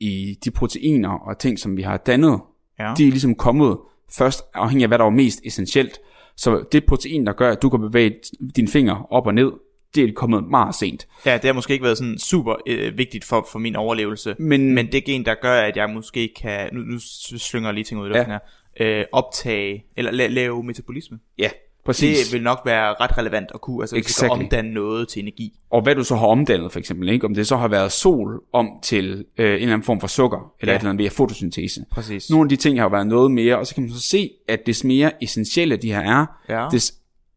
i 0.00 0.38
de 0.44 0.50
proteiner 0.50 1.10
og 1.10 1.38
ting, 1.38 1.58
som 1.58 1.76
vi 1.76 1.82
har 1.82 1.96
dannet, 1.96 2.40
Ja. 2.78 2.94
de 2.98 3.06
er 3.06 3.10
ligesom 3.10 3.34
kommet 3.34 3.78
først 4.18 4.42
afhængig 4.54 4.84
af, 4.84 4.88
hvad 4.90 4.98
der 4.98 5.04
var 5.04 5.10
mest 5.10 5.40
essentielt. 5.44 5.98
Så 6.36 6.64
det 6.72 6.84
protein, 6.86 7.26
der 7.26 7.32
gør, 7.32 7.52
at 7.52 7.62
du 7.62 7.68
kan 7.70 7.80
bevæge 7.80 8.14
dine 8.56 8.68
fingre 8.68 9.06
op 9.10 9.26
og 9.26 9.34
ned, 9.34 9.52
det 9.94 10.04
er 10.04 10.12
kommet 10.16 10.44
meget 10.50 10.74
sent. 10.74 11.08
ja, 11.26 11.34
det 11.34 11.44
har 11.44 11.52
måske 11.52 11.72
ikke 11.72 11.84
været 11.84 11.98
sådan 11.98 12.18
super 12.18 12.54
øh, 12.66 12.98
vigtigt 12.98 13.24
for, 13.24 13.46
for 13.52 13.58
min 13.58 13.76
overlevelse. 13.76 14.36
Men, 14.38 14.74
Men 14.74 14.92
det 14.92 15.04
gen, 15.04 15.24
der 15.24 15.34
gør, 15.42 15.52
at 15.60 15.76
jeg 15.76 15.90
måske 15.90 16.32
kan, 16.40 16.68
nu, 16.74 16.80
nu 16.80 16.98
slynger 17.38 17.68
jeg 17.68 17.74
lige 17.74 17.84
ting 17.84 18.00
ud 18.00 18.06
i 18.06 18.08
luften 18.08 18.32
Ja. 18.32 18.38
her, 18.78 18.98
øh, 19.00 19.04
optage, 19.12 19.84
eller 19.96 20.10
la- 20.12 20.26
lave 20.32 20.62
metabolisme. 20.62 21.18
ja, 21.38 21.50
præcis. 21.84 22.18
Det 22.26 22.32
vil 22.32 22.42
nok 22.42 22.60
være 22.64 22.94
ret 23.00 23.18
relevant 23.18 23.48
at 23.54 23.60
kunne, 23.60 23.82
altså 23.82 23.96
hvis 23.96 24.04
du 24.04 24.08
Exactly. 24.08 24.42
omdanne 24.42 24.74
noget 24.74 25.08
til 25.08 25.22
energi. 25.22 25.52
og 25.70 25.82
hvad 25.82 25.94
du 25.94 26.04
så 26.04 26.16
har 26.16 26.26
omdannet 26.26 26.72
for 26.72 26.78
eksempel, 26.78 27.08
ikke? 27.08 27.26
om 27.26 27.34
det 27.34 27.46
så 27.46 27.56
har 27.56 27.68
været 27.68 27.92
sol 27.92 28.40
om 28.52 28.68
til 28.82 29.24
øh, 29.38 29.46
en 29.46 29.52
eller 29.54 29.72
anden 29.72 29.82
form 29.82 30.00
for 30.00 30.06
sukker, 30.08 30.52
eller 30.60 30.72
Ja. 30.72 30.76
et 30.76 30.80
eller 30.80 30.90
andet 30.90 31.02
via 31.02 31.08
fotosyntese. 31.08 31.80
Præcis. 31.90 32.30
Nogle 32.30 32.44
af 32.44 32.48
de 32.48 32.56
ting 32.56 32.80
har 32.80 32.88
været 32.88 33.06
noget 33.06 33.30
mere, 33.30 33.58
og 33.58 33.66
så 33.66 33.74
kan 33.74 33.82
man 33.82 33.92
så 33.92 34.00
se, 34.00 34.30
at 34.48 34.60
des 34.66 34.84
mere 34.84 35.24
essentielle 35.24 35.76
de 35.76 35.92
her 35.92 36.00
er, 36.00 36.26
Ja. 36.48 36.68
des 36.72 36.94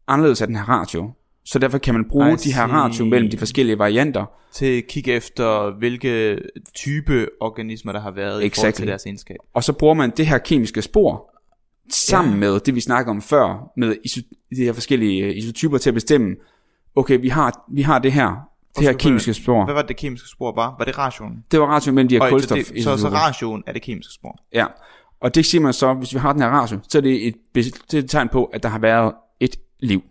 anderledes 0.08 0.40
er 0.40 0.46
den 0.46 0.56
her 0.56 0.68
ratio. 0.68 1.10
Så 1.44 1.58
derfor 1.58 1.78
kan 1.78 1.94
man 1.94 2.04
bruge 2.08 2.36
de 2.36 2.54
her 2.54 2.62
ratio 2.62 3.04
mellem 3.04 3.30
de 3.30 3.38
forskellige 3.38 3.78
varianter. 3.78 4.24
Til 4.52 4.78
at 4.78 4.86
kigge 4.86 5.12
efter, 5.12 5.78
hvilke 5.78 6.38
type 6.74 7.28
organismer, 7.40 7.92
der 7.92 8.00
har 8.00 8.10
været 8.10 8.28
i 8.30 8.30
forhold 8.30 8.46
Exactly. 8.46 8.80
til 8.82 8.88
deres 8.88 9.06
egenskab. 9.06 9.36
Og 9.54 9.64
så 9.64 9.72
bruger 9.72 9.94
man 9.94 10.12
det 10.16 10.26
her 10.26 10.38
kemiske 10.38 10.82
spor, 10.82 11.30
sammen 11.90 12.32
ja. 12.32 12.38
med 12.38 12.60
det, 12.60 12.74
vi 12.74 12.80
snakkede 12.80 13.10
om 13.10 13.22
før, 13.22 13.72
med 13.76 13.96
iso, 14.04 14.20
de 14.56 14.64
her 14.64 14.72
forskellige 14.72 15.24
øh, 15.24 15.36
isotyper 15.36 15.78
til 15.78 15.90
at 15.90 15.94
bestemme, 15.94 16.36
okay, 16.96 17.20
vi 17.20 17.28
har, 17.28 17.64
vi 17.72 17.82
har 17.82 17.98
det 17.98 18.12
her, 18.12 18.48
det 18.76 18.86
her 18.86 18.92
kemiske 18.92 19.34
spor. 19.34 19.64
Hvad 19.64 19.74
var 19.74 19.82
det, 19.82 19.88
det 19.88 19.96
kemiske 19.96 20.28
spor 20.28 20.54
var? 20.54 20.74
Var 20.78 20.84
det 20.84 20.98
rationen? 20.98 21.44
Det 21.50 21.60
var 21.60 21.66
ratio 21.66 21.92
mellem 21.92 22.08
de 22.08 22.14
her 22.20 22.30
kulstof. 22.30 22.58
så, 22.58 22.72
det, 22.74 22.84
så, 22.84 22.96
så 22.96 23.08
ration 23.08 23.62
er 23.66 23.72
det 23.72 23.82
kemiske 23.82 24.12
spor. 24.12 24.38
Ja, 24.54 24.66
og 25.20 25.34
det 25.34 25.46
siger 25.46 25.62
man 25.62 25.72
så, 25.72 25.94
hvis 25.94 26.14
vi 26.14 26.18
har 26.18 26.32
den 26.32 26.42
her 26.42 26.48
ratio, 26.48 26.78
så 26.88 26.98
er 26.98 27.02
det 27.02 27.26
et, 27.26 27.34
det 27.54 27.94
er 27.94 27.98
et 27.98 28.10
tegn 28.10 28.28
på, 28.28 28.44
at 28.44 28.62
der 28.62 28.68
har 28.68 28.78
været 28.78 29.12
et 29.40 29.56
liv. 29.80 30.02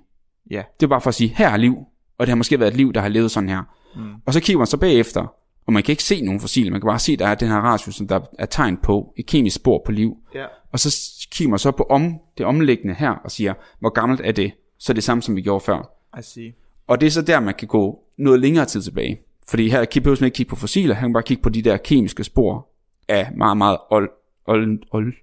Ja. 0.51 0.63
Det 0.80 0.86
er 0.86 0.88
bare 0.88 1.01
for 1.01 1.07
at 1.07 1.15
sige, 1.15 1.34
her 1.38 1.49
er 1.49 1.57
liv, 1.57 1.75
og 2.19 2.28
det 2.28 2.30
har 2.30 2.36
måske 2.36 2.59
været 2.59 2.71
et 2.71 2.78
liv, 2.78 2.93
der 2.93 3.01
har 3.01 3.09
levet 3.09 3.32
sådan 3.32 3.49
her. 3.49 3.61
Mm. 3.95 4.13
Og 4.25 4.34
så 4.34 4.39
kigger 4.39 4.57
man 4.57 4.67
så 4.67 4.78
bagefter, 4.78 5.34
og 5.68 5.74
man 5.74 5.84
kan 5.84 5.93
ikke 5.93 6.03
se 6.03 6.22
nogen 6.22 6.39
fossiler, 6.39 6.72
man 6.72 6.82
kan 6.82 6.88
bare 6.88 6.99
se, 6.99 7.13
at 7.13 7.20
der 7.20 7.28
er 7.28 7.36
den 7.36 7.47
her 7.47 7.55
ratio, 7.57 7.91
som 7.91 8.07
der 8.07 8.20
er 8.39 8.45
tegn 8.45 8.78
på, 8.78 9.13
et 9.18 9.26
kemisk 9.26 9.55
spor 9.55 9.82
på 9.86 9.91
liv. 9.91 10.18
Ja. 10.36 10.45
Og 10.72 10.80
så 10.80 10.95
kigger 11.32 11.49
man 11.49 11.59
så 11.59 11.72
på 11.72 11.84
om, 11.84 12.20
det 12.38 12.45
omliggende 12.45 12.93
her, 12.93 13.09
og 13.09 13.32
siger, 13.32 13.53
hvor 13.80 13.89
gammelt 13.89 14.22
er 14.24 14.32
det? 14.32 14.51
Så 14.78 14.91
er 14.91 14.93
det 14.93 15.03
samme, 15.03 15.22
som 15.24 15.36
vi 15.36 15.41
gjorde 15.41 15.65
før. 15.65 15.91
I 16.20 16.22
see. 16.22 16.53
Og 16.88 17.01
det 17.01 17.07
er 17.07 17.11
så 17.11 17.22
der, 17.22 17.39
man 17.39 17.53
kan 17.53 17.68
gå 17.68 18.03
noget 18.18 18.39
længere 18.39 18.65
tid 18.65 18.82
tilbage. 18.82 19.20
Fordi 19.47 19.70
her 19.70 19.86
behøver 19.93 20.18
man 20.22 20.26
ikke 20.26 20.36
kigge 20.36 20.49
på 20.49 20.55
fossiler, 20.55 20.95
han 20.95 21.09
kan 21.09 21.13
bare 21.13 21.24
kigge 21.24 21.43
på 21.43 21.49
de 21.49 21.61
der 21.61 21.78
kemiske 21.78 22.24
spor 22.24 22.68
af 23.07 23.32
meget, 23.36 23.57
meget 23.57 23.78
old, 23.89 24.09
old, 24.45 24.80
old, 24.91 25.13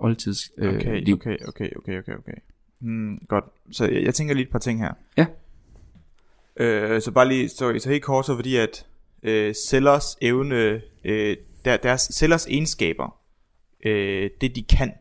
oldtids 0.00 0.50
øh, 0.58 0.74
Okay, 0.74 1.04
liv. 1.04 1.14
okay, 1.14 1.36
okay, 1.48 1.68
okay, 1.76 1.98
okay, 1.98 2.12
okay. 2.12 2.32
Hmm, 2.80 3.18
godt. 3.28 3.44
Så 3.70 3.84
jeg, 3.84 4.02
jeg 4.02 4.14
tænker 4.14 4.34
lige 4.34 4.44
et 4.46 4.52
par 4.52 4.58
ting 4.58 4.80
her. 4.80 4.92
Ja. 5.16 5.26
Øh, 6.56 7.02
så 7.02 7.10
bare 7.10 7.28
lige, 7.28 7.48
så, 7.48 7.78
så 7.78 7.90
helt 7.90 8.04
kort, 8.04 8.26
så 8.26 8.34
fordi 8.34 8.56
at 8.56 8.86
øh, 9.22 9.54
cellers 9.54 10.16
evne, 10.20 10.82
øh, 11.04 11.36
der, 11.64 11.76
deres 11.76 12.10
cellers 12.12 12.46
egenskaber, 12.46 13.16
øh, 13.84 14.30
det 14.40 14.56
de 14.56 14.62
kan, 14.62 14.92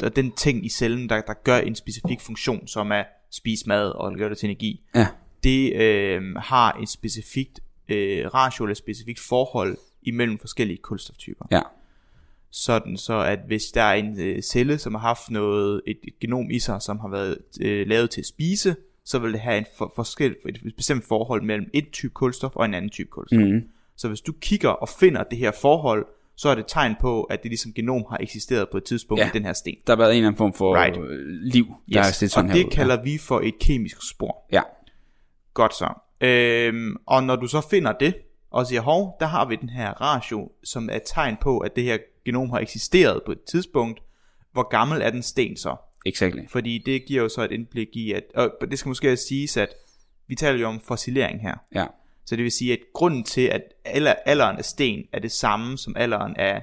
og 0.00 0.16
den 0.16 0.32
ting 0.32 0.66
i 0.66 0.68
cellen, 0.68 1.08
der, 1.08 1.20
der 1.20 1.34
gør 1.34 1.58
en 1.58 1.74
specifik 1.74 2.20
funktion, 2.20 2.66
som 2.68 2.92
er 2.92 3.04
spise 3.30 3.68
mad 3.68 3.90
og 3.90 4.14
gøre 4.14 4.30
det 4.30 4.38
til 4.38 4.46
energi, 4.46 4.80
Ja, 4.94 5.06
det 5.44 5.74
øh, 5.74 6.36
har 6.36 6.78
et 6.82 6.88
specifikt 6.88 7.60
øh, 7.88 8.26
ratio 8.34 8.64
eller 8.64 8.72
et 8.72 8.78
specifikt 8.78 9.20
forhold 9.20 9.78
imellem 10.02 10.38
forskellige 10.38 10.78
kulstoftyper. 10.78 11.44
ja, 11.50 11.60
Sådan 12.50 12.96
så, 12.96 13.14
at 13.14 13.38
hvis 13.46 13.64
der 13.64 13.82
er 13.82 13.94
en 13.94 14.20
øh, 14.20 14.42
celle, 14.42 14.78
som 14.78 14.94
har 14.94 15.00
haft 15.00 15.30
noget, 15.30 15.82
et, 15.86 15.98
et 16.02 16.18
genom 16.20 16.50
i 16.50 16.58
sig, 16.58 16.82
som 16.82 16.98
har 16.98 17.08
været 17.08 17.38
øh, 17.60 17.86
lavet 17.86 18.10
til 18.10 18.20
at 18.20 18.26
spise, 18.26 18.76
så 19.04 19.18
vil 19.18 19.32
det 19.32 19.40
have 19.40 19.58
en 19.58 19.64
for, 19.78 19.92
forskel, 19.96 20.36
et 20.48 20.72
bestemt 20.76 21.04
forhold 21.04 21.42
mellem 21.42 21.70
et 21.74 21.90
type 21.92 22.12
kulstof 22.14 22.56
og 22.56 22.64
en 22.64 22.74
anden 22.74 22.90
type 22.90 23.10
kulstof. 23.10 23.38
mm, 23.40 23.62
Så 23.96 24.08
hvis 24.08 24.20
du 24.20 24.32
kigger 24.40 24.68
og 24.68 24.88
finder 24.88 25.22
det 25.22 25.38
her 25.38 25.52
forhold, 25.60 26.06
så 26.36 26.48
er 26.48 26.54
det 26.54 26.62
et 26.62 26.68
tegn 26.68 26.94
på, 27.00 27.22
at 27.22 27.42
det 27.42 27.50
ligesom 27.50 27.72
genom 27.72 28.04
har 28.10 28.18
eksisteret 28.20 28.68
på 28.70 28.76
et 28.76 28.84
tidspunkt 28.84 29.20
Ja. 29.20 29.26
i 29.28 29.30
den 29.32 29.44
her 29.44 29.52
sten. 29.52 29.76
der 29.86 29.92
har 29.92 29.96
været 29.98 30.10
en 30.10 30.16
eller 30.16 30.28
anden 30.28 30.38
form 30.38 30.54
for 30.54 30.76
Right. 30.76 30.96
right. 30.96 31.52
liv, 31.52 31.66
der 31.92 31.98
er 32.00 32.02
set 32.04 32.30
sådan 32.30 32.50
og 32.50 32.56
det 32.56 32.64
ud. 32.66 32.70
kalder 32.70 33.02
vi 33.02 33.18
for 33.18 33.40
et 33.40 33.58
kemisk 33.60 34.08
spor. 34.10 34.46
Ja, 34.52 34.62
Godt 35.54 35.74
så. 35.74 35.88
Øhm, 36.20 36.96
og 37.06 37.22
når 37.24 37.36
du 37.36 37.46
så 37.46 37.60
finder 37.70 37.92
det, 37.92 38.14
og 38.50 38.66
siger, 38.66 38.80
hov, 38.80 39.16
der 39.20 39.26
har 39.26 39.44
vi 39.48 39.56
den 39.56 39.68
her 39.68 39.90
ratio, 40.00 40.52
som 40.64 40.88
er 40.92 40.96
et 40.96 41.02
tegn 41.06 41.36
på, 41.40 41.58
at 41.58 41.76
det 41.76 41.84
her 41.84 41.98
genom 42.24 42.50
har 42.50 42.58
eksisteret 42.58 43.22
på 43.26 43.32
et 43.32 43.42
tidspunkt. 43.42 44.00
Hvor 44.52 44.68
gammel 44.68 45.02
er 45.02 45.10
den 45.10 45.22
sten 45.22 45.56
så? 45.56 45.76
Exactly. 46.04 46.40
Fordi 46.48 46.82
det 46.86 47.04
giver 47.04 47.22
jo 47.22 47.28
så 47.28 47.42
et 47.42 47.52
indblik 47.52 47.88
i, 47.92 48.12
at, 48.12 48.24
og 48.34 48.50
det 48.70 48.78
skal 48.78 48.88
måske 48.88 49.16
siges, 49.16 49.56
at 49.56 49.68
vi 50.26 50.34
taler 50.34 50.60
jo 50.60 50.68
om 50.68 50.80
fossilering 50.80 51.42
her. 51.42 51.54
Ja, 51.74 51.86
Så 52.24 52.36
det 52.36 52.42
vil 52.42 52.52
sige, 52.52 52.72
at 52.72 52.78
grunden 52.94 53.24
til, 53.24 53.40
at 53.40 53.62
alder, 53.84 54.14
alderen 54.26 54.56
af 54.56 54.64
sten 54.64 55.04
er 55.12 55.18
det 55.18 55.32
samme 55.32 55.78
som 55.78 55.96
alderen 55.96 56.36
af, 56.36 56.62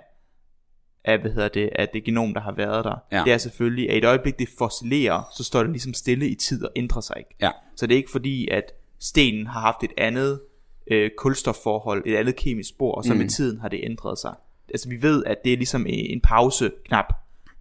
af, 1.05 1.19
hvad 1.19 1.31
hedder 1.31 1.47
det, 1.47 1.69
af 1.75 1.89
det 1.89 2.03
genom, 2.03 2.33
der 2.33 2.41
har 2.41 2.51
været 2.51 2.85
der. 2.85 2.95
Ja. 3.11 3.23
Det 3.23 3.33
er 3.33 3.37
selvfølgelig, 3.37 3.89
at 3.89 3.95
i 3.95 3.97
et 3.97 4.05
øjeblik 4.05 4.39
det 4.39 4.49
fossilerer, 4.57 5.23
så 5.37 5.43
står 5.43 5.59
det 5.63 5.71
ligesom 5.71 5.93
stille 5.93 6.29
i 6.29 6.35
tid 6.35 6.63
og 6.63 6.71
ændrer 6.75 7.01
sig 7.01 7.15
ikke. 7.17 7.35
ja, 7.41 7.51
Så 7.75 7.87
det 7.87 7.93
er 7.93 7.97
ikke 7.97 8.11
fordi, 8.11 8.47
at 8.47 8.63
stenen 8.99 9.47
har 9.47 9.59
haft 9.59 9.83
et 9.83 9.91
andet 9.97 10.41
øh, 10.87 11.11
kulstofforhold, 11.17 12.03
et 12.05 12.15
andet 12.15 12.35
kemisk 12.35 12.69
spor, 12.69 12.95
og 12.95 13.03
så 13.03 13.13
mm. 13.13 13.19
med 13.19 13.29
tiden 13.29 13.59
har 13.59 13.67
det 13.67 13.79
ændret 13.83 14.19
sig. 14.19 14.35
Altså 14.69 14.89
vi 14.89 15.01
ved, 15.01 15.23
at 15.25 15.37
det 15.43 15.53
er 15.53 15.57
ligesom 15.57 15.85
en 15.89 16.21
pause-knap 16.21 17.13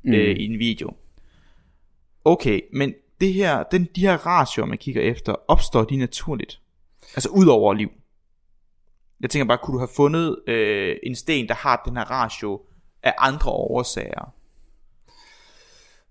mm. 0.02 0.12
øh, 0.12 0.36
i 0.36 0.44
en 0.44 0.58
video. 0.58 0.90
Okay, 2.24 2.60
men 2.72 2.94
det 3.20 3.32
her, 3.32 3.62
den, 3.62 3.88
de 3.96 4.00
her 4.00 4.26
ratioer, 4.26 4.66
man 4.66 4.78
kigger 4.78 5.02
efter, 5.02 5.34
opstår 5.48 5.84
de 5.84 5.96
naturligt? 5.96 6.60
Altså 7.14 7.28
ud 7.28 7.46
over 7.46 7.74
liv? 7.74 7.90
Jeg 9.20 9.30
tænker 9.30 9.46
bare, 9.46 9.58
kunne 9.58 9.74
du 9.74 9.78
have 9.78 9.88
fundet 9.96 10.36
øh, 10.46 10.96
en 11.02 11.16
sten, 11.16 11.48
der 11.48 11.54
har 11.54 11.82
den 11.86 11.96
her 11.96 12.04
ratio 12.04 12.60
af 13.02 13.14
andre 13.18 13.50
årsager? 13.50 14.32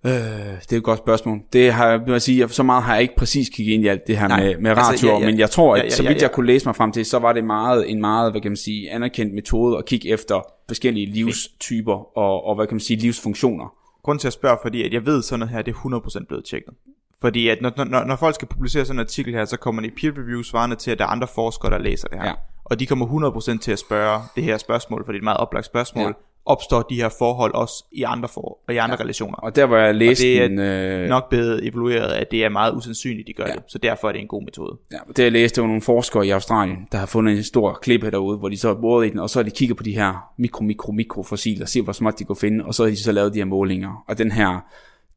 Øh, 0.06 0.12
det 0.12 0.74
er 0.74 0.78
et 0.78 0.84
godt 0.84 1.00
spørgsmål. 1.00 1.40
Det 1.54 1.74
har 1.74 1.88
jeg, 1.90 2.00
vil 2.06 2.12
jeg 2.12 2.22
sige, 2.22 2.50
så 2.50 2.64
meget 2.64 2.84
har 2.84 2.94
jeg 2.94 3.02
ikke 3.02 3.16
præcis 3.16 3.50
kigget 3.50 3.74
ind 3.74 3.84
i 3.84 3.88
alt 3.88 4.08
det 4.08 4.18
her 4.18 4.28
Nej, 4.28 4.44
med, 4.44 4.58
med 4.58 4.72
altså, 4.72 4.84
ratioer, 4.84 5.14
ja, 5.14 5.20
ja. 5.20 5.26
men 5.26 5.40
jeg 5.40 5.50
tror, 5.50 5.76
at 5.76 5.80
Ja, 5.80 5.84
ja, 5.84 5.90
så 5.90 6.04
ja, 6.04 6.10
vidt 6.10 6.22
ja. 6.22 6.28
jeg 6.28 6.32
kunne 6.32 6.48
læse 6.48 6.66
mig 6.66 6.76
frem 6.76 6.92
til, 6.92 7.06
så 7.06 7.20
var 7.20 7.34
det 7.34 7.44
meget 7.44 7.90
en 7.90 8.02
meget, 8.02 8.32
hvad 8.34 8.42
kan 8.42 8.52
man 8.52 8.58
sige, 8.58 8.92
anerkendt 8.92 9.34
metode 9.34 9.78
at 9.78 9.86
kigge 9.86 10.10
efter 10.10 10.42
forskellige 10.68 11.06
livstyper 11.06 12.18
og, 12.18 12.44
og 12.44 12.56
hvad 12.56 12.68
kan 12.68 12.76
man 12.76 12.80
sige, 12.80 13.00
livsfunktioner. 13.00 13.76
Grunden 14.04 14.20
til 14.20 14.28
at 14.28 14.34
spørge, 14.34 14.58
fordi 14.62 14.84
at 14.84 14.94
jeg 14.94 15.06
ved 15.06 15.22
sådan 15.22 15.40
noget 15.40 15.54
her, 15.54 15.62
det 15.62 15.72
er 15.72 16.20
100% 16.22 16.26
blevet 16.26 16.46
tjekket. 16.46 16.74
Fordi 17.22 17.48
at 17.48 17.62
når, 17.62 17.86
når, 17.86 18.04
når 18.04 18.16
folk 18.16 18.36
skal 18.36 18.48
publicere 18.48 18.86
sådan 18.86 19.00
en 19.00 19.04
artikel 19.04 19.34
her, 19.34 19.46
så 19.46 19.58
kommer 19.58 19.82
de 19.82 19.88
i 19.88 19.92
peer 19.92 20.12
review 20.22 20.42
svarende 20.42 20.76
til, 20.76 20.92
at 20.92 21.00
der 21.00 21.06
er 21.06 21.10
andre 21.10 21.28
forskere, 21.28 21.72
der 21.72 21.78
læser 21.78 22.08
det 22.08 22.18
her. 22.18 22.28
Ja. 22.28 22.34
Og 22.66 22.80
de 22.80 22.86
kommer 22.86 23.32
100% 23.56 23.60
til 23.60 23.72
at 23.72 23.80
spørge 23.80 24.22
det 24.36 24.44
her 24.44 24.58
spørgsmål, 24.58 25.06
fordi 25.06 25.16
det 25.16 25.20
er 25.20 25.22
et 25.22 25.24
meget 25.24 25.38
oplagt 25.38 25.66
spørgsmål. 25.66 26.04
Ja. 26.04 26.12
Opstår 26.46 26.82
de 26.82 26.96
her 26.96 27.10
forhold 27.20 27.54
også 27.54 27.86
i 27.92 28.04
andre, 28.04 28.30
for, 28.30 28.60
og 28.68 28.74
i 28.74 28.78
andre 28.78 28.96
ja. 29.00 29.04
relationer? 29.04 29.36
Og 29.36 29.56
der 29.56 29.66
hvor 29.66 29.78
jeg 29.78 29.96
læste 29.96 30.24
det 30.24 30.44
er 30.44 30.48
den, 30.48 30.60
øh, 30.60 31.10
Nok 31.10 31.30
blevet 31.30 31.68
evalueret, 31.68 32.12
at 32.12 32.32
det 32.32 32.44
er 32.46 32.50
meget 32.50 32.76
usandsynligt, 32.76 33.28
de 33.28 33.34
gør 33.34 33.46
Ja. 33.48 33.54
det. 33.54 33.64
Så 33.68 33.78
derfor 33.78 34.08
er 34.08 34.12
det 34.12 34.22
en 34.22 34.28
god 34.28 34.44
metode. 34.44 34.78
ja, 34.92 34.98
det 35.16 35.24
jeg 35.24 35.32
læste, 35.32 35.62
var 35.62 35.68
nogle 35.68 35.82
forskere 35.82 36.28
i 36.28 36.30
Australien, 36.30 36.88
der 36.92 36.98
har 36.98 37.06
fundet 37.06 37.38
en 37.38 37.44
stor 37.44 37.74
klippe 37.82 38.12
derude, 38.12 38.38
hvor 38.38 38.50
de 38.50 38.58
så 38.58 38.68
har 38.68 39.02
i 39.02 39.10
den, 39.10 39.20
og 39.20 39.30
så 39.30 39.40
har 39.40 39.44
de 39.44 39.52
kigget 39.52 39.78
på 39.78 39.84
de 39.84 39.92
her 39.92 40.32
mikro, 40.38 40.64
mikro, 40.64 40.92
mikro 40.92 41.24
fossiler, 41.24 41.66
se 41.66 41.82
hvor 41.82 41.94
småt 41.94 42.20
de 42.20 42.24
kunne 42.24 42.36
finde, 42.36 42.66
og 42.66 42.74
så 42.74 42.84
har 42.84 42.90
de 42.90 43.04
så 43.04 43.12
lavet 43.12 43.34
de 43.34 43.40
her 43.40 43.46
målinger. 43.46 44.04
Og 44.08 44.18
den 44.18 44.32
her, 44.32 44.60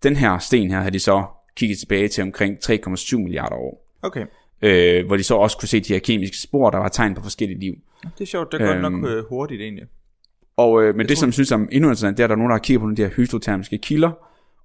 den 0.03 0.17
her 0.17 0.39
sten 0.39 0.71
her, 0.71 0.81
har 0.81 0.91
de 0.91 0.99
så 0.99 1.23
kigget 1.57 1.79
tilbage 1.79 2.09
til 2.09 2.23
omkring 2.23 2.57
3,7 2.65 3.17
milliarder 3.17 3.57
år. 3.57 3.87
Okay. 4.03 4.27
øh, 4.63 5.07
hvor 5.07 5.17
de 5.17 5.23
så 5.23 5.35
også 5.35 5.59
kunne 5.59 5.69
se 5.69 5.81
de 5.81 5.93
her 5.93 6.01
kemiske 6.01 6.37
spor, 6.43 6.71
der 6.71 6.79
var 6.79 6.89
tegn 6.89 7.15
på 7.15 7.23
forskellige 7.23 7.61
liv. 7.61 7.75
Det 8.19 8.21
er 8.21 8.27
sjovt, 8.27 8.53
det 8.53 8.61
er 8.61 8.73
Øhm. 8.73 8.81
nok 8.93 9.11
øh, 9.11 9.25
hurtigt 9.29 9.63
egentlig. 9.63 9.85
Og, 10.57 10.83
øh, 10.83 10.95
men 10.97 11.09
det, 11.09 11.19
som 11.19 11.27
jeg 11.27 11.35
synes 11.35 11.53
er 11.53 11.57
endnu 11.57 11.73
interessant, 11.89 12.17
det 12.17 12.23
er, 12.23 12.27
at 12.27 12.29
der 12.31 12.35
er 12.35 12.39
nogen, 12.39 12.51
der 12.51 12.55
har 12.55 12.63
kigget 12.63 12.81
på 12.81 12.87
nogle 12.87 12.93
af 12.93 12.97
de 12.97 13.03
her 13.03 13.11
hydrotermiske 13.17 13.79
kilder, 13.79 14.11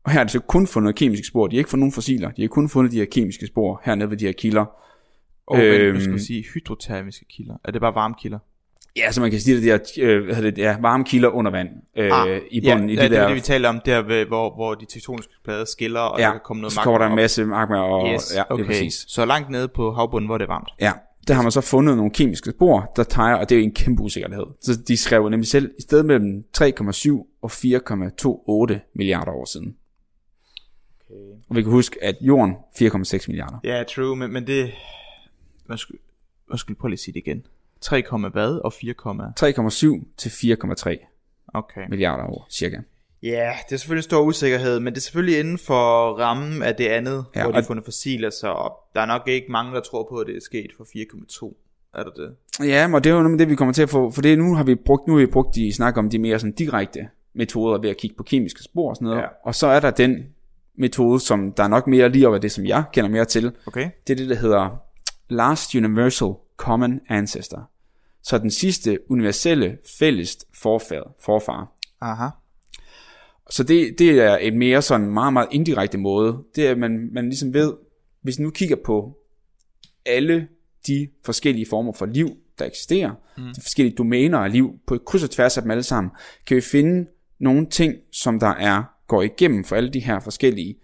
og 0.04 0.12
her 0.12 0.20
har 0.20 0.24
de 0.26 0.32
så 0.32 0.40
kun 0.40 0.68
fundet 0.68 0.96
kemiske 0.96 1.28
spor. 1.28 1.48
De 1.48 1.56
har 1.56 1.60
ikke 1.60 1.70
fundet 1.70 1.82
nogen 1.82 1.92
fossiler, 1.94 2.32
de 2.32 2.42
har 2.42 2.48
kun 2.50 2.70
fundet 2.70 2.92
de 2.92 2.98
her 2.98 3.06
kemiske 3.06 3.48
spor 3.48 3.82
hernede 3.86 4.10
ved 4.10 4.18
de 4.18 4.26
her 4.26 4.32
kilder. 4.32 4.66
Og 5.48 5.60
øhm, 5.60 5.96
Øhm. 5.96 6.02
skal 6.02 6.20
sige 6.20 6.44
hydrotermiske 6.54 7.26
kilder. 7.30 7.54
Er 7.66 7.72
det 7.72 7.82
bare 7.82 7.96
varmekilder? 7.96 8.40
Ja, 8.98 9.12
så 9.12 9.22
man 9.22 9.32
kan 9.32 9.40
sige, 9.40 9.58
at 9.58 9.64
de 9.64 10.02
her 10.04 10.08
øh, 10.10 10.38
det, 10.44 10.58
ja, 10.58 10.78
varme 10.82 11.04
kilder 11.04 11.30
under 11.30 11.52
vand 11.52 11.70
øh, 11.98 12.22
Ah, 12.22 12.28
i 12.52 12.62
bunden. 12.62 12.90
ja, 12.90 12.94
i 12.94 12.96
ja, 12.96 13.02
det 13.04 13.12
det 13.12 13.18
er 13.18 13.22
der, 13.22 13.28
det, 13.28 13.36
vi 13.36 13.42
taler 13.42 13.70
om, 13.70 13.82
der 13.86 14.26
hvor, 14.28 14.56
hvor 14.56 14.74
de 14.76 14.86
tektoniske 14.86 15.34
plader 15.46 15.66
skiller, 15.66 16.00
og 16.00 16.20
ja, 16.20 16.26
der 16.26 16.32
kan 16.32 16.42
komme 16.44 16.62
noget 16.62 16.74
så 16.74 16.82
kommer 16.82 16.98
der 17.00 17.06
en 17.08 17.16
masse 17.16 17.46
magma, 17.46 17.78
og 17.80 18.08
Yes, 18.14 18.34
ja, 18.36 18.40
det 18.40 18.46
er 18.50 18.54
okay. 18.54 18.66
præcis. 18.66 19.06
Så 19.08 19.26
langt 19.26 19.50
nede 19.50 19.68
på 19.68 19.92
havbunden, 19.94 20.28
hvor 20.28 20.38
det 20.38 20.46
er 20.46 20.50
varmt. 20.54 20.70
Ja, 20.82 20.92
der 21.28 21.34
har 21.34 21.42
man 21.42 21.52
så 21.52 21.62
fundet 21.62 21.98
nogle 21.98 22.12
kemiske 22.12 22.52
spor, 22.52 22.92
der 22.96 23.04
teger, 23.04 23.36
og 23.36 23.50
det 23.50 23.56
er 23.56 23.60
jo 23.60 23.66
en 23.66 23.74
kæmpe 23.74 24.04
usikkerhed. 24.04 24.46
Så 24.62 24.82
de 24.88 24.98
skrev 24.98 25.30
nemlig 25.30 25.48
selv, 25.48 25.72
i 25.78 25.82
stedet 25.82 26.06
mellem 26.06 26.44
3,7 26.58 27.12
og 27.42 27.52
4,28 27.52 28.92
milliarder 28.96 29.32
år 29.32 29.46
siden. 29.46 29.76
Okay. 31.10 31.16
Og 31.50 31.56
vi 31.56 31.62
kan 31.62 31.72
huske, 31.72 32.04
at 32.04 32.16
jorden 32.22 32.56
4,6 32.82 33.26
milliarder. 33.28 33.58
Ja, 33.64 33.84
true, 33.84 34.16
men, 34.16 34.34
men 34.34 34.48
det... 34.48 34.72
Hvad 35.66 35.78
skulle, 35.78 36.00
hvad 36.48 36.58
skulle 36.58 36.78
prøve 36.80 36.90
lige 36.90 36.96
at 36.96 37.00
sige 37.00 37.14
det 37.14 37.20
igen? 37.20 37.46
3, 37.82 38.04
hvad 38.32 38.64
og 38.64 38.74
4, 38.74 38.94
3,7 40.00 40.14
til 40.18 40.30
4,3 40.30 41.52
okay. 41.54 41.88
milliarder 41.90 42.24
år, 42.24 42.48
cirka. 42.50 42.78
Ja, 43.28 43.54
det 43.70 43.74
er 43.74 43.78
selvfølgelig 43.78 44.00
en 44.00 44.10
stor 44.10 44.22
usikkerhed, 44.22 44.80
men 44.80 44.94
det 44.94 45.00
er 45.00 45.02
selvfølgelig 45.02 45.40
inden 45.40 45.58
for 45.58 46.20
rammen 46.20 46.62
af 46.62 46.76
det 46.76 46.88
andet, 46.88 47.26
Ja, 47.36 47.44
hvor 47.44 47.52
de 47.52 47.56
har 47.56 47.64
fundet 47.64 47.86
fossiler, 47.86 48.30
så 48.30 48.72
der 48.96 49.02
er 49.02 49.06
nok 49.06 49.28
ikke 49.28 49.52
mange, 49.52 49.74
der 49.74 49.82
tror 49.82 50.08
på, 50.10 50.18
at 50.18 50.28
det 50.28 50.36
er 50.36 50.42
sket 50.42 50.72
for 50.78 50.84
4,2. 50.84 51.56
Er 51.94 52.04
der 52.04 52.12
det? 52.12 52.36
Ja, 52.68 52.94
og 52.94 53.04
det 53.04 53.10
er 53.10 53.14
jo 53.14 53.20
noget 53.20 53.32
med 53.32 53.40
det, 53.40 53.50
vi 53.50 53.56
kommer 53.56 53.74
til 53.74 53.84
at 53.84 53.90
få, 53.90 54.12
for 54.12 54.22
det 54.22 54.38
nu 54.38 54.56
har 54.56 54.64
vi 54.64 54.76
brugt, 54.76 55.08
nu 55.08 55.14
har 55.14 55.20
vi 55.20 55.26
brugt 55.26 55.56
de 55.56 55.74
snak 55.74 55.98
om 55.98 56.10
de 56.10 56.20
mere 56.20 56.40
sådan 56.40 56.54
direkte 56.54 57.00
metoder 57.34 57.78
ved 57.78 57.90
at 57.90 57.98
kigge 57.98 58.16
på 58.16 58.24
kemiske 58.24 58.64
spor 58.64 58.90
og 58.90 58.96
sådan 58.96 59.06
noget. 59.06 59.22
Ja. 59.22 59.28
Og 59.44 59.56
så 59.56 59.68
er 59.68 59.80
der 59.80 59.92
den 59.92 60.26
metode, 60.76 61.20
som 61.20 61.54
der 61.54 61.64
er 61.64 61.68
nok 61.68 61.88
mere 61.88 62.10
lige 62.10 62.28
over 62.28 62.38
det, 62.38 62.52
som 62.52 62.66
jeg 62.66 62.84
kender 62.94 63.10
mere 63.10 63.26
til. 63.26 63.52
Okay. 63.68 63.90
Det 64.08 64.14
er 64.14 64.18
det, 64.18 64.30
der 64.30 64.36
hedder 64.36 64.82
Last 65.30 65.76
Universal 65.76 66.34
Common 66.58 67.00
Ancestor. 67.10 67.70
Så 68.24 68.38
den 68.38 68.52
sidste 68.52 69.00
universelle 69.12 69.78
fælles 70.00 70.38
forfædre, 70.54 71.12
forfar. 71.20 71.72
Aha. 72.02 72.28
Så 73.50 73.64
det, 73.64 74.00
det 74.00 74.10
er 74.10 74.38
et 74.42 74.54
mere 74.54 74.82
sådan 74.82 75.12
meget, 75.12 75.34
meget 75.34 75.48
indirekte 75.52 75.98
måde. 75.98 76.38
Det 76.56 76.68
er, 76.68 76.72
at 76.72 76.78
man, 76.78 77.10
man 77.14 77.26
ligesom 77.26 77.54
ved, 77.54 77.74
hvis 78.22 78.40
nu 78.40 78.50
kigger 78.50 78.76
på 78.86 79.18
alle 80.06 80.48
de 80.88 81.08
forskellige 81.26 81.66
former 81.70 81.94
for 81.94 82.06
liv, 82.06 82.30
der 82.60 82.66
eksisterer, 82.66 83.12
mm. 83.38 83.44
de 83.44 83.62
forskellige 83.62 83.96
domæner 83.96 84.38
af 84.38 84.52
liv, 84.52 84.80
på 84.88 84.96
et 84.96 85.06
kryds 85.06 85.24
og 85.24 85.30
tværs 85.30 85.58
af 85.58 85.64
dem 85.64 85.72
alle 85.72 85.84
sammen, 85.84 86.12
kan 86.46 86.56
vi 86.56 86.62
finde 86.62 87.10
nogle 87.40 87.66
ting, 87.70 87.96
som 88.12 88.40
der 88.40 88.48
er 88.48 88.84
går 89.08 89.22
igennem 89.22 89.64
for 89.64 89.76
alle 89.76 89.90
de 89.90 90.00
her 90.00 90.20
forskellige 90.20 90.76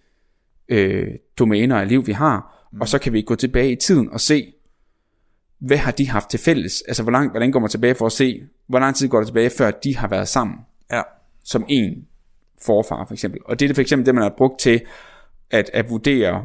øh, 0.69 1.07
domæner 1.39 1.77
af 1.77 1.87
liv, 1.87 2.07
vi 2.07 2.11
har, 2.11 2.67
mm. 2.71 2.81
og 2.81 2.87
så 2.87 2.99
kan 2.99 3.13
vi 3.13 3.21
gå 3.21 3.35
tilbage 3.35 3.71
i 3.71 3.75
tiden 3.75 4.09
og 4.09 4.21
se, 4.21 4.53
hvad 5.59 5.77
har 5.77 5.91
de 5.91 6.09
haft 6.09 6.29
til 6.29 6.39
fælles? 6.39 6.83
Altså, 6.87 7.03
hvor 7.03 7.11
langt, 7.11 7.33
hvordan 7.33 7.51
går 7.51 7.59
man 7.59 7.69
tilbage 7.69 7.95
for 7.95 8.05
at 8.05 8.11
se, 8.11 8.43
hvor 8.67 8.79
lang 8.79 8.95
tid 8.95 9.07
går 9.07 9.17
det 9.17 9.27
tilbage, 9.27 9.49
før 9.49 9.71
de 9.71 9.97
har 9.97 10.07
været 10.07 10.27
sammen? 10.27 10.57
Ja. 10.91 11.01
som 11.43 11.65
en 11.69 12.07
forfar 12.65 13.05
for 13.05 13.13
eksempel. 13.13 13.39
Og 13.45 13.59
det 13.59 13.69
er 13.69 13.73
for 13.73 13.81
eksempel 13.81 14.05
det, 14.05 14.15
man 14.15 14.21
har 14.23 14.33
brugt 14.37 14.59
til 14.59 14.81
at, 15.51 15.69
at 15.73 15.89
vurdere, 15.89 16.43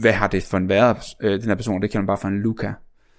hvad 0.00 0.12
har 0.12 0.26
det 0.26 0.42
for 0.42 0.56
en 0.58 0.68
været, 0.68 0.96
øh, 1.22 1.32
den 1.40 1.48
her 1.48 1.54
person, 1.54 1.82
det 1.82 1.90
kalder 1.90 2.02
man 2.02 2.06
bare 2.06 2.18
for 2.18 2.28
en 2.28 2.40
Luca, 2.40 2.72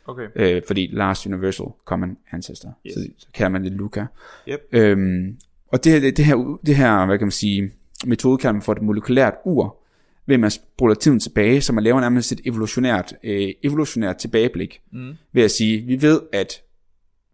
Okay. 0.07 0.27
øh, 0.36 0.61
fordi 0.67 0.89
Last 0.93 1.25
Universal 1.25 1.65
Common 1.86 2.17
Ancestor, 2.31 2.77
Yes. 2.88 2.93
så, 2.93 2.99
så 3.17 3.27
kalder 3.34 3.49
man 3.49 3.63
det 3.63 3.71
Luca. 3.71 4.05
Yep. 4.49 4.59
Øhm, 4.71 5.38
og 5.67 5.84
det, 5.84 5.91
her- 5.91 5.99
det, 5.99 6.17
det, 6.17 6.25
her, 6.25 6.59
det 6.65 6.75
her, 6.75 7.05
hvad 7.05 7.17
kan 7.17 7.25
man 7.27 7.31
sige, 7.31 7.71
metode 8.05 8.38
kalder 8.38 8.53
man 8.53 8.61
for 8.61 8.71
et 8.73 8.81
molekylært 8.81 9.34
ur, 9.45 9.77
ved 10.25 10.34
at 10.34 10.39
man 10.39 10.51
spoler 10.51 10.95
tiden 10.95 11.19
tilbage, 11.19 11.61
så 11.61 11.73
man 11.73 11.84
laver 11.84 11.99
nærmest 12.01 12.31
et 12.31 12.41
evolutionært, 12.45 13.13
øh, 13.23 13.49
evolutionært 13.63 14.17
tilbageblik, 14.17 14.81
Mm. 14.91 15.13
ved 15.34 15.43
at 15.43 15.51
sige, 15.51 15.81
vi 15.81 16.01
ved, 16.01 16.21
at 16.34 16.61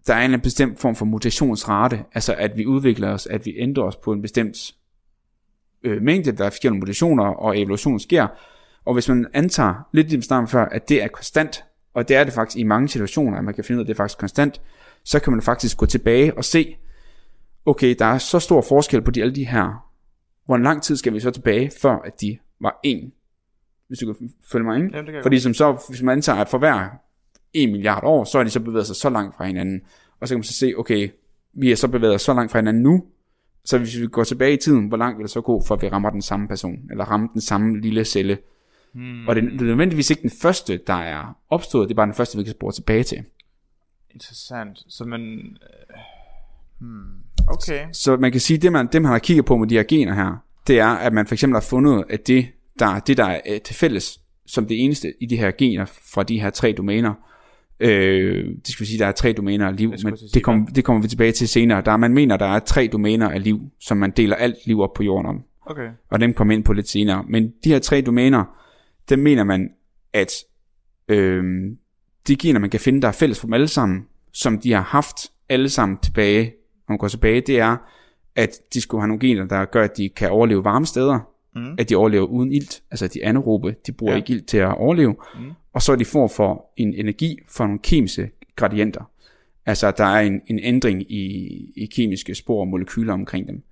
der 0.08 0.14
er 0.14 0.26
en 0.26 0.40
bestemt 0.42 0.80
form 0.80 0.96
for 0.96 1.06
mutationsrate, 1.06 2.00
altså 2.14 2.34
at 2.38 2.58
vi 2.58 2.66
udvikler 2.66 3.10
os, 3.10 3.28
at 3.28 3.46
vi 3.46 3.54
ændrer 3.58 3.84
os 3.84 3.96
på 3.96 4.12
en 4.14 4.22
bestemt 4.22 4.76
øh, 5.84 6.02
mængde, 6.02 6.32
der 6.32 6.46
er 6.46 6.50
forskellige 6.50 6.80
mutationer, 6.80 7.24
og 7.24 7.60
evolution 7.60 8.00
sker, 8.00 8.28
og 8.86 8.94
hvis 8.94 9.10
man 9.10 9.28
antager, 9.34 9.74
lidt 9.94 10.08
ligesom 10.08 10.22
snart 10.22 10.50
før, 10.50 10.66
at 10.66 10.90
det 10.90 11.04
er 11.04 11.08
konstant, 11.08 11.64
og 11.94 12.08
det 12.08 12.16
er 12.16 12.24
det 12.24 12.34
faktisk 12.34 12.58
i 12.58 12.64
mange 12.64 12.88
situationer, 12.88 13.38
at 13.38 13.44
man 13.44 13.54
kan 13.54 13.64
finde 13.64 13.78
ud 13.78 13.82
af, 13.82 13.86
at 13.86 13.88
det 13.88 13.94
er 13.94 13.98
faktisk 13.98 14.20
konstant, 14.20 14.62
så 15.04 15.20
kan 15.20 15.34
man 15.34 15.42
faktisk 15.42 15.78
gå 15.78 15.86
tilbage 15.86 16.38
og 16.38 16.46
se, 16.46 16.78
okay, 17.66 17.96
der 18.00 18.06
er 18.06 18.18
så 18.18 18.40
stor 18.40 18.62
forskel 18.62 19.02
på 19.02 19.12
de, 19.12 19.22
alle 19.22 19.36
de 19.36 19.48
her, 19.48 19.90
hvor 20.46 20.58
lang 20.58 20.84
tid 20.84 20.96
skal 20.96 21.14
vi 21.14 21.20
så 21.20 21.32
tilbage, 21.32 21.72
før 21.82 21.98
at 22.06 22.22
de 22.22 22.38
var 22.62 22.80
en, 22.84 23.12
hvis 23.88 24.00
du 24.00 24.14
kan 24.14 24.30
følge 24.52 24.66
mig, 24.66 24.76
ikke? 24.78 24.90
Jamen, 24.94 24.98
det 24.98 25.06
kan 25.06 25.16
jeg 25.16 25.24
Fordi 25.24 25.40
som 25.40 25.54
så, 25.54 25.86
hvis 25.90 26.02
man 26.02 26.14
antager, 26.18 26.40
at 26.42 26.50
for 26.50 26.58
hver 26.58 26.90
1 27.54 27.70
milliard 27.70 28.04
år, 28.04 28.24
så 28.24 28.40
er 28.40 28.44
de 28.44 28.50
så 28.50 28.60
bevæget 28.60 28.88
sig 28.88 28.96
så 28.96 29.10
langt 29.10 29.36
fra 29.36 29.46
hinanden. 29.46 29.82
Og 30.20 30.28
så 30.28 30.34
kan 30.34 30.38
man 30.38 30.44
så 30.44 30.54
se, 30.54 30.74
okay, 30.78 31.10
vi 31.54 31.72
er 31.72 31.76
så 31.76 31.88
bevæget 31.88 32.16
os 32.16 32.22
så 32.22 32.34
langt 32.34 32.52
fra 32.52 32.60
hinanden 32.60 32.84
nu, 32.84 33.06
så 33.66 33.78
hvis 33.78 34.00
vi 34.00 34.08
går 34.08 34.24
tilbage 34.24 34.54
i 34.54 34.58
tiden, 34.58 34.88
hvor 34.88 34.98
langt 34.98 35.18
vil 35.18 35.24
det 35.24 35.32
så 35.32 35.42
gå, 35.42 35.64
for 35.68 35.76
at 35.76 35.82
vi 35.82 35.90
rammer 35.90 36.10
den 36.10 36.22
samme 36.22 36.48
person, 36.48 36.78
eller 36.92 37.06
rammer 37.06 37.28
den 37.28 37.42
samme 37.42 37.80
lille 37.80 38.06
celle. 38.06 38.38
Hmm. 38.94 39.28
Og 39.28 39.36
det, 39.36 39.44
det 39.44 39.62
er 39.62 39.66
nødvendigvis 39.66 40.10
ikke 40.10 40.22
den 40.22 40.32
første, 40.42 40.80
der 40.88 40.94
er 40.94 41.38
opstået, 41.50 41.90
det 41.90 41.94
er 41.94 41.96
bare 41.96 42.06
den 42.06 42.16
første, 42.16 42.38
vi 42.38 42.44
kan 42.44 42.54
spore 42.54 42.72
tilbage 42.72 43.04
til. 43.04 43.24
Interessant. 44.14 44.80
Så 44.88 45.06
man... 45.06 45.22
øh, 45.22 46.00
Hmm. 46.80 47.48
Okay. 47.48 47.88
Så 47.94 48.18
man 48.18 48.32
kan 48.32 48.42
sige, 48.42 48.58
det 48.58 48.72
man, 48.72 48.88
det 48.88 49.02
man 49.02 49.12
har 49.12 49.20
kigget 49.20 49.46
på 49.46 49.58
med 49.58 49.68
de 49.68 49.76
her 49.76 49.84
gener 49.84 50.14
her, 50.14 50.44
det 50.68 50.80
er, 50.80 50.88
at 50.88 51.14
man 51.14 51.28
for 51.28 51.36
eksempel 51.36 51.56
har 51.56 51.62
fundet, 51.62 52.04
at 52.10 52.28
det, 52.28 52.48
der, 52.80 53.00
det 53.00 53.18
der 53.18 53.40
er 53.46 53.60
til 53.60 53.76
fælles, 53.76 54.20
som 54.46 54.66
det 54.66 54.84
eneste 54.84 55.14
i 55.22 55.26
de 55.26 55.38
her 55.38 55.52
gener 55.58 55.86
fra 55.86 56.24
de 56.24 56.42
her 56.42 56.50
tre 56.50 56.72
domæner, 56.78 57.14
øh, 57.80 58.46
det 58.66 58.68
skal 58.68 58.84
vi 58.84 58.86
sige, 58.90 59.00
der 59.00 59.06
er 59.06 59.12
tre 59.12 59.34
domæner 59.34 59.68
af 59.68 59.78
liv, 59.78 59.90
men 60.04 60.14
det, 60.34 60.44
kom, 60.44 60.68
det 60.68 60.84
kommer 60.84 61.02
vi 61.02 61.08
tilbage 61.08 61.32
til 61.32 61.48
senere. 61.48 61.82
Der, 61.82 61.92
er- 61.92 61.98
man 61.98 62.14
mener, 62.14 62.38
der 62.38 62.46
er 62.46 62.60
tre 62.60 62.90
domæner 62.92 63.30
af 63.30 63.44
liv, 63.44 63.60
som 63.80 63.98
man 63.98 64.12
deler 64.12 64.36
alt 64.36 64.56
liv 64.66 64.80
op 64.82 64.94
på 64.94 65.04
jorden 65.04 65.26
om. 65.26 65.44
Okay. 65.66 65.90
og 66.12 66.20
dem 66.20 66.34
kommer 66.34 66.54
ind 66.54 66.64
på 66.64 66.74
lidt 66.74 66.90
senere. 66.90 67.24
Men 67.30 67.54
de 67.64 67.70
her 67.70 67.80
tre 67.80 68.02
domæner, 68.02 68.44
dem 69.10 69.20
mener 69.20 69.44
man, 69.44 69.70
at 70.14 70.32
øh, 71.08 71.44
de 72.28 72.36
gener, 72.36 72.60
man 72.60 72.70
kan 72.70 72.80
finde, 72.80 73.02
der 73.02 73.08
er 73.08 73.12
fælles 73.12 73.40
for 73.40 73.48
dem 73.48 73.54
alle 73.54 73.68
sammen, 73.68 74.06
som 74.34 74.60
de 74.60 74.72
har 74.72 74.82
haft 74.82 75.16
alle 75.50 75.70
sammen 75.70 75.98
tilbage, 75.98 76.44
når 76.88 76.94
man 76.94 76.98
går 76.98 77.08
tilbage, 77.08 77.42
det 77.42 77.60
er, 77.60 77.78
at 78.36 78.50
de 78.74 78.82
skulle 78.82 79.02
have 79.02 79.08
nogle 79.08 79.20
gener, 79.20 79.46
der 79.46 79.66
gør, 79.66 79.84
at 79.84 79.98
de 79.98 80.10
kan 80.10 80.30
overleve 80.30 80.64
varme 80.64 80.86
steder, 80.86 81.20
Mm. 81.56 81.76
at 81.80 81.90
de 81.90 81.96
overlever 81.96 82.26
uden 82.26 82.52
ilt, 82.52 82.84
altså 82.92 83.08
de 83.08 83.22
er 83.24 83.30
anaerobe, 83.30 83.76
de 83.88 83.92
bruger 83.92 84.14
Ja. 84.14 84.18
ikke 84.18 84.34
ilt 84.34 84.48
til 84.48 84.58
at 84.58 84.78
overleve, 84.78 85.16
Mm. 85.40 85.52
og 85.74 85.82
så 85.82 85.92
er 85.92 85.96
de 85.96 86.06
får 86.06 86.28
for 86.28 86.66
en 86.78 86.94
energi 86.94 87.40
for 87.48 87.64
nogle 87.64 87.80
kemiske 87.84 88.32
gradienter. 88.56 89.10
Altså 89.66 89.92
der 89.92 90.04
er 90.06 90.20
en, 90.20 90.42
en 90.48 90.60
ændring 90.60 91.12
i, 91.12 91.24
i 91.76 91.86
kemiske 91.86 92.36
spor 92.36 92.60
og 92.62 92.68
molekyler 92.68 93.14
omkring 93.14 93.48
dem. 93.48 93.64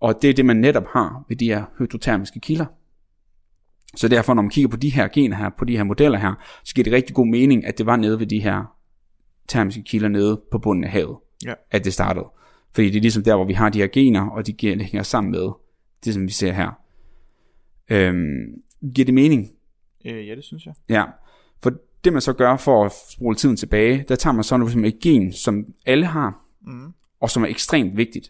Og 0.00 0.22
det 0.22 0.30
er 0.30 0.34
det, 0.34 0.44
man 0.44 0.56
netop 0.56 0.86
har 0.92 1.24
ved 1.28 1.36
de 1.36 1.46
her 1.46 1.64
hydrotermiske 1.78 2.40
kilder. 2.40 2.66
Så 3.96 4.08
derfor, 4.08 4.34
når 4.34 4.42
man 4.42 4.50
kigger 4.50 4.68
på 4.68 4.76
de 4.76 4.88
her 4.90 5.08
gener 5.08 5.36
her, 5.36 5.50
på 5.58 5.64
de 5.64 5.76
her 5.76 5.84
modeller 5.84 6.18
her, 6.18 6.34
så 6.64 6.74
giver 6.74 6.84
det 6.84 6.92
rigtig 6.92 7.14
god 7.14 7.26
mening, 7.26 7.66
at 7.66 7.78
det 7.78 7.86
var 7.86 7.96
nede 7.96 8.20
ved 8.20 8.26
de 8.26 8.38
her 8.42 8.76
termiske 9.48 9.82
kilder 9.82 10.08
nede 10.08 10.40
på 10.50 10.58
bunden 10.58 10.84
af 10.84 10.90
havet, 10.90 11.16
Ja. 11.46 11.54
at 11.70 11.84
det 11.84 11.92
startede. 11.92 12.26
Fordi 12.74 12.90
det 12.90 12.96
er 12.96 13.00
ligesom 13.00 13.22
der, 13.22 13.34
hvor 13.36 13.44
vi 13.44 13.52
har 13.52 13.68
de 13.68 13.78
her 13.78 13.86
gener, 13.86 14.26
og 14.28 14.46
de 14.46 14.54
hænger 14.62 15.02
sammen 15.02 15.30
med 15.30 15.50
det, 16.04 16.14
som 16.14 16.22
vi 16.26 16.32
ser 16.32 16.52
her. 16.52 16.78
Øhm, 17.90 18.62
giver 18.94 19.04
det 19.04 19.14
mening? 19.14 19.50
Øh, 20.04 20.28
ja, 20.28 20.34
det 20.34 20.44
synes 20.44 20.66
jeg. 20.66 20.74
Ja, 20.88 21.04
for 21.62 21.72
det 22.04 22.12
man 22.12 22.22
så 22.22 22.32
gør 22.32 22.56
for 22.56 22.84
at 22.84 22.92
spole 23.10 23.36
tiden 23.36 23.56
tilbage, 23.56 24.04
der 24.08 24.16
tager 24.16 24.34
man 24.34 24.44
så 24.44 24.56
noget 24.56 24.72
som 24.72 24.84
et 24.84 24.98
gen, 25.00 25.32
som 25.32 25.64
alle 25.86 26.06
har, 26.06 26.46
Mm. 26.66 26.92
og 27.20 27.30
som 27.30 27.42
er 27.42 27.46
ekstremt 27.46 27.96
vigtigt. 27.96 28.26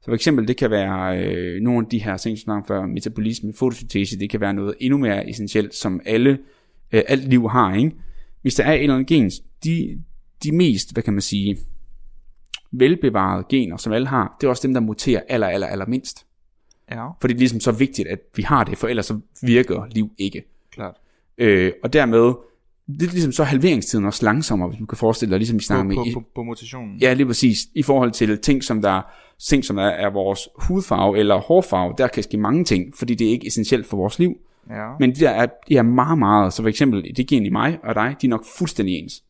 Så 0.00 0.04
for 0.04 0.14
eksempel, 0.14 0.48
det 0.48 0.56
kan 0.56 0.70
være 0.70 1.18
øh, 1.24 1.62
nogle 1.62 1.84
af 1.86 1.90
de 1.90 1.98
her 1.98 2.16
ting, 2.16 2.38
som 2.38 2.64
før, 2.68 2.86
metabolisme, 2.86 3.52
fotosyntese, 3.52 4.18
det 4.18 4.30
kan 4.30 4.40
være 4.40 4.54
noget 4.54 4.74
endnu 4.80 4.98
mere 4.98 5.30
essentielt, 5.30 5.74
som 5.74 6.00
alle, 6.06 6.38
øh, 6.92 7.02
alt 7.08 7.28
liv 7.28 7.48
har, 7.48 7.74
ikke? 7.74 7.92
Hvis 8.42 8.54
der 8.54 8.64
er 8.64 8.72
et 8.72 8.82
eller 8.82 8.94
andet 8.94 9.06
gen, 9.08 9.30
de, 9.64 10.02
de 10.42 10.52
mest, 10.52 10.92
hvad 10.92 11.02
kan 11.02 11.12
man 11.12 11.20
sige, 11.22 11.56
velbevarede 12.72 13.44
gener, 13.48 13.76
som 13.76 13.92
alle 13.92 14.06
har, 14.06 14.36
det 14.40 14.46
er 14.46 14.50
også 14.50 14.66
dem, 14.66 14.74
der 14.74 14.80
muterer 14.80 15.20
aller, 15.28 15.46
aller, 15.46 15.66
aller 15.66 15.86
mindst. 15.86 16.26
Ja, 16.90 17.06
For 17.20 17.28
det 17.28 17.34
er 17.34 17.38
ligesom 17.38 17.60
så 17.60 17.72
vigtigt, 17.72 18.08
at 18.08 18.18
vi 18.36 18.42
har 18.42 18.64
det, 18.64 18.78
for 18.78 18.88
ellers 18.88 19.06
så 19.06 19.20
virker 19.42 19.86
liv 19.90 20.10
ikke. 20.18 20.42
klart. 20.72 20.94
Øh, 21.38 21.72
og 21.82 21.92
dermed, 21.92 22.34
det 23.00 23.08
er 23.08 23.12
ligesom 23.12 23.32
så 23.32 23.44
halveringstiden 23.44 24.04
også 24.04 24.24
langsommere, 24.24 24.68
hvis 24.68 24.78
du 24.78 24.86
kan 24.86 24.98
forestille 24.98 25.30
dig, 25.30 25.38
ligesom 25.38 25.54
vi 25.54 25.58
På, 25.60 25.62
snakker 25.62 25.84
med... 25.84 25.96
på, 25.96 26.04
i- 26.04 26.12
på, 26.14 26.22
på 26.34 26.42
mutationen. 26.42 26.96
Ja, 26.98 27.12
lige 27.12 27.26
præcis. 27.26 27.58
I 27.74 27.82
forhold 27.82 28.10
til 28.12 28.38
ting, 28.38 28.64
som 28.64 28.82
der 28.82 29.02
ting, 29.48 29.64
som 29.64 29.78
er, 29.78 29.82
er 29.86 30.10
vores 30.10 30.48
hudfarve 30.56 31.18
eller 31.18 31.36
hårfarve, 31.36 31.94
der 31.98 32.08
kan 32.08 32.22
ske 32.22 32.36
mange 32.36 32.64
ting, 32.64 32.96
fordi 32.96 33.14
det 33.14 33.26
er 33.26 33.30
ikke 33.30 33.46
essentielt 33.46 33.86
for 33.86 33.96
vores 33.96 34.18
liv. 34.18 34.36
Ja. 34.70 34.88
Men 35.00 35.10
de 35.10 35.20
der 35.20 35.30
er, 35.30 35.46
de 35.68 35.76
er 35.76 35.82
meget, 35.82 36.18
meget, 36.18 36.52
så 36.52 36.62
for 36.62 36.68
eksempel, 36.68 37.16
det 37.16 37.26
gen 37.26 37.46
i 37.46 37.48
mig 37.48 37.78
og 37.84 37.94
dig, 37.94 38.16
de 38.20 38.26
er 38.26 38.30
nok 38.30 38.44
fuldstændig 38.58 38.94
ens. 38.98 39.22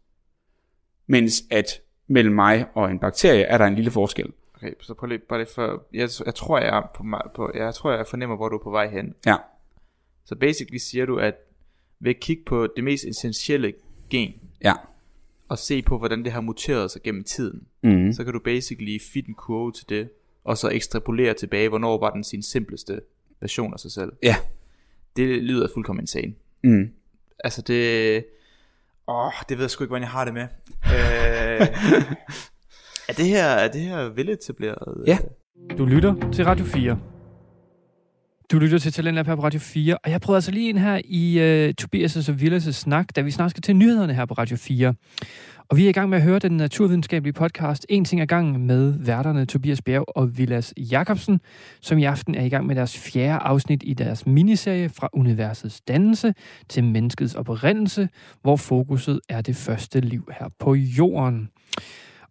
Mens 1.06 1.42
at 1.50 1.66
mellem 2.08 2.34
mig 2.34 2.64
og 2.74 2.90
en 2.90 2.98
bakterie, 2.98 3.42
er 3.42 3.58
der 3.58 3.64
en 3.64 3.74
lille 3.74 3.90
forskel. 3.90 4.26
Okay, 4.56 4.72
så 4.80 4.94
prøv 4.94 5.06
lige, 5.08 5.18
bare 5.18 5.38
lige 5.38 5.48
for, 5.54 5.84
jeg, 5.92 6.08
jeg 6.26 6.34
tror, 6.34 6.58
jeg 6.58 6.68
er 6.76 6.82
på, 6.94 7.04
på, 7.34 7.50
jeg 7.54 7.74
tror, 7.74 7.92
jeg 7.92 8.06
fornemmer, 8.06 8.36
hvor 8.36 8.48
du 8.48 8.56
er 8.58 8.62
på 8.62 8.70
vej 8.70 8.88
hen. 8.88 9.14
Ja, 9.26 9.36
Så 10.24 10.34
basically 10.34 10.76
siger 10.78 11.06
du, 11.06 11.18
at 11.18 11.34
ved 12.00 12.10
at 12.14 12.20
kigge 12.20 12.42
på 12.46 12.66
det 12.76 12.84
mest 12.84 13.04
essentielle 13.04 13.72
gen, 14.10 14.32
ja. 14.64 14.72
og 15.48 15.58
se 15.58 15.82
på, 15.82 15.98
hvordan 15.98 16.24
det 16.24 16.32
har 16.32 16.40
muteret 16.40 16.90
sig 16.90 17.02
gennem 17.02 17.24
tiden, 17.24 17.66
Mm. 17.82 18.12
så 18.12 18.24
kan 18.24 18.32
du 18.32 18.38
basically 18.38 18.98
fit 19.12 19.26
en 19.26 19.34
kurve 19.34 19.72
til 19.72 19.88
det, 19.88 20.08
og 20.44 20.58
så 20.58 20.68
ekstrapolere 20.70 21.34
tilbage, 21.34 21.68
hvornår 21.68 21.98
var 21.98 22.10
den 22.10 22.24
sin 22.24 22.42
simpleste 22.42 23.00
version 23.40 23.72
af 23.74 23.80
sig 23.80 23.92
selv. 23.92 24.12
Ja. 24.22 24.36
Det 25.16 25.42
lyder 25.42 25.68
fuldkommen 25.74 26.02
insane. 26.02 26.34
Mm. 26.64 26.90
Altså 27.44 27.62
det... 27.62 28.24
Åh, 29.08 29.32
det 29.48 29.56
ved 29.58 29.64
jeg 29.64 29.70
sgu 29.70 29.84
ikke, 29.84 29.88
hvordan 29.88 30.02
jeg 30.02 30.10
har 30.10 30.24
det 30.24 30.34
med. 30.34 30.42
øh, 30.94 32.16
er 33.08 33.12
det 33.12 33.26
her, 33.26 33.44
er 33.44 33.68
det 33.68 33.80
her 33.80 33.98
veletableret? 34.08 35.04
Ja. 35.06 35.18
Du 35.78 35.84
lytter 35.84 36.30
til 36.32 36.44
Radio 36.44 36.64
4. 36.64 36.98
Du 38.52 38.58
lytter 38.58 38.78
til 38.78 38.92
Talentlab 38.92 39.26
her 39.26 39.36
på 39.36 39.42
Radio 39.42 39.60
4, 39.60 39.98
og 40.04 40.10
jeg 40.10 40.20
prøvede 40.20 40.36
altså 40.36 40.50
lige 40.50 40.68
ind 40.68 40.78
her 40.78 41.00
i 41.04 41.36
uh, 41.68 41.74
Tobias' 41.82 42.30
og 42.30 42.36
Villas' 42.40 42.72
snak, 42.72 43.16
da 43.16 43.20
vi 43.20 43.30
snart 43.30 43.50
skal 43.50 43.62
til 43.62 43.76
nyhederne 43.76 44.14
her 44.14 44.26
på 44.26 44.34
Radio 44.34 44.56
4. 44.56 44.94
Og 45.68 45.76
vi 45.76 45.84
er 45.84 45.88
i 45.88 45.92
gang 45.92 46.10
med 46.10 46.18
at 46.18 46.24
høre 46.24 46.38
den 46.38 46.52
naturvidenskabelige 46.52 47.32
podcast 47.32 47.86
En 47.88 48.04
ting 48.04 48.20
ad 48.20 48.26
gangen 48.26 48.66
med 48.66 48.94
værterne 48.98 49.46
Tobias 49.46 49.82
Bjerg 49.82 50.04
og 50.16 50.38
Vilas 50.38 50.74
Jakobsen, 50.76 51.40
som 51.80 51.98
i 51.98 52.04
aften 52.04 52.34
er 52.34 52.44
i 52.44 52.48
gang 52.48 52.66
med 52.66 52.76
deres 52.76 52.98
fjerde 52.98 53.38
afsnit 53.38 53.82
i 53.86 53.94
deres 53.94 54.26
miniserie 54.26 54.88
fra 54.88 55.08
universets 55.12 55.80
dannelse 55.80 56.34
til 56.68 56.84
menneskets 56.84 57.34
oprindelse, 57.34 58.08
hvor 58.42 58.56
fokuset 58.56 59.20
er 59.28 59.40
det 59.40 59.56
første 59.56 60.00
liv 60.00 60.28
her 60.38 60.48
på 60.58 60.74
jorden. 60.74 61.48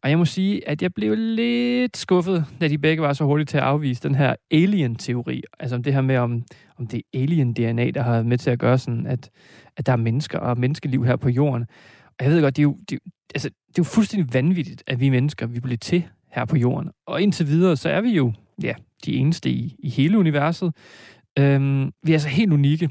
Og 0.06 0.10
jeg 0.10 0.18
må 0.18 0.26
sige, 0.26 0.70
at 0.70 0.82
jeg 0.82 0.94
blev 0.94 1.16
lidt 1.16 1.98
skuffet, 1.98 2.46
da 2.62 2.68
de 2.68 2.78
begge 2.78 3.04
var 3.04 3.14
så 3.14 3.24
hurtigt 3.24 3.50
til 3.50 3.58
at 3.58 3.64
afvise 3.64 4.04
den 4.04 4.16
her 4.16 4.36
alien-teori. 4.52 5.42
Altså 5.60 5.76
om 5.76 5.84
det 5.84 5.94
her 5.94 6.02
med, 6.02 6.18
om, 6.18 6.44
om 6.78 6.88
det 6.88 6.98
er 6.98 7.20
alien-DNA, 7.20 7.92
der 7.92 8.02
har 8.02 8.24
med 8.24 8.38
til 8.38 8.50
at 8.50 8.60
gøre 8.60 8.78
sådan, 8.78 9.08
at, 9.08 9.30
at 9.78 9.86
der 9.86 9.92
er 9.92 9.98
mennesker 9.98 10.40
og 10.40 10.60
menneskeliv 10.60 11.06
her 11.06 11.16
på 11.16 11.30
jorden. 11.30 11.66
Og 12.20 12.26
jeg 12.26 12.32
ved 12.32 12.42
godt, 12.42 12.56
det 12.56 12.62
er 12.62 12.64
jo, 12.64 12.78
det, 12.90 13.00
altså, 13.36 13.50
det 13.50 13.70
er 13.70 13.74
jo 13.78 13.84
fuldstændig 13.84 14.34
vanvittigt, 14.34 14.84
at 14.88 15.00
vi 15.00 15.10
mennesker, 15.10 15.48
vi 15.48 15.60
bliver 15.60 15.78
til 15.78 16.08
her 16.32 16.46
på 16.46 16.58
jorden. 16.58 16.92
Og 17.08 17.22
indtil 17.22 17.48
videre, 17.48 17.78
så 17.78 17.90
er 17.90 18.02
vi 18.02 18.10
jo 18.10 18.34
ja, 18.64 18.74
de 19.06 19.16
eneste 19.16 19.50
i, 19.50 19.76
i 19.80 19.90
hele 19.90 20.20
universet. 20.20 20.76
Øhm, 21.40 21.92
vi 22.04 22.12
er 22.12 22.16
altså 22.16 22.30
helt 22.30 22.54
unikke. 22.54 22.90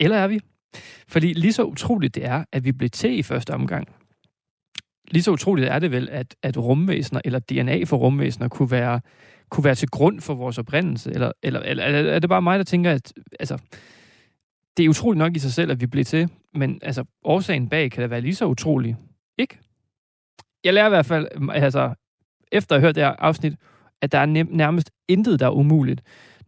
Eller 0.00 0.16
er 0.16 0.28
vi? 0.28 0.40
Fordi 1.08 1.32
lige 1.32 1.52
så 1.52 1.64
utroligt 1.64 2.14
det 2.14 2.24
er, 2.24 2.44
at 2.52 2.64
vi 2.64 2.72
blev 2.72 2.90
til 2.90 3.18
i 3.18 3.22
første 3.22 3.54
omgang, 3.54 3.88
lige 5.10 5.22
så 5.22 5.30
utroligt 5.30 5.68
er 5.68 5.78
det 5.78 5.90
vel, 5.90 6.08
at, 6.08 6.36
at 6.42 6.58
rumvæsener 6.58 7.20
eller 7.24 7.38
DNA 7.38 7.84
for 7.84 7.96
rumvæsener 7.96 8.48
kunne 8.48 8.70
være, 8.70 9.00
kunne 9.50 9.64
være 9.64 9.74
til 9.74 9.88
grund 9.88 10.20
for 10.20 10.34
vores 10.34 10.58
oprindelse? 10.58 11.10
Eller, 11.10 11.32
eller, 11.42 11.60
eller 11.60 12.12
er 12.12 12.18
det 12.18 12.30
bare 12.30 12.42
mig, 12.42 12.58
der 12.58 12.64
tænker, 12.64 12.90
at 12.90 13.12
altså, 13.40 13.58
det 14.76 14.84
er 14.84 14.88
utroligt 14.88 15.18
nok 15.18 15.36
i 15.36 15.38
sig 15.38 15.52
selv, 15.52 15.70
at 15.70 15.80
vi 15.80 15.86
blev 15.86 16.04
til, 16.04 16.28
men 16.54 16.78
altså, 16.82 17.04
årsagen 17.24 17.68
bag 17.68 17.90
kan 17.90 18.00
da 18.00 18.06
være 18.06 18.20
lige 18.20 18.34
så 18.34 18.46
utrolig, 18.46 18.96
ikke? 19.38 19.58
Jeg 20.64 20.74
lærer 20.74 20.86
i 20.86 20.90
hvert 20.90 21.06
fald, 21.06 21.28
altså, 21.52 21.94
efter 22.52 22.74
at 22.74 22.80
have 22.80 22.88
hørt 22.88 22.94
det 22.94 23.02
her 23.02 23.10
afsnit, 23.18 23.54
at 24.02 24.12
der 24.12 24.18
er 24.18 24.26
nærmest 24.26 24.90
intet, 25.08 25.40
der 25.40 25.46
er 25.46 25.50
umuligt. 25.50 26.02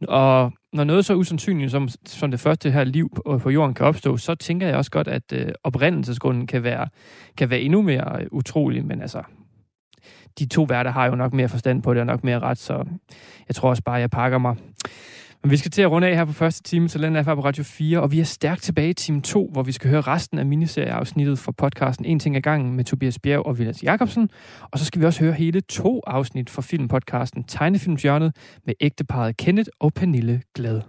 Og 0.08 0.52
når 0.72 0.84
noget 0.84 1.04
så 1.04 1.14
usandsynligt 1.14 1.70
som, 1.70 1.88
som 2.06 2.30
det 2.30 2.40
første 2.40 2.70
her 2.70 2.84
liv 2.84 3.10
på, 3.14 3.38
på 3.38 3.50
jorden 3.50 3.74
kan 3.74 3.86
opstå, 3.86 4.16
så 4.16 4.34
tænker 4.34 4.66
jeg 4.66 4.76
også 4.76 4.90
godt, 4.90 5.08
at 5.08 5.32
øh, 5.32 5.48
oprindelsesgrunden 5.64 6.46
kan 6.46 6.62
være, 6.62 6.88
kan 7.36 7.50
være 7.50 7.60
endnu 7.60 7.82
mere 7.82 8.20
øh, 8.20 8.26
utrolig, 8.32 8.84
men 8.84 9.02
altså, 9.02 9.22
de 10.38 10.46
to 10.46 10.62
værter 10.62 10.90
har 10.90 11.06
jo 11.06 11.14
nok 11.14 11.32
mere 11.32 11.48
forstand 11.48 11.82
på 11.82 11.94
det, 11.94 12.00
og 12.00 12.06
nok 12.06 12.24
mere 12.24 12.38
ret, 12.38 12.58
så 12.58 12.84
jeg 13.48 13.54
tror 13.54 13.70
også 13.70 13.82
bare, 13.82 13.96
jeg 13.96 14.10
pakker 14.10 14.38
mig. 14.38 14.56
Men 15.44 15.50
vi 15.50 15.56
skal 15.56 15.70
til 15.70 15.82
at 15.82 15.90
runde 15.90 16.08
af 16.08 16.16
her 16.16 16.24
på 16.24 16.32
første 16.32 16.62
time, 16.62 16.88
så 16.88 16.98
den 16.98 17.16
er 17.16 17.22
på 17.22 17.44
Radio 17.44 17.64
4, 17.64 18.00
og 18.00 18.12
vi 18.12 18.20
er 18.20 18.24
stærkt 18.24 18.62
tilbage 18.62 18.90
i 18.90 18.92
time 18.92 19.20
2, 19.20 19.48
hvor 19.52 19.62
vi 19.62 19.72
skal 19.72 19.90
høre 19.90 20.00
resten 20.00 20.38
af 20.38 20.46
miniserieafsnittet 20.46 21.38
fra 21.38 21.52
podcasten 21.52 22.04
En 22.04 22.18
ting 22.18 22.36
ad 22.36 22.40
gangen 22.42 22.76
med 22.76 22.84
Tobias 22.84 23.18
Bjerg 23.18 23.46
og 23.46 23.58
Vilas 23.58 23.82
Jacobsen. 23.82 24.30
Og 24.70 24.78
så 24.78 24.84
skal 24.84 25.00
vi 25.00 25.06
også 25.06 25.20
høre 25.20 25.32
hele 25.32 25.60
to 25.60 26.00
afsnit 26.06 26.50
fra 26.50 26.62
filmpodcasten 26.62 27.44
Tegnefilmsjørnet 27.44 28.36
med 28.66 28.74
ægteparet 28.80 29.36
Kenneth 29.36 29.70
og 29.80 29.94
Pernille 29.94 30.42
Glad. 30.54 30.80